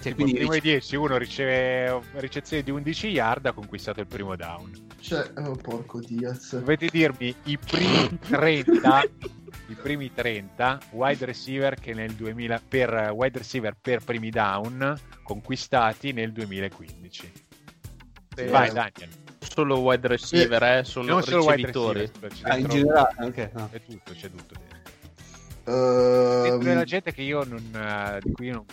Cioè, 0.00 0.14
quindi 0.14 0.34
primo 0.34 0.52
di 0.52 0.60
10, 0.60 0.96
uno 0.96 1.18
riceve 1.18 2.00
ricezione 2.14 2.62
di 2.62 2.70
11 2.70 3.08
yard, 3.08 3.46
ha 3.46 3.52
conquistato 3.52 4.00
il 4.00 4.06
primo 4.06 4.34
down. 4.34 4.70
Cioè, 4.98 5.30
oh, 5.38 5.56
porco 5.56 6.00
Diaz. 6.00 6.56
Dovete 6.58 6.86
dirmi 6.86 7.34
i 7.44 7.58
primi 7.58 8.18
30, 8.28 9.02
i 9.66 9.74
primi 9.74 10.10
30 10.14 10.78
wide 10.92 11.26
receiver 11.26 11.74
che 11.74 11.92
nel 11.92 12.12
2000 12.12 12.62
per 12.66 13.10
wide 13.14 13.38
receiver 13.38 13.76
per 13.78 14.02
primi 14.04 14.30
down 14.30 14.98
conquistati 15.22 16.12
nel 16.12 16.32
2015. 16.32 17.32
Sì, 18.36 18.44
Vai, 18.46 18.68
eh, 18.68 18.72
Daniel. 18.72 19.08
Solo 19.40 19.80
wide 19.80 20.06
receiver, 20.08 20.62
eh, 20.62 20.84
sono 20.84 21.06
Non 21.08 21.22
solo 21.22 21.44
wide 21.44 21.56
ricevitori. 21.56 22.00
receiver, 22.00 22.32
Ah, 22.42 22.56
in 22.56 22.68
generale, 22.68 23.14
ok. 23.26 23.50
no. 23.52 23.68
c'è 23.70 23.82
tutto, 23.84 24.12
c'è 24.12 24.30
tutto 24.30 24.54
dentro. 25.64 26.54
Ehm, 26.54 26.62
della 26.62 26.84
gente 26.84 27.12
che 27.12 27.22
io 27.22 27.44
non, 27.44 27.62
eh, 27.74 28.18
di 28.22 28.32
cui 28.32 28.46
io 28.46 28.54
non- 28.54 28.64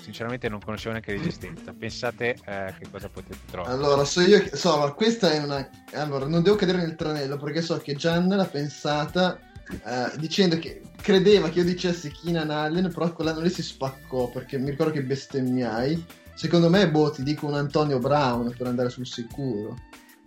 sinceramente 0.00 0.48
non 0.48 0.60
conoscevo 0.60 0.92
neanche 0.92 1.12
l'esistenza. 1.12 1.72
Pensate 1.72 2.36
eh, 2.46 2.74
che 2.78 2.86
cosa 2.90 3.08
potete 3.08 3.38
trovare. 3.50 3.72
Allora, 3.72 4.04
so 4.04 4.20
io 4.20 4.40
che... 4.40 4.56
So, 4.56 4.92
questa 4.96 5.32
è 5.32 5.42
una... 5.42 5.68
Allora, 5.92 6.26
non 6.26 6.42
devo 6.42 6.56
cadere 6.56 6.78
nel 6.78 6.96
tranello 6.96 7.36
perché 7.36 7.62
so 7.62 7.76
che 7.78 7.94
Gian 7.94 8.28
l'ha 8.28 8.44
pensata 8.46 9.38
eh, 9.70 10.18
dicendo 10.18 10.58
che 10.58 10.82
credeva 11.00 11.48
che 11.48 11.60
io 11.60 11.64
dicessi 11.64 12.10
Keenan 12.10 12.50
Allen, 12.50 12.90
però 12.92 13.12
quell'anno 13.12 13.40
lì 13.40 13.50
si 13.50 13.62
spaccò 13.62 14.28
perché 14.30 14.58
mi 14.58 14.70
ricordo 14.70 14.92
che 14.92 15.02
bestemmiai. 15.02 16.04
Secondo 16.34 16.70
me, 16.70 16.90
boh, 16.90 17.10
ti 17.10 17.22
dico 17.22 17.46
un 17.46 17.54
Antonio 17.54 17.98
Brown 17.98 18.54
per 18.56 18.66
andare 18.66 18.88
sul 18.88 19.06
sicuro. 19.06 19.76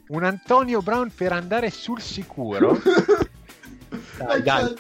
Un 0.10 0.24
Antonio 0.24 0.82
Brown 0.82 1.12
per 1.14 1.32
andare 1.32 1.72
sul 1.72 2.00
sicuro. 2.00 2.80
Dai, 4.18 4.42
dai. 4.42 4.74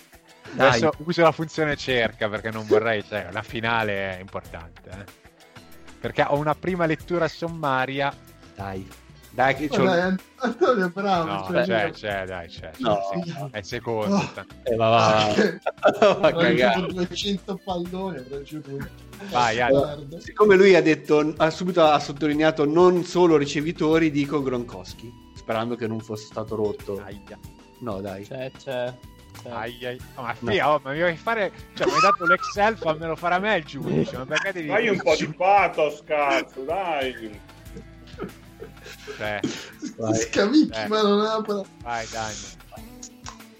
Dai. 0.55 0.67
Adesso 0.67 0.91
uso 0.97 1.21
la 1.21 1.31
funzione 1.31 1.75
cerca 1.75 2.29
perché 2.29 2.51
non 2.51 2.65
vorrei, 2.67 3.03
cioè, 3.07 3.29
la 3.31 3.41
finale 3.41 4.17
è 4.17 4.19
importante. 4.19 4.89
eh. 4.89 5.21
Perché 5.99 6.23
ho 6.27 6.37
una 6.37 6.55
prima 6.55 6.85
lettura 6.85 7.27
sommaria. 7.27 8.13
Dai. 8.55 8.87
Dai, 9.31 9.55
che 9.55 9.67
c'ho... 9.67 9.83
dai, 9.83 10.15
Antonio 10.35 10.89
Brown. 10.89 11.25
No, 11.27 11.47
cioè, 11.49 11.63
c'è, 11.65 11.89
c'è, 11.91 12.25
dai, 12.27 12.47
c'è. 12.49 12.71
No. 12.77 12.99
Sì, 13.23 13.33
È 13.49 13.61
secondo. 13.63 14.15
Oh. 14.17 14.31
Eh, 14.61 14.75
va, 14.75 14.89
va, 14.89 15.07
Ah, 15.07 15.25
va. 15.25 15.33
che- 15.33 15.59
Va 15.63 16.05
a 16.05 16.15
avrei 16.27 16.55
cagare. 16.55 16.79
giocato 16.81 16.93
200 16.93 17.59
palloni, 17.63 18.17
avrei. 18.17 18.87
Vai. 19.31 19.57
Siccome 20.19 20.55
lui 20.55 20.75
ha 20.75 20.83
detto, 20.83 21.33
ha 21.37 21.49
subito 21.49 21.83
ha 21.83 21.97
sottolineato 21.97 22.65
non 22.65 23.03
solo 23.05 23.35
ricevitori, 23.37 24.11
dico 24.11 24.43
Gronkowski, 24.43 25.11
sperando 25.35 25.75
che 25.75 25.87
non 25.87 25.99
fosse 25.99 26.25
stato 26.25 26.55
rotto. 26.55 27.01
Aia, 27.03 27.39
No, 27.79 28.01
dai. 28.01 28.23
C'è, 28.27 28.51
c'è. 28.55 28.93
C'è. 29.41 29.49
aia, 29.49 29.89
aia. 29.89 29.97
Oh, 30.15 30.21
ma 30.21 30.33
fia, 30.33 30.71
oh, 30.73 30.79
ma 30.83 30.91
mi 30.91 30.99
vuoi 30.99 31.17
fare. 31.17 31.51
Cioè, 31.73 31.87
mi 31.87 31.93
hai 31.93 31.99
dato 32.01 32.25
l'Excel, 32.25 32.77
fammelo 32.77 33.15
fare 33.15 33.35
a 33.35 33.39
me 33.39 33.57
il 33.57 33.63
giudice. 33.65 34.17
Ma 34.17 34.25
perché 34.25 34.51
devi. 34.53 34.67
Dai 34.67 34.87
un 34.89 35.01
po' 35.01 35.15
di 35.15 35.27
pathos, 35.27 36.01
cazzo, 36.05 36.61
dai. 36.63 37.39
Cioè, 39.17 39.39
Vai. 39.97 40.15
Scavicchi, 40.15 40.79
Eh. 40.79 40.87
ma 40.87 41.01
non 41.01 41.25
apra. 41.25 41.61
vai, 41.81 42.05
dai. 42.11 42.33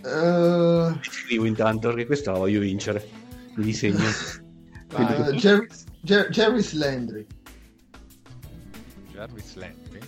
Eh, 0.05 0.99
Scrivo 1.01 1.45
intanto 1.45 1.87
perché 1.89 2.05
questa 2.05 2.31
la 2.31 2.37
voglio 2.39 2.59
vincere. 2.59 3.07
Mi 3.55 3.63
disegno. 3.65 4.03
Vai. 4.89 5.29
eh, 5.29 5.35
Jerry, 5.37 5.67
Jer- 6.01 6.29
Jarvis 6.29 6.73
Landry. 6.73 7.25
Jarvis 9.13 9.55
Landry. 9.55 9.99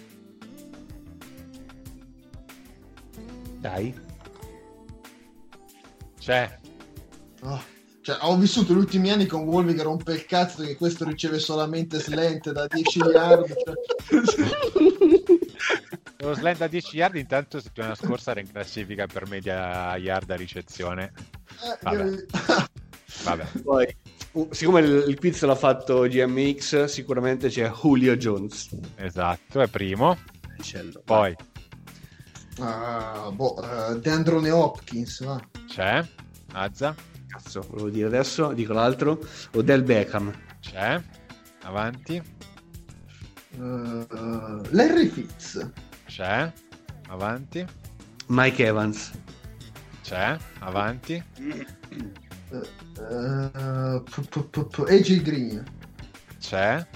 Dai. 3.60 3.94
C'è. 6.26 6.58
Oh, 7.44 7.62
Cioè, 8.02 8.18
ho 8.22 8.36
vissuto 8.36 8.74
gli 8.74 8.78
ultimi 8.78 9.12
anni 9.12 9.28
con 9.28 9.42
Wolvi 9.42 9.76
che 9.76 9.84
rompe 9.84 10.14
il 10.14 10.26
cazzo 10.26 10.64
che 10.64 10.76
questo 10.76 11.06
riceve 11.06 11.38
solamente 11.38 12.00
slant 12.00 12.52
da 12.52 12.66
10 12.66 13.00
yard. 13.00 13.54
cioè. 14.08 14.46
Lo 16.26 16.34
slant 16.34 16.62
a 16.64 16.68
10 16.68 16.96
yard, 16.96 17.16
intanto 17.18 17.60
settimana 17.60 17.94
scorsa 17.94 18.32
era 18.32 18.40
in 18.40 18.52
classifica 18.52 19.06
per 19.06 19.28
media 19.30 19.96
yard 19.98 20.32
a 20.32 20.36
ricezione. 20.36 21.14
Eh, 21.64 21.78
Vabbè. 21.84 22.26
Vabbè. 23.24 23.46
Poi, 23.62 23.96
siccome 24.50 24.80
il, 24.80 25.16
quiz 25.20 25.44
l'ha 25.44 25.54
fatto 25.54 26.08
GMX, 26.08 26.86
sicuramente 26.86 27.50
c'è 27.50 27.70
Julio 27.70 28.18
Jones. 28.18 28.76
Esatto, 28.96 29.62
è 29.62 29.68
primo. 29.68 30.18
Poi 31.04 31.36
Ah, 32.60 33.30
boh, 33.34 33.61
eh, 33.61 33.99
DeAndrone 33.99 34.49
Hopkins, 34.49 35.23
va. 35.23 35.40
c'è. 35.68 36.06
Azza. 36.53 36.95
Cazzo, 37.27 37.61
volevo 37.69 37.90
dire 37.90 38.07
adesso, 38.07 38.53
dico 38.53 38.72
l'altro. 38.73 39.19
Odell 39.53 39.84
Beckham. 39.84 40.32
C'è. 40.61 41.02
Avanti. 41.64 42.15
Eh, 42.15 44.06
Larry 44.69 45.07
Fitz. 45.07 45.69
C'è. 46.06 46.52
Avanti. 47.10 47.65
Mike 48.27 48.65
Evans. 48.65 49.11
C'è. 50.02 50.38
Avanti. 50.60 51.22
Eh, 51.38 51.65
eh, 53.11 54.02
AJ 54.88 55.22
Green. 55.22 55.64
C'è. 56.40 56.88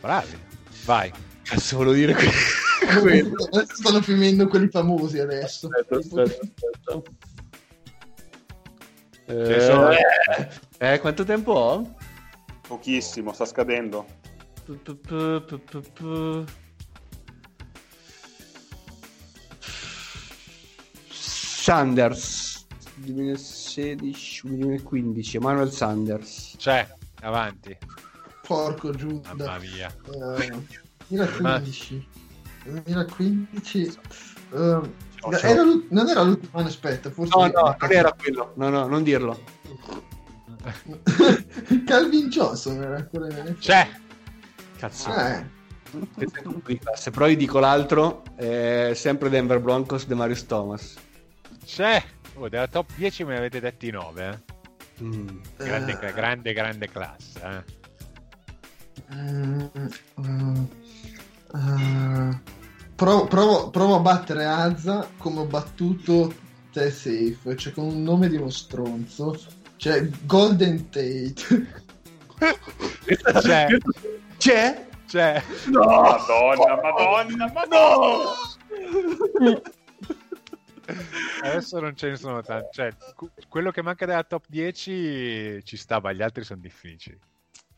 Bravi. 0.00 0.36
Vai. 0.84 1.10
Cazzo, 1.42 1.76
volevo 1.76 1.94
dire 1.94 2.12
que- 2.14 2.26
quello. 2.26 2.32
Adesso 2.32 2.61
stanno 3.72 4.02
filmando 4.02 4.46
quelli 4.48 4.68
famosi 4.68 5.18
adesso. 5.18 5.68
Aspetta, 5.68 5.96
aspetta, 5.96 6.40
aspetta. 6.84 7.02
Sono- 9.66 9.90
Eh, 9.90 10.48
eh, 10.78 10.98
quanto 11.00 11.24
tempo 11.24 11.52
ho? 11.52 11.94
Pochissimo, 12.66 13.32
sta 13.32 13.44
scadendo. 13.44 14.04
Pu- 14.64 14.80
pu- 14.80 15.82
pu-. 15.92 16.44
Sanders 21.08 22.66
2016 22.96 24.42
2015 24.48 25.36
Emanuel 25.36 25.70
Sanders 25.70 26.54
C'è. 26.58 26.86
Avanti. 27.22 27.76
Porco 28.46 28.90
Giuda. 28.92 29.34
Mamma 29.34 29.58
mia. 29.58 29.94
Eh, 30.38 30.52
2015. 31.06 32.06
2015. 32.64 33.82
eh, 33.82 33.94
ciao. 34.50 35.30
era 35.40 35.62
l'ult- 35.62 35.90
non 35.90 36.08
era 36.08 36.22
l'ultimo 36.22 36.58
anno, 36.58 36.68
aspetta, 36.68 37.10
forse. 37.10 37.32
no 37.36 37.46
no 37.46 37.76
non 37.78 37.92
era 37.92 38.12
quello 38.12 38.52
no 38.56 38.68
no 38.68 38.86
non 38.86 39.02
dirlo 39.02 39.40
Calvin 41.86 42.28
Johnson 42.28 42.82
era 42.82 42.96
ancora 42.96 43.26
in 43.28 43.56
C'è. 43.58 43.88
cazzo 44.78 45.10
Eh, 45.14 45.44
classe. 46.80 47.10
però 47.10 47.26
io 47.28 47.36
dico 47.36 47.58
l'altro 47.58 48.22
eh, 48.36 48.92
sempre 48.94 49.28
Denver 49.28 49.60
Broncos 49.60 50.06
De 50.06 50.14
Marius 50.14 50.46
Thomas 50.46 50.96
C'è. 51.64 52.02
Oh, 52.34 52.48
della 52.48 52.66
top 52.68 52.90
10 52.96 53.24
me 53.24 53.32
ne 53.32 53.38
avete 53.38 53.60
detti 53.60 53.90
9. 53.90 54.28
Eh? 54.28 55.04
Mm. 55.04 55.28
Grande, 55.58 55.98
Eh. 56.00 56.12
grande, 56.12 56.52
grande 56.54 56.88
classe. 56.88 57.40
Eh? 57.42 59.14
mm, 59.14 60.64
eh, 61.54 62.40
provo, 62.94 63.26
provo- 63.26 63.70
provo 63.70 63.96
a 63.96 64.00
battere 64.00 64.44
Azza 64.44 65.08
come 65.18 65.40
ho 65.40 65.46
battuto 65.46 66.32
te 66.72 66.90
safe, 66.90 67.56
cioè 67.56 67.72
con 67.72 67.84
un 67.84 68.02
nome 68.02 68.28
di 68.28 68.36
uno 68.36 68.50
stronzo. 68.50 69.38
Cioè 69.76 70.08
Golden 70.24 70.88
Tate. 70.90 71.80
C'è. 73.40 73.66
c'è 74.36 74.86
C'è. 75.06 75.42
Madonna, 75.70 76.80
madonna, 76.80 77.52
madonna! 77.52 78.32
Adesso 81.42 81.80
non 81.80 81.94
ce 81.96 82.08
ne 82.08 82.16
sono 82.16 82.40
tanti. 82.42 82.68
Cioè, 82.72 82.94
quello 83.48 83.70
che 83.70 83.82
manca 83.82 84.06
della 84.06 84.24
top 84.24 84.44
10 84.48 85.62
ci 85.64 85.76
sta, 85.76 86.00
ma 86.00 86.12
gli 86.12 86.22
altri 86.22 86.44
sono 86.44 86.60
difficili. 86.60 87.18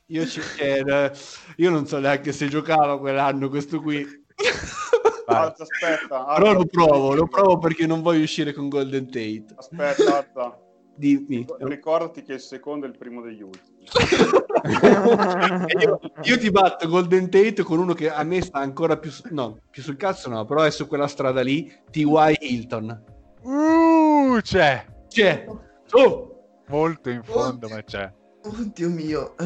Io 0.09 0.27
ci 0.27 0.41
chiedo, 0.57 1.11
io 1.57 1.71
non 1.71 1.87
so 1.87 1.99
neanche 1.99 2.33
se 2.33 2.49
giocava 2.49 2.99
quell'anno 2.99 3.49
questo 3.49 3.81
qui. 3.81 4.05
Alza, 5.27 5.63
aspetta. 5.63 6.25
Però 6.35 6.49
Alza, 6.49 6.53
lo 6.53 6.67
provo, 6.67 7.15
lo 7.15 7.27
provo 7.27 7.59
perché 7.59 7.87
non 7.87 8.03
voglio 8.03 8.23
uscire 8.23 8.53
con 8.53 8.69
Golden 8.69 9.07
Tate. 9.07 9.47
Aspetta, 9.57 10.19
Alza. 10.19 10.59
Dimmi. 10.97 11.47
Ricordati 11.59 12.23
che 12.23 12.35
il 12.35 12.41
secondo 12.41 12.85
è 12.85 12.89
il 12.91 12.99
primo 12.99 13.23
degli 13.23 13.41
ultimi. 13.41 13.85
io, 15.83 16.01
io 16.23 16.39
ti 16.39 16.51
batto 16.51 16.87
Golden 16.87 17.31
Tate 17.31 17.63
con 17.63 17.79
uno 17.79 17.95
che 17.95 18.11
a 18.11 18.23
me 18.23 18.43
sta 18.43 18.59
ancora 18.59 18.99
più, 18.99 19.11
no, 19.31 19.59
più 19.71 19.83
sul 19.83 19.97
cazzo, 19.97 20.29
no, 20.29 20.45
però 20.45 20.63
è 20.63 20.71
su 20.71 20.87
quella 20.87 21.09
strada 21.09 21.41
lì, 21.41 21.73
T.Y. 21.91 22.37
Hilton. 22.39 23.05
Uh, 23.43 24.39
c'è! 24.43 24.85
C'è. 25.09 25.47
Oh! 25.93 26.31
Molto 26.69 27.09
in 27.11 27.23
fondo, 27.23 27.67
Oddio. 27.67 27.77
ma 27.77 27.83
c'è. 27.83 28.13
Oddio 28.47 28.91
mio. 28.91 29.35
Uh, 29.39 29.45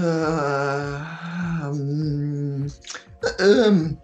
ehm, 3.38 3.96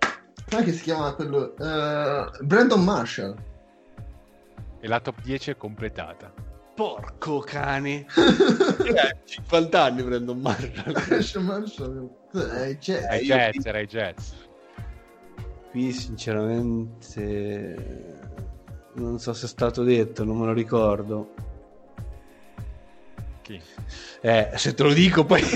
com'è 0.48 0.62
che 0.62 0.72
si 0.72 0.82
chiama 0.82 1.12
quello? 1.14 1.56
Eh, 1.56 2.30
Brandon 2.42 2.84
Marshall. 2.84 3.34
E 4.80 4.86
la 4.86 5.00
top 5.00 5.20
10 5.22 5.50
è 5.50 5.56
completata. 5.56 6.32
Porco 6.74 7.40
cane. 7.40 8.06
Eh, 8.84 9.16
50 9.24 9.82
anni 9.82 10.02
prendo 10.04 10.32
un 10.32 10.40
Marshall. 10.40 10.92
Brandon 10.92 11.44
Marshall. 11.44 12.10
Eh, 12.34 12.68
io 12.70 12.76
Jets, 12.78 13.62
ti- 13.62 13.68
era 13.68 13.78
ai 13.78 13.86
Jets. 13.86 14.34
Qui 15.70 15.90
sinceramente 15.92 18.12
non 18.94 19.18
so 19.18 19.32
se 19.32 19.46
è 19.46 19.48
stato 19.48 19.82
detto, 19.82 20.22
non 20.22 20.38
me 20.38 20.46
lo 20.46 20.52
ricordo. 20.52 21.32
Chi? 23.44 23.60
Eh, 24.22 24.52
se 24.54 24.72
te 24.72 24.82
lo 24.82 24.94
dico 24.94 25.26
poi... 25.26 25.42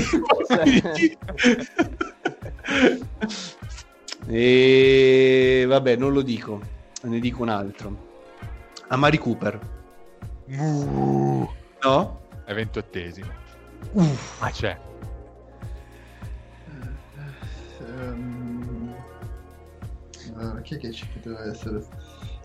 e 4.29 5.65
vabbè, 5.67 5.97
non 5.97 6.13
lo 6.13 6.21
dico, 6.21 6.61
ne 7.05 7.19
dico 7.19 7.41
un 7.41 7.49
altro. 7.49 8.07
Amari 8.89 9.17
Cooper. 9.17 9.59
Uh, 10.49 11.49
No? 11.83 12.21
è 12.45 12.53
ventottesimo. 12.53 13.33
Ma 14.39 14.51
c'è. 14.51 14.79
Ehm, 17.81 18.95
ah, 20.35 20.61
chi 20.61 20.75
è 20.75 20.79
che 20.79 20.93
ci 20.93 21.07
poteva 21.07 21.43
essere? 21.49 21.87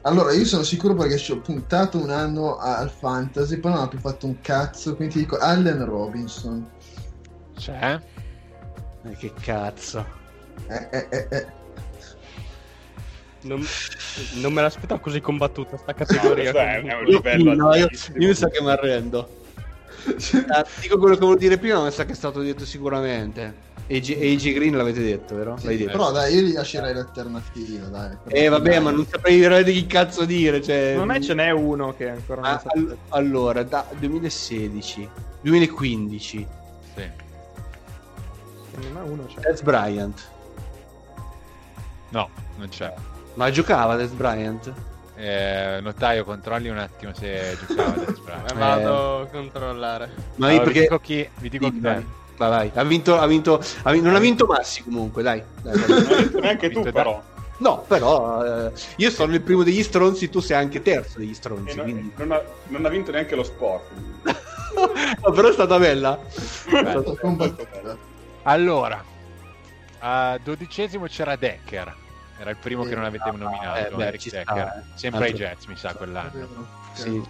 Allora, 0.06 0.34
io 0.34 0.44
sono 0.44 0.64
sicuro 0.64 0.94
perché 0.96 1.18
ci 1.18 1.32
ho 1.32 1.40
puntato 1.40 1.98
un 1.98 2.10
anno 2.10 2.58
al 2.58 2.90
fantasy, 2.90 3.58
poi 3.58 3.72
non 3.72 3.84
ho 3.84 3.88
più 3.88 4.00
fatto 4.00 4.26
un 4.26 4.42
cazzo, 4.42 4.96
quindi 4.96 5.14
ti 5.14 5.20
dico 5.22 5.38
Allen 5.38 5.86
Robinson. 5.86 6.70
C'è? 7.58 8.02
Eh, 9.04 9.16
che 9.16 9.32
cazzo. 9.40 10.06
Eh, 10.68 10.88
eh, 10.92 11.08
eh, 11.10 11.28
eh. 11.32 11.46
Non, 13.44 13.66
non 14.36 14.54
me 14.54 14.62
l'aspettavo 14.62 15.00
così 15.00 15.22
combattuta 15.22 15.78
sta 15.78 15.94
categoria. 15.94 16.52
Cioè, 16.54 16.82
è 16.82 16.94
un 16.96 17.06
livello 17.06 17.54
No, 17.54 17.74
io, 17.74 17.88
io 18.18 18.28
mi 18.28 18.34
sa 18.34 18.50
che 18.50 18.62
mi 18.62 18.70
arrendo. 18.72 19.42
Ah, 20.50 20.66
dico 20.82 20.98
quello 20.98 21.14
che 21.14 21.22
volevo 21.22 21.40
dire 21.40 21.58
prima, 21.58 21.78
ma 21.78 21.86
mi 21.86 21.92
sa 21.92 22.04
che 22.04 22.12
è 22.12 22.16
stato 22.16 22.42
detto 22.42 22.66
sicuramente. 22.66 23.72
AJ, 23.90 24.12
AJ 24.14 24.54
Green 24.54 24.78
l'avete 24.78 25.02
detto, 25.02 25.36
vero? 25.36 25.58
Sì, 25.58 25.76
detto. 25.78 25.92
Però 25.92 26.12
dai, 26.12 26.34
io 26.36 26.42
gli 26.42 26.54
lascerei 26.54 26.94
l'alternativa, 26.94 27.88
dai. 27.88 28.18
Eh 28.28 28.48
vabbè, 28.48 28.80
ma 28.80 28.92
non 28.92 29.06
saprei 29.06 29.40
veramente 29.40 29.74
che 29.74 29.86
cazzo 29.86 30.26
dire. 30.26 30.62
Cioè... 30.62 30.92
Secondo 30.92 31.14
me 31.14 31.22
ce 31.22 31.34
n'è 31.34 31.50
uno 31.52 31.94
che 31.94 32.10
ancora 32.10 32.42
non 32.42 32.50
Ah, 32.52 32.60
sa. 32.60 32.70
all- 32.74 32.98
allora, 33.10 33.64
da 33.64 33.86
2016, 33.98 35.10
2015, 35.42 36.48
Sì. 36.96 37.10
Secondo 38.72 39.00
me 39.00 39.06
uno 39.06 39.26
c'è. 39.26 39.40
Dez 39.42 39.62
Bryant. 39.62 40.30
No, 42.10 42.30
non 42.58 42.70
c'è. 42.70 42.94
Ma 43.36 43.50
giocava 43.52 43.96
Dez 43.96 44.12
Bryant? 44.12 44.72
Eh, 45.16 45.80
notaio, 45.82 46.24
controlli 46.24 46.70
un 46.70 46.78
attimo 46.78 47.14
se 47.14 47.58
giocava 47.68 47.92
Dez 47.98 48.18
Bryant. 48.20 48.52
Eh, 48.52 48.54
Vado 48.56 49.20
a 49.22 49.26
controllare. 49.28 50.10
Ma 50.36 50.48
io 50.52 50.62
Allora, 50.62 50.64
perché... 50.64 50.80
vi 50.80 50.86
dico 50.86 51.00
chi, 51.00 51.30
vi 51.40 51.50
dico 51.50 51.70
chi 51.70 51.80
è. 51.84 52.04
Vai, 52.38 52.50
vai. 52.50 52.72
Ha 52.74 52.84
vinto, 52.84 53.18
ha 53.20 53.26
vinto, 53.28 53.62
ha 53.84 53.92
vinto- 53.92 54.08
non 54.08 54.16
ha 54.16 54.20
vinto 54.20 54.46
Massi 54.46 54.84
comunque, 54.84 55.22
dai. 55.24 55.44
dai, 55.62 55.80
dai. 55.86 56.30
Neanche 56.42 56.70
tu, 56.72 56.82
però. 56.92 57.22
No, 57.58 57.84
però 57.88 58.66
eh, 58.68 58.72
io 58.98 59.10
sono 59.12 59.34
il 59.34 59.42
primo 59.42 59.64
degli 59.64 59.84
stronzi, 59.84 60.30
tu 60.30 60.40
sei 60.40 60.58
anche 60.58 60.82
terzo 60.82 61.20
degli 61.20 61.34
stronzi. 61.36 61.76
non, 61.76 61.86
quindi- 61.86 62.12
non 62.18 62.32
ha, 62.32 62.42
non 62.68 62.86
ha 62.86 62.90
vinto 62.90 63.12
neanche 63.12 63.36
lo 63.36 63.44
sport. 63.44 63.84
No, 64.74 65.32
però 65.32 65.50
è 65.50 65.54
stata 65.54 65.78
bella. 65.78 66.20
Stato 66.28 67.16
combattuto. 67.22 67.98
Allora, 68.42 69.02
a 70.00 70.40
dodicesimo 70.44 71.06
c'era 71.06 71.36
Decker. 71.36 71.96
Era 72.40 72.50
il 72.50 72.58
primo 72.58 72.82
Sì. 72.82 72.90
che 72.90 72.96
non 72.96 73.04
avete 73.06 73.30
nominato, 73.32 73.78
eh, 73.88 73.96
beh, 73.96 74.06
Eric 74.08 74.20
ci 74.20 74.30
sta, 74.30 74.40
Decker. 74.40 74.58
eh. 74.66 74.84
Sempre 74.96 75.26
ai 75.26 75.34
Jets, 75.34 75.66
mi 75.68 75.78
sa, 75.78 75.94
quell'anno. 75.94 76.68
Sì. 76.94 77.24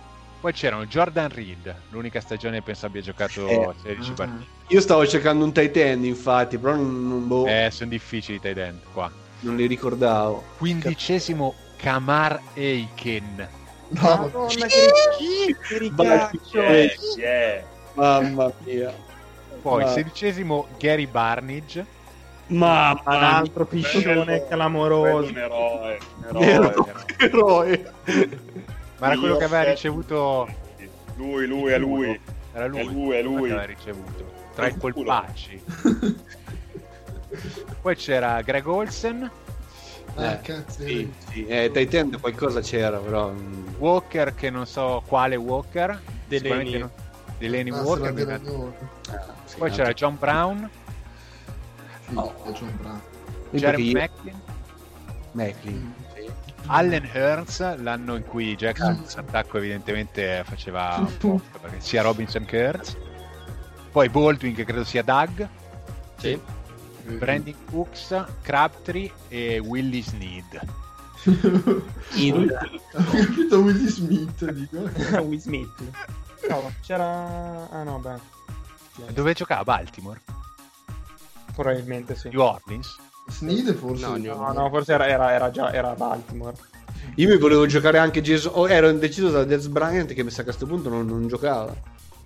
Poi 0.44 0.52
c'erano 0.52 0.86
Jordan 0.88 1.30
Reed, 1.30 1.74
l'unica 1.92 2.20
stagione 2.20 2.58
che 2.58 2.64
penso 2.64 2.86
abbia 2.86 3.00
giocato 3.00 3.48
Eh. 3.48 3.70
16 3.82 4.12
Ah. 4.12 4.14
partite. 4.14 4.46
Io 4.68 4.82
stavo 4.82 5.08
cercando 5.08 5.46
un 5.46 5.54
tight 5.54 5.78
end, 5.78 6.04
infatti, 6.04 6.58
però 6.58 6.76
non, 6.76 7.08
non- 7.08 7.28
boh, 7.30 7.46
Eh, 7.48 7.70
sono 7.72 7.90
difficili 7.90 8.36
i 8.36 8.42
tight 8.42 8.58
end 8.58 8.80
qua. 8.92 9.10
non 9.40 9.56
li 9.56 9.66
ricordavo. 9.68 10.44
Quindicesimo 10.58 11.54
Kamar 11.78 12.42
Aiken. 12.58 13.48
No, 13.88 14.02
Madonna, 14.02 14.66
che 14.66 15.56
Vai, 15.70 15.80
ricaccio! 15.80 16.62
eh, 16.62 16.98
Yeah. 17.16 17.64
Mamma 17.94 18.52
mia. 18.66 18.94
Poi 19.62 19.84
Ah. 19.84 19.88
sedicesimo 19.88 20.68
Gary 20.78 21.06
Barnage. 21.08 21.86
Mamma 22.48 23.02
Un 23.06 23.14
altro 23.24 23.66
piscione 23.66 24.46
clamoroso. 24.46 25.30
Un 25.30 25.38
eroe. 25.38 25.98
Un 26.32 26.44
Eroe. 26.44 26.74
eroe. 27.18 27.94
Eroe. 28.04 28.52
Ma 29.04 29.10
era 29.12 29.20
quello 29.20 29.36
che 29.36 29.44
aveva 29.44 29.64
ricevuto. 29.70 30.48
Lui, 31.16 31.46
lui, 31.46 31.72
è 31.74 31.78
lui. 31.78 32.18
Era 32.54 32.68
lui, 32.68 32.80
È 32.80 32.84
lui, 32.84 33.16
è 33.18 33.22
quello 33.22 33.30
lui. 33.38 33.48
che 33.50 33.54
aveva 33.54 33.66
ricevuto. 33.66 34.32
Tra 34.56 34.68
i 34.68 34.78
Col 34.78 34.94
culo. 34.94 34.94
polpacci. 34.94 35.62
Poi 37.82 37.96
c'era 37.98 38.42
Greg 38.42 38.66
Olsen, 38.68 39.30
Ah, 40.16 40.34
Eh, 40.34 40.42
cazzo. 40.42 40.84
Sì, 40.84 41.12
sì. 41.32 41.46
Eh, 41.48 41.72
tight 41.74 41.92
end 41.96 42.20
qualcosa 42.20 42.62
c'era, 42.62 43.00
però... 43.00 43.32
mm, 43.32 43.68
Walker, 43.80 44.36
che 44.36 44.52
non 44.52 44.68
so 44.68 45.02
quale 45.08 45.36
Walker. 45.36 46.00
Delaney. 46.28 46.66
Sicuramente 46.66 46.78
no. 46.78 46.92
Delaney 47.40 47.74
Ah, 47.74 47.82
Walker. 47.82 48.40
ah, 49.10 49.34
sì, 49.46 49.58
Poi 49.58 49.72
c'era 49.72 49.92
John 49.94 50.16
Brown, 50.20 50.70
Sì, 52.08 52.14
è 52.14 52.52
John 52.52 52.78
Brown. 52.78 53.02
Jeremy 53.50 53.84
io- 53.90 53.98
Macklin, 54.00 54.42
Macklin, 55.32 55.94
sì. 55.98 56.03
Allen 56.68 57.10
Hearns, 57.12 57.76
l'anno 57.78 58.16
in 58.16 58.24
cui 58.26 58.56
Jackson 58.56 59.04
attacco 59.16 59.58
evidentemente 59.58 60.44
faceva 60.46 60.96
un 61.06 61.18
po' 61.18 61.42
perché 61.62 61.80
sia 61.80 62.02
Robinson 62.02 62.46
che 62.46 62.58
Hearns. 62.58 62.98
Poi 63.92 64.10
Baldwin, 64.10 64.56
che 64.56 64.64
credo 64.66 64.84
sia 64.84 65.04
Doug, 65.04 65.48
Sì. 66.18 66.40
Brandon 67.04 67.54
Cooks, 67.70 68.26
Crabtree 68.42 69.12
e 69.28 69.60
Willie 69.60 70.02
Sneed. 70.02 70.62
In- 72.16 72.50
Ho 72.94 73.04
capito 73.12 73.60
Willy 73.60 73.88
Smith, 73.88 74.52
dico. 74.52 74.78
Will 75.22 75.38
Smith. 75.40 75.70
No, 76.50 76.72
c'era... 76.82 77.70
Ah 77.70 77.84
no, 77.84 78.00
beh. 78.00 79.12
Dove 79.12 79.34
giocava? 79.34 79.64
Baltimore? 79.64 80.20
Probabilmente 81.54 82.16
sì. 82.16 82.30
New 82.30 82.42
Orleans? 82.42 82.96
Sneed 83.28 83.74
forse. 83.76 84.06
No, 84.06 84.18
No, 84.18 84.52
no, 84.52 84.70
forse 84.70 84.94
era, 84.94 85.08
era, 85.08 85.32
era 85.32 85.52
già 85.52 85.72
era 85.72 85.94
Baltimore. 85.94 86.56
Io 87.16 87.28
mi 87.30 87.38
volevo 87.38 87.66
giocare 87.66 87.98
anche 87.98 88.22
Jason... 88.22 88.52
Oh, 88.56 88.68
ero 88.68 88.90
indeciso 88.90 89.30
da 89.30 89.44
Dez 89.44 89.68
Bryant 89.68 90.14
che 90.14 90.24
mi 90.24 90.30
sa 90.30 90.38
che 90.38 90.42
a 90.50 90.56
questo 90.56 90.66
punto 90.66 90.90
non, 90.90 91.06
non 91.06 91.28
giocava. 91.28 91.74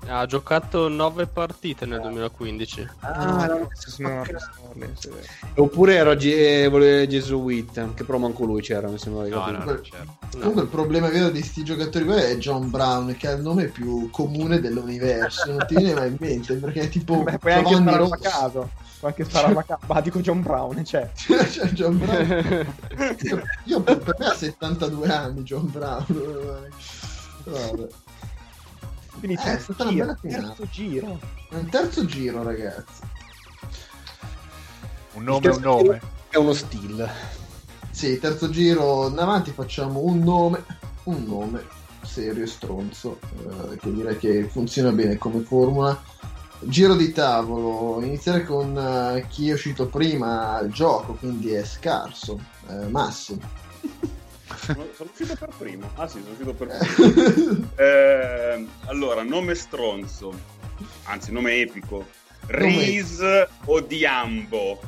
Ha 0.06 0.26
giocato 0.28 0.88
9 0.88 1.26
partite 1.26 1.86
nel 1.86 2.00
2015. 2.00 2.88
Ah, 3.00 3.48
no, 3.48 3.70
Sono- 3.74 4.24
sono- 4.24 4.92
sì. 4.94 5.10
Oppure 5.56 5.96
era 5.96 6.14
G- 6.16 6.26
eh, 6.28 6.68
volevo 6.70 7.08
Gesù 7.08 7.38
Witt, 7.42 7.94
che 7.96 8.04
però 8.04 8.18
manco 8.20 8.46
lui 8.46 8.62
c'era, 8.62 8.88
mi 8.88 9.00
sembra 9.00 9.28
No, 9.28 9.46
no, 9.52 9.64
no, 9.64 9.82
certo. 9.82 10.38
Comunque 10.38 10.62
il 10.62 10.68
problema 10.70 11.10
vero 11.10 11.30
di 11.30 11.42
sti 11.42 11.64
giocatori 11.64 12.06
qua 12.06 12.16
è 12.24 12.38
John 12.38 12.70
Brown, 12.70 13.16
che 13.18 13.28
ha 13.28 13.32
il 13.32 13.42
nome 13.42 13.66
più 13.66 14.10
comune 14.12 14.60
dell'universo. 14.62 15.52
Non 15.52 15.66
ti 15.68 15.76
viene 15.76 15.96
mai 15.96 16.08
in 16.10 16.18
mente 16.20 16.54
perché 16.56 16.82
è 16.82 16.90
tipo 16.90 17.24
Beh, 17.24 17.40
puoi 17.40 17.54
anche 17.54 17.70
Giovanni 17.70 17.88
spararlo 17.90 18.06
a 18.14 18.18
Rosso. 18.22 18.30
caso. 18.40 18.70
Anche 19.08 19.24
spararlo 19.26 19.60
a 19.60 19.64
caso. 19.64 19.82
Ma 19.88 20.02
dico 20.02 20.20
John 20.20 20.42
Brown, 20.42 20.84
cioè. 20.86 21.10
Cioè, 21.16 21.68
John 21.72 21.98
Brown. 21.98 22.74
Io 23.66 23.82
per 23.82 23.98
per 24.00 24.16
me 24.20 24.26
ha 24.26 24.34
72 24.34 25.08
anni 25.10 25.44
John 25.44 25.70
Brown. 25.72 26.06
Vabbè. 27.44 27.88
Quindi 29.20 29.36
Eh, 29.38 29.42
è 29.42 29.44
terzo 29.44 29.74
stata 29.74 29.84
una 29.90 29.92
giro. 29.92 30.06
bella 30.06 30.18
finale. 30.22 30.46
Terzo 30.48 30.68
giro. 30.72 31.20
Un 31.50 31.70
terzo 31.70 32.06
giro, 32.06 32.44
ragazzi. 32.44 33.02
Un 35.14 35.24
nome 35.24 35.50
è 35.50 35.56
un 35.56 35.62
nome. 35.62 36.02
È 36.30 36.38
uno 36.38 36.54
steal. 36.54 37.10
Sì, 37.90 38.20
terzo 38.20 38.50
giro, 38.50 39.08
in 39.10 39.18
avanti 39.18 39.50
facciamo 39.52 40.02
un 40.02 40.20
nome, 40.20 40.64
un 41.06 41.24
nome 41.26 41.66
serio 42.04 42.44
e 42.44 42.48
stronzo, 42.48 43.20
eh, 43.72 43.78
che 43.78 43.92
direi 43.92 44.18
che 44.18 44.44
funziona 44.44 44.92
bene 44.92 45.18
come 45.18 45.42
formula. 45.42 46.00
Giro 46.60 46.96
di 46.96 47.12
tavolo, 47.12 48.04
iniziare 48.04 48.44
con 48.44 48.76
eh, 48.76 49.26
chi 49.28 49.50
è 49.50 49.54
uscito 49.54 49.88
prima 49.88 50.56
al 50.56 50.70
gioco, 50.70 51.14
quindi 51.14 51.52
è 51.52 51.64
scarso. 51.64 52.40
Eh, 52.70 52.88
Massi. 52.88 53.40
Sono, 54.56 54.86
sono 54.96 55.10
uscito 55.12 55.36
per 55.36 55.50
primo. 55.58 55.90
Ah 55.96 56.08
sì, 56.08 56.20
sono 56.20 56.32
uscito 56.32 56.54
per 56.54 56.78
primo. 56.96 57.70
Eh, 57.76 58.68
allora, 58.86 59.24
nome 59.24 59.54
stronzo, 59.54 60.34
anzi 61.04 61.32
nome 61.32 61.62
epico. 61.62 62.06
Riz 62.48 63.22
o 63.66 63.80
Diambo? 63.82 64.80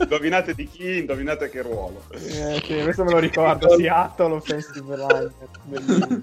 indovinate 0.00 0.54
di 0.54 0.68
chi, 0.68 0.98
indovinate 0.98 1.48
che 1.48 1.62
ruolo. 1.62 2.02
Eh, 2.10 2.62
sì, 2.64 2.80
questo 2.82 3.04
me 3.04 3.12
lo 3.12 3.18
ricordo, 3.18 3.68
Seattle 3.76 4.40
Line. 4.96 5.32
Bellissimo. 5.64 6.22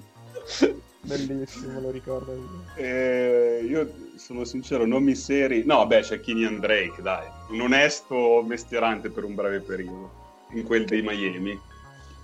Bellissimo, 1.04 1.80
lo 1.80 1.90
ricordo. 1.90 2.34
Eh, 2.76 3.64
io 3.68 3.94
sono 4.16 4.44
sincero, 4.44 4.86
nomi 4.86 5.14
seri. 5.14 5.64
No, 5.64 5.86
beh, 5.86 6.00
c'è 6.00 6.20
Kenyan 6.20 6.60
Drake, 6.60 7.02
dai. 7.02 7.26
Un 7.50 7.60
onesto 7.60 8.42
mestierante 8.46 9.10
per 9.10 9.24
un 9.24 9.34
breve 9.34 9.60
periodo. 9.60 10.22
In 10.52 10.62
quel 10.64 10.84
dei 10.86 11.02
Miami. 11.02 11.60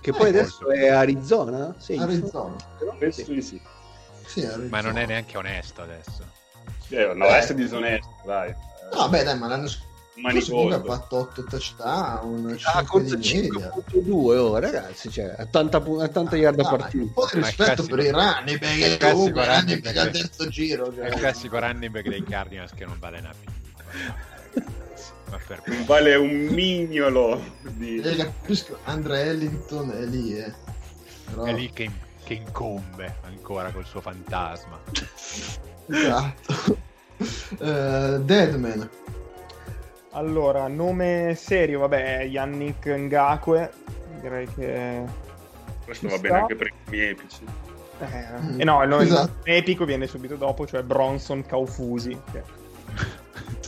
Che 0.01 0.11
poi 0.11 0.27
Eh, 0.27 0.29
adesso 0.29 0.69
è 0.71 0.87
Arizona? 0.89 1.75
Sì. 1.77 1.95
Arizona. 1.95 2.55
Penso 2.97 3.31
di 3.31 3.41
sì. 3.41 3.61
Sì, 4.25 4.41
Arizona. 4.45 4.67
Ma 4.69 4.81
non 4.81 4.97
è 4.97 5.05
neanche 5.05 5.37
onesto 5.37 5.81
adesso. 5.83 6.25
Eh, 6.89 7.13
no, 7.13 7.25
essere 7.27 7.55
disonesto, 7.55 8.09
dai. 8.25 8.49
Eh, 8.49 8.55
No, 8.93 9.07
beh, 9.07 9.23
dai, 9.23 9.37
ma 9.37 9.47
l'anno 9.47 9.67
scorso 9.67 9.89
Manicoso. 10.15 10.67
ha 10.75 10.83
fatto 10.83 11.15
8 11.17 11.43
touchdown, 11.45 12.57
Ah, 12.63 12.83
5 12.83 12.85
conta 12.85 13.15
di 13.15 13.33
media. 13.33 13.73
5.2 13.91 14.37
oh, 14.37 14.59
ragazzi, 14.59 15.09
cioè 15.09 15.35
80, 15.39 15.81
pu- 15.81 15.95
80 16.01 16.35
yard 16.35 16.59
a 16.59 16.63
partita. 16.69 17.03
un 17.03 17.13
po' 17.13 17.29
di 17.31 17.39
rispetto 17.39 17.83
per 17.83 17.99
i 17.99 18.09
running 18.11 18.59
back, 18.59 18.75
il 18.75 18.83
e 18.83 18.97
classico 18.97 19.39
running 19.39 19.45
running 19.47 19.81
back 19.81 19.97
al 19.97 20.11
terzo 20.11 20.47
giro. 20.49 20.91
È 20.91 20.95
cioè. 20.95 21.07
il 21.07 21.13
classico 21.13 21.59
running 21.59 21.91
back 21.91 22.07
dei 22.09 22.23
Cardinals 22.23 22.73
che 22.73 22.85
non 22.85 22.97
vale 22.99 23.19
una 23.19 23.33
pippa. 23.39 24.29
Vale 25.85 26.15
un 26.15 26.29
mignolo 26.51 27.41
di... 27.61 28.01
E 28.01 28.15
capisco, 28.17 28.77
Andre 28.83 29.21
Ellington 29.23 29.91
è 29.91 30.03
lì, 30.05 30.37
eh. 30.37 30.53
Però- 31.25 31.43
è 31.45 31.53
lì 31.53 31.71
che, 31.71 31.89
che 32.25 32.33
incombe 32.33 33.15
ancora 33.23 33.71
col 33.71 33.85
suo 33.85 34.01
fantasma. 34.01 34.79
Esatto. 35.87 36.89
Eh, 37.59 38.19
Deadman. 38.23 38.89
Allora, 40.13 40.67
nome 40.67 41.35
serio, 41.35 41.79
vabbè, 41.79 42.23
Yannick 42.23 42.85
Ngakwe. 42.87 43.71
Direi 44.19 44.47
che... 44.53 45.03
Questo 45.85 46.07
va 46.09 46.15
bene 46.17 46.27
sta. 46.27 46.39
anche 46.41 46.55
per 46.55 46.67
i 46.67 46.73
miei 46.89 47.09
epici. 47.09 47.43
Eh, 47.99 48.61
e 48.61 48.63
no, 48.63 48.81
il 48.83 48.89
nome 48.89 49.03
Esatto. 49.03 49.45
epico 49.45 49.85
viene 49.85 50.07
subito 50.07 50.35
dopo, 50.35 50.65
cioè 50.67 50.83
Bronson 50.83 51.45
Kaufusi. 51.45 52.17
che- 52.31 52.59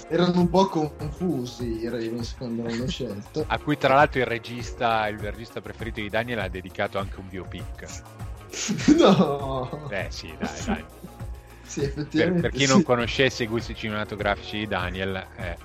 Erano 0.10 0.41
un 0.41 0.49
po' 0.49 0.68
confusi 0.68 1.80
i 1.82 1.90
Ravens 1.90 2.36
quando 2.38 2.64
l'hanno 2.64 2.88
scelto. 2.88 3.45
A 3.48 3.57
cui 3.57 3.78
tra 3.78 3.95
l'altro 3.95 4.20
il 4.20 4.26
regista, 4.28 5.07
il 5.07 5.18
regista 5.18 5.61
preferito 5.61 6.02
di 6.02 6.10
Daniel 6.10 6.40
ha 6.40 6.48
dedicato 6.49 6.99
anche 6.99 7.20
un 7.20 7.30
biopic. 7.30 8.02
no, 8.99 9.88
Eh 9.90 10.07
sì, 10.10 10.32
dai, 10.38 10.65
dai. 10.65 10.86
sì, 11.64 11.88
Per, 11.90 12.34
per 12.34 12.52
chi 12.52 12.65
sì. 12.65 12.72
non 12.72 12.84
conoscesse 12.84 13.44
i 13.44 13.48
gusti 13.48 13.74
cinematografici 13.74 14.57
di 14.60 14.68
Daniel, 14.68 15.26
eh, 15.38 15.57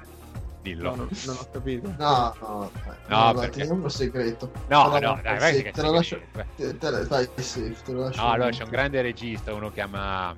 dillo. 0.61 0.91
No, 0.91 0.97
non, 0.97 1.09
non 1.25 1.37
ho 1.37 1.49
capito. 1.51 1.95
No, 1.99 2.35
no, 2.41 2.71
dai, 2.85 2.95
No, 3.07 3.25
no, 3.33 3.35
perché- 3.41 3.59
teniamo 3.61 3.83
un 3.83 3.91
segreto. 3.91 4.53
No, 4.69 4.91
Però, 4.91 5.15
no, 5.15 5.21
dai, 5.23 5.35
sì, 5.35 5.39
vai 5.41 5.63
che 5.63 5.71
te 5.71 5.81
sei 5.81 5.85
lo 5.85 5.93
lascio. 5.93 6.21
Te, 6.57 6.79
te, 6.79 7.05
vai, 7.07 7.29
sì, 7.37 7.77
te 7.85 7.93
lo 7.93 8.01
lascio. 8.01 8.21
No, 8.23 8.33
allora 8.33 8.51
c'è 8.51 8.63
un 8.65 8.71
grande 8.71 9.03
regista, 9.03 9.55
uno 9.55 9.71
che 9.71 9.81
ama, 9.81 10.37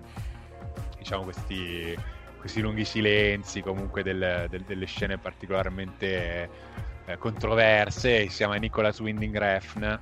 diciamo, 0.98 1.22
questi, 1.24 1.96
questi 2.38 2.60
lunghi 2.60 2.84
silenzi, 2.84 3.62
comunque 3.62 4.02
del- 4.02 4.46
del- 4.48 4.62
delle 4.64 4.86
scene 4.86 5.18
particolarmente 5.18 6.48
eh, 7.06 7.16
controverse, 7.18 8.28
si 8.28 8.36
chiama 8.36 8.56
Nicholas 8.56 9.00
Winding 9.00 9.36
Refn, 9.36 9.80
non 9.80 10.00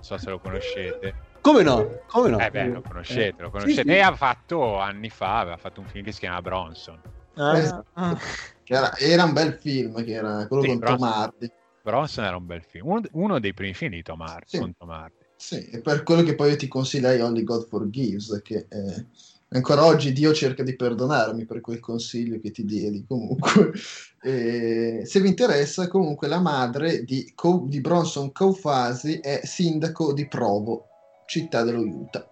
so 0.00 0.16
se 0.18 0.30
lo 0.30 0.38
conoscete. 0.38 1.26
Come 1.40 1.62
no? 1.62 2.00
Come 2.06 2.30
no? 2.30 2.38
Eh 2.38 2.50
beh, 2.50 2.68
lo 2.68 2.82
conoscete, 2.82 3.42
lo 3.42 3.50
conoscete. 3.50 3.82
Sì, 3.82 3.88
sì. 3.88 3.94
E 3.96 4.00
ha 4.00 4.14
fatto, 4.14 4.78
anni 4.78 5.08
fa, 5.08 5.38
aveva 5.38 5.56
fatto 5.56 5.80
un 5.80 5.86
film 5.86 6.04
che 6.04 6.12
si 6.12 6.18
chiama 6.20 6.42
Bronson. 6.42 7.00
Ah. 7.38 8.18
Che 8.62 8.74
Era, 8.74 8.96
era 8.98 9.24
un 9.24 9.32
bel 9.32 9.54
film, 9.54 10.02
che 10.04 10.12
era 10.12 10.46
quello 10.46 10.62
Sì, 10.62 10.68
con 10.68 10.78
però- 10.78 10.96
Tom 10.96 11.02
Hardy. 11.06 11.52
Bronson 11.82 12.24
era 12.24 12.36
un 12.36 12.44
bel 12.46 12.62
film, 12.62 12.86
uno, 12.88 13.00
uno 13.12 13.38
dei 13.40 13.54
primi 13.54 13.72
film 13.72 13.92
di 13.92 14.02
Tom 14.02 14.20
Hardy, 14.20 14.44
Sì. 14.46 14.58
con 14.58 14.74
Tom 14.76 14.90
Hardy. 14.90 15.14
Sì, 15.36 15.68
e 15.70 15.80
per 15.80 16.02
quello 16.02 16.22
che 16.22 16.34
poi 16.34 16.50
io 16.50 16.56
ti 16.56 16.68
consigliai 16.68 17.20
Only 17.20 17.44
God 17.44 17.66
Forgives, 17.68 18.40
che 18.42 18.66
eh, 18.68 19.06
ancora 19.50 19.84
oggi 19.86 20.12
Dio 20.12 20.34
cerca 20.34 20.62
di 20.64 20.74
perdonarmi 20.76 21.46
per 21.46 21.60
quel 21.62 21.78
consiglio 21.80 22.38
che 22.40 22.50
ti 22.50 22.64
diedi. 22.64 23.04
Comunque, 23.06 23.72
Eh, 24.20 25.02
se 25.04 25.20
vi 25.20 25.28
interessa, 25.28 25.86
comunque 25.86 26.26
la 26.26 26.40
madre 26.40 27.04
di, 27.04 27.30
Co- 27.36 27.62
di 27.68 27.80
Bronson 27.80 28.32
Kaufasi 28.32 29.20
è 29.20 29.42
sindaco 29.44 30.12
di 30.12 30.26
Provo, 30.26 30.88
città 31.24 31.62
dello 31.62 31.82
Utah. 31.82 32.28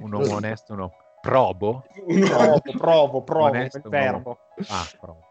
Un 0.00 0.12
uomo 0.12 0.34
onesto, 0.34 0.74
uno 0.74 0.92
probo. 1.28 1.84
Provo, 2.06 2.62
provo, 2.78 3.22
provo, 3.22 3.44
Onesto, 3.44 3.76
il 3.76 3.88
verbo. 3.88 4.38
Ah, 4.68 4.88
probo. 4.98 5.26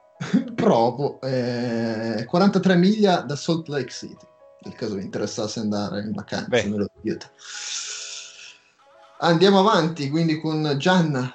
Provo, 0.54 1.22
eh, 1.22 2.24
43 2.26 2.76
miglia 2.76 3.22
da 3.22 3.36
Salt 3.36 3.68
Lake 3.68 3.90
City, 3.90 4.26
nel 4.62 4.74
caso 4.76 4.96
vi 4.96 5.04
interessasse 5.04 5.60
andare 5.60 6.02
in 6.02 6.12
vacanza 6.12 6.50
Beh. 6.50 6.64
nello 6.64 6.88
Utah. 7.02 7.30
Andiamo 9.20 9.60
avanti 9.60 10.10
quindi 10.10 10.40
con 10.40 10.76
Gianna. 10.78 11.34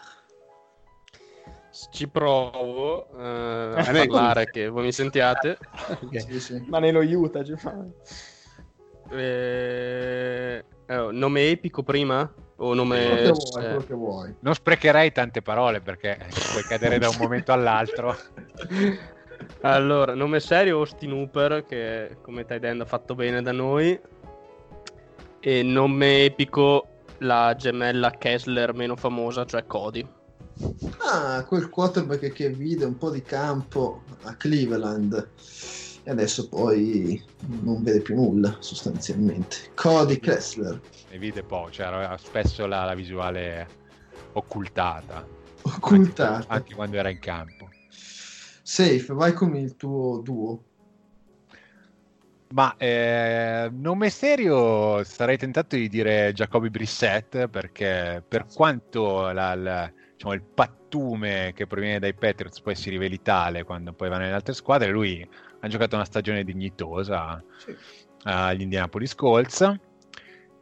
Ci 1.91 2.09
provo 2.09 3.09
eh, 3.19 3.81
a 3.81 3.91
me 3.91 4.07
parlare 4.07 4.51
che 4.51 4.69
voi 4.69 4.85
mi 4.85 4.93
sentiate. 4.93 5.59
Ok. 6.01 6.21
Sì, 6.21 6.41
sì. 6.41 6.65
Ma 6.69 6.79
nello 6.79 7.01
Utah, 7.01 7.43
Giovanni. 7.43 7.93
Eh, 9.11 10.65
eh, 10.87 11.09
nome 11.11 11.51
epico 11.51 11.83
prima? 11.83 12.33
O 12.63 12.69
Quello 12.69 12.85
nome... 12.85 12.97
che 12.99 13.31
vuoi, 13.33 13.65
eh, 13.65 13.67
quello 13.67 13.85
che 13.85 13.95
vuoi. 13.95 14.35
Non 14.39 14.55
sprecherei 14.55 15.11
tante 15.11 15.43
parole 15.43 15.81
perché 15.81 16.17
puoi 16.53 16.63
cadere 16.63 16.99
da 16.99 17.09
un 17.09 17.17
momento 17.19 17.53
all'altro. 17.53 18.17
Allora, 19.63 20.15
nome 20.15 20.39
serio 20.39 20.79
Austin 20.79 21.13
Hooper, 21.13 21.65
che 21.67 22.19
come 22.23 22.45
tight 22.45 22.63
end 22.63 22.81
ha 22.81 22.85
fatto 22.85 23.17
bene 23.17 23.43
da 23.43 23.51
noi. 23.51 23.99
E 25.41 25.63
nome 25.65 26.25
epico 26.25 26.87
la 27.19 27.55
gemella 27.57 28.11
Kessler 28.13 28.73
meno 28.73 28.95
famosa, 28.95 29.45
cioè 29.45 29.67
Cody. 29.67 30.09
Ah, 30.99 31.45
quel 31.45 31.69
quarterback 31.71 32.31
che 32.33 32.51
vide 32.51 32.85
un 32.85 32.97
po' 32.97 33.11
di 33.11 33.23
campo 33.23 34.03
a 34.23 34.37
Cleveland 34.37 35.29
e 36.05 36.11
adesso 36.11 36.49
poi 36.49 37.23
non 37.63 37.83
vede 37.83 38.01
più 38.01 38.15
nulla 38.15 38.57
sostanzialmente. 38.61 39.57
Cody 39.75 40.19
Kessler, 40.19 40.81
Ne 41.11 41.19
vide 41.19 41.43
poi, 41.43 41.71
cioè 41.71 41.87
aveva 41.87 42.17
spesso 42.17 42.67
la, 42.67 42.85
la 42.85 42.95
visuale 42.95 43.69
occultata. 44.33 45.27
occultata. 45.63 46.35
Anche, 46.35 46.47
anche 46.49 46.75
quando 46.75 46.97
era 46.97 47.09
in 47.11 47.19
campo. 47.19 47.69
Safe, 47.89 49.13
vai 49.13 49.33
con 49.33 49.55
il 49.57 49.77
tuo 49.77 50.21
duo. 50.21 50.65
Ma 52.55 52.77
eh, 52.77 53.71
nome 53.73 54.11
serio 54.11 55.03
sarei 55.05 55.39
tentato 55.39 55.75
di 55.75 55.89
dire 55.89 56.33
Jacoby 56.35 56.69
Brissett 56.69 57.47
perché 57.49 58.23
per 58.27 58.45
quanto 58.53 59.31
la- 59.31 59.55
la- 59.55 59.91
diciamo, 60.13 60.35
il 60.35 60.43
pattume 60.43 61.53
che 61.55 61.67
proviene 61.67 61.99
dai 61.99 62.13
Patriots 62.13 62.61
poi 62.61 62.75
si 62.75 62.91
riveli 62.91 63.23
tale 63.23 63.65
quando 63.65 63.95
poi 63.95 64.11
va 64.11 64.19
nelle 64.19 64.35
altre 64.35 64.53
squadre, 64.53 64.91
lui 64.91 65.27
ha 65.63 65.69
giocato 65.69 65.95
una 65.95 66.05
stagione 66.05 66.45
dignitosa 66.45 67.43
agli 68.25 68.63
Indianapolis 68.63 69.15
Colts. 69.15 69.75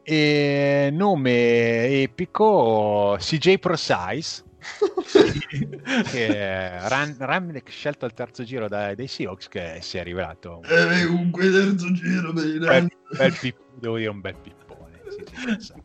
E 0.02 0.89
nome 0.93 2.02
epico 2.02 3.16
CJ 3.18 3.59
Prosize 3.59 4.44
che 6.10 6.89
ran, 6.89 7.16
runback 7.18 7.70
scelto 7.70 8.06
al 8.06 8.14
terzo 8.14 8.43
giro 8.43 8.66
dai, 8.66 8.94
dai 8.94 9.06
Seahawks 9.06 9.48
che 9.48 9.78
si 9.82 9.98
è 9.98 10.02
rivelato 10.02 10.62
Eh, 10.64 11.06
comunque 11.06 11.51
terzo 11.51 11.93
giro 11.93 12.32
dei 12.32 12.59
bel, 12.59 12.89
bel 13.16 13.39
pip- 13.39 13.60
devo 13.74 13.98
dire 13.98 14.09
un 14.09 14.20
bel 14.20 14.36
pippone 14.36 15.01
sì, 15.10 15.22
sì, 15.35 15.60
sì. 15.60 15.72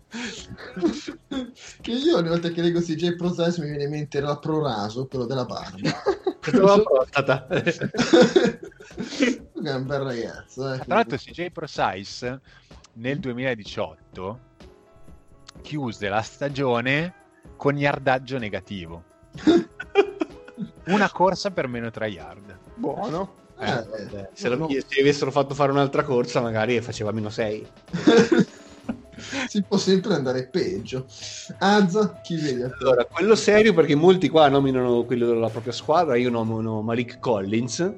Che 1.82 1.92
io 1.92 2.18
ogni 2.18 2.30
volta 2.30 2.50
che 2.50 2.62
leggo 2.62 2.80
CJ 2.80 3.16
Process 3.16 3.58
mi 3.60 3.68
viene 3.68 3.84
in 3.84 3.90
mente 3.90 4.20
la 4.20 4.38
Proraso, 4.38 5.08
quello 5.08 5.26
della 5.26 5.46
barba. 5.46 6.02
Prostata. 6.40 7.48
è 7.48 8.60
un 9.74 9.86
bel 9.86 10.00
ragazzo. 10.00 10.74
Eh, 10.74 10.78
tra 10.80 10.96
l'altro 10.96 11.18
CJ 11.18 11.50
Prosize 11.52 12.40
nel 12.94 13.20
2018 13.20 14.40
chiuse 15.62 16.08
la 16.10 16.22
stagione 16.22 17.14
con 17.58 17.78
yardaggio 17.78 18.38
negativo 18.38 19.04
una 20.88 21.10
corsa 21.10 21.52
per 21.52 21.68
meno 21.68 21.90
3 21.90 22.08
yard 22.08 22.58
Buono. 22.76 23.44
Eh, 23.58 24.30
Se, 24.34 24.50
lo- 24.50 24.68
se 24.70 25.00
avessero 25.00 25.32
fatto 25.32 25.54
fare 25.56 25.72
un'altra 25.72 26.04
corsa, 26.04 26.42
magari 26.42 26.80
faceva 26.82 27.12
meno 27.12 27.30
6. 27.30 27.68
si 29.48 29.62
può 29.64 29.78
sempre 29.78 30.14
andare 30.14 30.48
peggio. 30.48 31.06
Azza, 31.60 32.20
chi 32.22 32.38
te? 32.38 32.72
Allora, 32.80 33.06
quello 33.06 33.36
serio 33.36 33.74
perché 33.74 33.96
molti 33.96 34.30
qua 34.30 34.48
nominano 34.50 35.04
quello 35.04 35.28
della 35.28 35.50
propria 35.50 35.74
squadra, 35.74 36.16
io 36.16 36.30
nomino 36.30 36.82
Malik 36.82 37.20
Collins, 37.20 37.94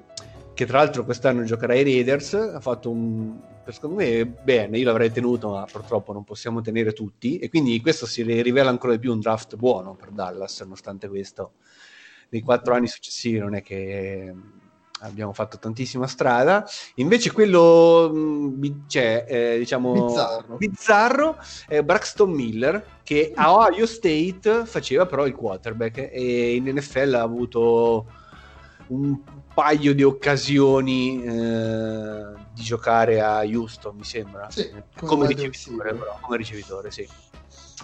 che 0.54 0.66
tra 0.66 0.80
l'altro 0.80 1.06
quest'anno 1.06 1.44
giocherà 1.44 1.74
ai 1.74 1.84
Raiders, 1.84 2.34
ha 2.34 2.60
fatto 2.60 2.90
un... 2.90 3.40
secondo 3.70 3.98
me 3.98 4.26
bene, 4.26 4.78
io 4.78 4.86
l'avrei 4.86 5.12
tenuto, 5.12 5.50
ma 5.52 5.68
purtroppo 5.72 6.14
non 6.14 6.24
possiamo 6.24 6.62
tenere 6.62 6.94
tutti, 6.94 7.38
e 7.38 7.50
quindi 7.50 7.80
questo 7.82 8.06
si 8.06 8.24
rivela 8.24 8.70
ancora 8.70 8.94
di 8.94 9.00
più 9.00 9.12
un 9.12 9.20
draft 9.20 9.56
buono 9.56 9.96
per 9.96 10.10
Dallas, 10.10 10.62
nonostante 10.62 11.08
questo. 11.08 11.54
Nei 12.30 12.42
quattro 12.42 12.74
anni 12.74 12.88
successivi 12.88 13.38
non 13.38 13.56
è 13.56 13.62
che 13.62 14.34
abbiamo 15.02 15.34
fatto 15.34 15.58
tantissima 15.58 16.08
strada. 16.08 16.66
Invece 16.96 17.32
quello 17.32 18.12
mh, 18.12 18.60
bi- 18.60 18.84
cioè, 18.88 19.26
eh, 19.28 19.58
diciamo 19.58 19.92
Bizzarro. 19.92 20.58
bizzarro 20.58 21.38
è 21.68 21.82
Braxton 21.84 22.32
Miller 22.32 22.86
che 23.04 23.32
a 23.36 23.54
Ohio 23.54 23.86
State 23.86 24.66
faceva 24.66 25.06
però 25.06 25.26
il 25.26 25.36
quarterback 25.36 26.10
e 26.12 26.56
in 26.56 26.66
NFL 26.66 27.14
ha 27.14 27.22
avuto 27.22 28.06
un 28.88 29.20
paio 29.54 29.94
di 29.94 30.04
occasioni 30.04 31.24
eh, 31.24 32.24
di 32.54 32.62
giocare 32.64 33.22
a 33.22 33.40
Houston, 33.40 33.96
mi 33.96 34.04
sembra. 34.04 34.50
Sì, 34.50 34.70
come 34.70 34.84
come, 34.96 35.28
ricevitore, 35.28 35.94
però, 35.94 36.18
come 36.22 36.38
ricevitore, 36.38 36.92
sì. 36.92 37.08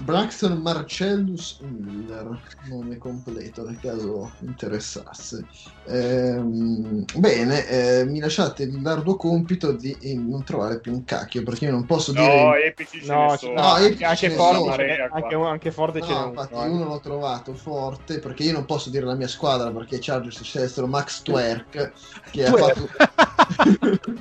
Braxton 0.03 0.57
Marcellus 0.61 1.59
Miller, 1.61 2.37
nome 2.69 2.97
completo 2.97 3.63
nel 3.65 3.79
caso 3.79 4.31
interessasse. 4.41 5.45
Ehm, 5.85 7.05
bene, 7.15 7.65
eh, 7.67 8.05
mi 8.05 8.19
lasciate 8.19 8.69
l'arduo 8.81 9.15
compito 9.15 9.71
di 9.71 9.95
eh, 10.01 10.15
non 10.15 10.43
trovare 10.43 10.79
più 10.81 10.91
un 10.91 11.05
cacchio 11.05 11.43
perché 11.43 11.65
io 11.65 11.71
non 11.71 11.85
posso 11.85 12.11
No, 12.11 12.21
dire. 12.21 12.65
epici 12.65 13.01
ce 13.01 13.13
No, 13.13 13.31
ne 13.31 13.37
sono. 13.37 13.53
no, 13.61 13.77
epici 13.77 14.03
anche 14.03 14.27
ne 14.27 14.33
forte, 14.35 14.57
sono. 14.57 14.75
qua. 14.75 15.09
anche, 15.21 15.35
anche 15.35 15.71
forte 15.71 16.01
ce 16.01 16.07
n'è 16.07 16.13
No, 16.13 16.19
uno, 16.19 16.27
infatti, 16.29 16.53
eh. 16.53 16.67
uno 16.67 16.83
l'ho 16.85 16.99
trovato 16.99 17.53
forte 17.53 18.19
perché 18.19 18.43
io 18.43 18.51
non 18.51 18.65
posso 18.65 18.89
dire 18.89 19.05
la 19.05 19.15
mia 19.15 19.27
squadra 19.29 19.71
perché 19.71 19.99
Chargers 20.01 20.41
scelsero 20.43 20.85
Max 20.87 21.21
Twerk 21.21 21.91
che 22.29 22.45
ha 22.45 22.51
Twerk. 22.51 22.95
fatto 22.95 24.01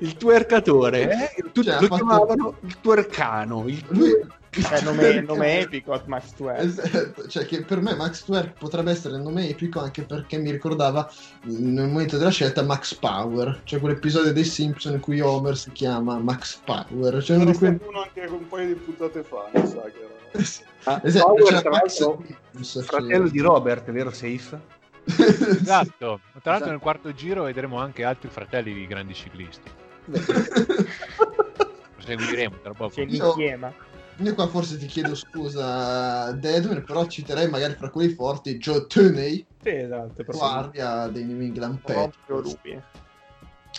il 0.00 0.16
tuercatore, 0.16 1.32
eh? 1.34 1.42
Tutti 1.52 1.64
Cioè, 1.64 1.74
ha 1.74 1.80
lo 1.80 1.86
fatto- 1.88 2.04
chiamavano 2.04 2.54
il 2.60 2.80
tuercano. 2.80 3.64
Il 3.66 3.84
lui 3.88 4.12
Cioè, 4.60 4.82
nome, 4.82 5.20
nome 5.20 5.60
epico, 5.60 6.00
Max 6.06 6.32
Twerk. 6.34 6.60
Esatto, 6.60 7.28
cioè 7.28 7.44
che 7.46 7.62
per 7.62 7.80
me 7.80 7.94
Max 7.94 8.24
Twerk 8.24 8.58
potrebbe 8.58 8.90
essere 8.90 9.16
il 9.16 9.22
nome 9.22 9.48
epico 9.48 9.80
anche 9.80 10.02
perché 10.02 10.38
mi 10.38 10.50
ricordava 10.50 11.08
nel 11.42 11.86
momento 11.88 12.16
della 12.18 12.30
scelta 12.30 12.62
Max 12.62 12.94
Power, 12.94 13.60
cioè 13.64 13.80
quell'episodio 13.80 14.32
dei 14.32 14.44
Simpson 14.44 14.94
in 14.94 15.00
cui 15.00 15.20
Homer 15.20 15.56
si 15.56 15.70
chiama 15.72 16.18
Max 16.18 16.60
Power, 16.64 17.22
cioè 17.22 17.36
uno 17.36 17.52
stato 17.52 17.88
uno 17.88 18.02
anche 18.02 18.20
un 18.28 18.48
paio 18.48 18.66
di 18.68 18.74
puntate 18.74 19.22
fa, 19.22 19.48
mi 19.54 19.66
sa 19.66 19.82
che 19.82 19.98
era. 19.98 20.16
Ah, 20.84 21.00
Esatto, 21.04 21.26
Power, 21.26 21.42
c'era 21.44 21.60
tra 21.60 21.70
Max 21.70 22.16
Minus, 22.52 22.84
fratello 22.84 23.24
cioè- 23.24 23.30
di 23.30 23.40
Robert, 23.40 23.90
vero 23.90 24.10
Safe? 24.10 24.60
Esatto. 25.04 26.20
Tra 26.40 26.52
l'altro 26.52 26.52
Esatto. 26.54 26.70
nel 26.70 26.78
quarto 26.78 27.12
giro 27.12 27.42
vedremo 27.44 27.78
anche 27.78 28.04
altri 28.04 28.28
fratelli 28.30 28.72
di 28.72 28.86
grandi 28.86 29.12
ciclisti. 29.14 29.70
Lo 30.08 32.02
seguiremo 32.04 32.56
tra 32.62 32.72
poco. 32.72 32.94
C'è 32.94 33.04
l'insiema. 33.04 33.72
Io 34.20 34.34
qua 34.34 34.48
forse 34.48 34.78
ti 34.78 34.86
chiedo 34.86 35.14
scusa 35.14 36.32
Deadman, 36.32 36.82
però 36.84 37.06
citerei 37.06 37.48
magari 37.48 37.74
fra 37.74 37.88
quelli 37.88 38.12
forti 38.12 38.58
Joe 38.58 38.86
Tooney, 38.86 39.46
Sì, 39.62 39.68
esatto. 39.68 40.24
guardia 40.26 41.06
dei 41.06 41.24
New 41.24 41.40
England 41.40 41.80
Patriots, 41.80 42.58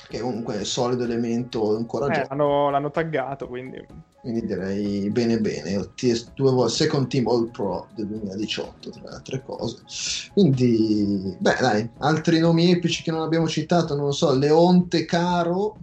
che 0.08 0.20
comunque 0.20 0.56
è 0.56 0.58
un 0.60 0.66
solido 0.66 1.04
elemento 1.04 1.76
ancora 1.76 2.08
Eh, 2.08 2.26
l'hanno, 2.30 2.70
l'hanno 2.70 2.90
taggato, 2.92 3.48
quindi... 3.48 3.86
Quindi 4.22 4.46
direi 4.46 5.10
bene 5.10 5.40
bene, 5.40 5.92
due 6.36 6.52
volte 6.52 6.74
second 6.74 7.08
team 7.08 7.28
all 7.28 7.52
pro 7.52 7.88
del 7.96 8.08
2018 8.08 8.90
tra 8.90 9.02
le 9.02 9.16
altre 9.16 9.44
cose. 9.44 9.78
Quindi, 10.34 11.38
beh 11.40 11.56
dai, 11.60 11.90
altri 12.00 12.40
nomi 12.40 12.72
epici 12.72 13.02
che 13.02 13.12
non 13.12 13.22
abbiamo 13.22 13.48
citato, 13.48 13.96
non 13.96 14.06
lo 14.06 14.12
so, 14.12 14.36
Leonte 14.36 15.06
Caro, 15.06 15.78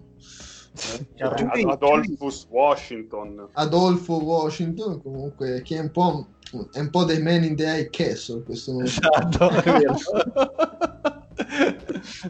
Adolphus 1.19 2.47
Washington. 2.51 3.49
Adolfo 3.53 4.15
Washington, 4.23 5.01
comunque 5.03 5.63
che 5.63 5.77
è 5.77 5.81
un 5.81 5.91
po', 5.91 6.29
è 6.73 6.79
un 6.81 6.91
po' 6.91 7.05
dei 7.05 7.23
Man 7.23 7.45
in 7.45 7.57
the 7.57 7.65
High 7.65 7.91
Castle 7.91 8.43
questo 8.43 8.73
nome. 8.73 8.85
Esatto, 8.85 9.49
è 9.51 9.63
vero. 9.63 9.95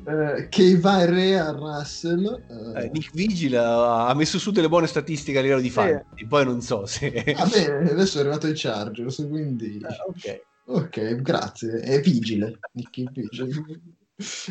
Eh, 0.06 0.48
Keiva 0.48 1.05
Rea 1.05 1.51
Russell, 1.51 2.43
eh, 2.74 2.85
Eh, 2.85 2.90
Nick 2.93 3.12
Vigil 3.12 3.55
ha 3.56 4.12
messo 4.14 4.39
su 4.39 4.51
delle 4.51 4.68
buone 4.68 4.86
statistiche 4.86 5.39
a 5.39 5.43
livello 5.43 5.60
di 5.60 5.68
Sì. 5.68 5.74
fantasy, 5.74 6.27
poi 6.27 6.44
non 6.44 6.60
so 6.60 6.86
se... 6.86 7.10
va 7.36 7.47
bene, 7.47 7.90
adesso 7.90 8.18
è 8.18 8.20
arrivato 8.20 8.47
ai 8.47 8.52
Chargers, 8.55 9.27
quindi... 9.28 9.78
Eh, 9.78 9.97
ok. 10.09 10.44
Ok, 10.68 11.14
grazie. 11.23 11.78
È 11.78 12.01
vigile. 12.01 12.59
Nicky 12.73 13.06
Vigile. 13.12 13.81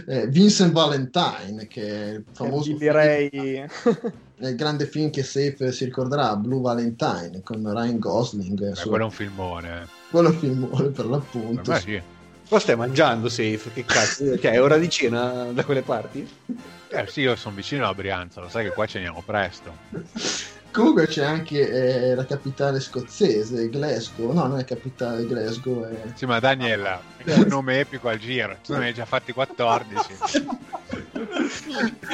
Eh, 0.08 0.28
Vincent 0.28 0.72
Valentine, 0.72 1.66
che 1.68 1.82
è 1.88 2.14
il 2.16 2.26
famoso 2.32 2.72
Che 2.72 2.78
direi... 2.78 3.30
film- 3.30 4.12
è 4.38 4.48
il 4.48 4.56
grande 4.56 4.86
film 4.86 5.10
che 5.10 5.24
Safe 5.24 5.72
si 5.72 5.86
ricorderà, 5.86 6.36
Blue 6.36 6.62
Valentine, 6.62 7.42
con 7.44 7.62
Ryan 7.64 7.98
Gosling. 7.98 8.60
Beh, 8.70 8.76
su- 8.76 8.90
quello 8.90 9.04
è 9.04 9.08
un 9.08 9.12
filmone. 9.14 9.88
quello 10.12 10.32
filmone 10.32 10.84
per 10.90 10.92
Per 10.94 11.06
l'appunto. 11.06 11.72
me 11.72 11.80
sì. 11.80 12.02
Cosa 12.48 12.60
stai 12.62 12.76
mangiando, 12.76 13.28
Safe? 13.28 13.72
Che 13.74 13.86
cazzo? 13.86 14.24
Cioè, 14.38 14.52
è 14.52 14.62
ora 14.62 14.78
di 14.78 14.88
cena 14.90 15.46
da 15.52 15.64
quelle 15.66 15.82
parti? 15.82 16.28
Eh, 16.90 17.08
sì, 17.08 17.22
io 17.22 17.36
sono 17.36 17.56
vicino 17.56 17.88
a 17.88 17.94
Brianza, 17.96 18.42
lo 18.42 18.50
sai 18.50 18.66
che 18.66 18.72
qua 18.72 18.86
ceniamo 18.86 19.24
presto. 19.26 19.74
Comunque 20.76 21.07
c'è 21.07 21.23
anche 21.23 21.69
eh, 21.69 22.15
la 22.15 22.26
capitale 22.26 22.81
scozzese, 22.81 23.69
Glasgow. 23.69 24.34
No, 24.34 24.45
non 24.45 24.60
è 24.60 24.65
capitale, 24.65 25.26
Glasgow. 25.26 25.85
È... 25.85 26.02
Sì, 26.15 26.26
ma 26.26 26.41
Daniel, 26.41 26.99
un 27.23 27.45
nome 27.47 27.80
epico 27.80 28.10
al 28.10 28.19
giro, 28.19 28.57
tu 28.61 28.73
ne 28.76 28.88
hai 28.88 28.93
già 28.93 29.06
fatti 29.06 29.31
14. 29.31 30.45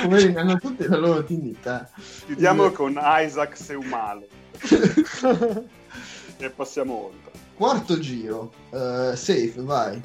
Come 0.03 0.35
hanno 0.35 0.59
tutte 0.59 0.87
la 0.87 0.97
loro 0.97 1.21
dignità. 1.21 1.89
Chiudiamo 2.25 2.69
con 2.69 2.99
Isaac 3.01 3.57
Seumalo. 3.57 4.27
e 6.37 6.49
passiamo 6.51 7.05
oltre. 7.05 7.31
Quarto 7.55 7.97
giro, 7.97 8.53
eh, 8.69 9.13
safe, 9.15 9.53
vai. 9.55 9.99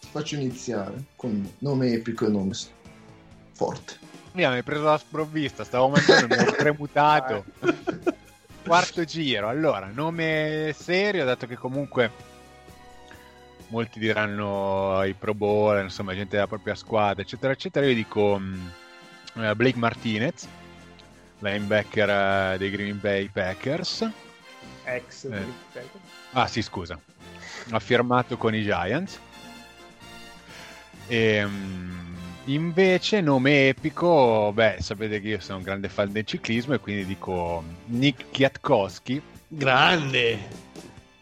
Ti 0.00 0.08
faccio 0.10 0.34
iniziare 0.34 1.04
con 1.14 1.48
nome 1.58 1.92
epico 1.92 2.26
e 2.26 2.30
nome 2.30 2.52
s- 2.54 2.68
Mi 4.32 4.44
hai 4.44 4.62
preso 4.62 4.82
la 4.84 4.98
sprovvista, 4.98 5.62
stavo 5.62 5.88
mangiando, 5.88 6.34
mi 6.34 6.40
ero 6.40 6.52
tremutato. 6.52 7.44
Quarto 8.64 9.04
giro, 9.04 9.48
allora, 9.48 9.90
nome 9.92 10.74
serio, 10.74 11.24
dato 11.24 11.46
che 11.46 11.56
comunque 11.56 12.10
molti 13.68 13.98
diranno 13.98 15.02
i 15.04 15.14
Pro 15.14 15.34
Bowl, 15.34 15.82
insomma, 15.82 16.14
gente 16.14 16.36
della 16.36 16.46
propria 16.46 16.74
squadra, 16.74 17.22
eccetera, 17.22 17.52
eccetera. 17.52 17.86
Io 17.86 17.94
dico 17.94 18.38
mh, 18.38 18.72
eh, 19.36 19.54
Blake 19.56 19.78
Martinez, 19.78 20.46
linebacker 21.38 22.08
eh, 22.54 22.58
dei 22.58 22.70
Green 22.70 23.00
Bay 23.00 23.28
Packers. 23.28 24.08
Ex. 24.84 25.24
Eh. 25.24 25.44
Ah, 26.32 26.46
sì, 26.46 26.62
scusa. 26.62 26.98
Ha 27.70 27.78
firmato 27.80 28.36
con 28.36 28.54
i 28.54 28.62
Giants. 28.62 29.18
E, 31.06 31.44
mm, 31.44 32.11
invece, 32.46 33.20
nome 33.20 33.68
epico, 33.68 34.50
beh, 34.52 34.76
sapete 34.80 35.20
che 35.20 35.28
io 35.28 35.40
sono 35.40 35.58
un 35.58 35.64
grande 35.64 35.88
fan 35.88 36.10
del 36.12 36.24
ciclismo 36.24 36.74
e 36.74 36.78
quindi 36.80 37.04
dico 37.04 37.62
Nick 37.86 38.26
Kwiatkowski, 38.32 39.22
Grande! 39.48 40.38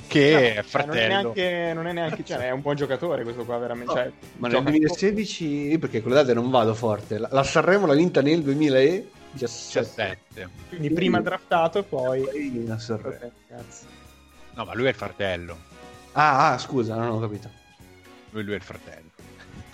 che 0.07 0.35
è 0.35 0.55
Non 0.55 0.59
è 0.59 0.63
fratello. 0.63 1.09
neanche, 1.09 1.73
non 1.75 1.87
è 1.87 1.93
neanche, 1.93 2.25
cioè, 2.25 2.39
è 2.39 2.51
un 2.51 2.61
buon 2.63 2.75
giocatore 2.77 3.23
questo 3.23 3.45
qua, 3.45 3.59
veramente. 3.59 3.93
Cioè, 3.93 4.11
Ma 4.39 4.49
nel 4.49 4.57
gioca- 4.57 4.71
2016, 4.71 5.45
io 5.47 5.79
perché 5.79 6.01
con 6.03 6.11
le 6.11 6.17
date 6.17 6.35
non 6.35 6.51
vado 6.51 6.75
forte, 6.75 7.19
la, 7.19 7.29
la 7.31 7.43
Sanremo 7.45 7.87
l'ha 7.87 7.95
vinta 7.95 8.21
nel 8.21 8.43
2017. 8.43 9.09
17. 9.33 10.49
Quindi 10.69 10.91
prima 10.91 11.21
draftato 11.21 11.79
e 11.79 11.83
poi... 11.85 12.23
Poi 12.23 12.67
la 12.67 12.79
Sanremo. 12.79 13.31
No, 14.55 14.65
ma 14.65 14.75
lui 14.75 14.87
è 14.87 14.89
il 14.89 14.95
fratello. 14.97 15.57
Ah, 16.13 16.53
ah, 16.53 16.59
scusa, 16.59 16.97
non 16.97 17.11
ho 17.11 17.21
capito. 17.21 17.49
Lui, 18.31 18.43
lui 18.43 18.55
è 18.55 18.57
il 18.57 18.63
fratello. 18.63 19.09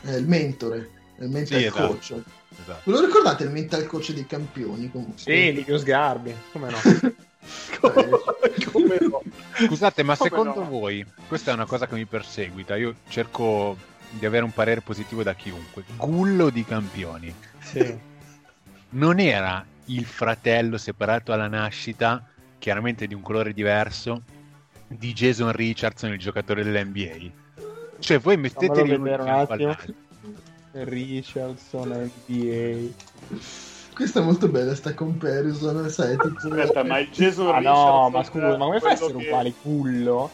È 0.02 0.10
il 0.12 0.26
mentore, 0.28 0.90
il 1.18 1.28
mental 1.28 1.58
Sì, 1.58 1.64
esatto. 1.66 1.86
coach. 1.86 2.14
Esatto. 2.60 2.80
Ve 2.90 2.92
lo 2.92 3.04
ricordate 3.04 3.44
il 3.44 3.50
mental 3.50 3.86
coach 3.86 4.12
dei 4.12 4.26
campioni? 4.26 4.90
Comunque? 4.90 5.18
Sì, 5.18 5.52
Livio 5.52 5.78
Sgarbi, 5.78 6.34
come 6.52 6.70
no? 6.70 6.76
Come 7.80 8.98
no? 9.00 9.22
Scusate, 9.66 10.02
ma 10.02 10.16
Come 10.16 10.28
secondo 10.30 10.60
no? 10.62 10.68
voi, 10.68 11.04
questa 11.28 11.50
è 11.52 11.54
una 11.54 11.66
cosa 11.66 11.86
che 11.86 11.94
mi 11.94 12.04
perseguita, 12.04 12.74
io 12.76 12.94
cerco 13.08 13.76
di 14.10 14.26
avere 14.26 14.44
un 14.44 14.52
parere 14.52 14.80
positivo 14.80 15.22
da 15.22 15.34
chiunque. 15.34 15.84
Gullo 15.96 16.50
di 16.50 16.64
campioni. 16.64 17.32
Sì. 17.60 17.96
non 18.90 19.18
era 19.20 19.64
il 19.86 20.04
fratello 20.04 20.78
separato 20.78 21.32
alla 21.32 21.48
nascita, 21.48 22.24
chiaramente 22.58 23.06
di 23.06 23.14
un 23.14 23.22
colore 23.22 23.52
diverso, 23.52 24.22
di 24.88 25.12
Jason 25.12 25.52
Richardson, 25.52 26.12
il 26.12 26.18
giocatore 26.18 26.64
dell'NBA. 26.64 27.30
Cioè, 27.98 28.18
voi 28.18 28.36
metteteli 28.36 28.90
di 28.90 28.96
vedere 28.96 29.22
un 29.22 29.28
fianco 29.28 29.52
attimo. 29.52 29.68
all'altro. 29.70 29.94
Richardson, 30.84 32.10
NBA. 32.26 32.92
Questa 33.94 34.20
è 34.20 34.22
molto 34.22 34.48
bella 34.48 34.74
sta 34.74 34.92
comparison, 34.94 35.88
sai, 35.88 36.16
tipo... 36.18 36.36
Aspetta, 36.36 36.84
ma 36.84 36.98
il 36.98 37.08
Jason 37.10 37.48
Ah 37.54 37.60
no, 37.60 38.10
ma 38.10 38.22
scusa, 38.22 38.56
ma 38.58 38.64
come 38.66 38.80
fai 38.80 38.90
a 38.90 38.92
essere 38.92 39.14
che- 39.14 39.24
uguale 39.24 39.54
Gullo? 39.62 40.30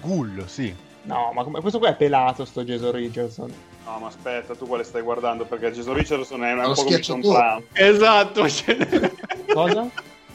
Gullo, 0.00 0.46
sì. 0.46 0.74
No, 1.02 1.30
ma 1.34 1.44
come- 1.44 1.60
questo 1.60 1.78
qua 1.78 1.88
è 1.90 1.96
pelato 1.96 2.46
sto 2.46 2.64
Jason 2.64 2.92
Richardson. 2.92 3.52
No, 3.84 3.98
ma 3.98 4.06
aspetta, 4.06 4.54
tu 4.54 4.66
quale 4.66 4.84
stai 4.84 5.02
guardando? 5.02 5.44
Perché 5.44 5.70
Jason 5.72 5.92
Richardson 5.92 6.42
è 6.44 6.52
un 6.54 6.72
po' 6.72 6.82
come 6.84 6.98
John. 7.00 7.62
Esatto, 7.74 8.48
ce 8.48 8.74
n'è. 8.74 9.12
Cosa? 9.52 9.90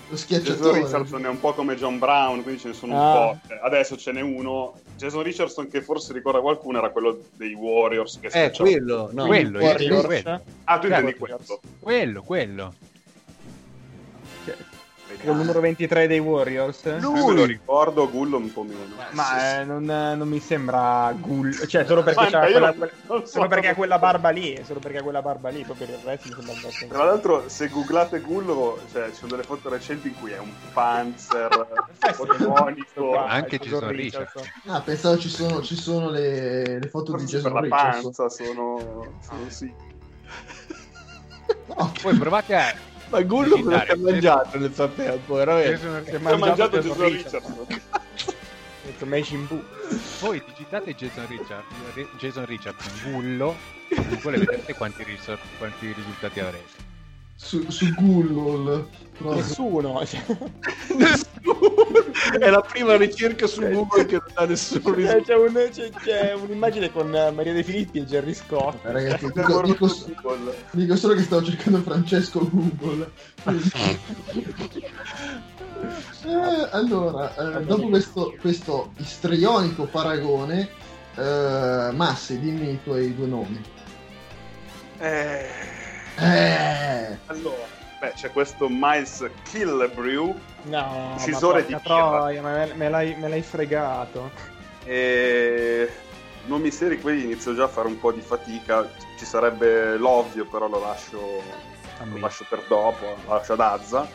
Lo 0.10 0.15
Jason 0.15 0.18
schiacciatore. 0.18 0.80
Richardson 0.84 1.26
è 1.26 1.27
un 1.27 1.40
po' 1.40 1.53
come 1.53 1.76
John 1.76 1.99
Brown, 1.99 2.41
quindi 2.41 2.60
ce 2.61 2.69
ne 2.69 2.73
sono 2.73 2.94
Ah. 2.99 3.19
un 3.30 3.40
po'. 3.40 3.48
Cioè, 3.48 3.60
Adesso 3.61 3.98
ce 3.98 4.11
n'è 4.11 4.22
uno. 4.22 4.73
Jason 4.98 5.22
Richardson 5.23 5.68
che 5.68 5.81
forse 5.81 6.14
ricorda 6.14 6.40
qualcuno 6.41 6.77
era 6.80 6.90
quello 6.90 7.19
dei 7.36 7.53
Warriors. 7.53 8.19
Che 8.19 8.27
Eh, 8.27 8.30
schiacciava- 8.31 8.69
quello, 8.69 9.10
no. 9.14 9.26
quello, 9.27 9.60
Warriors. 9.60 10.06
quello. 10.06 10.41
Ah, 10.65 10.80
tu 10.80 10.88
intendi 10.88 11.14
quello. 11.15 11.40
Quello, 11.80 12.22
quello. 12.23 12.73
Il 15.22 15.36
numero 15.36 15.60
23 15.60 16.08
dei 16.08 16.20
Warriors? 16.20 16.98
Lui 17.00 17.26
me 17.26 17.34
lo 17.34 17.44
ricordo, 17.46 18.10
Gullo 18.10 18.38
un 18.38 18.54
po' 18.54 18.64
meno. 18.64 18.96
Ma 19.12 19.60
eh, 19.60 19.66
non, 19.66 19.84
non 19.84 20.28
mi 20.28 20.40
sembra 20.40 21.12
Gullo. 21.20 21.66
Cioè, 21.68 21.86
solo 21.86 22.04
perché, 22.04 22.24
io 22.24 22.30
quella, 22.40 22.60
non- 22.68 22.76
quella- 22.76 22.91
non 23.08 23.20
so 23.26 23.32
solo 23.32 23.48
perché 23.50 23.68
ha 23.68 23.76
quella 23.76 24.00
barba 24.00 24.30
lì. 24.30 24.64
Solo 24.64 24.80
perché 24.80 25.00
ha 25.00 25.04
quella 25.04 25.22
barba 25.22 25.50
lì. 25.50 25.66
Per 25.66 25.90
il 25.90 26.00
resto 26.04 26.30
mi 26.30 26.34
sembra 26.36 26.54
abbastanza. 26.54 26.88
Tra 26.88 27.04
l'altro, 27.04 27.50
se 27.50 27.68
googlate 27.68 28.20
Gullo, 28.22 28.80
cioè, 28.91 29.10
ci 29.10 29.16
sono 29.16 29.32
delle 29.32 29.44
foto 29.44 29.68
recenti 29.70 30.08
in 30.08 30.14
cui 30.16 30.32
è 30.32 30.40
un 30.40 30.54
panzer 30.74 31.68
fotonico. 32.14 33.18
Anche 33.18 33.58
Jason 33.60 33.90
Richardson. 33.91 34.44
Ah, 34.68 34.82
pensavo 34.82 35.18
ci 35.18 35.30
sono, 35.30 35.62
ci 35.62 35.76
sono 35.76 36.10
le, 36.10 36.80
le 36.80 36.88
foto 36.88 37.12
di 37.18 37.24
Forse 37.24 37.41
per 37.41 37.52
Jason 37.52 37.54
la 37.54 37.60
Richardson. 37.62 38.02
panza 38.04 38.30
sono, 38.30 39.18
sono 39.22 39.50
sì. 39.50 39.74
No, 41.76 41.91
Poi 42.02 42.16
provate 42.18 42.56
a... 42.56 42.74
Ma 43.10 43.22
Gullo 43.23 43.61
cosa 43.61 43.86
è 43.86 43.95
mangiato 43.95 44.57
nel 44.60 44.72
frattempo, 44.72 45.36
veramente? 45.36 45.77
Si 46.06 46.11
è 46.11 46.19
Ha 46.23 46.38
mangiato 46.38 46.80
Jason 46.80 47.10
Richardson. 47.10 47.65
Detto 48.86 49.06
Majin 49.06 49.48
Buu. 49.48 49.64
Voi 50.19 50.41
digitate 50.45 50.94
Jason, 50.95 51.26
Richard, 51.27 51.64
Jason 52.18 52.45
Richardson 52.45 53.11
Gullo 53.11 53.56
e 53.88 54.18
voi 54.22 54.38
vedete 54.40 54.73
quanti, 54.76 55.03
risor- 55.03 55.40
quanti 55.57 55.91
risultati 55.91 56.40
avrete. 56.40 56.88
su, 57.36 57.69
su 57.69 57.91
Google. 57.95 58.86
Nessuno. 59.18 60.06
cioè. 60.06 60.23
È 62.40 62.50
la 62.50 62.62
prima 62.62 62.96
ricerca 62.98 63.48
su 63.48 63.62
Google 63.62 64.06
che 64.06 64.16
non 64.16 64.32
dà 64.34 64.46
nessun 64.46 64.82
C'è, 64.82 64.91
risultato. 64.94 65.24
c'è 65.24 65.36
un- 65.36 65.70
c'è- 65.72 65.90
c'è 65.91 66.34
un'immagine 66.34 66.91
con 66.91 67.16
eh, 67.16 67.32
Maria 67.32 67.54
De 67.54 67.64
Filippi 67.64 68.00
e 68.00 68.06
Jerry 68.06 68.34
Scott. 68.34 68.78
Ragazzi, 68.84 69.26
dico, 69.34 69.62
dico, 69.62 69.88
su 69.88 70.14
dico 70.72 70.96
solo 70.96 71.14
che 71.16 71.22
stavo 71.24 71.44
cercando 71.44 71.80
Francesco 71.82 72.48
Google. 72.52 73.10
Eh, 76.26 76.68
allora, 76.72 77.34
eh, 77.60 77.64
dopo 77.64 77.88
questo, 77.88 78.36
questo 78.40 78.91
istrionico 78.98 79.86
paragone, 79.86 80.70
eh, 81.16 81.90
Massi, 81.94 82.40
dimmi 82.40 82.72
i 82.72 82.80
tuoi 82.84 83.16
due 83.16 83.28
nomi. 83.28 83.62
Eh, 85.00 85.48
Eh, 86.22 87.18
allora, 87.28 87.66
beh, 88.00 88.12
c'è 88.16 88.30
questo 88.32 88.68
Miles 88.70 89.26
Killebrew 89.50 90.36
No, 90.64 91.15
Uccisore 91.15 91.61
ma 91.61 91.68
di 91.68 91.84
troia, 91.84 92.41
ma 92.41 92.53
me, 92.53 92.73
me 92.76 92.90
l'hai, 92.90 93.15
me 93.15 93.30
l'hai 93.30 93.41
fregato. 93.41 94.31
e 94.84 95.90
nomi 96.45 96.72
seri 96.72 96.99
quelli 96.99 97.23
inizio 97.23 97.56
già 97.56 97.65
a 97.65 97.68
fare 97.68 97.88
un 97.88 97.99
po' 97.99 98.11
di 98.11 98.22
fatica. 98.22 98.90
Ci 99.18 99.26
sarebbe 99.26 99.98
l'ovvio, 99.98 100.45
però 100.45 100.68
lo 100.68 100.80
lascio, 100.80 101.41
lo 102.03 102.18
lascio 102.18 102.45
per 102.49 102.64
dopo, 102.68 103.18
lo 103.26 103.34
lascio 103.34 103.53
ad 103.53 103.60
Azza. 103.60 104.07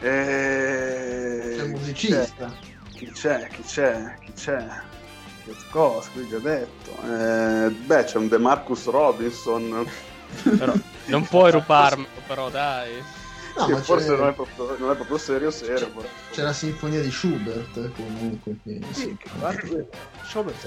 E... 0.00 1.54
sei 1.56 1.68
musicista. 1.68 2.52
Chi 2.94 3.10
c'è? 3.12 3.48
Chi 3.48 3.62
c'è? 3.62 4.16
Chi 4.24 4.32
c'è? 4.32 4.66
Che 5.44 5.54
cosa? 5.70 6.08
Qui 6.12 6.28
già 6.28 6.38
detto. 6.38 6.90
Eh, 7.02 7.70
beh, 7.70 8.04
c'è 8.04 8.18
un 8.18 8.28
DeMarcus 8.28 8.86
Robinson. 8.86 9.86
Però, 10.58 10.72
non 11.06 11.26
puoi 11.26 11.50
rubarmelo, 11.50 12.08
però 12.28 12.50
dai. 12.50 13.02
No, 13.56 13.66
che 13.66 13.72
ma 13.72 13.78
forse 13.82 14.06
c'è, 14.06 14.16
non 14.16 14.28
è, 14.28 14.32
proprio, 14.34 14.76
non 14.78 14.90
è 14.90 14.94
proprio 14.94 15.18
serio 15.18 15.50
serio. 15.50 15.88
però. 15.90 16.08
c'è 16.30 16.42
la 16.42 16.52
sinfonia 16.52 17.00
di 17.00 17.10
Schubert 17.10 17.92
comunque. 17.94 18.56
Quindi, 18.62 18.92
sì. 18.94 19.16
Schobert, 20.22 20.64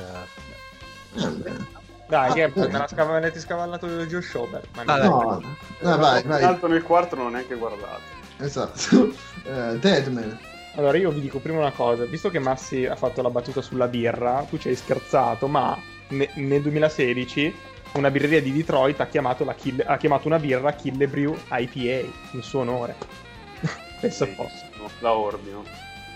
Eh, 1.16 1.28
beh. 1.30 1.82
Dai, 2.08 2.34
che 2.34 2.44
Ah, 2.44 2.52
me 2.68 2.78
la 2.78 2.88
scava- 2.88 3.14
me 3.14 3.20
l'avete 3.20 3.40
scavallato 3.40 3.88
Joe 4.06 4.22
Schobert. 4.22 4.68
Ma 4.76 4.84
Ah, 4.86 4.98
no. 4.98 5.42
No, 5.80 5.90
no, 5.90 5.98
vai, 5.98 6.22
vai. 6.24 6.42
L'altro 6.42 6.68
nel 6.68 6.84
quarto 6.84 7.16
non 7.16 7.28
ho 7.28 7.30
neanche 7.30 7.56
guardato. 7.56 8.02
Esatto. 8.40 9.14
Eh, 9.46 9.78
Deadman. 9.78 10.40
Allora 10.76 10.98
io 10.98 11.12
vi 11.12 11.20
dico 11.20 11.40
prima 11.40 11.60
una 11.60 11.72
cosa, 11.72 12.06
visto 12.06 12.30
che 12.30 12.40
Massi 12.40 12.86
ha 12.86 12.96
fatto 12.96 13.22
la 13.22 13.30
battuta 13.30 13.62
sulla 13.62 13.88
birra, 13.88 14.46
tu 14.50 14.58
ci 14.58 14.70
hai 14.70 14.76
scherzato, 14.76 15.48
ma 15.48 15.78
ne- 16.10 16.30
nel 16.36 16.62
2016 16.62 17.54
una 17.94 18.10
birreria 18.12 18.42
di 18.42 18.52
Detroit 18.52 19.00
ha 19.00 19.08
chiamato, 19.08 19.44
la 19.44 19.54
Kill- 19.56 19.84
ha 19.86 19.98
chiamato 19.98 20.28
una 20.28 20.40
birra 20.40 20.74
Killebrew 20.74 21.36
IPA 21.52 22.08
in 22.32 22.42
suo 22.42 22.62
onore. 22.62 22.96
Pensa 24.02 24.26
Sì. 24.26 24.32
posso. 24.32 24.66
No, 24.78 24.90
la 25.00 25.14
ordino. 25.14 25.64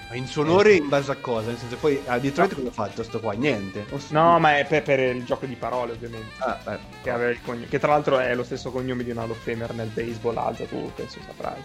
Ma 0.09 0.15
in 0.15 0.25
suo 0.25 0.43
onore 0.43 0.73
in 0.73 0.87
base 0.87 1.11
a 1.11 1.15
cosa? 1.15 1.47
Nel 1.49 1.57
senso, 1.57 1.75
poi 1.75 2.01
a 2.05 2.17
Detroit 2.17 2.55
cosa 2.55 2.67
ha 2.69 2.71
fatto 2.71 3.03
sto 3.03 3.19
qua? 3.19 3.33
Niente. 3.33 3.85
No, 4.09 4.39
ma 4.39 4.57
è 4.57 4.65
per, 4.65 4.81
per 4.81 4.99
il 4.99 5.25
gioco 5.25 5.45
di 5.45 5.55
parole 5.55 5.91
ovviamente. 5.91 6.31
Ah, 6.37 6.57
eh. 6.65 6.77
Che, 7.03 7.09
aveva 7.09 7.29
il 7.29 7.41
cogno- 7.43 7.65
che 7.69 7.77
tra 7.77 7.89
l'altro 7.91 8.17
è 8.17 8.33
lo 8.33 8.43
stesso 8.45 8.71
cognome 8.71 9.03
di 9.03 9.11
un 9.11 9.17
Hall 9.17 9.29
of 9.31 9.37
Famer 9.43 9.73
nel 9.73 9.89
baseball, 9.89 10.37
Alza 10.37 10.63
tu 10.63 10.89
penso 10.95 11.19
saprai. 11.25 11.61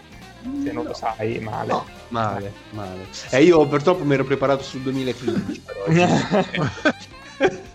Se 0.61 0.71
non 0.73 0.83
lo 0.83 0.93
sai, 0.93 1.39
male. 1.39 1.67
No, 1.71 1.85
Male, 2.09 2.51
male. 2.71 3.07
E 3.31 3.41
io 3.43 3.65
purtroppo 3.65 4.03
mi 4.03 4.13
ero 4.13 4.25
preparato 4.25 4.61
sul 4.61 4.81
2015. 4.81 5.61
Però. 5.61 5.85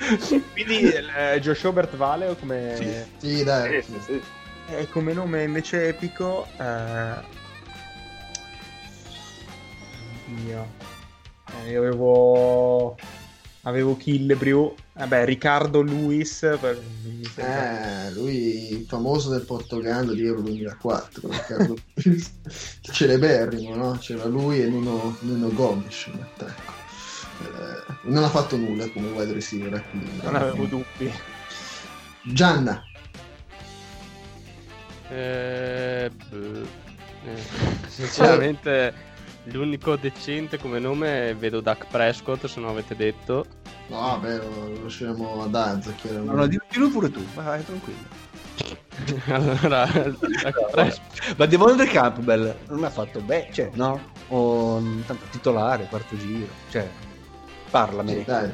Quindi 0.52 0.92
eh, 0.92 1.38
Joe 1.40 1.54
Schobert 1.54 1.94
vale 1.96 2.26
o 2.26 2.36
come... 2.36 3.06
sì, 3.18 3.44
dai. 3.44 3.76
Eh, 3.76 3.82
sì, 3.82 3.94
sì. 4.04 4.22
E 4.70 4.88
come 4.88 5.12
nome 5.12 5.42
invece 5.42 5.88
epico... 5.88 6.46
Eh... 6.56 7.38
Dio. 10.26 10.66
Eh, 11.64 11.70
io 11.70 11.80
avevo... 11.80 12.96
Avevo 13.62 13.96
Killebrew. 13.96 14.74
Vabbè, 14.94 15.24
Riccardo 15.26 15.82
Luis. 15.82 16.38
Per... 16.60 16.82
Eh, 17.36 18.10
lui 18.12 18.86
famoso 18.88 19.30
del 19.30 19.42
Portogallo 19.42 20.12
di 20.12 20.24
Euro 20.24 20.40
2004, 20.40 21.28
Riccardo. 21.28 21.76
celeberrimo, 22.80 23.74
no? 23.74 23.98
C'era 23.98 24.24
lui 24.24 24.62
e 24.62 24.68
Nuno, 24.68 25.16
Nuno 25.20 25.52
Gomes 25.52 26.06
in 26.06 26.20
attacco. 26.22 26.79
Eh, 27.42 27.92
non 28.02 28.24
ha 28.24 28.28
fatto 28.28 28.56
nulla 28.56 28.88
come 28.90 29.08
wide 29.10 29.32
receiver. 29.32 29.82
quindi- 29.90 30.20
Non 30.22 30.34
avevo 30.36 30.64
dubbi. 30.64 31.12
Gianna. 32.22 32.82
Eh. 35.10 36.10
Eh, 37.22 37.42
sinceramente, 37.88 38.94
l'unico 39.44 39.96
decente 39.96 40.58
come 40.58 40.78
nome 40.78 41.34
vedo 41.34 41.60
Duck 41.60 41.86
Prescott, 41.90 42.46
se 42.46 42.60
non 42.60 42.70
avete 42.70 42.96
detto. 42.96 43.44
No, 43.88 43.98
vabbè, 43.98 44.36
lo 44.36 44.82
lasciamo 44.84 45.42
ad 45.42 45.54
Azza, 45.54 45.92
chiaramente. 45.92 46.32
No, 46.32 46.38
no, 46.40 46.46
dillo, 46.46 46.64
dillo 46.70 46.88
pure 46.90 47.10
tu. 47.10 47.24
Vai, 47.34 47.44
vai, 47.44 47.64
tranquillo. 47.64 48.18
allora, 49.28 49.86
Duck 49.86 50.70
Prescott. 50.70 51.34
Ma 51.36 51.46
Devon 51.46 51.76
Campbell 51.90 52.54
non 52.68 52.84
ha 52.84 52.90
fatto 52.90 53.20
beh, 53.20 53.48
cioè, 53.52 53.70
no? 53.74 54.00
O 54.28 54.80
tanto 55.06 55.24
titolare, 55.30 55.86
quarto 55.90 56.16
giro. 56.16 56.46
Cioè, 56.70 56.88
parlami. 57.70 58.12
Sì, 58.12 58.24
dai. 58.24 58.50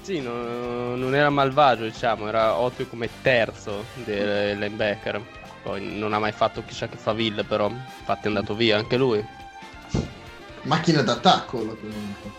Sì, 0.00 0.20
no- 0.20 0.96
non 0.96 1.14
era 1.14 1.28
malvagio, 1.28 1.84
diciamo, 1.84 2.28
era 2.28 2.54
ottimo 2.56 2.88
come 2.88 3.08
terzo 3.22 3.84
del 4.04 4.58
linebacker. 4.58 5.20
Poi 5.62 5.98
non 5.98 6.12
ha 6.14 6.18
mai 6.18 6.32
fatto 6.32 6.62
chissà 6.64 6.88
che 6.88 6.96
faville, 6.96 7.44
però 7.44 7.68
infatti 7.68 8.24
è 8.24 8.28
andato 8.28 8.54
via 8.54 8.78
anche 8.78 8.96
lui. 8.96 9.24
Macchina 10.62 11.02
d'attacco 11.02 11.58
la 11.64 11.74
comunque. 11.74 12.30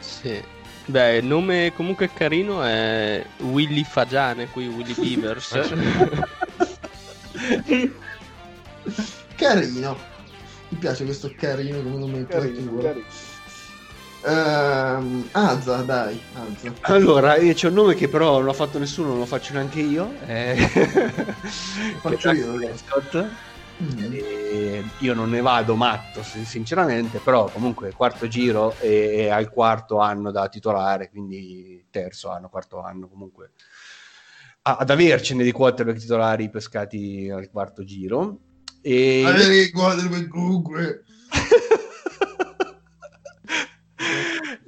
Sì. 0.00 0.42
Beh, 0.86 1.16
il 1.16 1.24
nome 1.26 1.72
comunque 1.74 2.10
carino 2.12 2.62
è 2.62 3.24
Willy 3.38 3.84
Fagiane, 3.84 4.48
qui 4.48 4.66
Willy 4.66 4.94
Beavers. 4.98 5.58
Carino. 9.36 9.96
Mi 10.70 10.78
piace 10.78 11.04
questo 11.04 11.32
carino 11.34 11.80
come 11.82 11.98
nome 11.98 12.18
in 12.18 12.26
Carino, 12.26 12.76
carino. 12.76 13.04
Ehm, 14.24 15.28
Azza, 15.32 15.82
dai, 15.82 16.20
Azza. 16.34 16.72
Allora, 16.82 17.36
c'è 17.36 17.68
un 17.68 17.74
nome 17.74 17.94
che 17.94 18.08
però 18.08 18.36
non 18.36 18.44
l'ho 18.44 18.52
fatto 18.52 18.78
nessuno, 18.78 19.08
non 19.08 19.18
lo 19.18 19.26
faccio 19.26 19.52
neanche 19.52 19.80
io. 19.80 20.12
Eh... 20.26 20.56
Faccio 22.00 22.30
io. 22.32 22.54
Mm. 23.80 24.12
E 24.12 24.84
io 24.98 25.14
non 25.14 25.30
ne 25.30 25.40
vado 25.40 25.76
matto 25.76 26.20
sin- 26.24 26.44
sinceramente 26.44 27.20
però 27.20 27.44
comunque 27.48 27.92
quarto 27.92 28.26
giro 28.26 28.76
e, 28.80 29.12
e 29.18 29.28
al 29.28 29.50
quarto 29.50 30.00
anno 30.00 30.32
da 30.32 30.48
titolare 30.48 31.08
quindi 31.08 31.86
terzo 31.88 32.28
anno 32.28 32.48
quarto 32.48 32.82
anno 32.82 33.06
comunque 33.06 33.52
ad 34.62 34.90
avercene 34.90 35.44
di 35.44 35.52
quarterback 35.52 35.98
titolari 36.00 36.50
pescati 36.50 37.30
al 37.32 37.48
quarto 37.50 37.84
giro 37.84 38.40
E... 38.80 39.24
Avere 39.24 39.48
che 39.48 39.70
quarterback 39.70 40.28
comunque. 40.28 41.04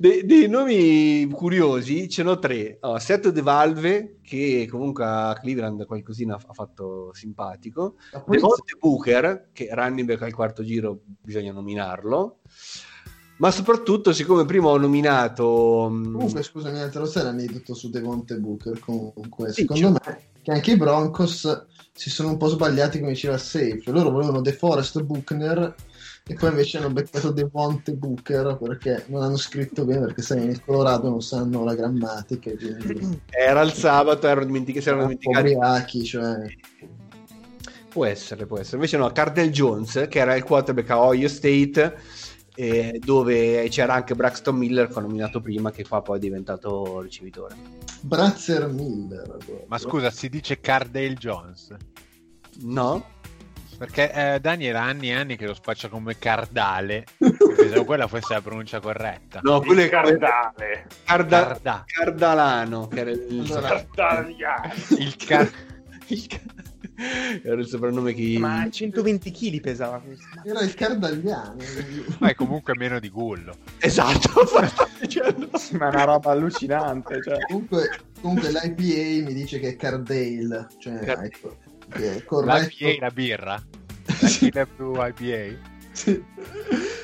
De- 0.00 0.24
dei 0.24 0.48
nomi 0.48 1.28
curiosi 1.30 2.08
ce 2.08 2.22
n'ho 2.22 2.38
tre. 2.38 2.78
Allora, 2.80 2.98
Seto 2.98 3.30
De 3.30 3.42
Valve, 3.42 4.16
che 4.22 4.66
comunque 4.70 5.04
a 5.04 5.36
Cleveland 5.38 5.84
qualcosina 5.84 6.36
ha 6.36 6.54
fatto 6.54 7.10
simpatico. 7.12 7.96
Polizia- 8.10 8.48
Devonte 8.48 8.76
Booker, 8.80 9.48
che 9.52 9.68
running 9.70 10.06
back 10.08 10.22
al 10.22 10.32
quarto 10.32 10.64
giro 10.64 11.00
bisogna 11.20 11.52
nominarlo. 11.52 12.38
Ma 13.40 13.50
soprattutto, 13.50 14.14
siccome 14.14 14.46
prima 14.46 14.68
ho 14.68 14.78
nominato... 14.78 15.88
mm, 15.90 16.14
Comunque, 16.14 16.42
scusami, 16.44 16.88
te 16.90 16.98
lo 16.98 17.04
sai 17.04 17.24
l'aneddoto 17.24 17.74
su 17.74 17.90
Devonte 17.90 18.38
Booker? 18.38 18.78
Comunque, 18.78 19.52
Sì, 19.52 19.66
secondo 19.66 19.90
me, 19.90 20.18
che 20.40 20.50
anche 20.50 20.70
i 20.72 20.76
Broncos 20.78 21.66
si 21.92 22.08
sono 22.08 22.30
un 22.30 22.36
po' 22.38 22.48
sbagliati 22.48 23.00
come 23.00 23.12
diceva 23.12 23.36
Safe. 23.36 23.82
Loro 23.84 24.08
volevano 24.10 24.40
DeForest 24.40 25.02
Buchner 25.02 25.74
e 26.26 26.34
poi 26.34 26.50
invece 26.50 26.78
hanno 26.78 26.90
beccato 26.90 27.30
Devonte 27.32 27.92
Booker 27.94 28.56
perché 28.60 29.04
non 29.08 29.22
hanno 29.22 29.36
scritto 29.36 29.84
bene, 29.84 30.06
perché 30.06 30.22
sai, 30.22 30.44
in 30.44 30.64
Colorado 30.64 31.08
non 31.08 31.22
sanno 31.22 31.64
la 31.64 31.74
grammatica. 31.74 32.50
Quindi, 32.54 33.20
Era 33.30 33.62
il 33.62 33.72
sabato, 33.72 34.28
erano 34.28 34.46
dimenticati, 34.46 34.82
si 34.82 34.88
erano 34.88 35.08
po' 35.08 35.14
dimenticati. 35.18 35.52
ubriachi, 35.52 36.04
cioè... 36.04 36.56
Può 37.88 38.04
essere, 38.04 38.46
può 38.46 38.58
essere. 38.58 38.76
Invece 38.76 38.96
no, 38.96 39.10
Cardell 39.10 39.50
Jones, 39.50 40.06
che 40.08 40.20
era 40.20 40.36
il 40.36 40.44
quarterback 40.44 40.90
a 40.90 41.00
Ohio 41.00 41.26
State, 41.26 41.96
eh, 42.54 43.00
dove 43.04 43.66
c'era 43.68 43.94
anche 43.94 44.14
Braxton 44.14 44.54
Miller, 44.54 44.86
che 44.86 44.98
ho 44.98 45.00
nominato 45.00 45.40
prima, 45.40 45.72
che 45.72 45.84
qua 45.86 46.00
poi 46.00 46.18
è 46.18 46.20
diventato 46.20 47.00
ricevitore. 47.00 47.56
Brazzer 48.02 48.68
Miller. 48.68 49.22
proprio. 49.22 49.64
Ma 49.66 49.78
scusa, 49.78 50.10
si 50.10 50.28
dice 50.28 50.60
Cardale 50.60 51.14
Jones? 51.14 51.74
No? 52.60 53.04
Perché 53.80 54.12
eh, 54.12 54.40
Dani 54.40 54.66
era 54.66 54.82
anni 54.82 55.08
e 55.08 55.14
anni 55.14 55.36
che 55.38 55.46
lo 55.46 55.54
spaccia 55.54 55.88
come 55.88 56.18
Cardale. 56.18 57.06
Pensavo 57.16 57.86
quella 57.86 58.06
fosse 58.08 58.34
la 58.34 58.42
pronuncia 58.42 58.78
corretta. 58.78 59.40
No, 59.42 59.62
quello 59.62 59.80
è 59.80 59.88
Cardale. 59.88 60.86
Carda- 61.02 61.46
Carda. 61.46 61.84
Cardalano, 61.86 62.88
che 62.88 63.00
era 63.00 63.10
il, 63.10 63.48
Cardale. 63.48 64.34
Il 64.98 65.16
car- 65.16 65.50
il 66.08 66.26
ca- 66.26 66.40
era 67.42 67.58
il 67.58 67.66
soprannome 67.66 68.12
che... 68.12 68.36
Ma 68.38 68.68
120 68.70 69.30
kg 69.30 69.60
pesava 69.60 69.98
questo. 70.00 70.26
Era 70.44 70.60
il 70.60 70.74
Cardagliano. 70.74 71.56
Ma 72.18 72.28
è 72.28 72.34
comunque 72.34 72.74
meno 72.76 73.00
di 73.00 73.08
Gullo. 73.08 73.56
Esatto, 73.78 74.42
dicendo. 75.00 75.48
Ma 75.78 75.86
è 75.90 75.94
una 75.94 76.04
roba 76.04 76.32
allucinante. 76.32 77.22
Cioè. 77.22 77.38
comunque, 77.46 77.88
comunque 78.20 78.50
l'IPA 78.50 79.26
mi 79.26 79.32
dice 79.32 79.58
che 79.58 79.68
è 79.68 79.76
Cardale, 79.76 80.66
cioè 80.78 80.98
Car- 80.98 81.24
ecco, 81.24 81.56
La 81.92 82.22
corretto. 82.24 82.76
IPA, 82.78 82.96
la 83.04 83.10
birra? 83.10 83.62
La 84.20 84.28
Killer 84.28 84.68
Brew 84.76 84.94
IPA? 84.96 85.68
Sì. 85.92 86.22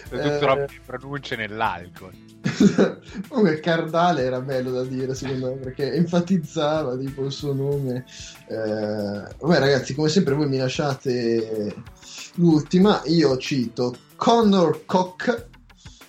Sono 0.08 0.54
Eh, 0.62 0.68
pronunce 0.84 1.36
nell'alcol. 1.36 2.12
Comunque 3.28 3.58
Cardale 3.60 4.22
era 4.22 4.40
bello 4.40 4.70
da 4.70 4.84
dire 4.84 5.14
secondo 5.14 5.48
me 5.48 5.56
perché 5.56 5.92
enfatizzava 5.94 6.96
tipo 6.96 7.24
il 7.24 7.32
suo 7.32 7.52
nome. 7.52 8.04
Eh, 8.48 9.34
vabbè 9.38 9.58
ragazzi, 9.58 9.94
come 9.94 10.08
sempre 10.08 10.34
voi 10.34 10.48
mi 10.48 10.58
lasciate 10.58 11.74
l'ultima, 12.34 13.02
io 13.06 13.36
cito 13.36 13.96
Connor 14.14 14.84
Koch, 14.86 15.46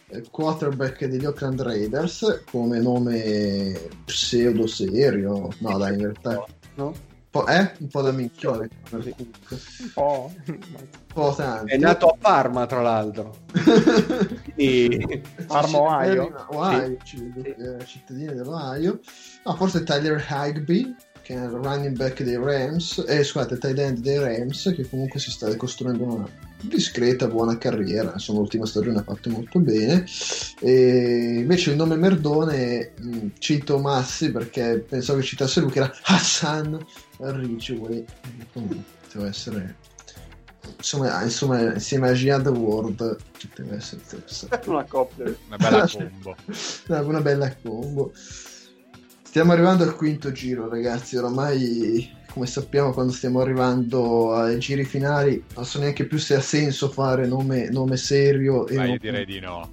eh, 0.10 0.24
quarterback 0.30 1.06
degli 1.06 1.26
Oakland 1.26 1.62
Raiders, 1.62 2.44
come 2.52 2.80
nome 2.80 3.90
pseudo 4.06 4.68
serio. 4.68 5.49
No 5.58 5.78
dai, 5.78 5.94
in 5.94 5.99
realtà... 6.02 6.45
No? 6.76 6.94
Un 7.38 7.44
po', 7.44 7.48
eh? 7.48 7.72
Un 7.80 7.88
po' 7.88 8.02
da 8.02 8.12
minchione. 8.12 8.70
Un 8.92 9.14
Un 9.16 9.90
po'. 9.94 10.32
po' 11.14 11.34
tanto. 11.36 11.72
È 11.72 11.78
nato 11.78 12.08
a 12.10 12.16
Parma, 12.20 12.66
tra 12.66 12.82
l'altro. 12.82 13.36
Quindi... 14.56 15.22
Parma, 15.48 15.78
Ohio. 15.78 16.46
Ohio, 16.50 16.98
ci- 17.04 17.32
eh, 17.44 17.86
cittadini 17.86 18.34
dell'Ohio. 18.34 19.00
No, 19.46 19.56
forse 19.56 19.84
Tyler 19.84 20.24
Higby, 20.30 20.96
che 21.22 21.34
è 21.36 21.44
il 21.44 21.50
running 21.50 21.96
back 21.96 22.24
dei 22.24 22.38
Rams, 22.38 23.04
eh, 23.08 23.24
scusate, 23.24 23.58
tight 23.58 23.78
end 23.80 24.00
dei 24.00 24.18
Rams, 24.18 24.74
che 24.76 24.88
comunque 24.90 25.20
si 25.20 25.30
sta 25.32 25.54
costruendo 25.56 26.04
una 26.04 26.28
discreta, 26.62 27.28
buona 27.28 27.58
carriera. 27.58 28.14
Insomma, 28.14 28.40
l'ultima 28.40 28.66
stagione 28.66 29.00
ha 29.00 29.04
fatto 29.04 29.30
molto 29.30 29.60
bene. 29.60 30.06
E 30.60 31.36
invece 31.40 31.72
il 31.72 31.76
nome 31.76 31.96
Merdone, 31.98 32.94
mh, 33.00 33.28
cito 33.40 33.78
Massi 33.80 34.32
perché 34.32 34.84
pensavo 34.88 35.20
che 35.20 35.26
citasse 35.26 35.60
lui, 35.60 35.72
che 35.72 35.80
era 35.80 35.94
Hassan 36.04 36.84
Ridgeway. 37.19 38.06
Deve 38.53 39.27
essere. 39.27 39.76
Insomma, 40.77 41.23
insomma, 41.23 41.73
insieme 41.73 42.10
a 42.10 42.14
Jihad 42.14 42.45
World 42.48 43.18
deve 43.56 43.76
essere 43.77 44.02
Una 44.65 44.84
coppia. 44.84 45.26
Una 45.48 45.57
bella 45.57 45.88
combo. 45.91 46.35
No, 46.88 47.07
una 47.07 47.22
bella 47.22 47.56
combo. 47.56 48.11
Stiamo 49.23 49.52
arrivando 49.53 49.84
al 49.84 49.95
quinto 49.95 50.31
giro, 50.31 50.68
ragazzi. 50.69 51.15
Oramai, 51.15 52.15
come 52.34 52.45
sappiamo, 52.48 52.91
quando 52.91 53.14
stiamo 53.14 53.39
arrivando 53.39 54.34
ai 54.34 54.60
giri 54.60 54.84
finali, 54.84 55.41
non 55.56 55.65
so 55.65 55.80
neanche 55.80 56.06
più 56.06 56.18
se 56.18 56.35
ha 56.35 56.41
senso 56.41 56.89
fare 56.89 57.26
nome, 57.27 57.69
nome 57.69 57.98
serio. 57.98 58.65
Ma 58.72 58.84
io 58.84 58.88
non- 58.89 58.98
direi 58.99 59.26
di 59.26 59.39
no. 59.39 59.72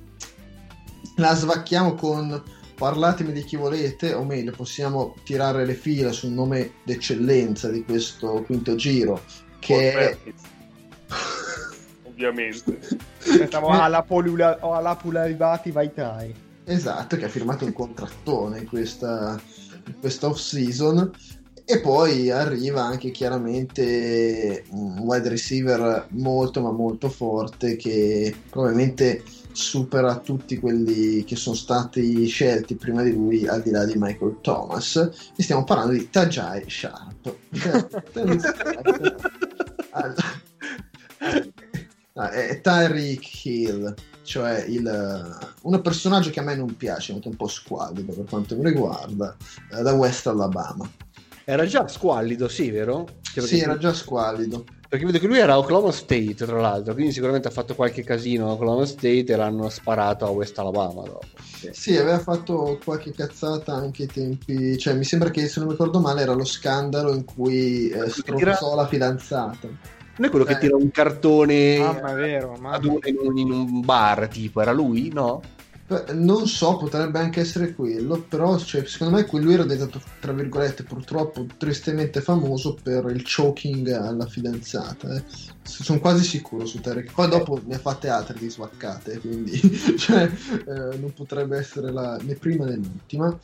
La 1.16 1.34
svacchiamo 1.34 1.94
con 1.94 2.42
parlatemi 2.74 3.32
di 3.32 3.44
chi 3.44 3.56
volete, 3.56 4.12
o 4.12 4.24
meglio, 4.24 4.52
possiamo 4.52 5.14
tirare 5.24 5.64
le 5.64 5.74
fila 5.74 6.12
sul 6.12 6.30
nome 6.30 6.72
d'eccellenza 6.82 7.70
di 7.70 7.84
questo 7.84 8.42
quinto 8.42 8.74
giro, 8.74 9.22
che 9.59 9.92
è. 9.92 10.18
Ovviamente. 12.02 12.78
Pensavo 13.18 13.68
alla, 13.68 14.02
polula- 14.02 14.59
alla 14.60 14.96
Pularivati 14.96 15.70
Vaitai. 15.70 16.34
Esatto, 16.64 17.16
che 17.16 17.24
ha 17.24 17.28
firmato 17.28 17.64
un 17.64 17.72
contrattone 17.72 18.59
in 18.60 18.66
questa, 18.66 19.40
in 19.86 19.98
questa 20.01 20.28
off-season. 20.28 21.10
E 21.66 21.80
poi 21.80 22.30
arriva 22.30 22.82
anche 22.82 23.10
chiaramente 23.10 24.64
un 24.72 24.98
wide 24.98 25.30
receiver 25.30 26.09
molto 26.10 26.60
ma 26.60 26.70
molto 26.70 27.09
forte 27.09 27.76
che 27.76 28.36
probabilmente 28.51 29.22
supera 29.55 30.18
tutti 30.18 30.59
quelli 30.59 31.24
che 31.24 31.36
sono 31.36 31.56
stati 31.56 32.26
scelti 32.26 32.74
prima 32.76 33.02
di 33.02 33.12
lui 33.12 33.47
al 33.47 33.62
di 33.62 33.70
là 33.70 33.85
di 33.85 33.94
Michael 33.97 34.39
Thomas 34.40 34.97
e 35.36 35.43
stiamo 35.43 35.64
parlando 35.64 35.93
di 35.93 36.10
Tajai 36.10 36.68
Sharp 36.68 37.36
Allora, 39.90 40.43
Ah, 42.16 42.31
è 42.31 42.60
Tyreek 42.60 43.44
Hill 43.44 43.94
cioè 44.24 44.64
il, 44.68 45.36
un 45.62 45.81
personaggio 45.82 46.31
che 46.31 46.40
a 46.40 46.43
me 46.43 46.56
non 46.56 46.76
piace, 46.76 47.12
è 47.12 47.20
un 47.22 47.36
po' 47.36 47.47
squallido 47.47 48.12
per 48.12 48.24
quanto 48.24 48.56
mi 48.56 48.64
riguarda, 48.64 49.36
eh, 49.70 49.82
da 49.82 49.93
West 49.93 50.26
Alabama. 50.26 50.90
Era 51.44 51.66
già 51.66 51.86
squallido, 51.86 52.48
sì, 52.48 52.70
vero? 52.70 53.06
Cioè, 53.20 53.44
Sì, 53.44 53.59
era 53.59 53.76
già 53.76 53.93
squallido. 53.93 54.64
Perché 54.94 55.08
vedo 55.08 55.18
che 55.18 55.26
lui 55.26 55.38
era 55.40 55.58
Oklahoma 55.58 55.90
State, 55.90 56.36
tra 56.36 56.60
l'altro, 56.60 56.94
quindi 56.94 57.10
sicuramente 57.10 57.48
ha 57.48 57.50
fatto 57.50 57.74
qualche 57.74 58.04
casino 58.04 58.46
a 58.48 58.52
Oklahoma 58.52 58.86
State 58.86 59.24
e 59.24 59.34
l'hanno 59.34 59.68
sparato 59.68 60.24
a 60.24 60.28
West 60.30 60.56
Alabama 60.56 61.02
dopo. 61.02 61.26
Sì. 61.42 61.68
Sì, 61.72 61.96
aveva 61.96 62.20
fatto 62.20 62.78
qualche 62.84 63.10
cazzata 63.10 63.74
anche 63.74 64.02
ai 64.02 64.08
tempi, 64.08 64.78
cioè 64.78 64.94
mi 64.94 65.02
sembra 65.02 65.30
che 65.30 65.48
se 65.48 65.58
non 65.58 65.66
mi 65.66 65.74
ricordo 65.74 65.98
male 65.98 66.22
era 66.22 66.32
lo 66.32 66.44
scandalo 66.44 67.12
in 67.12 67.24
cui 67.24 67.88
eh, 67.88 68.08
strozzò 68.08 68.76
la 68.76 68.86
fidanzata. 68.86 69.66
Non 69.66 70.28
è 70.28 70.30
quello 70.30 70.44
che 70.44 70.52
Eh. 70.52 70.58
tira 70.58 70.76
un 70.76 70.88
cartone 70.92 71.78
Mamma, 71.78 72.12
è 72.12 72.14
vero. 72.14 72.50
Mamma. 72.60 72.76
ad 72.76 72.84
un, 72.84 73.00
in 73.36 73.50
un 73.50 73.80
bar, 73.80 74.28
tipo, 74.28 74.60
era 74.60 74.70
lui? 74.70 75.10
No? 75.12 75.40
Non 76.12 76.46
so, 76.46 76.76
potrebbe 76.76 77.18
anche 77.18 77.40
essere 77.40 77.74
quello, 77.74 78.20
però 78.20 78.58
cioè, 78.58 78.84
secondo 78.86 79.16
me 79.16 79.26
lui 79.40 79.54
era 79.54 79.64
diventato, 79.64 80.00
tra 80.20 80.32
virgolette, 80.32 80.82
purtroppo 80.82 81.46
tristemente 81.56 82.20
famoso 82.20 82.76
per 82.82 83.06
il 83.10 83.24
choking 83.24 83.88
alla 83.90 84.26
fidanzata. 84.26 85.14
eh. 85.14 85.24
Sono 85.62 85.98
quasi 85.98 86.24
sicuro 86.24 86.66
su 86.66 86.80
Terry. 86.80 87.08
Poi 87.10 87.28
dopo 87.28 87.60
ne 87.64 87.76
ha 87.76 87.78
fatte 87.78 88.08
altre 88.08 88.38
di 88.38 88.48
svaccate, 88.48 89.18
quindi 89.18 89.58
cioè, 89.98 90.24
eh, 90.24 90.96
non 90.98 91.12
potrebbe 91.14 91.56
essere 91.58 91.90
la, 91.90 92.18
né 92.20 92.34
prima 92.34 92.64
né 92.66 92.76
l'ultima. 92.76 93.38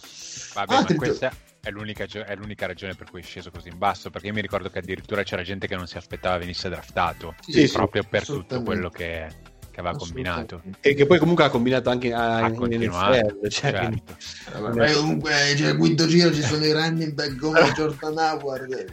Vabbè, 0.55 0.74
Altri 0.74 0.94
ma 0.94 1.06
questa 1.06 1.32
è 1.60 1.70
l'unica, 1.70 2.05
è 2.05 2.35
l'unica 2.36 2.66
ragione 2.66 2.94
per 2.94 3.10
cui 3.10 3.20
è 3.20 3.24
sceso 3.24 3.51
così 3.51 3.68
in 3.68 3.78
basso. 3.78 4.10
Perché 4.10 4.28
io 4.28 4.32
mi 4.32 4.40
ricordo 4.40 4.70
che 4.70 4.78
addirittura 4.78 5.22
c'era 5.22 5.43
gente 5.43 5.66
che 5.66 5.77
non 5.77 5.86
si 5.86 5.97
aspettava 5.97 6.39
venisse 6.39 6.68
draftato 6.68 7.35
Sì, 7.40 7.66
sì, 7.66 7.72
proprio 7.72 8.05
per 8.09 8.24
tutto 8.24 8.62
quello 8.62 8.89
che, 8.89 9.28
che 9.71 9.81
aveva 9.81 9.97
combinato. 9.97 10.63
E 10.81 10.95
che 10.95 11.07
poi 11.07 11.19
comunque 11.19 11.45
ha 11.45 11.51
combinato 11.51 11.91
anche 11.91 12.13
a, 12.13 12.45
Ha 12.45 12.49
in 12.49 12.55
NFL, 12.55 13.49
cioè, 13.49 13.73
quindi- 13.79 14.03
certo. 14.05 14.61
Vabbè, 14.61 14.93
comunque, 14.93 15.33
cioè, 15.57 15.71
il 15.71 15.77
quinto 15.77 16.07
giro 16.07 16.33
ci 16.33 16.43
sono 16.43 16.65
i 16.65 16.73
running 16.73 17.13
back 17.13 17.37
come 17.37 17.61
Jordan 17.75 18.19
Howard. 18.19 18.85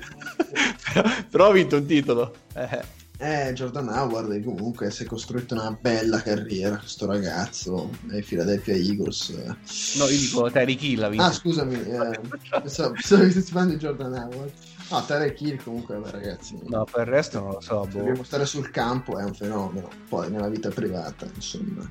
però 1.29 1.49
ha 1.49 1.53
vinto 1.53 1.77
un 1.77 1.85
titolo. 1.85 2.33
Eh. 2.53 2.95
Eh, 3.19 3.51
Jordan 3.53 3.87
Howard 3.89 4.43
comunque 4.43 4.91
si 4.91 5.01
è 5.01 5.05
costruito 5.07 5.55
una 5.55 5.75
bella 5.79 6.21
carriera, 6.21 6.77
questo 6.77 7.07
ragazzo 7.07 7.89
ai 8.11 8.21
Philadelphia 8.21 8.75
Eagles. 8.75 9.29
No, 9.97 10.05
io 10.05 10.19
dico 10.19 10.51
Tyreek 10.51 10.83
Hill 10.83 11.03
ha 11.03 11.09
vinto. 11.09 11.25
Ah, 11.25 11.31
scusami, 11.31 11.73
eh, 11.73 12.19
pensavo, 12.61 12.91
pensavo 12.91 13.23
che 13.23 13.31
stessi 13.31 13.51
parlando 13.51 13.73
di 13.73 13.79
Jordan 13.79 14.13
Howard. 14.13 14.51
No, 14.89 15.03
Tyreek 15.05 15.41
Hill 15.41 15.63
comunque, 15.63 15.99
ragazzi. 16.03 16.57
No, 16.63 16.85
per 16.89 17.07
il 17.07 17.13
resto 17.13 17.39
non 17.39 17.51
lo 17.53 17.59
so. 17.61 17.81
Boh. 17.91 17.97
Dobbiamo 17.97 18.23
stare 18.23 18.45
sul 18.45 18.69
campo, 18.71 19.17
è 19.19 19.23
un 19.23 19.33
fenomeno. 19.33 19.89
Poi 20.07 20.29
nella 20.31 20.47
vita 20.47 20.69
privata, 20.69 21.27
insomma. 21.33 21.89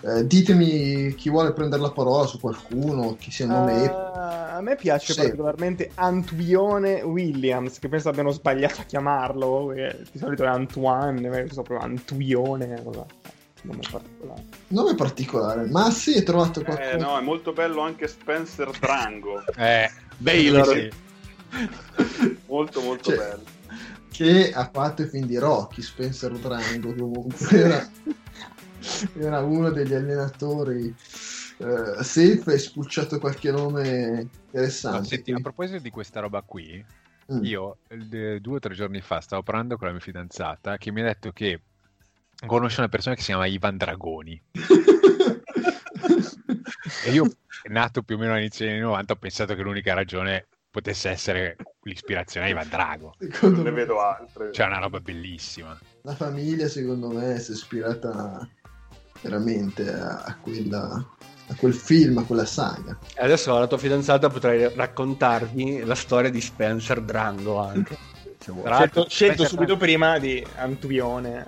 Eh, 0.00 0.24
ditemi 0.26 1.12
chi 1.16 1.28
vuole 1.28 1.52
prendere 1.52 1.82
la 1.82 1.90
parola 1.90 2.24
su 2.24 2.38
qualcuno, 2.38 3.16
chi 3.18 3.30
sia 3.32 3.46
il 3.46 3.50
nome. 3.50 3.84
Ah, 3.90 4.54
a 4.56 4.60
me 4.60 4.76
piace 4.76 5.12
Sì. 5.12 5.20
particolarmente 5.20 5.90
Antuione 5.94 7.02
Williams, 7.02 7.78
che 7.80 7.88
penso 7.88 8.08
abbiano 8.08 8.30
sbagliato 8.30 8.80
a 8.80 8.84
chiamarlo. 8.84 9.72
di 9.74 10.18
solito 10.18 10.44
è 10.44 10.46
Antoine, 10.46 11.28
ma 11.28 11.38
io 11.40 11.52
so 11.52 11.62
proprio 11.62 11.80
Antuione. 11.86 12.80
Cosa? 12.84 13.04
Nome 13.62 13.80
particolare. 13.90 14.44
Nome 14.68 14.94
particolare, 14.94 15.66
ma 15.66 15.90
sì, 15.90 16.14
hai 16.14 16.22
trovato 16.22 16.60
Eh, 16.60 16.64
qualcuno. 16.64 17.02
no, 17.10 17.18
è 17.18 17.22
molto 17.22 17.52
bello 17.52 17.80
anche 17.82 18.06
Spencer 18.06 18.70
Drango. 18.78 19.42
Eh, 19.56 19.90
Baylor. 20.16 20.66
sì. 20.68 20.90
molto, 22.46 22.80
molto 22.80 23.10
Cioè, 23.10 23.16
bello. 23.16 23.42
che 24.10 24.52
ha 24.52 24.68
fatto 24.72 25.02
i 25.02 25.08
film 25.08 25.26
di 25.26 25.38
Rocky, 25.38 25.82
Spencer 25.82 26.32
Drango 26.32 26.94
comunque 26.94 27.48
era, 27.58 27.90
era 29.18 29.40
uno 29.40 29.70
degli 29.70 29.94
allenatori 29.94 30.94
eh, 31.58 32.02
safe 32.02 32.52
e 32.52 32.58
spulciato 32.58 33.18
qualche 33.18 33.50
nome 33.50 34.10
No, 34.10 34.20
interessante 34.20 35.08
senti, 35.08 35.32
a 35.32 35.40
proposito 35.40 35.78
di 35.80 35.90
questa 35.90 36.20
roba 36.20 36.42
qui, 36.42 36.84
Mm. 37.30 37.44
io 37.44 37.76
eh, 37.88 38.38
due 38.40 38.56
o 38.56 38.58
tre 38.58 38.72
giorni 38.72 39.02
fa 39.02 39.20
stavo 39.20 39.42
parlando 39.42 39.76
con 39.76 39.86
la 39.88 39.92
mia 39.92 40.00
fidanzata 40.00 40.78
che 40.78 40.90
mi 40.90 41.02
ha 41.02 41.04
detto 41.04 41.30
che 41.30 41.60
conosce 42.46 42.80
una 42.80 42.88
persona 42.88 43.14
che 43.14 43.20
si 43.20 43.26
chiama 43.26 43.44
Ivan 43.44 43.76
Dragoni 43.76 44.40
e 47.04 47.12
io, 47.12 47.30
nato 47.68 48.02
più 48.02 48.16
o 48.16 48.18
meno 48.18 48.32
all'inizio 48.32 48.64
degli 48.64 48.76
anni 48.76 48.84
90, 48.84 49.12
ho 49.12 49.16
pensato 49.16 49.54
che 49.54 49.60
l'unica 49.62 49.92
ragione 49.92 50.46
potesse 50.70 51.08
essere 51.08 51.56
l'ispirazione 51.82 52.46
a 52.46 52.50
Ivan 52.50 52.68
Drago. 52.68 53.14
secondo 53.18 53.56
Non 53.56 53.64
ne 53.64 53.70
me 53.70 53.76
vedo 53.76 54.00
altre. 54.00 54.52
Cioè, 54.52 54.66
è 54.66 54.68
una 54.68 54.78
roba 54.78 55.00
bellissima. 55.00 55.78
la 56.02 56.14
famiglia 56.14 56.68
secondo 56.68 57.08
me 57.08 57.38
si 57.38 57.52
è 57.52 57.54
ispirata 57.54 58.48
veramente 59.20 59.90
a, 59.90 60.36
quella, 60.40 61.04
a 61.46 61.54
quel 61.56 61.74
film, 61.74 62.18
a 62.18 62.22
quella 62.22 62.44
saga 62.44 62.96
Adesso 63.16 63.58
la 63.58 63.66
tua 63.66 63.78
fidanzata 63.78 64.28
potrai 64.28 64.72
raccontarvi 64.74 65.84
la 65.84 65.94
storia 65.94 66.30
di 66.30 66.40
Spencer 66.40 67.00
Drango 67.00 67.58
anche. 67.58 67.96
Scelto, 68.40 69.08
scelto 69.08 69.44
subito 69.44 69.76
prima 69.76 70.18
di 70.18 70.46
Antuione. 70.56 71.44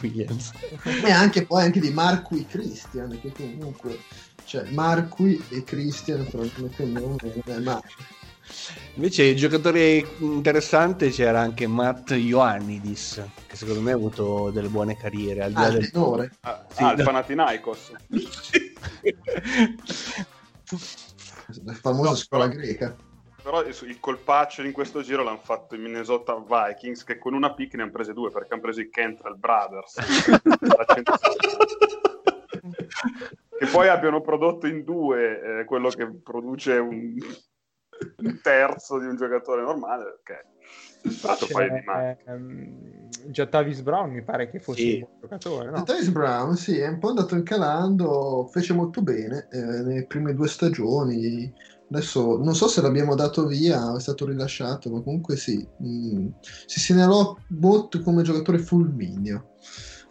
Williams. 0.00 0.52
e 1.04 1.10
anche 1.10 1.44
poi 1.44 1.64
anche 1.64 1.80
di 1.80 1.90
Marqui 1.90 2.46
Christian 2.46 3.18
che 3.20 3.32
comunque 3.32 3.98
cioè 4.44 4.70
Marqui 4.70 5.42
e 5.50 5.64
Christian 5.64 6.24
però 6.30 6.44
come 6.54 6.70
cognome 6.74 7.16
non 7.20 7.42
è 7.44 7.60
Invece 8.94 9.24
il 9.24 9.36
giocatore 9.36 10.06
interessante 10.18 11.10
c'era 11.10 11.40
anche 11.40 11.66
Matt 11.66 12.12
Ioannidis, 12.12 13.22
che 13.46 13.56
secondo 13.56 13.80
me 13.80 13.92
ha 13.92 13.96
avuto 13.96 14.50
delle 14.50 14.68
buone 14.68 14.96
carriere. 14.96 15.42
Al 15.42 15.52
di 15.52 15.60
là 15.60 15.66
ah, 15.66 15.70
del... 15.70 15.90
tenore 15.90 16.30
Ah, 16.40 16.66
Sì, 16.70 16.82
ah, 16.82 16.92
il 16.92 16.98
no. 16.98 17.04
Panathinaikos. 17.04 17.92
la 21.64 21.72
famosa 21.74 22.10
No, 22.10 22.14
scuola 22.16 22.46
greca 22.48 22.96
Però 23.42 23.62
il 23.62 24.00
colpaccio 24.00 24.62
in 24.62 24.72
questo 24.72 25.02
giro 25.02 25.22
l'hanno 25.22 25.40
fatto 25.42 25.74
i 25.74 25.78
Minnesota 25.78 26.34
Vikings 26.34 27.04
che 27.04 27.18
con 27.18 27.34
una 27.34 27.52
pick 27.52 27.74
ne 27.74 27.82
hanno 27.82 27.90
prese 27.90 28.12
due 28.12 28.30
perché 28.30 28.54
hanno 28.54 28.62
preso 28.62 28.80
i 28.80 28.88
Kentrell 28.88 29.36
Brothers. 29.36 29.94
Da 30.42 30.84
160. 30.94 31.36
che 33.58 33.66
poi 33.66 33.88
abbiano 33.88 34.20
prodotto 34.20 34.66
in 34.66 34.84
due 34.84 35.60
eh, 35.60 35.64
quello 35.64 35.90
che 35.90 36.06
produce 36.22 36.76
un, 36.78 37.16
un 38.16 38.40
terzo 38.42 38.98
di 38.98 39.06
un 39.06 39.16
giocatore 39.16 39.62
normale. 39.62 40.04
Ok. 40.20 41.22
L'altro 41.22 41.46
poi 41.50 41.70
di 41.70 41.80
mano. 41.84 42.16
ehm, 42.24 43.08
Jatavis 43.26 43.82
Brown 43.82 44.10
mi 44.10 44.22
pare 44.22 44.50
che 44.50 44.58
fosse 44.58 44.80
Sì. 44.80 44.92
un 44.92 44.98
buon 45.00 45.10
giocatore, 45.20 45.70
no? 45.70 45.82
Travis 45.82 46.08
Brown 46.08 46.56
sì 46.56 46.78
è 46.78 46.88
un 46.88 46.98
po' 46.98 47.08
andato 47.08 47.34
incalando 47.34 48.48
fece 48.50 48.72
molto 48.72 49.02
bene 49.02 49.48
eh, 49.50 49.58
nelle 49.58 50.06
prime 50.06 50.34
due 50.34 50.48
stagioni 50.48 51.52
adesso 51.90 52.38
non 52.38 52.54
so 52.54 52.68
se 52.68 52.80
l'abbiamo 52.80 53.14
dato 53.14 53.46
via 53.46 53.92
o 53.92 53.96
è 53.96 54.00
stato 54.00 54.26
rilasciato 54.26 54.90
ma 54.90 55.02
comunque 55.02 55.36
sì 55.36 55.66
mm, 55.82 56.28
si 56.66 56.80
segnalò 56.80 57.36
molto 57.48 58.00
come 58.00 58.22
giocatore 58.22 58.58
fulmineo 58.58 59.50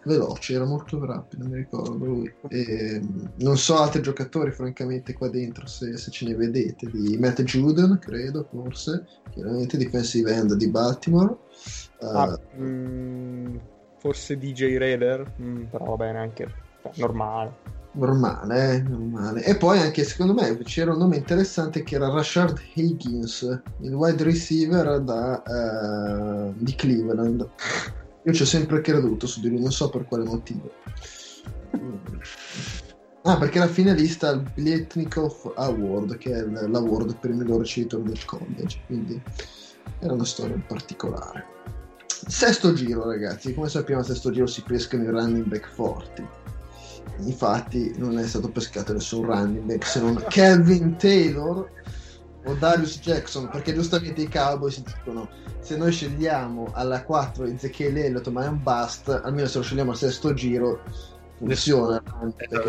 veloce 0.05 0.53
era 0.53 0.65
molto 0.65 1.03
rapido 1.05 1.45
mi 1.45 1.55
ricordo 1.55 1.93
lui 2.05 2.33
E, 2.49 3.01
non 3.37 3.57
so 3.57 3.77
altri 3.77 4.01
giocatori 4.01 4.51
francamente 4.51 5.13
qua 5.13 5.29
dentro 5.29 5.65
se, 5.67 5.97
se 5.97 6.11
ce 6.11 6.25
ne 6.25 6.35
vedete 6.35 6.89
di 6.91 7.17
Matt 7.17 7.41
Juden 7.43 7.99
credo 7.99 8.47
forse 8.49 9.05
chiaramente 9.31 9.77
defensive 9.77 10.31
end 10.31 10.53
di 10.55 10.69
Baltimore 10.69 11.37
Ah, 12.11 12.37
Eh, 12.55 12.61
mm, 12.61 13.55
forse 13.97 14.37
DJ 14.37 14.77
Raider, 14.77 15.33
mm, 15.41 15.63
però 15.65 15.85
va 15.85 15.95
bene 15.95 16.19
anche 16.19 16.47
normale. 16.95 17.53
Normale, 17.93 18.73
eh, 18.73 18.81
normale. 18.81 19.43
E 19.43 19.55
poi 19.55 19.79
anche 19.79 20.03
secondo 20.03 20.33
me 20.33 20.57
c'era 20.63 20.91
un 20.91 20.97
nome 20.97 21.17
interessante 21.17 21.83
che 21.83 21.95
era 21.95 22.09
Rashard 22.09 22.59
Higgins, 22.73 23.61
il 23.81 23.93
wide 23.93 24.23
receiver 24.23 24.99
da, 25.01 25.43
eh, 25.43 26.53
di 26.57 26.75
Cleveland. 26.75 27.47
Io 28.25 28.33
ci 28.33 28.41
ho 28.41 28.45
sempre 28.45 28.81
creduto 28.81 29.27
su 29.27 29.41
di 29.41 29.49
lui, 29.49 29.59
non 29.59 29.71
so 29.71 29.89
per 29.89 30.05
quale 30.05 30.23
motivo. 30.23 30.71
Ah, 33.23 33.37
perché 33.37 33.57
era 33.57 33.67
finalista 33.67 34.29
al 34.29 34.43
Biletnikov 34.53 35.53
Award, 35.55 36.17
che 36.17 36.31
è 36.33 36.41
l'award 36.41 37.17
per 37.19 37.29
il 37.29 37.37
miglior 37.37 37.59
ricevitore 37.59 38.03
del 38.03 38.25
college, 38.25 38.81
quindi 38.85 39.21
era 39.99 40.13
una 40.13 40.25
storia 40.25 40.61
particolare. 40.67 41.45
Sesto 42.07 42.73
giro, 42.73 43.05
ragazzi, 43.05 43.53
come 43.53 43.69
sappiamo 43.69 44.01
al 44.01 44.07
sesto 44.07 44.31
giro 44.31 44.45
si 44.45 44.61
pescano 44.61 45.03
i 45.03 45.07
running 45.07 45.45
back 45.45 45.69
forti. 45.73 46.25
Infatti 47.19 47.93
non 47.97 48.17
è 48.17 48.25
stato 48.25 48.49
pescato 48.49 48.93
nessun 48.93 49.25
running 49.25 49.63
back 49.65 49.85
se 49.85 50.01
non 50.01 50.23
Kelvin 50.29 50.97
Taylor 50.97 51.69
o 52.45 52.53
Darius 52.55 52.99
Jackson, 52.99 53.49
perché 53.49 53.73
giustamente 53.73 54.21
i 54.21 54.29
Cowboys 54.29 54.81
dicono 54.81 55.29
se 55.59 55.77
noi 55.77 55.91
scegliamo 55.91 56.71
alla 56.73 57.03
4 57.03 57.45
Ezekiel 57.45 57.97
Elliott 57.97 58.27
ma 58.29 58.45
è 58.45 58.47
un 58.47 58.61
bust, 58.61 59.09
almeno 59.23 59.47
se 59.47 59.57
lo 59.59 59.63
scegliamo 59.63 59.91
al 59.91 59.97
sesto 59.97 60.33
giro 60.33 60.81
funziona. 61.37 62.01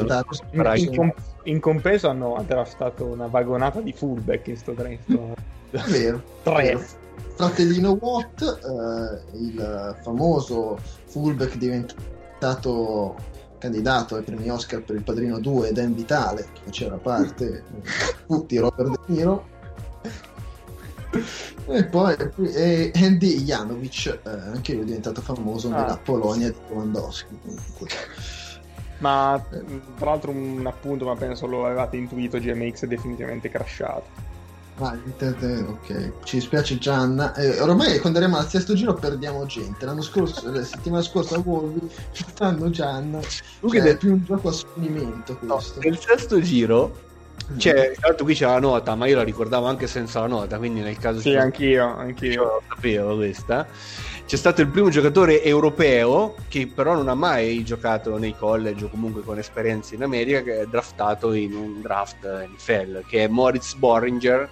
Darius 0.07 0.43
In, 0.53 0.95
in 0.95 1.13
in 1.45 1.61
compenso 1.61 2.09
hanno 2.09 2.43
draftato 2.47 3.05
una 3.07 3.27
vagonata 3.27 3.81
di 3.81 3.93
fullback 3.93 4.49
in 4.49 4.57
sto 4.57 4.73
draft. 4.73 5.19
vero, 5.91 6.23
Tre. 6.43 7.03
Fratellino 7.37 7.99
Watt, 8.01 8.43
eh, 8.43 9.37
il 9.39 9.97
famoso 10.03 10.79
fullback 11.07 11.57
diventato 11.57 13.17
candidato 13.59 14.17
ai 14.17 14.23
premi 14.23 14.51
Oscar 14.51 14.83
per 14.83 14.97
il 14.97 15.03
Padrino 15.03 15.39
2 15.39 15.73
Dan 15.73 15.95
Vitale, 15.95 16.47
che 16.53 16.61
faceva 16.65 16.97
parte 16.97 17.63
di 18.47 18.59
Robert 18.59 18.89
De 18.89 18.99
Niro. 19.07 19.53
E 21.67 21.85
poi 21.85 22.17
e 22.55 22.91
Andy 22.95 23.43
Janovic, 23.45 24.07
eh, 24.25 24.29
anche 24.31 24.73
lui 24.75 24.83
è 24.83 24.85
diventato 24.87 25.21
famoso 25.21 25.69
Ah. 25.73 25.81
nella 25.81 25.99
Polonia 26.03 26.49
di 26.51 26.57
Lewandowski. 26.69 27.39
comunque. 27.43 27.89
Ma 28.99 29.37
mh, 29.37 29.97
tra 29.99 30.11
l'altro 30.11 30.31
un 30.31 30.65
appunto, 30.67 31.05
ma 31.05 31.17
penso 31.17 31.47
lo 31.47 31.67
avevate 31.67 31.97
intuito, 31.97 32.39
GMX 32.39 32.85
è 32.85 32.87
definitivamente 32.87 33.49
crashato. 33.51 34.33
Ah, 34.79 34.97
internet, 35.05 35.69
ok, 35.69 36.13
ci 36.25 36.37
dispiace 36.39 36.79
Gianna. 36.79 37.33
Eh, 37.35 37.61
ormai 37.61 38.01
quando 38.01 38.19
arriviamo 38.19 38.41
al 38.43 38.49
sesto 38.51 38.75
giro 38.75 38.95
perdiamo 38.95 39.47
gente. 39.47 39.85
L'anno 39.85 40.03
scorso, 40.03 40.51
la 40.51 40.65
settimana 40.65 41.01
scorsa 41.03 41.37
a 41.37 41.43
Wolvi, 41.45 41.89
quest'anno 42.11 42.71
Gianna. 42.71 43.21
Tu 43.61 43.69
che 43.69 43.79
Cioè, 43.79 43.91
è 43.91 43.97
più 43.97 44.13
un 44.15 44.25
gioco 44.25 44.49
a 44.49 44.53
sfinimento 44.53 45.39
No, 45.43 45.55
questo. 45.55 45.79
nel 45.81 45.97
sesto 46.01 46.41
giro 46.41 46.99
Cioè, 47.59 47.93
tra 47.93 48.09
l'altro 48.09 48.25
qui 48.25 48.35
c'è 48.35 48.47
la 48.47 48.59
nota, 48.59 48.95
ma 48.95 49.07
io 49.07 49.17
la 49.17 49.23
ricordavo 49.23 49.67
anche 49.67 49.87
senza 49.87 50.21
la 50.21 50.27
nota, 50.27 50.57
quindi 50.59 50.81
nel 50.81 50.99
caso 50.99 51.21
Sì, 51.21 51.35
anch'io, 51.35 51.69
io 51.69 51.97
anch'io. 51.97 52.43
non 52.43 52.59
sapevo 52.69 53.17
questa. 53.17 53.67
C'è 54.27 54.37
stato 54.37 54.63
il 54.63 54.69
primo 54.69 54.89
giocatore 54.89 55.43
europeo 55.43 56.35
che 56.49 56.67
però 56.67 56.95
non 56.95 57.09
ha 57.09 57.15
mai 57.15 57.63
giocato 57.63 58.17
nei 58.17 58.35
college 58.35 58.87
o 58.87 58.89
comunque 58.89 59.23
con 59.23 59.39
esperienze 59.39 59.95
in 59.95 60.03
America, 60.03 60.43
che 60.43 60.61
è 60.61 60.67
draftato 60.67 61.33
in 61.35 61.55
un 61.55 61.83
draft 61.83 62.27
NFL, 62.27 63.05
che 63.07 63.25
è 63.25 63.29
Moritz 63.29 63.75
Boringer, 63.75 64.49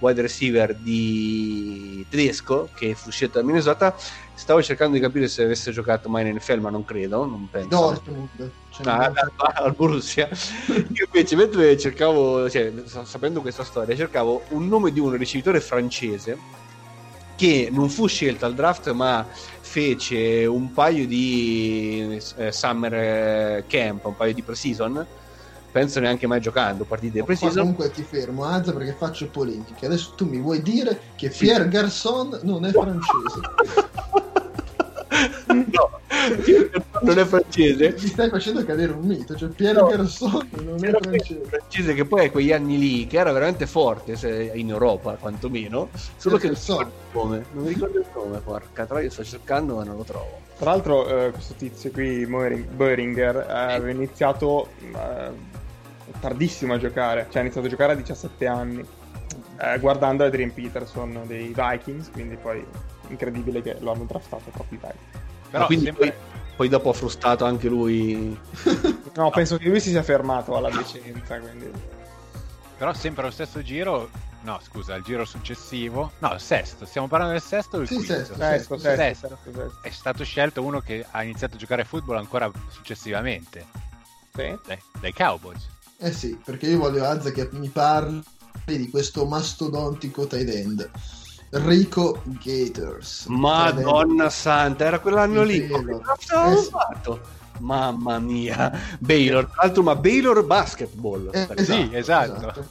wide 0.00 0.20
receiver 0.22 0.74
di 0.74 2.04
tedesco, 2.08 2.70
che 2.74 2.94
fu 2.94 3.10
scelto 3.10 3.38
da 3.38 3.44
Minnesota. 3.44 3.94
Stavo 4.34 4.62
cercando 4.62 4.94
di 4.94 5.00
capire 5.00 5.28
se 5.28 5.42
avesse 5.44 5.70
giocato 5.70 6.08
mai 6.08 6.26
in 6.28 6.34
NFL, 6.36 6.58
ma 6.60 6.70
non 6.70 6.84
credo, 6.84 7.24
non 7.26 7.48
penso. 7.50 7.68
Dortmund. 7.68 8.50
Cioè, 8.70 8.86
Ah, 8.86 8.96
non- 9.08 9.16
al- 9.16 9.32
al 9.66 9.74
Borussia 9.74 10.28
io 10.68 11.06
invece 11.12 11.36
mentre 11.36 11.76
cercavo 11.76 12.48
cioè, 12.48 12.72
sa- 12.84 13.04
sapendo 13.04 13.40
questa 13.40 13.64
storia 13.64 13.96
cercavo 13.96 14.42
un 14.50 14.68
nome 14.68 14.92
di 14.92 15.00
un 15.00 15.10
ricevitore 15.16 15.60
francese 15.60 16.38
che 17.36 17.68
non 17.72 17.88
fu 17.88 18.06
scelto 18.06 18.46
al 18.46 18.54
draft 18.54 18.92
ma 18.92 19.26
fece 19.32 20.46
un 20.46 20.72
paio 20.72 21.04
di 21.06 22.16
eh, 22.36 22.52
summer 22.52 22.94
eh, 22.94 23.64
camp, 23.66 24.04
un 24.04 24.16
paio 24.16 24.34
di 24.34 24.42
pre-season 24.42 25.04
penso 25.70 26.00
neanche 26.00 26.26
mai 26.26 26.40
giocando 26.40 26.84
partite 26.84 27.22
pre-season 27.22 27.60
comunque 27.60 27.90
ti 27.90 28.02
fermo, 28.02 28.44
Azza, 28.44 28.72
perché 28.72 28.94
faccio 28.94 29.28
polemiche. 29.30 29.86
Adesso 29.86 30.12
tu 30.16 30.26
mi 30.26 30.38
vuoi 30.38 30.62
dire 30.62 31.00
che 31.16 31.28
Pierre 31.30 31.68
Garçon 31.68 32.40
non 32.42 32.64
è 32.64 32.70
francese. 32.72 33.40
no 35.52 35.98
non 37.02 37.18
è 37.18 37.24
francese 37.24 37.94
Mi 37.98 38.06
stai 38.06 38.28
facendo 38.28 38.64
cadere 38.64 38.92
un 38.92 39.06
mito, 39.06 39.34
cioè 39.36 39.48
Pierre 39.48 39.80
No. 39.80 39.86
Garçon 39.86 40.48
non 40.64 40.84
è 40.84 40.88
Era 40.88 40.98
francese. 41.00 41.40
francese 41.46 41.94
che 41.94 42.04
poi 42.04 42.26
a 42.26 42.30
quegli 42.30 42.52
anni 42.52 42.78
lì 42.78 43.06
che 43.06 43.18
era 43.18 43.32
veramente 43.32 43.66
forte 43.66 44.16
se- 44.16 44.50
in 44.54 44.68
Europa 44.68 45.14
quantomeno 45.16 45.88
solo 46.16 46.36
che 46.36 46.46
non 46.48 46.54
mi 46.56 46.60
so. 46.60 46.78
ricordo 46.78 46.92
il 46.92 47.10
nome 47.12 47.44
non 47.52 47.62
mi 47.64 47.68
ricordo 47.72 47.98
il 47.98 48.06
nome 48.14 48.38
porca 48.40 48.86
troia 48.86 49.10
sto 49.10 49.24
cercando 49.24 49.76
ma 49.76 49.84
non 49.84 49.96
lo 49.96 50.02
trovo 50.04 50.38
Tra 50.58 50.70
l'altro, 50.72 51.08
eh, 51.26 51.30
questo 51.30 51.54
tizio 51.54 51.90
qui, 51.90 52.26
Boering- 52.26 52.68
Boeringer, 52.68 53.36
eh, 53.48 53.52
aveva 53.74 53.90
iniziato 53.90 54.68
eh, 54.78 55.30
tardissimo 56.20 56.74
a 56.74 56.78
giocare, 56.78 57.26
cioè 57.30 57.38
ha 57.38 57.40
iniziato 57.40 57.66
a 57.66 57.70
giocare 57.70 57.92
a 57.92 57.96
17 57.96 58.46
anni, 58.46 58.86
eh, 59.60 59.78
guardando 59.78 60.24
Adrian 60.24 60.52
Peterson 60.52 61.22
dei 61.26 61.52
Vikings, 61.54 62.10
quindi 62.10 62.36
poi 62.36 62.64
incredibile 63.08 63.62
che 63.62 63.76
lo 63.80 63.92
hanno 63.92 64.04
draftato 64.04 64.50
proprio 64.50 64.78
i 64.78 64.80
Vikings. 64.82 65.28
Però 65.50 65.66
quindi 65.66 65.84
sempre- 65.86 66.10
poi, 66.12 66.18
poi 66.56 66.68
dopo 66.68 66.90
ha 66.90 66.92
frustato 66.92 67.44
anche 67.44 67.68
lui 67.68 68.38
No, 69.14 69.30
penso 69.30 69.56
che 69.58 69.68
lui 69.68 69.80
si 69.80 69.90
sia 69.90 70.02
fermato 70.04 70.56
alla 70.56 70.70
decenza, 70.70 71.38
quindi... 71.40 71.70
Però 72.78 72.92
sempre 72.94 73.24
lo 73.24 73.30
stesso 73.30 73.60
giro, 73.62 74.08
no 74.42 74.58
scusa, 74.62 74.94
il 74.94 75.02
giro 75.02 75.24
successivo, 75.24 76.12
no, 76.20 76.32
il 76.32 76.40
sesto, 76.40 76.86
stiamo 76.86 77.08
parlando 77.08 77.34
del 77.34 77.42
sesto 77.42 77.76
o 77.76 77.78
del 77.80 77.88
Sì, 77.88 78.00
sesto, 78.00 78.36
Sesto. 78.36 78.78
sesto, 78.78 79.38
sesto. 79.44 79.78
È 79.82 79.90
stato 79.90 80.24
scelto 80.24 80.62
uno 80.62 80.80
che 80.80 81.04
ha 81.10 81.22
iniziato 81.22 81.56
a 81.56 81.58
giocare 81.58 81.82
a 81.82 81.84
football 81.84 82.16
ancora 82.16 82.48
successivamente, 82.68 83.66
Sì. 84.34 84.56
dai, 84.64 84.78
dai 85.00 85.12
Cowboys. 85.12 85.68
Eh 86.02 86.12
sì, 86.12 86.38
perché 86.42 86.66
io 86.66 86.78
voglio 86.78 87.04
Azza 87.04 87.30
che 87.30 87.48
mi 87.52 87.68
parli 87.68 88.22
di 88.64 88.88
questo 88.88 89.26
mastodontico 89.26 90.26
tight 90.26 90.48
end. 90.48 90.90
Rico 91.50 92.22
Gators. 92.42 93.26
Madonna 93.26 94.30
santa 94.30 94.84
era 94.86 94.98
quell'anno 95.00 95.42
lì. 95.42 95.66
Che 95.66 95.74
avevano 95.74 96.02
Eh 96.52 96.56
sì. 96.56 96.70
fatto? 96.70 97.20
mamma 97.60 98.18
mia 98.18 98.72
Baylor 99.00 99.44
tra 99.44 99.64
l'altro 99.64 99.82
ma 99.82 99.94
Baylor 99.94 100.42
basketball 100.46 101.28
Eh, 101.30 101.44
perché- 101.46 101.64
Sì, 101.64 101.90
esatto. 101.92 102.66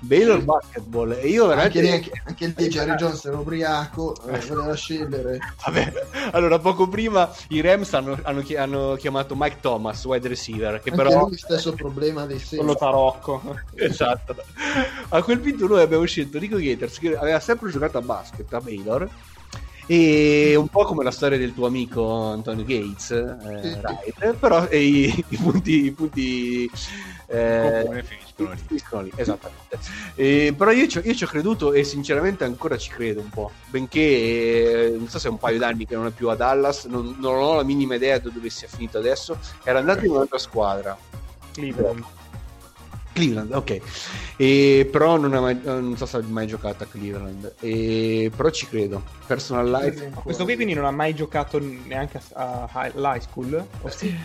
Baylor 0.00 0.42
basketball 0.42 1.12
e 1.12 1.26
io 1.28 1.50
Anche 1.50 1.80
veramente 1.80 1.80
lì, 1.80 1.90
anche, 1.90 2.22
anche 2.24 2.54
lì 2.56 2.68
Jerry 2.68 2.94
Jones 2.94 3.24
era 3.24 3.36
ubriaco, 3.38 4.16
eh, 4.28 4.38
voleva 4.46 4.74
scegliere. 4.74 5.38
Vabbè, 5.64 5.92
allora 6.32 6.58
poco 6.60 6.86
prima 6.88 7.28
i 7.48 7.60
Rams 7.60 7.92
hanno, 7.94 8.16
hanno 8.22 8.40
chi- 8.42 8.54
hanno 8.56 8.94
chiamato 8.96 9.34
Mike 9.36 9.56
Thomas, 9.60 10.04
wide 10.04 10.28
receiver, 10.28 10.80
che 10.80 10.90
Anche 10.90 11.02
però... 11.02 11.26
lui 11.26 11.36
stesso 11.36 11.72
problema 11.72 12.26
dei 12.26 12.38
Con 12.38 12.58
lo 12.66 12.76
segni. 12.76 12.78
tarocco. 12.78 13.56
Esatto. 13.74 14.36
A 15.08 15.22
quel 15.22 15.40
punto 15.40 15.66
noi 15.66 15.82
abbiamo 15.82 16.04
scelto 16.04 16.38
Rico 16.38 16.58
Gators, 16.58 16.98
che 16.98 17.16
aveva 17.16 17.40
sempre 17.40 17.70
giocato 17.70 17.98
a 17.98 18.02
basket 18.02 18.52
a 18.52 18.60
Baylor, 18.60 19.08
e 19.86 20.54
un 20.54 20.68
po' 20.68 20.84
come 20.84 21.02
la 21.02 21.10
storia 21.10 21.38
del 21.38 21.54
tuo 21.54 21.66
amico 21.66 22.30
Antonio 22.30 22.64
Gates, 22.64 23.10
eh, 23.10 23.36
Sì. 23.62 23.78
Wright, 23.82 24.34
però 24.36 24.66
e 24.66 24.78
i, 24.80 25.24
i 25.28 25.36
punti... 25.36 25.84
I 25.86 25.90
punti 25.92 26.70
eh, 27.26 28.04
Lì. 28.44 28.56
finiscono 28.66 29.02
lì, 29.02 29.12
esattamente. 29.16 29.78
Eh, 30.14 30.54
però 30.56 30.70
io 30.70 30.86
ci, 30.86 30.98
ho- 30.98 31.02
io 31.04 31.14
ci 31.14 31.24
ho 31.24 31.26
creduto 31.26 31.72
e 31.72 31.82
sinceramente 31.84 32.44
ancora 32.44 32.76
ci 32.76 32.90
credo 32.90 33.20
un 33.20 33.30
po'. 33.30 33.50
Benché 33.66 34.00
eh, 34.00 34.90
non 34.96 35.08
so 35.08 35.18
se 35.18 35.28
è 35.28 35.30
un 35.30 35.38
paio 35.38 35.58
d'anni 35.58 35.86
che 35.86 35.94
non 35.94 36.06
è 36.06 36.10
più 36.10 36.28
a 36.28 36.36
Dallas, 36.36 36.84
non, 36.84 37.16
non 37.18 37.34
ho 37.36 37.54
la 37.56 37.64
minima 37.64 37.96
idea 37.96 38.18
di 38.18 38.30
dove 38.32 38.48
sia 38.50 38.68
finito 38.68 38.98
adesso. 38.98 39.38
Era 39.64 39.78
andato 39.80 40.04
in 40.04 40.12
un'altra 40.12 40.38
squadra, 40.38 40.96
Cleveland. 41.52 42.04
Cleveland, 43.12 43.52
ok. 43.52 43.80
E, 44.36 44.88
però 44.90 45.16
non, 45.16 45.30
mai, 45.30 45.58
non 45.64 45.96
so 45.96 46.06
se 46.06 46.18
ha 46.18 46.22
mai 46.22 46.46
giocato 46.46 46.84
a 46.84 46.86
Cleveland. 46.86 47.54
E, 47.58 48.30
però 48.34 48.50
ci 48.50 48.68
credo. 48.68 49.02
Personal 49.26 49.68
life. 49.68 50.12
Questo 50.22 50.44
qui 50.44 50.54
quindi 50.54 50.74
non 50.74 50.84
ha 50.84 50.92
mai 50.92 51.14
giocato 51.14 51.58
neanche 51.58 52.20
a, 52.34 52.68
a 52.72 52.86
high, 52.86 52.96
all'high 52.96 53.20
school? 53.20 53.66
O 53.82 53.88
sì? 53.88 54.16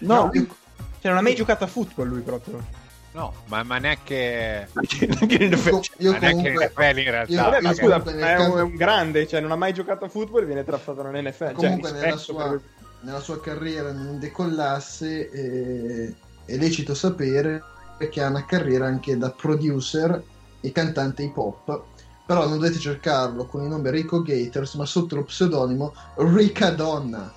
No, 0.00 0.30
Cioè 0.32 1.10
non 1.10 1.16
ha 1.16 1.22
mai 1.22 1.34
giocato 1.34 1.64
a 1.64 1.66
football 1.66 2.08
lui 2.08 2.20
proprio. 2.20 2.82
No, 3.14 3.32
ma, 3.46 3.62
ma 3.62 3.78
neanche, 3.78 4.68
anche 4.72 5.04
in 5.44 5.52
NFL. 5.52 5.80
Io 5.98 6.10
ma 6.12 6.18
neanche 6.18 6.52
comunque, 6.52 6.72
NFL 6.74 6.98
in 6.98 7.10
realtà. 7.10 7.32
io- 7.32 7.42
Vabbè, 7.42 7.60
ma 7.60 7.68
io 7.68 7.74
scusa, 7.76 7.94
è 7.94 7.98
un, 8.12 8.18
caso- 8.18 8.56
è 8.58 8.62
un 8.62 8.74
grande, 8.74 9.26
cioè 9.28 9.40
non 9.40 9.52
ha 9.52 9.56
mai 9.56 9.72
giocato 9.72 10.04
a 10.04 10.08
football 10.08 10.42
e 10.42 10.46
viene 10.46 10.64
draftato 10.64 11.00
nell'NFL. 11.02 11.52
comunque 11.52 11.90
cioè, 11.90 12.00
nella, 12.00 12.16
sua, 12.16 12.48
per- 12.48 12.62
nella 13.02 13.20
sua 13.20 13.40
carriera 13.40 13.92
non 13.92 14.18
decollasse, 14.18 15.30
eh, 15.30 16.14
è 16.44 16.56
lecito 16.56 16.92
sapere 16.94 17.62
che 18.10 18.20
ha 18.20 18.28
una 18.28 18.44
carriera 18.44 18.86
anche 18.86 19.16
da 19.16 19.30
producer 19.30 20.20
e 20.60 20.72
cantante 20.72 21.22
hip 21.22 21.36
hop. 21.36 21.82
Però 22.26 22.48
non 22.48 22.58
dovete 22.58 22.78
cercarlo 22.80 23.46
con 23.46 23.62
il 23.62 23.68
nome 23.68 23.90
Rico 23.92 24.22
Gators, 24.22 24.74
ma 24.74 24.86
sotto 24.86 25.14
lo 25.14 25.22
pseudonimo 25.22 25.94
Ricadonna. 26.16 27.32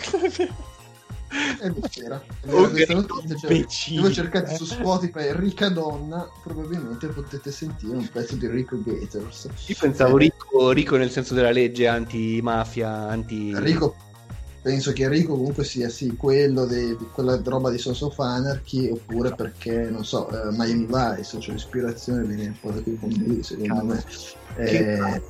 È 0.00 0.28
vera. 0.28 0.54
È 1.60 1.70
vera 1.70 2.22
cioè, 3.40 3.64
se 3.68 4.00
voi 4.00 4.12
cercate 4.12 4.54
su 4.54 4.64
Spotify 4.64 5.32
Ricadonna, 5.32 6.28
probabilmente 6.42 7.08
potete 7.08 7.50
sentire 7.50 7.96
un 7.96 8.08
pezzo 8.08 8.36
di 8.36 8.46
Rico 8.46 8.80
Gators. 8.80 9.48
Io 9.66 9.76
pensavo 9.78 10.16
Rico, 10.16 10.70
Rico 10.70 10.96
nel 10.96 11.10
senso 11.10 11.34
della 11.34 11.50
legge 11.50 11.88
anti-mafia, 11.88 13.08
anti... 13.08 13.52
Rico 13.56 13.96
penso 14.62 14.92
che 14.92 15.06
Rico 15.10 15.36
comunque 15.36 15.62
sia 15.62 15.90
sì 15.90 16.16
quello 16.16 16.64
di 16.64 16.96
quella 17.12 17.38
roba 17.44 17.68
di 17.68 17.76
Sons 17.76 18.00
of 18.00 18.18
Anarchy 18.18 18.88
oppure 18.88 19.34
perché 19.34 19.90
non 19.90 20.06
so 20.06 20.26
eh, 20.30 20.52
Miami 20.52 20.86
Vice 20.86 21.38
cioè 21.38 21.52
l'ispirazione 21.52 22.22
viene 22.24 22.46
un 22.46 22.58
po' 22.58 22.70
da 22.70 22.80
quei 22.80 22.94
punti 22.94 23.24
lì 23.24 23.42
secondo 23.42 23.84
me. 23.84 24.02
Eh, 24.56 25.22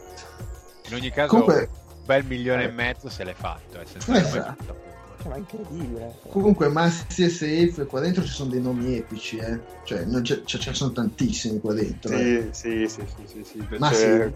In 0.86 0.94
ogni 0.94 1.10
caso, 1.10 1.28
comunque 1.30 1.68
un 1.88 2.04
bel 2.04 2.24
milione 2.26 2.64
e 2.64 2.70
mezzo 2.70 3.08
se 3.08 3.24
l'è 3.24 3.34
fatto. 3.34 3.80
Eh, 3.80 4.18
Esatto. 4.18 4.83
Cioè, 5.24 5.28
ma 5.30 5.34
è 5.36 5.38
incredibile. 5.38 6.14
comunque 6.28 6.68
Massi 6.68 7.24
e 7.24 7.28
Safe 7.30 7.86
qua 7.86 8.00
dentro 8.00 8.22
ci 8.24 8.28
sono 8.32 8.50
dei 8.50 8.60
nomi 8.60 8.94
epici 8.96 9.38
eh. 9.38 9.58
cioè 9.84 10.04
c'è- 10.20 10.42
ce 10.44 10.58
ne 10.66 10.74
sono 10.74 10.92
tantissimi 10.92 11.60
qua 11.60 11.72
dentro 11.72 12.12
eh. 12.12 12.48
Sì, 12.52 12.86
sì, 12.86 12.88
sì, 12.88 13.26
sì, 13.26 13.42
sì, 13.44 13.44
sì. 13.44 13.66
Sì. 13.94 14.30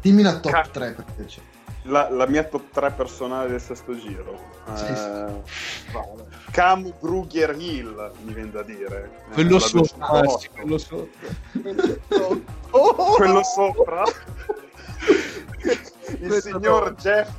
dimmi 0.00 0.22
la 0.22 0.40
top 0.40 0.52
Ca- 0.52 0.68
3 0.72 0.92
perché 0.92 1.24
c'è 1.26 1.40
La, 1.82 2.08
la 2.10 2.26
mia 2.28 2.44
top 2.44 2.70
3 2.72 2.92
personale 2.92 3.50
del 3.50 3.60
sesto 3.60 3.94
giro. 3.98 4.38
Sì, 4.74 4.84
Eh, 4.84 4.86
sì. 4.86 5.92
vale. 5.92 6.26
Cam 6.52 6.94
Brugger 7.00 7.56
Hill, 7.58 8.12
mi 8.24 8.32
viene 8.32 8.52
da 8.52 8.62
dire. 8.62 9.10
Eh, 9.30 9.32
Quello 9.32 9.58
208. 9.58 10.04
ah, 10.04 10.38
sì, 10.38 10.48
quello 10.54 10.78
sotto. 10.78 11.26
Quello 13.16 13.42
sopra. 13.42 14.04
Il 16.20 16.28
Questo 16.28 16.50
signor 16.58 16.90
no. 16.90 16.96
Jeff 16.96 17.30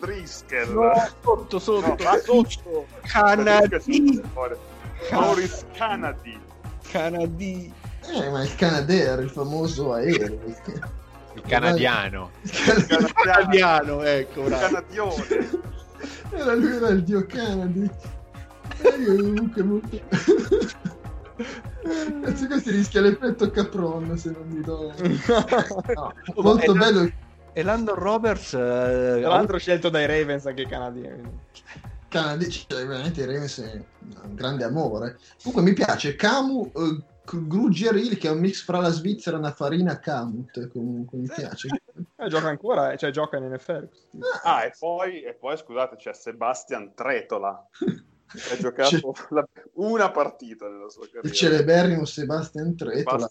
Driscoll. 0.00 0.72
No, 0.72 1.08
sotto, 1.22 1.58
sotto. 1.58 2.02
No, 2.02 2.18
sotto. 2.24 2.86
Canadi. 3.02 4.22
Maurice 5.10 5.64
Canady. 5.74 6.38
Canadi. 6.90 7.72
eh, 8.10 8.30
ma 8.30 8.42
il 8.42 8.54
Canadair 8.54 9.20
il 9.20 9.30
famoso 9.30 9.92
aereo 9.92 10.40
Il 11.34 11.42
canadiano. 11.46 12.30
Canadiano. 12.42 13.12
Canadiano, 13.22 14.02
ecco, 14.02 14.42
bravo. 14.42 14.62
Canadione. 14.66 15.50
era 16.30 16.54
lui 16.54 16.76
era 16.76 16.88
il 16.88 17.02
dio 17.04 17.26
Canady 17.26 17.90
Eh, 18.82 18.88
io 18.98 19.16
comunque 19.16 19.62
molto 19.62 20.00
Cazzo, 22.22 22.46
questo 22.46 22.70
rischia 22.70 23.00
l'effetto 23.00 23.50
Capron 23.50 24.16
se 24.18 24.30
non 24.30 24.46
mi 24.48 24.60
do 24.60 24.92
No, 25.94 26.12
molto 26.36 26.72
è- 26.74 26.76
bello 26.76 27.00
il 27.02 27.12
E 27.58 27.62
Landon 27.64 27.96
Roberts... 27.96 28.52
eh, 28.54 29.18
Tra 29.20 29.28
l'altro 29.30 29.58
scelto 29.58 29.88
dai 29.88 30.06
Ravens 30.06 30.46
anche 30.46 30.62
i 30.62 30.66
canadiani. 30.68 31.28
Canadi 32.08 32.48
cioè 32.50 32.86
veramente 32.86 33.26
Remes 33.26 33.60
è 33.60 33.82
un 34.22 34.34
grande 34.34 34.62
amore 34.64 35.18
comunque 35.42 35.62
mi 35.68 35.74
piace 35.74 36.14
Camu 36.14 36.70
eh, 36.74 37.02
Gruggeril 37.24 38.16
che 38.16 38.28
è 38.28 38.30
un 38.30 38.38
mix 38.38 38.62
fra 38.64 38.78
la 38.78 38.90
Svizzera 38.90 39.36
e 39.36 39.40
una 39.40 39.52
farina 39.52 39.98
Camut 39.98 40.68
comunque 40.68 41.18
mi 41.18 41.26
piace 41.26 41.68
Eh, 42.16 42.28
gioca 42.28 42.48
ancora, 42.48 42.92
eh, 42.92 42.96
cioè 42.96 43.10
gioca 43.10 43.36
in 43.38 43.52
NFL. 43.52 43.88
Ah, 44.44 44.64
e 44.64 44.72
poi, 44.78 45.22
e 45.22 45.34
poi 45.34 45.56
scusate, 45.56 45.96
c'è 45.96 46.14
Sebastian 46.14 46.94
Tretola. 46.94 47.48
Ha 47.48 48.56
giocato 48.58 49.14
la- 49.30 49.46
una 49.74 50.10
partita 50.10 50.68
nella 50.68 50.88
sua 50.88 51.04
il 51.04 51.10
carriera. 51.10 51.34
celeberrimo 51.36 52.04
Sebastian 52.04 52.74
Tretola 52.76 53.28
Sebastian 53.28 53.28
Tretola. 53.28 53.30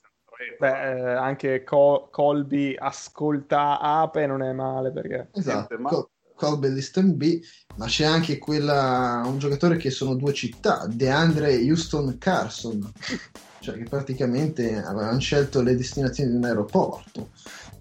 Beh, 0.59 0.67
eh, 0.67 1.13
anche 1.13 1.63
Co- 1.63 2.09
Colby 2.11 2.75
ascolta 2.75 3.79
Ape 3.79 4.25
non 4.25 4.41
è 4.41 4.51
male 4.53 4.91
perché... 4.91 5.27
Esatto, 5.33 5.77
ma- 5.79 5.89
Col- 5.89 6.09
Colby 6.35 6.69
Liston 6.69 7.15
B, 7.15 7.39
ma 7.75 7.87
c'è 7.87 8.05
anche 8.05 8.37
quella, 8.37 9.23
un 9.25 9.37
giocatore 9.37 9.77
che 9.77 9.89
sono 9.89 10.15
due 10.15 10.33
città, 10.33 10.85
DeAndre 10.87 11.55
Houston 11.55 12.17
Carson. 12.17 12.93
cioè 13.59 13.75
che 13.75 13.87
praticamente 13.87 14.75
avevano 14.77 15.19
scelto 15.19 15.61
le 15.61 15.75
destinazioni 15.75 16.29
di 16.31 16.37
un 16.37 16.45
aeroporto. 16.45 17.31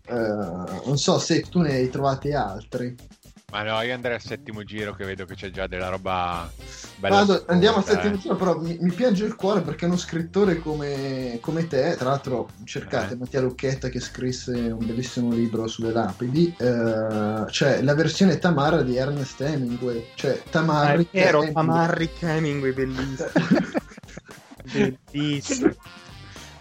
Eh, 0.04 0.14
non 0.14 0.96
so 0.96 1.18
se 1.18 1.48
tu 1.48 1.60
ne 1.60 1.74
hai 1.74 1.88
trovati 1.90 2.32
altri. 2.32 2.96
Ma 3.52 3.62
no, 3.62 3.80
io 3.82 3.94
andrei 3.94 4.14
al 4.14 4.20
settimo 4.20 4.64
giro 4.64 4.92
che 4.94 5.04
vedo 5.04 5.24
che 5.24 5.36
c'è 5.36 5.50
già 5.50 5.68
della 5.68 5.88
roba 5.88 6.50
bella. 6.96 7.14
Vado- 7.18 7.32
assurda, 7.34 7.52
andiamo 7.52 7.76
al 7.76 7.84
eh. 7.84 7.86
settimo 7.86 8.18
giro, 8.18 8.34
però 8.34 8.58
mi, 8.58 8.76
mi 8.80 8.90
piange 8.90 9.24
il 9.24 9.36
cuore 9.36 9.60
perché 9.60 9.84
uno 9.84 9.96
scrittore 9.96 10.58
come, 10.58 11.38
come 11.40 11.68
te, 11.68 11.94
tra 11.96 12.08
l'altro 12.08 12.48
cercate 12.64 13.14
Eh. 13.14 13.16
Mattia 13.16 13.40
Lucchetta 13.40 13.88
che 13.88 14.00
scrisse 14.00 14.50
un 14.52 14.84
bellissimo 14.84 15.30
libro 15.32 15.68
sulle 15.68 15.92
lapidi, 15.92 16.52
eh, 16.58 17.44
c'è 17.46 17.82
la 17.82 17.94
versione 17.94 18.38
Tamara 18.38 18.82
di 18.82 18.96
Ernest 18.96 19.40
Hemingway, 19.40 20.08
cioè 20.16 20.42
Ah, 20.44 20.50
Tamarri 20.50 21.04
è 21.04 21.08
vero, 21.12 21.42
Hemingway. 21.42 21.52
Tamarri 21.66 22.10
Hemingway, 22.18 22.72
bellissimo. 22.72 23.28
bellissimo. 25.12 25.74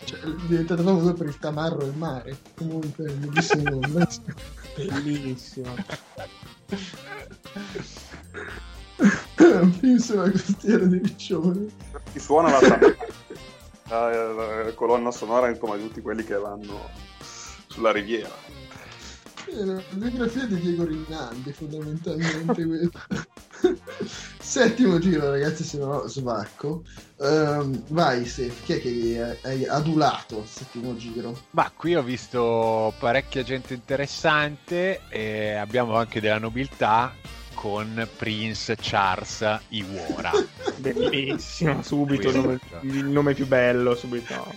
Cioè, 0.04 0.20
è 0.20 0.30
diventato 0.48 0.84
famoso 0.84 1.14
per 1.14 1.26
il 1.26 1.40
tamarro 1.40 1.82
e 1.82 1.86
il 1.88 1.98
mare. 1.98 2.38
Comunque, 2.54 3.12
bellissimo. 3.12 3.80
Bellissimo. 4.76 5.74
Film 9.80 9.98
sulla 9.98 10.32
costiera 10.32 10.86
di 10.86 10.98
Riccione. 11.00 11.68
Ti 12.12 12.20
suona 12.20 12.52
la, 12.52 12.60
tam- 12.60 12.96
la- 13.90 14.64
la 14.64 14.74
colonna 14.74 15.12
sonora 15.12 15.50
insomma, 15.50 15.76
di 15.78 15.84
tutti 15.88 16.02
quelli 16.02 16.24
che 16.24 16.36
vanno 16.36 16.90
sulla 17.68 17.92
riviera. 17.92 18.45
La 19.54 19.82
biografia 19.92 20.46
di 20.46 20.60
Diego 20.60 20.86
Rinaldi, 20.86 21.52
fondamentalmente. 21.54 22.66
questo. 22.66 23.00
Settimo 24.40 25.00
giro, 25.00 25.32
ragazzi, 25.32 25.64
se 25.64 25.78
no 25.78 26.08
svacco. 26.08 26.84
Ehm, 27.20 27.84
vai, 27.90 28.26
Sef, 28.26 28.64
chi 28.64 28.74
è 28.74 28.82
che 28.82 29.38
hai 29.44 29.66
adulato 29.66 30.40
al 30.42 30.48
settimo 30.48 30.96
giro? 30.96 31.38
Ma 31.52 31.72
qui 31.76 31.96
ho 31.96 32.04
visto 32.04 32.94
parecchia 33.00 33.44
gente 33.44 33.74
interessante 33.74 35.02
e 35.10 35.54
abbiamo 35.54 35.96
anche 35.96 36.20
della 36.20 36.40
nobiltà 36.40 37.14
con 37.54 38.08
Prince 38.18 38.76
Charles 38.80 39.60
Iwara. 39.70 40.32
Bellissimo, 40.78 41.82
subito 41.82 42.30
il 42.30 42.36
nome, 42.36 42.60
il 42.82 43.06
nome 43.06 43.34
più 43.34 43.48
bello, 43.48 43.96
subito. 43.96 44.54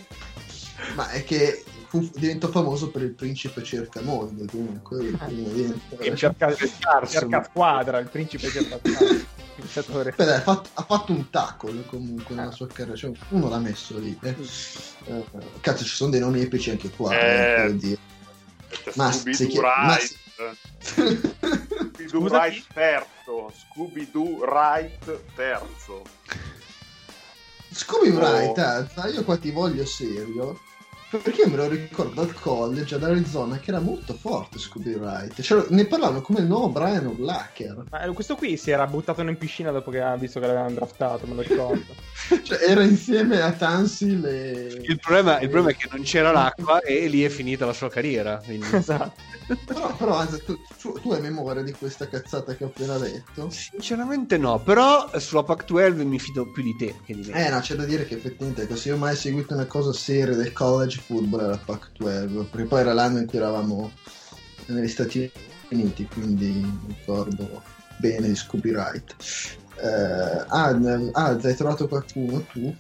Ma 0.95 1.09
è 1.11 1.25
che 1.25 1.65
fu- 1.89 2.11
diventò 2.15 2.49
famoso 2.49 2.91
per 2.91 3.03
il 3.03 3.11
principe 3.13 3.63
cerca 3.63 4.01
moglie, 4.03 4.45
comunque. 4.47 5.11
quindi 5.11 5.53
diventa- 5.53 5.97
E 5.99 6.15
cerca, 6.17 6.55
cerca 7.07 7.43
squadra, 7.45 7.99
il 7.99 8.09
principe 8.09 8.49
cerca 8.49 8.79
squadra. 8.83 9.27
Beh, 10.17 10.25
dai, 10.25 10.37
ha, 10.37 10.41
fatto, 10.41 10.69
ha 10.75 10.83
fatto 10.85 11.13
un 11.13 11.31
tackle 11.31 11.85
comunque 11.87 12.35
nella 12.35 12.53
sua 12.53 12.69
carriera, 12.69 12.97
cioè, 12.97 13.11
uno 13.31 13.49
l'ha 13.49 13.59
messo 13.59 13.99
lì. 13.99 14.17
eh. 14.23 14.35
Eh, 15.07 15.25
cazzo, 15.61 15.83
ci 15.85 15.95
sono 15.97 16.11
dei 16.11 16.21
nomi 16.21 16.41
epici 16.43 16.71
anche 16.71 16.91
qua. 16.91 17.13
Eh. 17.19 17.77
eh, 17.83 17.99
Ma 18.95 19.11
Scooby-Doo 19.11 19.61
Right. 19.61 20.17
Scooby-Doo 20.81 22.09
Scusa, 22.29 22.43
Right 22.45 22.65
terzo. 22.73 23.53
Scooby-Doo 23.73 24.45
Right 24.45 25.25
terzo. 25.35 26.03
Scooby 27.71 28.11
Oh. 28.11 28.19
Wright, 28.19 28.59
Azza, 28.59 29.09
io 29.09 29.25
qua 29.25 29.37
ti 29.37 29.51
voglio 29.51 29.85
serio. 29.85 30.59
Perché 31.11 31.41
io 31.43 31.49
me 31.49 31.57
lo 31.57 31.69
ricordo 31.69 32.21
al 32.21 32.35
college 32.35 32.95
ad 32.97 33.03
Arizona 33.03 33.59
che 33.59 33.71
era 33.71 33.81
molto 33.81 34.13
forte 34.13 34.59
Scooby 34.59 34.93
Wright. 34.95 35.41
Cioè, 35.41 35.67
ne 35.71 35.87
parlavano 35.87 36.21
come 36.21 36.41
il 36.41 36.47
nuovo 36.47 36.69
Brian 36.69 37.07
Urlacher. 37.07 37.85
Ma 37.91 38.13
questo 38.13 38.35
qui 38.37 38.59
si 38.59 38.71
era 38.71 38.87
buttato 38.87 39.23
in 39.23 39.39
piscina 39.39 39.71
dopo 39.71 39.91
che 39.91 40.03
ha 40.03 40.15
visto 40.17 40.39
che 40.39 40.47
l'avevano 40.47 40.75
draftato, 40.75 41.27
me 41.27 41.35
lo 41.37 41.41
ricordo. 41.43 41.95
Cioè, 42.49 42.59
era 42.69 42.83
insieme 42.83 43.41
a 43.41 43.53
Tansil 43.53 44.25
e... 44.25 44.83
Il 44.83 44.99
problema, 45.01 45.41
il 45.41 45.49
problema 45.49 45.71
è 45.71 45.77
che 45.77 45.89
non 45.91 46.03
c'era 46.03 46.31
l'acqua 46.31 46.81
e 46.81 47.07
lì 47.09 47.23
è 47.23 47.29
finita 47.29 47.65
la 47.65 47.73
sua 47.73 47.89
carriera. 47.89 48.41
quindi- 48.45 48.67
esatto. 48.75 49.21
Però, 49.65 49.95
però 49.97 50.27
tu, 50.27 50.59
tu- 50.79 51.01
tu 51.01 51.13
hai 51.13 51.23
memoria 51.23 51.63
di 51.63 51.73
questa 51.73 52.07
cazzata 52.07 52.55
che 52.55 52.65
ho 52.65 52.67
appena 52.67 52.99
detto? 52.99 53.49
Sinceramente 53.49 54.37
no, 54.37 54.61
però 54.61 55.09
sulla 55.19 55.43
Pac-12 55.43 56.07
mi 56.07 56.19
fido 56.19 56.51
più 56.51 56.63
di 56.63 56.77
te 56.77 56.97
che 57.07 57.15
di 57.15 57.31
me. 57.31 57.47
Eh 57.47 57.49
no, 57.49 57.61
c'è 57.61 57.75
da 57.75 57.85
dire 57.87 58.05
che 58.05 58.17
effettivamente 58.17 58.77
se 58.77 58.89
io 58.89 58.97
ho 58.97 58.99
mai 58.99 59.17
seguito 59.17 59.55
una 59.55 59.65
cosa 59.65 59.93
seria 59.95 60.35
del 60.37 60.53
college 60.53 60.98
football 60.99 61.41
era 61.41 61.57
Pac-12, 61.57 62.45
perché 62.51 62.67
poi 62.67 62.81
era 62.81 62.93
l'anno 62.93 63.19
in 63.19 63.27
cui 63.27 63.39
eravamo 63.39 63.91
negli 64.67 64.89
Stati 64.89 65.31
Uniti, 65.71 66.07
quindi 66.07 66.65
ricordo 66.87 67.63
bene 67.99 68.29
di 68.29 68.35
Scooby 68.37 68.73
Wright. 68.73 69.17
Eh, 69.81 70.45
Ad, 70.49 71.11
Ad, 71.13 71.45
hai 71.45 71.55
trovato 71.57 71.89
qualcuno 71.89 72.41
tu? 72.53 72.75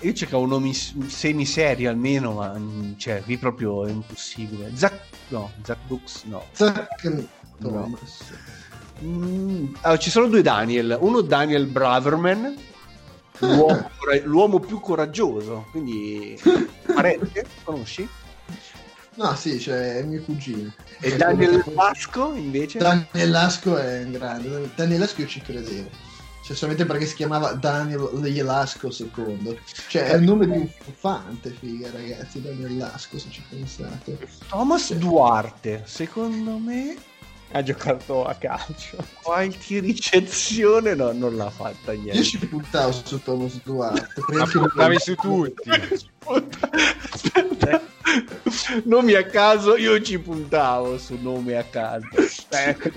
Io 0.00 0.12
cercavo 0.12 0.44
nomi 0.46 0.74
s- 0.74 0.94
semiseri 1.06 1.86
almeno, 1.86 2.32
ma 2.34 2.52
mm, 2.56 2.92
cioè, 2.98 3.22
qui 3.22 3.38
proprio 3.38 3.86
è 3.86 3.90
impossibile. 3.90 4.70
Zach, 4.74 4.98
no, 5.28 5.50
Zach 5.62 5.78
Brooks, 5.86 6.24
no. 6.24 6.44
Zach 6.52 6.88
Thomas. 7.60 8.18
Mm, 9.02 9.74
allora, 9.80 9.98
ci 9.98 10.10
sono 10.10 10.26
due 10.26 10.42
Daniel, 10.42 10.96
uno 11.00 11.20
Daniel 11.22 11.66
Braverman, 11.66 12.54
l'uomo, 13.38 13.90
cora- 13.98 14.20
l'uomo 14.24 14.58
più 14.60 14.80
coraggioso, 14.80 15.66
quindi 15.70 16.38
parente, 17.14 17.46
conosci? 17.64 18.08
No, 19.16 19.34
sì, 19.34 19.58
cioè 19.58 19.96
è 19.96 20.02
mio 20.02 20.22
cugino. 20.22 20.72
E 21.00 21.16
Daniel 21.16 21.64
Vasco 21.72 22.34
invece? 22.34 22.78
Daniel 22.78 23.30
Lasco 23.30 23.76
è 23.76 24.02
un 24.04 24.12
grande. 24.12 24.70
Daniel 24.74 25.00
Lasco 25.00 25.22
io 25.22 25.26
ci 25.26 25.40
credevo. 25.40 25.88
Cioè, 26.44 26.54
solamente 26.54 26.84
perché 26.86 27.06
si 27.06 27.14
chiamava 27.16 27.54
Daniel 27.54 28.44
Lasco 28.44 28.88
II. 28.88 29.58
Cioè, 29.88 30.02
è 30.10 30.16
il 30.16 30.22
nome 30.22 30.46
di 30.46 30.52
un 30.52 30.68
fufante, 30.68 31.50
figa, 31.50 31.90
ragazzi. 31.90 32.42
Daniel 32.42 32.76
Lasco, 32.76 33.18
se 33.18 33.30
ci 33.30 33.42
pensate. 33.48 34.18
Thomas 34.48 34.92
Duarte, 34.92 35.82
secondo 35.86 36.58
me 36.58 36.96
Ha 37.52 37.62
giocato 37.62 38.24
a 38.24 38.34
calcio. 38.34 38.96
qualche 39.22 39.78
ricezione 39.78 40.94
no, 40.94 41.12
non 41.12 41.36
l'ha 41.36 41.48
fatta 41.48 41.92
niente. 41.92 42.16
Io 42.18 42.22
ci 42.24 42.38
puntavo 42.38 42.92
su 42.92 43.22
Thomas 43.22 43.60
Duarte. 43.62 44.20
Ma 44.34 44.44
puntavi 44.46 44.98
su 44.98 45.14
tutti. 45.14 45.70
Aspetta. 47.12 47.94
Nomi 48.84 49.14
a 49.14 49.24
caso, 49.26 49.76
io 49.76 50.00
ci 50.02 50.18
puntavo 50.18 50.98
su 50.98 51.16
nomi 51.20 51.54
a 51.54 51.64
caso. 51.64 52.06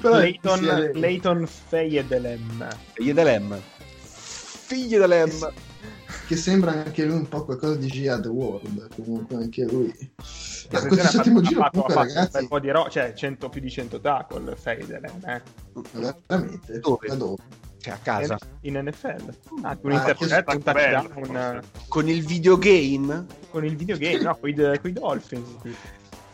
Però 0.02 0.18
Leighton, 0.18 0.60
sì, 0.60 0.68
è- 0.68 0.92
Leighton 0.94 1.46
Feyedelem. 1.46 2.72
Che 6.30 6.36
sembra 6.36 6.74
anche 6.74 7.06
lui 7.06 7.16
un 7.16 7.28
po' 7.28 7.44
qualcosa 7.44 7.74
di 7.76 7.88
Jihad 7.88 8.28
World. 8.28 8.88
Comunque, 8.94 9.36
anche 9.38 9.64
lui. 9.66 9.88
Ma 9.88 10.78
Attenzione, 10.78 10.88
questo 10.88 10.94
ha 10.94 10.98
fatto- 11.10 11.18
settimo 11.18 11.40
ha 11.40 11.42
giro, 11.42 11.60
fatto, 11.62 11.72
comunque, 11.82 11.94
ha 11.94 11.98
fatto 11.98 12.08
un 12.12 12.14
ragazzi. 12.16 12.38
bel 12.38 12.48
po' 12.48 12.60
di 12.60 12.70
ro- 12.70 12.90
cioè 12.92 13.14
100 13.16 13.50
più 13.50 13.62
di 13.62 13.70
100 13.72 14.00
tackle 14.00 14.56
Feyedelem, 14.56 15.20
eh. 15.26 15.42
Veramente? 16.28 16.80
Dove? 16.82 17.08
Da 17.08 17.16
dove? 17.16 17.36
Cioè, 17.80 17.94
a 17.94 17.98
casa. 17.98 18.38
in 18.62 18.78
NFL. 18.78 19.34
Ah, 19.64 19.76
un 19.82 19.92
Ah, 19.92 19.96
intercetto, 19.96 20.52
un 20.56 20.62
touchdown 20.62 21.12
un- 21.16 21.62
Con 21.88 22.08
il 22.10 22.24
videogame? 22.24 23.26
con 23.50 23.66
il 23.66 23.76
videogame, 23.76 24.22
no, 24.22 24.38
con 24.38 24.50
i 24.50 24.94
Dolphins. 24.94 25.48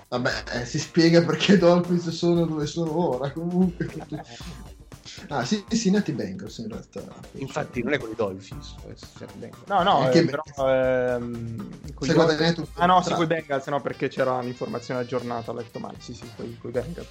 Vabbè, 0.09 0.31
eh, 0.55 0.65
si 0.65 0.77
spiega 0.77 1.23
perché 1.23 1.53
i 1.53 1.57
Dolphins 1.57 2.09
sono 2.09 2.45
dove 2.45 2.65
sono 2.65 2.97
ora. 3.15 3.31
Comunque. 3.31 3.88
Ah, 5.30 5.45
sì, 5.45 5.64
Cincinnati 5.68 6.11
Bengals 6.14 6.57
in 6.57 6.68
realtà. 6.69 7.03
Infatti 7.34 7.84
non 7.84 7.94
è 7.94 7.99
con 7.99 8.10
i 8.10 8.15
Dolphins. 8.15 8.76
cioè, 9.18 9.27
No, 9.68 9.84
no, 9.84 10.10
Eh, 10.10 10.18
eh, 10.18 10.26
però 10.26 10.44
ehm, 10.57 11.69
Se 11.99 12.14
guadagnato 12.14 12.61
un 12.61 12.68
Ah 12.73 12.86
no, 12.88 13.02
sì, 13.02 13.14
con 13.14 13.23
i 13.23 13.27
Bengals, 13.27 13.68
no, 13.68 13.82
perché 13.82 14.07
c'era 14.07 14.40
l'informazione 14.41 15.02
aggiornata, 15.02 15.52
ho 15.52 15.53
letto 15.53 15.80
male. 15.80 15.98
Sì, 15.99 16.14
sì, 16.14 16.27
con 16.36 16.45
i 16.45 16.72
Bengals. 16.72 17.07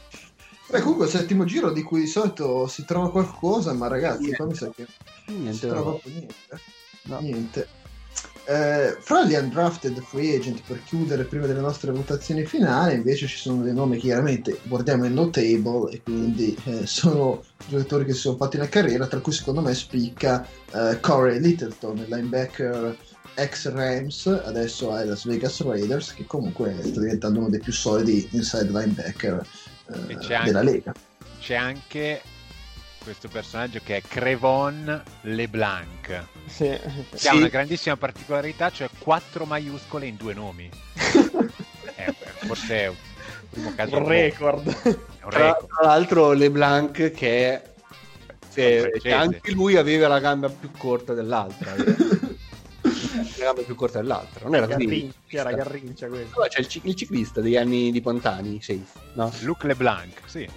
Beh, 0.71 0.81
comunque 0.81 1.07
il 1.07 1.12
settimo 1.12 1.45
giro 1.45 1.71
di 1.71 1.83
cui 1.83 2.01
di 2.01 2.07
solito 2.07 2.66
si 2.66 2.85
trova 2.85 3.11
qualcosa, 3.11 3.73
ma 3.75 3.87
ragazzi, 3.87 4.21
Niente. 4.21 4.37
qua 4.37 4.47
mi 4.47 4.55
sa 4.55 4.71
che 4.75 4.87
non 5.27 5.35
si 5.35 5.41
Niente, 5.41 5.66
trova 5.69 5.83
no. 5.83 5.91
proprio 5.91 6.12
niente. 6.12 6.61
No. 7.03 7.21
Niente. 7.21 7.69
Eh, 8.47 8.97
fra 9.01 9.25
gli 9.25 9.35
undrafted 9.35 10.03
free 10.03 10.37
agent 10.37 10.61
per 10.66 10.83
chiudere 10.85 11.25
prima 11.25 11.47
delle 11.47 11.61
nostre 11.61 11.93
votazioni 11.93 12.45
finali 12.45 12.95
invece 12.95 13.27
ci 13.27 13.39
sono 13.39 13.62
dei 13.62 13.73
nomi 13.73 13.97
che 13.97 14.03
chiaramente 14.03 14.59
guardiamo 14.65 15.07
in 15.07 15.15
notable 15.15 15.91
e 15.91 16.03
quindi 16.03 16.55
eh, 16.65 16.85
sono 16.85 17.43
giocatori 17.66 18.05
che 18.05 18.12
si 18.12 18.21
sono 18.21 18.37
fatti 18.37 18.57
una 18.57 18.69
carriera 18.69 19.07
tra 19.07 19.21
cui 19.21 19.33
secondo 19.33 19.62
me 19.62 19.73
spicca 19.73 20.47
eh, 20.73 21.01
Corey 21.01 21.41
Littleton 21.41 21.97
il 21.97 22.07
linebacker 22.07 22.95
ex 23.35 23.71
Rams 23.73 24.27
adesso 24.27 24.93
ai 24.93 25.07
Las 25.07 25.25
Vegas 25.25 25.62
Raiders 25.62 26.12
che 26.12 26.27
comunque 26.27 26.77
sta 26.83 27.01
diventando 27.01 27.39
uno 27.39 27.49
dei 27.49 27.61
più 27.61 27.73
solidi 27.73 28.29
inside 28.33 28.69
linebacker 28.69 29.47
eh, 29.89 30.45
della 30.45 30.62
Lega. 30.62 30.93
C'è 31.41 31.55
anche 31.55 32.21
questo 33.05 33.28
personaggio 33.28 33.78
che 33.85 33.98
è 33.98 34.02
Crevon 34.02 35.02
LeBlanc, 35.22 36.24
Sì. 36.47 36.64
che 36.64 36.81
Sì. 37.12 37.28
ha 37.28 37.35
una 37.35 37.48
grandissima 37.48 37.97
particolarità, 37.97 38.70
cioè 38.70 38.89
quattro 38.98 39.44
maiuscole 39.44 40.06
in 40.06 40.16
due 40.16 40.35
nomi. 40.35 40.68
Eh, 41.97 42.12
forse 42.47 42.76
è 42.81 42.89
un 42.89 42.94
primo 43.51 43.72
caso 43.76 43.97
Un 43.98 44.09
record. 44.09 44.66
Un 44.66 45.31
Tra, 45.31 45.47
record. 45.47 45.66
tra 45.68 45.86
l'altro 45.86 46.32
LeBlanc 46.32 47.12
che 47.12 47.52
è... 47.52 47.72
che- 48.52 49.12
anche 49.12 49.52
lui 49.52 49.76
aveva 49.76 50.09
la 50.09 50.18
gamba 50.18 50.48
più 50.48 50.72
corta 50.76 51.14
dell'altra. 51.14 51.72
una 51.78 52.24
gamba 53.39 53.62
più 53.62 53.76
corta 53.76 54.01
dell'altra. 54.01 54.44
Non 54.47 54.56
era 54.56 54.66
così. 54.66 55.12
Era 55.28 55.52
Garrincia 55.52 56.09
questo? 56.09 56.40
No, 56.40 56.47
c'è 56.48 56.59
il, 56.60 56.66
cic- 56.66 56.85
il 56.86 56.94
ciclista 56.97 57.40
degli 57.40 57.56
anni 57.56 57.93
di 57.93 58.01
Pantani, 58.01 58.60
safe, 58.60 58.82
no? 59.12 59.32
Luc 59.43 59.62
Leblanc, 59.62 60.18
sì. 60.26 60.48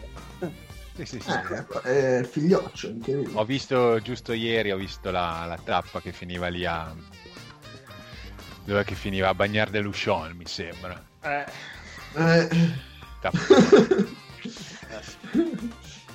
Sì, 0.98 1.06
sì, 1.06 1.20
sì. 1.20 1.30
Eh, 1.30 1.66
è 1.84 2.18
il 2.18 2.26
figlioccio, 2.26 2.88
incredibile. 2.88 3.38
Ho 3.38 3.46
visto 3.46 4.00
giusto 4.02 4.34
ieri, 4.34 4.72
ho 4.72 4.78
visto 4.78 5.12
la, 5.12 5.46
la 5.48 5.60
tappa 5.64 6.02
che 6.02 6.12
finiva 6.12 6.48
lì 6.48 6.66
a... 6.66 6.92
Dove 8.64 8.84
che 8.84 8.96
finiva 8.96 9.30
a 9.30 9.34
Bagnare 9.36 9.70
de 9.72 9.80
Luchon, 9.80 10.36
mi 10.36 10.46
sembra. 10.48 11.02
Eh, 11.22 11.46
Eh, 12.16 12.50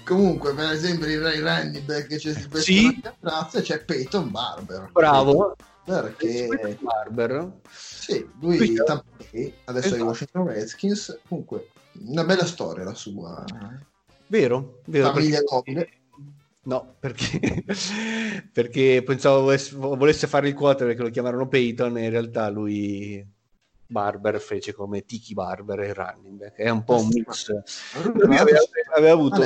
Comunque, 0.05 0.53
per 0.53 0.71
esempio, 0.73 1.07
il 1.07 1.21
Ray 1.21 1.81
back 1.83 2.09
che 2.09 2.17
c'è 2.17 2.33
questo 2.33 2.59
Sì. 2.61 3.01
razza 3.21 3.61
c'è 3.61 3.85
Peyton 3.85 4.31
Barber. 4.31 4.91
Bravo. 4.93 5.57
Perché 5.85 6.77
Barber. 6.81 7.53
sì, 7.71 8.29
lui. 8.41 8.75
Tampa 8.85 9.05
Bay, 9.31 9.55
adesso 9.65 9.87
è 9.87 9.89
Esatto. 9.89 10.03
i 10.03 10.07
Washington 10.07 10.47
Redskins. 10.49 11.19
Comunque, 11.29 11.69
una 12.09 12.25
bella 12.25 12.47
storia 12.47 12.85
la 12.85 12.95
sua. 12.95 13.45
Vero, 14.33 14.81
vero. 14.87 15.13
Famiglia 15.13 15.41
perché-. 15.43 16.01
No, 16.63 16.95
perché, 16.99 17.65
perché 18.51 19.03
pensavo 19.05 19.43
volesse, 19.43 19.77
volesse 19.77 20.27
fare 20.27 20.49
il 20.49 20.55
quarterback 20.55 20.97
che 20.97 21.03
lo 21.03 21.11
chiamarono 21.11 21.49
Peyton 21.49 21.99
e 21.99 22.05
in 22.05 22.11
realtà 22.11 22.49
lui 22.49 23.23
Barber 23.85 24.41
fece 24.41 24.73
come 24.73 25.05
Tiki 25.05 25.35
Barber 25.35 25.81
e 25.81 25.93
running 25.93 26.39
back. 26.39 26.57
È 26.57 26.71
un 26.71 26.83
po' 26.83 27.01
un 27.01 27.09
mix. 27.09 27.53
Lui 28.15 28.39
aveva, 28.39 28.59
aveva 28.97 29.13
avuto... 29.13 29.43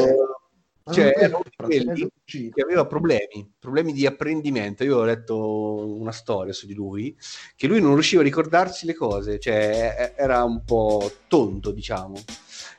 Cioè, 0.88 1.14
era 1.16 1.36
uno 1.36 1.66
che 2.24 2.62
aveva 2.62 2.86
problemi, 2.86 3.54
problemi 3.58 3.92
di 3.92 4.06
apprendimento. 4.06 4.84
Io 4.84 4.98
ho 4.98 5.04
letto 5.04 5.96
una 5.98 6.12
storia 6.12 6.52
su 6.52 6.64
di 6.64 6.74
lui, 6.74 7.16
che 7.56 7.66
lui 7.66 7.80
non 7.80 7.94
riusciva 7.94 8.20
a 8.20 8.24
ricordarsi 8.24 8.86
le 8.86 8.94
cose, 8.94 9.40
cioè 9.40 10.14
era 10.16 10.44
un 10.44 10.62
po' 10.64 11.10
tonto, 11.26 11.72
diciamo. 11.72 12.14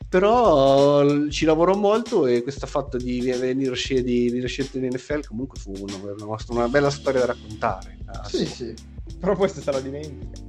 Però 0.10 1.28
ci 1.30 1.44
lavorò 1.46 1.76
molto 1.76 2.28
e 2.28 2.42
questo 2.42 2.66
fatto 2.66 2.96
di 2.98 3.20
venire 3.38 3.76
scelto 3.76 4.04
di, 4.04 4.30
venire 4.30 4.48
scelto 4.48 4.78
in 4.78 4.86
NFL 4.94 5.26
comunque 5.28 5.60
fu 5.60 5.74
una, 5.78 5.96
una- 6.24 6.38
una 6.50 6.68
bella 6.70 6.90
storia 6.90 7.20
da 7.22 7.26
raccontare. 7.28 7.98
Ah, 8.06 8.24
Sì, 8.28 8.46
sì. 8.46 8.74
però 9.20 9.36
questo 9.36 9.60
se 9.62 9.72
lo 9.72 9.82
dimentica. 9.82 10.40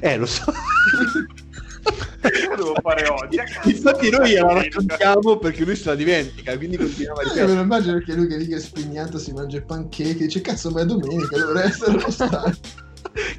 Eh, 0.00 0.16
lo 0.16 0.26
so. 0.26 0.44
Lo 2.50 2.56
devo 2.56 2.74
fare 2.82 3.06
oggi. 3.08 3.38
Infatti 3.70 4.10
noi 4.10 4.32
la 4.34 4.52
raccontiamo 4.52 5.38
perché 5.38 5.64
lui 5.64 5.76
se 5.76 5.88
la 5.88 5.94
dimentica, 5.94 6.56
quindi 6.56 6.76
continuava 6.76 7.20
a 7.20 7.24
Io 7.24 7.28
me 7.28 7.34
ripetere. 7.34 7.56
lo 7.56 7.62
immagino 7.62 7.98
che 7.98 8.14
lui 8.14 8.26
che 8.28 8.36
lì 8.36 8.46
che 8.46 8.56
è 8.56 8.60
spignato 8.60 9.18
si 9.18 9.32
mangia 9.32 9.60
pancake 9.62 10.10
e 10.10 10.14
dice 10.14 10.40
cazzo 10.40 10.70
ma 10.70 10.80
è 10.82 10.84
domenica 10.84 11.36
dovrei 11.38 11.66
essere 11.68 11.92
allo 11.98 12.10
stadio 12.10 12.54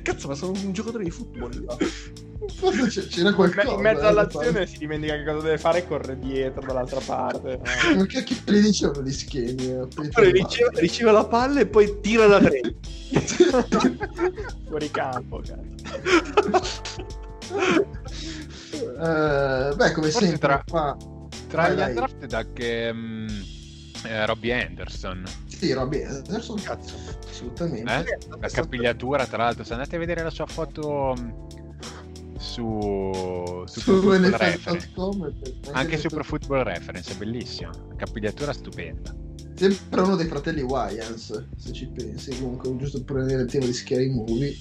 Cazzo, 0.02 0.28
ma 0.28 0.34
sono 0.36 0.54
un 0.54 0.72
giocatore 0.74 1.04
di 1.04 1.12
football. 1.12 1.52
Forse 2.54 3.08
c'era 3.08 3.30
In 3.30 3.36
qualcosa 3.36 3.72
in 3.72 3.80
mezzo 3.82 4.02
eh, 4.02 4.08
all'azione 4.08 4.66
si 4.68 4.78
dimentica 4.78 5.16
che 5.16 5.24
cosa 5.26 5.42
deve 5.42 5.58
fare 5.58 5.80
e 5.80 5.88
corre 5.88 6.18
dietro 6.20 6.62
dall'altra 6.66 7.00
parte. 7.00 7.60
da- 7.62 7.96
ma 7.96 8.06
che, 8.06 8.24
che 8.24 8.36
gli 8.46 8.60
dicevano 8.62 9.02
gli 9.04 9.12
schemi 9.12 9.66
eh, 9.72 9.88
riceve, 10.32 10.80
riceve 10.80 11.12
la 11.12 11.26
palla 11.26 11.60
e 11.60 11.68
poi 11.68 12.00
tira 12.02 12.26
da 12.28 12.40
tre. 12.40 12.62
Fuori 14.68 14.92
campo. 14.92 15.42
Eh, 18.72 19.76
beh 19.76 19.92
come 19.92 20.10
Forse 20.10 20.28
sempre 20.28 20.38
tra- 20.48 20.64
qua 20.68 20.98
Tra 21.48 21.70
gli 21.70 21.80
undrafted 21.80 22.34
anche 22.34 22.94
mm, 22.94 23.28
eh, 24.06 24.26
Robbie 24.26 24.66
Anderson. 24.66 25.24
sì 25.48 25.72
Robbie 25.74 26.06
Anderson 26.06 26.62
cazzo 26.62 26.94
assolutamente 27.30 27.92
Eh? 27.92 28.18
La 28.40 28.48
capigliatura, 28.50 29.26
tra 29.26 29.38
l'altro, 29.44 29.64
se 29.64 29.74
andate 29.74 29.96
a 29.96 30.00
vedere 30.00 30.22
la 30.24 30.30
sua 30.30 30.46
foto 30.46 31.16
mm, 31.20 31.30
su, 32.40 33.64
su, 33.66 33.80
su 33.80 33.84
Pro 33.84 34.02
Football 34.02 34.32
Reference, 34.32 34.92
anche 35.72 35.98
su 35.98 36.08
Pro 36.10 36.24
Football 36.24 36.64
Reference, 36.64 37.14
è 37.14 37.16
bellissima. 37.16 37.72
La 37.90 37.96
capigliatura 37.96 38.54
stupenda. 38.54 39.27
Sembra 39.58 40.04
uno 40.04 40.16
dei 40.16 40.28
fratelli 40.28 40.62
Wyans, 40.62 41.46
se 41.58 41.74
ci 41.74 41.88
pensi, 41.88 42.30
comunque 42.40 42.76
giusto 42.76 43.02
per 43.04 43.16
prendere 43.16 43.42
il 43.42 43.50
tema 43.50 43.66
di 43.66 43.74
Scary 43.74 44.10
Movie. 44.10 44.56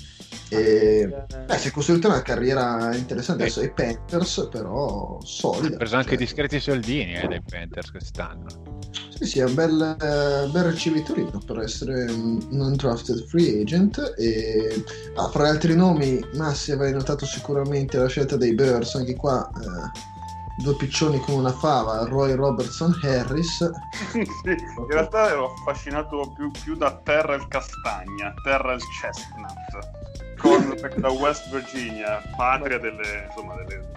E... 0.49 1.25
Beh, 1.45 1.59
si 1.59 1.69
è 1.69 1.71
costruita 1.71 2.09
una 2.09 2.23
carriera 2.23 2.97
interessante 2.97 3.43
adesso 3.43 3.61
ai 3.61 3.73
Panthers, 3.75 4.49
però 4.51 5.19
solida. 5.23 5.75
Ha 5.75 5.79
preso 5.79 5.97
anche 5.97 6.11
Cioè, 6.11 6.19
discreti 6.19 6.61
soldini 6.61 7.15
eh, 7.15 7.27
dai 7.27 7.43
Panthers 7.43 7.91
quest'anno. 7.91 8.81
Sì, 9.19 9.27
sì, 9.27 9.39
è 9.41 9.45
un 9.45 9.55
bel, 9.55 9.97
eh, 10.01 10.49
bel 10.51 10.65
ricevitorino 10.65 11.41
per 11.45 11.59
essere 11.59 12.11
un 12.11 12.47
non 12.53 12.75
drafted 12.77 13.27
free 13.27 13.61
agent. 13.61 14.15
E 14.17 14.83
ah, 15.17 15.29
fra 15.29 15.45
gli 15.45 15.51
altri 15.51 15.75
nomi, 15.75 16.25
Massi 16.37 16.73
avrei 16.73 16.93
notato 16.93 17.27
sicuramente 17.27 17.99
la 17.99 18.09
scelta 18.09 18.37
dei 18.37 18.55
Bears, 18.55 18.95
anche 18.95 19.15
qua 19.15 19.47
eh, 19.61 20.15
due 20.57 20.75
piccioni 20.75 21.21
con 21.21 21.35
una 21.35 21.53
fava, 21.53 22.05
Roy 22.05 22.35
Robertson 22.35 22.99
Harris. 23.03 23.71
sì, 24.13 24.21
in 24.49 24.87
realtà 24.89 25.31
ero 25.31 25.53
affascinato 25.53 26.33
più, 26.35 26.51
più 26.51 26.77
da 26.77 26.93
Terra 27.03 27.35
il 27.35 27.47
Castagna, 27.49 28.33
Terra 28.43 28.73
il 28.73 28.83
Chestnut, 29.01 30.37
cornerback 30.39 30.97
da 31.01 31.11
West 31.11 31.51
Virginia, 31.51 32.23
patria 32.37 32.79
delle, 32.79 33.27
insomma, 33.29 33.55
delle, 33.57 33.89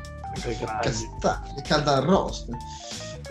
delle 0.42 0.58
castagne. 0.58 1.62
Calda 1.64 1.96
arrosto. 1.96 2.52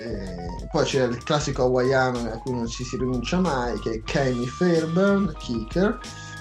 E 0.00 0.68
poi 0.70 0.84
c'è 0.84 1.04
il 1.04 1.22
classico 1.24 1.62
hawaiano 1.62 2.30
a 2.30 2.38
cui 2.38 2.52
non 2.52 2.68
ci 2.68 2.84
si 2.84 2.96
rinuncia 2.96 3.40
mai, 3.40 3.78
che 3.80 3.94
è 3.94 4.02
Kami 4.02 4.46
Fairburn, 4.46 5.34
kicker, 5.38 5.98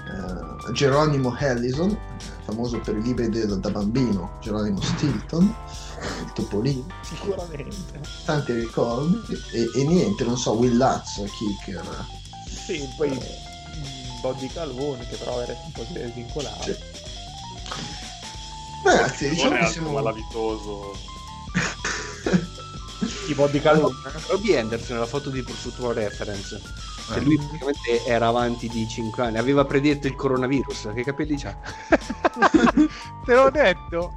eh, 0.07 0.71
Geronimo 0.73 1.35
Hallison, 1.35 1.97
famoso 2.43 2.79
per 2.79 2.95
i 2.97 3.01
libri 3.01 3.29
da 3.29 3.69
bambino, 3.69 4.37
Geronimo 4.41 4.79
Stilton, 4.79 5.43
eh, 5.43 5.76
il 6.23 6.31
Topolino, 6.33 6.85
Sicuramente. 7.01 7.99
tanti 8.25 8.53
ricordi, 8.53 9.19
e, 9.53 9.69
e 9.79 9.83
niente, 9.85 10.23
non 10.23 10.37
so, 10.37 10.51
Will 10.53 10.75
Lutz, 10.77 11.21
kicker. 11.37 12.05
Sì, 12.47 12.87
poi 12.97 13.09
un 13.11 13.19
Body 14.21 14.47
Calvone 14.47 15.07
che 15.07 15.15
però 15.15 15.39
era 15.41 15.53
un 15.53 15.71
po' 15.71 15.85
svincolato. 15.85 16.63
Sì. 16.63 16.75
Ragazzi, 18.83 19.29
diciamo 19.29 19.57
che 19.57 19.65
siamo... 19.67 19.91
malavitoso. 19.91 20.95
I 23.29 23.33
Body 23.33 23.59
Calvone. 23.59 23.95
Robbie 24.27 24.57
Anderson, 24.59 24.99
la 24.99 25.05
foto 25.05 25.29
di 25.29 25.41
Football 25.41 25.93
Reference. 25.93 26.61
Cioè, 27.07 27.17
Eh. 27.17 27.21
lui 27.21 27.37
praticamente 27.37 28.05
era 28.05 28.27
avanti 28.27 28.67
di 28.67 28.87
5 28.87 29.23
anni, 29.23 29.37
aveva 29.37 29.65
predetto 29.65 30.07
il 30.07 30.15
coronavirus. 30.15 30.89
Che 30.93 31.03
capelli 31.03 31.37
c'ha? 31.37 31.55
Te 33.25 33.33
l'ho 33.33 33.49
detto! 33.49 34.11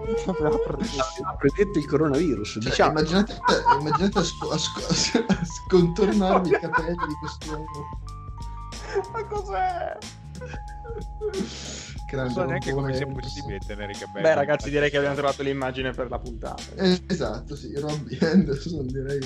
Aveva 0.26 1.36
predetto 1.38 1.78
il 1.78 1.86
coronavirus. 1.86 2.48
Cioè, 2.52 2.62
diciamo. 2.62 2.90
immaginate, 2.90 3.40
immaginate 3.78 4.18
a, 4.18 4.22
sco- 4.22 4.50
a 4.50 4.58
sco- 4.58 5.24
a 5.26 5.44
scontornarvi 5.44 6.48
i 6.50 6.58
capelli 6.58 7.06
di 7.06 7.14
quest'uomo. 7.20 7.66
Ma 9.12 9.24
cos'è? 9.26 9.98
Non 10.40 11.30
Grande 12.10 12.32
so 12.32 12.44
neanche 12.44 12.72
come 12.72 12.94
sia 12.94 13.06
possibile 13.06 13.58
tenere 13.58 13.92
i 13.92 13.96
capelli. 13.96 14.22
Beh, 14.22 14.34
ragazzi, 14.34 14.70
direi 14.70 14.90
che 14.90 14.96
abbiamo 14.96 15.14
trovato 15.14 15.42
l'immagine 15.42 15.92
per 15.92 16.10
la 16.10 16.18
puntata. 16.18 16.62
Eh, 16.74 17.02
esatto, 17.06 17.54
sì, 17.54 17.72
Robbie 17.78 18.18
Anderson 18.28 18.86
direi 18.86 19.20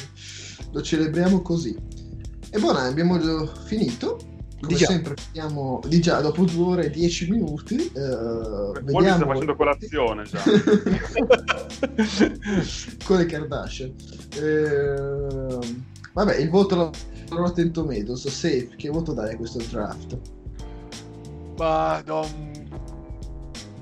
lo 0.72 0.82
celebriamo 0.82 1.40
così. 1.40 1.74
E 2.50 2.58
buona, 2.58 2.82
abbiamo 2.82 3.18
già 3.18 3.46
finito. 3.64 4.18
Come 4.64 4.76
Di 4.76 4.78
già. 4.80 4.86
sempre, 4.86 5.14
vediamo 5.26 5.80
di 5.86 6.00
già 6.00 6.20
dopo 6.20 6.44
due 6.44 6.64
ore 6.64 6.84
e 6.86 6.90
dieci 6.90 7.30
minuti. 7.30 7.76
eh, 7.76 8.00
Molti 8.00 8.82
vediamo 8.84 9.16
sta 9.16 9.26
facendo 9.26 9.56
colazione 9.56 10.24
già. 10.24 10.42
con 13.04 13.16
le 13.18 13.26
Kardashian. 13.26 13.94
Eh, 14.36 15.58
vabbè, 16.12 16.36
il 16.36 16.50
voto 16.50 16.74
lo 16.76 16.90
Rotten 17.30 17.72
Tomatoes, 17.72 18.28
safe. 18.28 18.70
Che 18.76 18.88
voto 18.88 19.12
dai 19.12 19.34
a 19.34 19.36
questo 19.36 19.58
draft? 19.70 20.18
Ma 21.56 22.00
do 22.04 22.20
un 22.20 22.52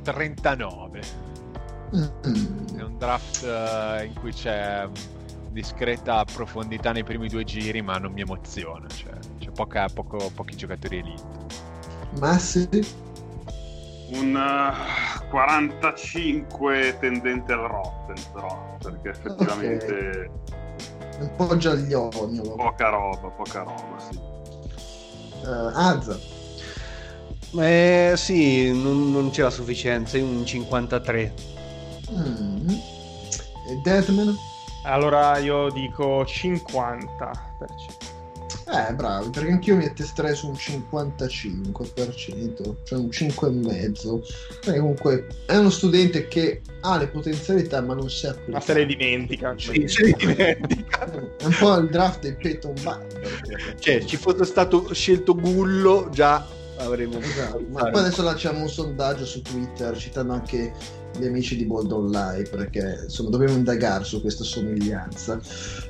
39. 0.03 1.01
Mm. 1.95 2.03
È 2.77 2.83
un 2.83 2.97
draft 2.99 3.45
eh, 3.45 4.07
in 4.07 4.15
cui 4.15 4.33
c'è 4.33 4.89
discreta 5.51 6.25
profondità 6.25 6.93
nei 6.93 7.05
primi 7.05 7.29
due 7.29 7.45
giri, 7.45 7.83
ma 7.83 7.99
non 7.99 8.13
mi 8.13 8.23
emoziona. 8.23 8.87
Cioè, 8.89 9.12
poca- 9.55 9.89
poco- 9.93 10.31
pochi 10.35 10.57
giocatori 10.57 10.99
elite. 10.99 11.23
Massi? 12.19 12.69
Un 14.15 14.37
eh, 14.37 15.29
45 15.31 16.99
tendente 17.01 17.53
al 17.53 17.61
Rotten, 17.61 18.17
però, 18.33 18.77
perché 18.83 19.09
effettivamente 19.11 20.31
Un 21.21 21.31
po' 21.37 21.57
giagliogno. 21.57 22.55
poca 22.57 22.89
roba, 22.91 23.29
poca 23.29 23.63
roba, 23.63 23.99
sì. 24.11 24.19
Uh, 25.45 25.71
Azza. 25.75 26.19
Eh, 27.59 28.13
sì, 28.17 28.71
non, 28.73 29.11
non 29.11 29.31
c'è 29.31 29.43
la 29.43 29.51
sufficienza. 29.51 30.17
Un 30.19 30.45
53. 30.45 31.35
Mm. 32.13 32.69
E 32.69 33.81
Deadman? 33.83 34.37
Allora 34.85 35.39
io 35.39 35.71
dico 35.71 36.23
50%. 36.25 38.02
Eh, 38.67 38.95
bravi, 38.95 39.31
perché 39.31 39.51
anch'io 39.51 39.77
mi 39.77 39.85
attesterei 39.85 40.35
su 40.35 40.49
un 40.49 40.55
55%, 40.55 42.75
cioè 42.85 42.99
un 42.99 43.09
5,5%. 43.09 44.21
Perché 44.65 44.79
comunque 44.79 45.27
è 45.47 45.57
uno 45.57 45.71
studente 45.71 46.29
che 46.29 46.61
ha 46.81 46.97
le 46.97 47.09
potenzialità 47.09 47.81
ma 47.81 47.95
non 47.95 48.09
si 48.09 48.27
applica. 48.27 48.53
Ma 48.53 48.61
se 48.61 48.75
le 48.75 48.87
dimentica. 48.87 49.55
Sì, 49.57 49.87
se 49.89 50.05
ne 50.05 50.15
dimentica. 50.17 51.11
È 51.37 51.45
un 51.45 51.57
po' 51.59 51.77
il 51.77 51.89
draft 51.89 52.21
dei 52.21 52.37
Peyton 52.37 52.75
Barber. 52.83 53.75
Cioè, 53.79 54.05
ci 54.05 54.17
fosse 54.17 54.45
stato 54.45 54.93
scelto 54.93 55.35
Gullo, 55.35 56.09
già 56.11 56.47
avremmo 56.79 57.19
Esatto, 57.19 57.65
ma 57.71 57.91
poi 57.91 58.01
adesso 58.01 58.23
lanciamo 58.23 58.61
un 58.61 58.69
sondaggio 58.69 59.25
su 59.25 59.43
Twitter 59.43 59.97
citando 59.97 60.33
anche 60.33 60.73
gli 61.19 61.27
amici 61.27 61.57
di 61.57 61.65
Bold 61.65 61.91
Online 61.93 62.43
perché 62.51 63.01
insomma 63.05 63.31
dobbiamo 63.31 63.55
indagare 63.55 64.05
su 64.05 64.21
questa 64.21 64.45
somiglianza. 64.45 65.41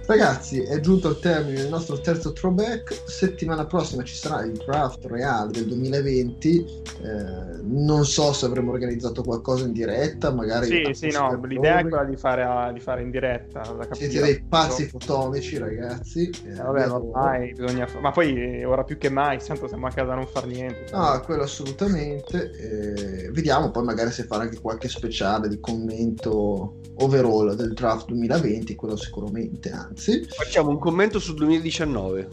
Ragazzi, 0.07 0.61
è 0.61 0.81
giunto 0.81 1.09
al 1.09 1.19
termine 1.21 1.61
il 1.61 1.69
nostro 1.69 2.01
terzo 2.01 2.33
throwback. 2.33 3.03
Settimana 3.07 3.65
prossima 3.67 4.03
ci 4.03 4.15
sarà 4.15 4.43
il 4.45 4.53
draft 4.53 5.05
reale 5.07 5.53
del 5.53 5.67
2020. 5.67 6.65
Eh, 7.03 7.61
non 7.63 8.05
so 8.05 8.33
se 8.33 8.47
avremo 8.47 8.73
organizzato 8.73 9.23
qualcosa 9.23 9.65
in 9.65 9.73
diretta, 9.73 10.33
magari. 10.33 10.67
Sì, 10.67 10.93
sì, 10.93 11.07
no, 11.07 11.29
spettatori. 11.29 11.55
l'idea 11.55 11.79
è 11.79 11.83
quella 11.83 12.05
di 12.05 12.17
fare, 12.17 12.73
di 12.73 12.81
fare 12.81 13.03
in 13.03 13.11
diretta. 13.11 13.63
Siete 13.93 14.21
dei 14.21 14.43
pazzi 14.43 14.87
fotonici, 14.87 15.57
ragazzi. 15.59 16.29
Eh, 16.45 16.51
Eh, 16.51 16.55
vabbè, 16.55 16.91
ormai 16.91 17.53
bisogna 17.55 17.87
fa- 17.87 18.01
Ma 18.01 18.11
poi 18.11 18.35
eh, 18.61 18.65
ora 18.65 18.83
più 18.85 18.99
che 18.99 19.09
mai, 19.09 19.39
tanto 19.39 19.69
siamo 19.69 19.87
a 19.87 19.91
casa 19.91 20.13
a 20.13 20.17
non 20.17 20.27
far 20.27 20.47
niente. 20.47 20.87
Ah, 20.91 21.21
quello 21.21 21.43
assolutamente. 21.45 22.51
Eh, 22.51 23.31
vediamo 23.31 23.71
poi 23.71 23.85
magari 23.85 24.11
se 24.11 24.25
fare 24.25 24.43
anche 24.45 24.61
qualche 24.61 24.89
speciale 24.89 25.12
di 25.49 25.61
commento 25.61 26.79
overall 26.97 27.55
del 27.55 27.73
draft 27.75 28.07
2020, 28.07 28.75
quello 28.75 28.97
sicuramente, 28.97 29.71
anzi. 29.71 30.25
Facciamo 30.29 30.71
un 30.71 30.79
commento 30.79 31.19
sul 31.19 31.35
2019. 31.37 32.29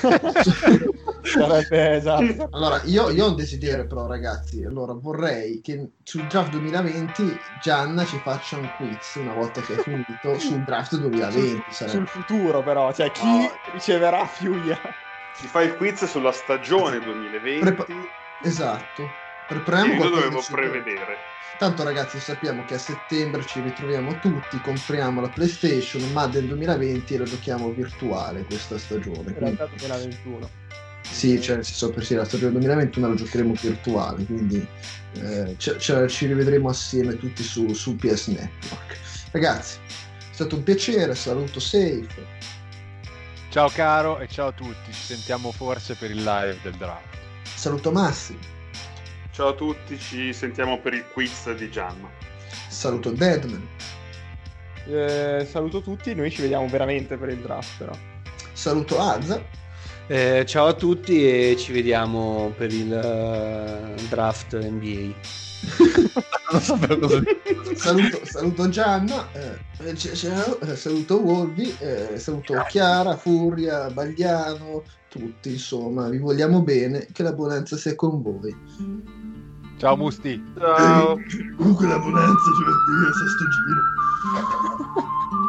Sarebbe 1.22 1.96
esatto. 1.96 2.48
Allora, 2.50 2.80
io, 2.84 3.10
io 3.10 3.26
ho 3.26 3.28
un 3.30 3.36
desiderio 3.36 3.86
però, 3.86 4.06
ragazzi. 4.06 4.62
Allora, 4.64 4.92
vorrei 4.94 5.60
che 5.60 5.90
sul 6.02 6.26
draft 6.26 6.50
2020 6.50 7.40
Gianna 7.58 8.04
ci 8.04 8.18
faccia 8.18 8.56
un 8.58 8.70
quiz 8.76 9.14
una 9.16 9.32
volta 9.32 9.60
che 9.60 9.74
è 9.74 9.82
finito 9.82 10.38
sul 10.40 10.62
draft 10.62 10.96
2020. 10.96 11.72
sarebbe- 11.72 11.96
Sul 11.98 12.08
futuro, 12.08 12.62
però, 12.62 12.92
cioè 12.92 13.10
chi 13.10 13.24
No. 13.24 13.58
riceverà 13.72 14.28
più 14.36 14.54
io. 14.56 14.80
Si 15.30 15.46
fa 15.46 15.62
il 15.62 15.76
quiz 15.76 16.04
sulla 16.06 16.32
stagione 16.32 16.98
2020 17.00 17.60
Prepa- 17.60 17.86
Esatto. 18.42 19.14
Prepariamo 19.46 20.08
dovevo 20.08 20.36
di 20.36 20.42
super- 20.42 20.70
prevedere. 20.70 21.24
Tanto 21.60 21.82
ragazzi 21.82 22.20
sappiamo 22.20 22.64
che 22.64 22.72
a 22.72 22.78
settembre 22.78 23.44
ci 23.44 23.60
ritroviamo 23.60 24.18
tutti, 24.18 24.62
compriamo 24.62 25.20
la 25.20 25.28
PlayStation, 25.28 26.10
ma 26.10 26.26
del 26.26 26.46
2020 26.46 27.18
la 27.18 27.24
giochiamo 27.24 27.70
virtuale 27.70 28.46
questa 28.46 28.78
stagione. 28.78 29.32
In 29.32 29.38
realtà 29.38 29.66
2021. 29.66 30.50
sì, 31.10 31.38
cioè, 31.38 31.56
nel 31.56 31.64
senso 31.66 31.90
per 31.92 32.02
sì, 32.06 32.14
la 32.14 32.24
stagione 32.24 32.52
2021 32.52 33.08
la 33.08 33.14
giocheremo 33.14 33.52
virtuale, 33.60 34.24
quindi 34.24 34.66
eh, 35.16 35.54
ce- 35.58 35.76
ce- 35.78 36.08
ci 36.08 36.24
rivedremo 36.26 36.70
assieme 36.70 37.18
tutti 37.18 37.42
su, 37.42 37.74
su 37.74 37.98
PS 37.98 38.28
Network. 38.28 38.98
Ragazzi, 39.32 39.76
è 40.30 40.32
stato 40.32 40.56
un 40.56 40.62
piacere, 40.62 41.14
saluto 41.14 41.60
Safe, 41.60 42.38
Ciao 43.50 43.68
caro 43.68 44.18
e 44.20 44.28
ciao 44.28 44.48
a 44.48 44.52
tutti, 44.52 44.92
ci 44.94 45.04
sentiamo 45.04 45.52
forse 45.52 45.94
per 45.96 46.10
il 46.10 46.22
live 46.22 46.60
del 46.62 46.76
draft. 46.76 47.18
saluto 47.54 47.92
Massi, 47.92 48.38
Ciao 49.40 49.48
a 49.48 49.54
tutti, 49.54 49.98
ci 49.98 50.34
sentiamo 50.34 50.80
per 50.80 50.92
il 50.92 51.02
quiz 51.14 51.50
di 51.54 51.70
Gianna. 51.70 52.10
saluto 52.68 53.10
Deadman, 53.10 53.66
Eh, 54.86 55.46
saluto 55.50 55.80
tutti, 55.80 56.14
noi 56.14 56.30
ci 56.30 56.42
vediamo 56.42 56.68
veramente 56.68 57.16
per 57.16 57.30
il 57.30 57.38
draft, 57.38 57.78
però. 57.78 57.92
saluto 58.52 59.00
Azza, 59.00 59.42
Eh, 60.08 60.44
ciao 60.46 60.66
a 60.66 60.74
tutti 60.74 61.26
e 61.26 61.56
ci 61.56 61.72
vediamo 61.72 62.52
per 62.54 62.70
il 62.70 62.92
eh, 62.92 63.94
draft 64.10 64.58
NBA. 64.58 65.14
non 66.52 66.60
sapevo 66.60 66.98
cosa 66.98 67.20
dire. 67.20 67.76
saluto, 67.76 68.20
saluto 68.24 68.68
Gianna, 68.68 69.26
eh, 69.32 69.92
c- 69.94 70.12
ciao, 70.12 70.60
eh, 70.60 70.76
saluto 70.76 71.18
Wolvi, 71.18 71.74
eh, 71.78 72.18
saluto 72.18 72.62
Chiara, 72.68 73.16
Furia, 73.16 73.88
Bagliano, 73.88 74.84
tutti 75.08 75.48
insomma, 75.52 76.10
vi 76.10 76.18
vogliamo 76.18 76.60
bene, 76.60 77.06
che 77.10 77.22
la 77.22 77.32
buonanza 77.32 77.78
sia 77.78 77.94
con 77.94 78.20
voi. 78.20 78.54
Ciao 79.80 79.96
Musti! 79.96 80.38
Ciao. 80.58 81.16
Comunque 81.56 81.86
l'ho 81.86 81.94
io 83.00 83.08
a 83.08 83.12
sto 83.12 83.48
giro. 83.48 83.80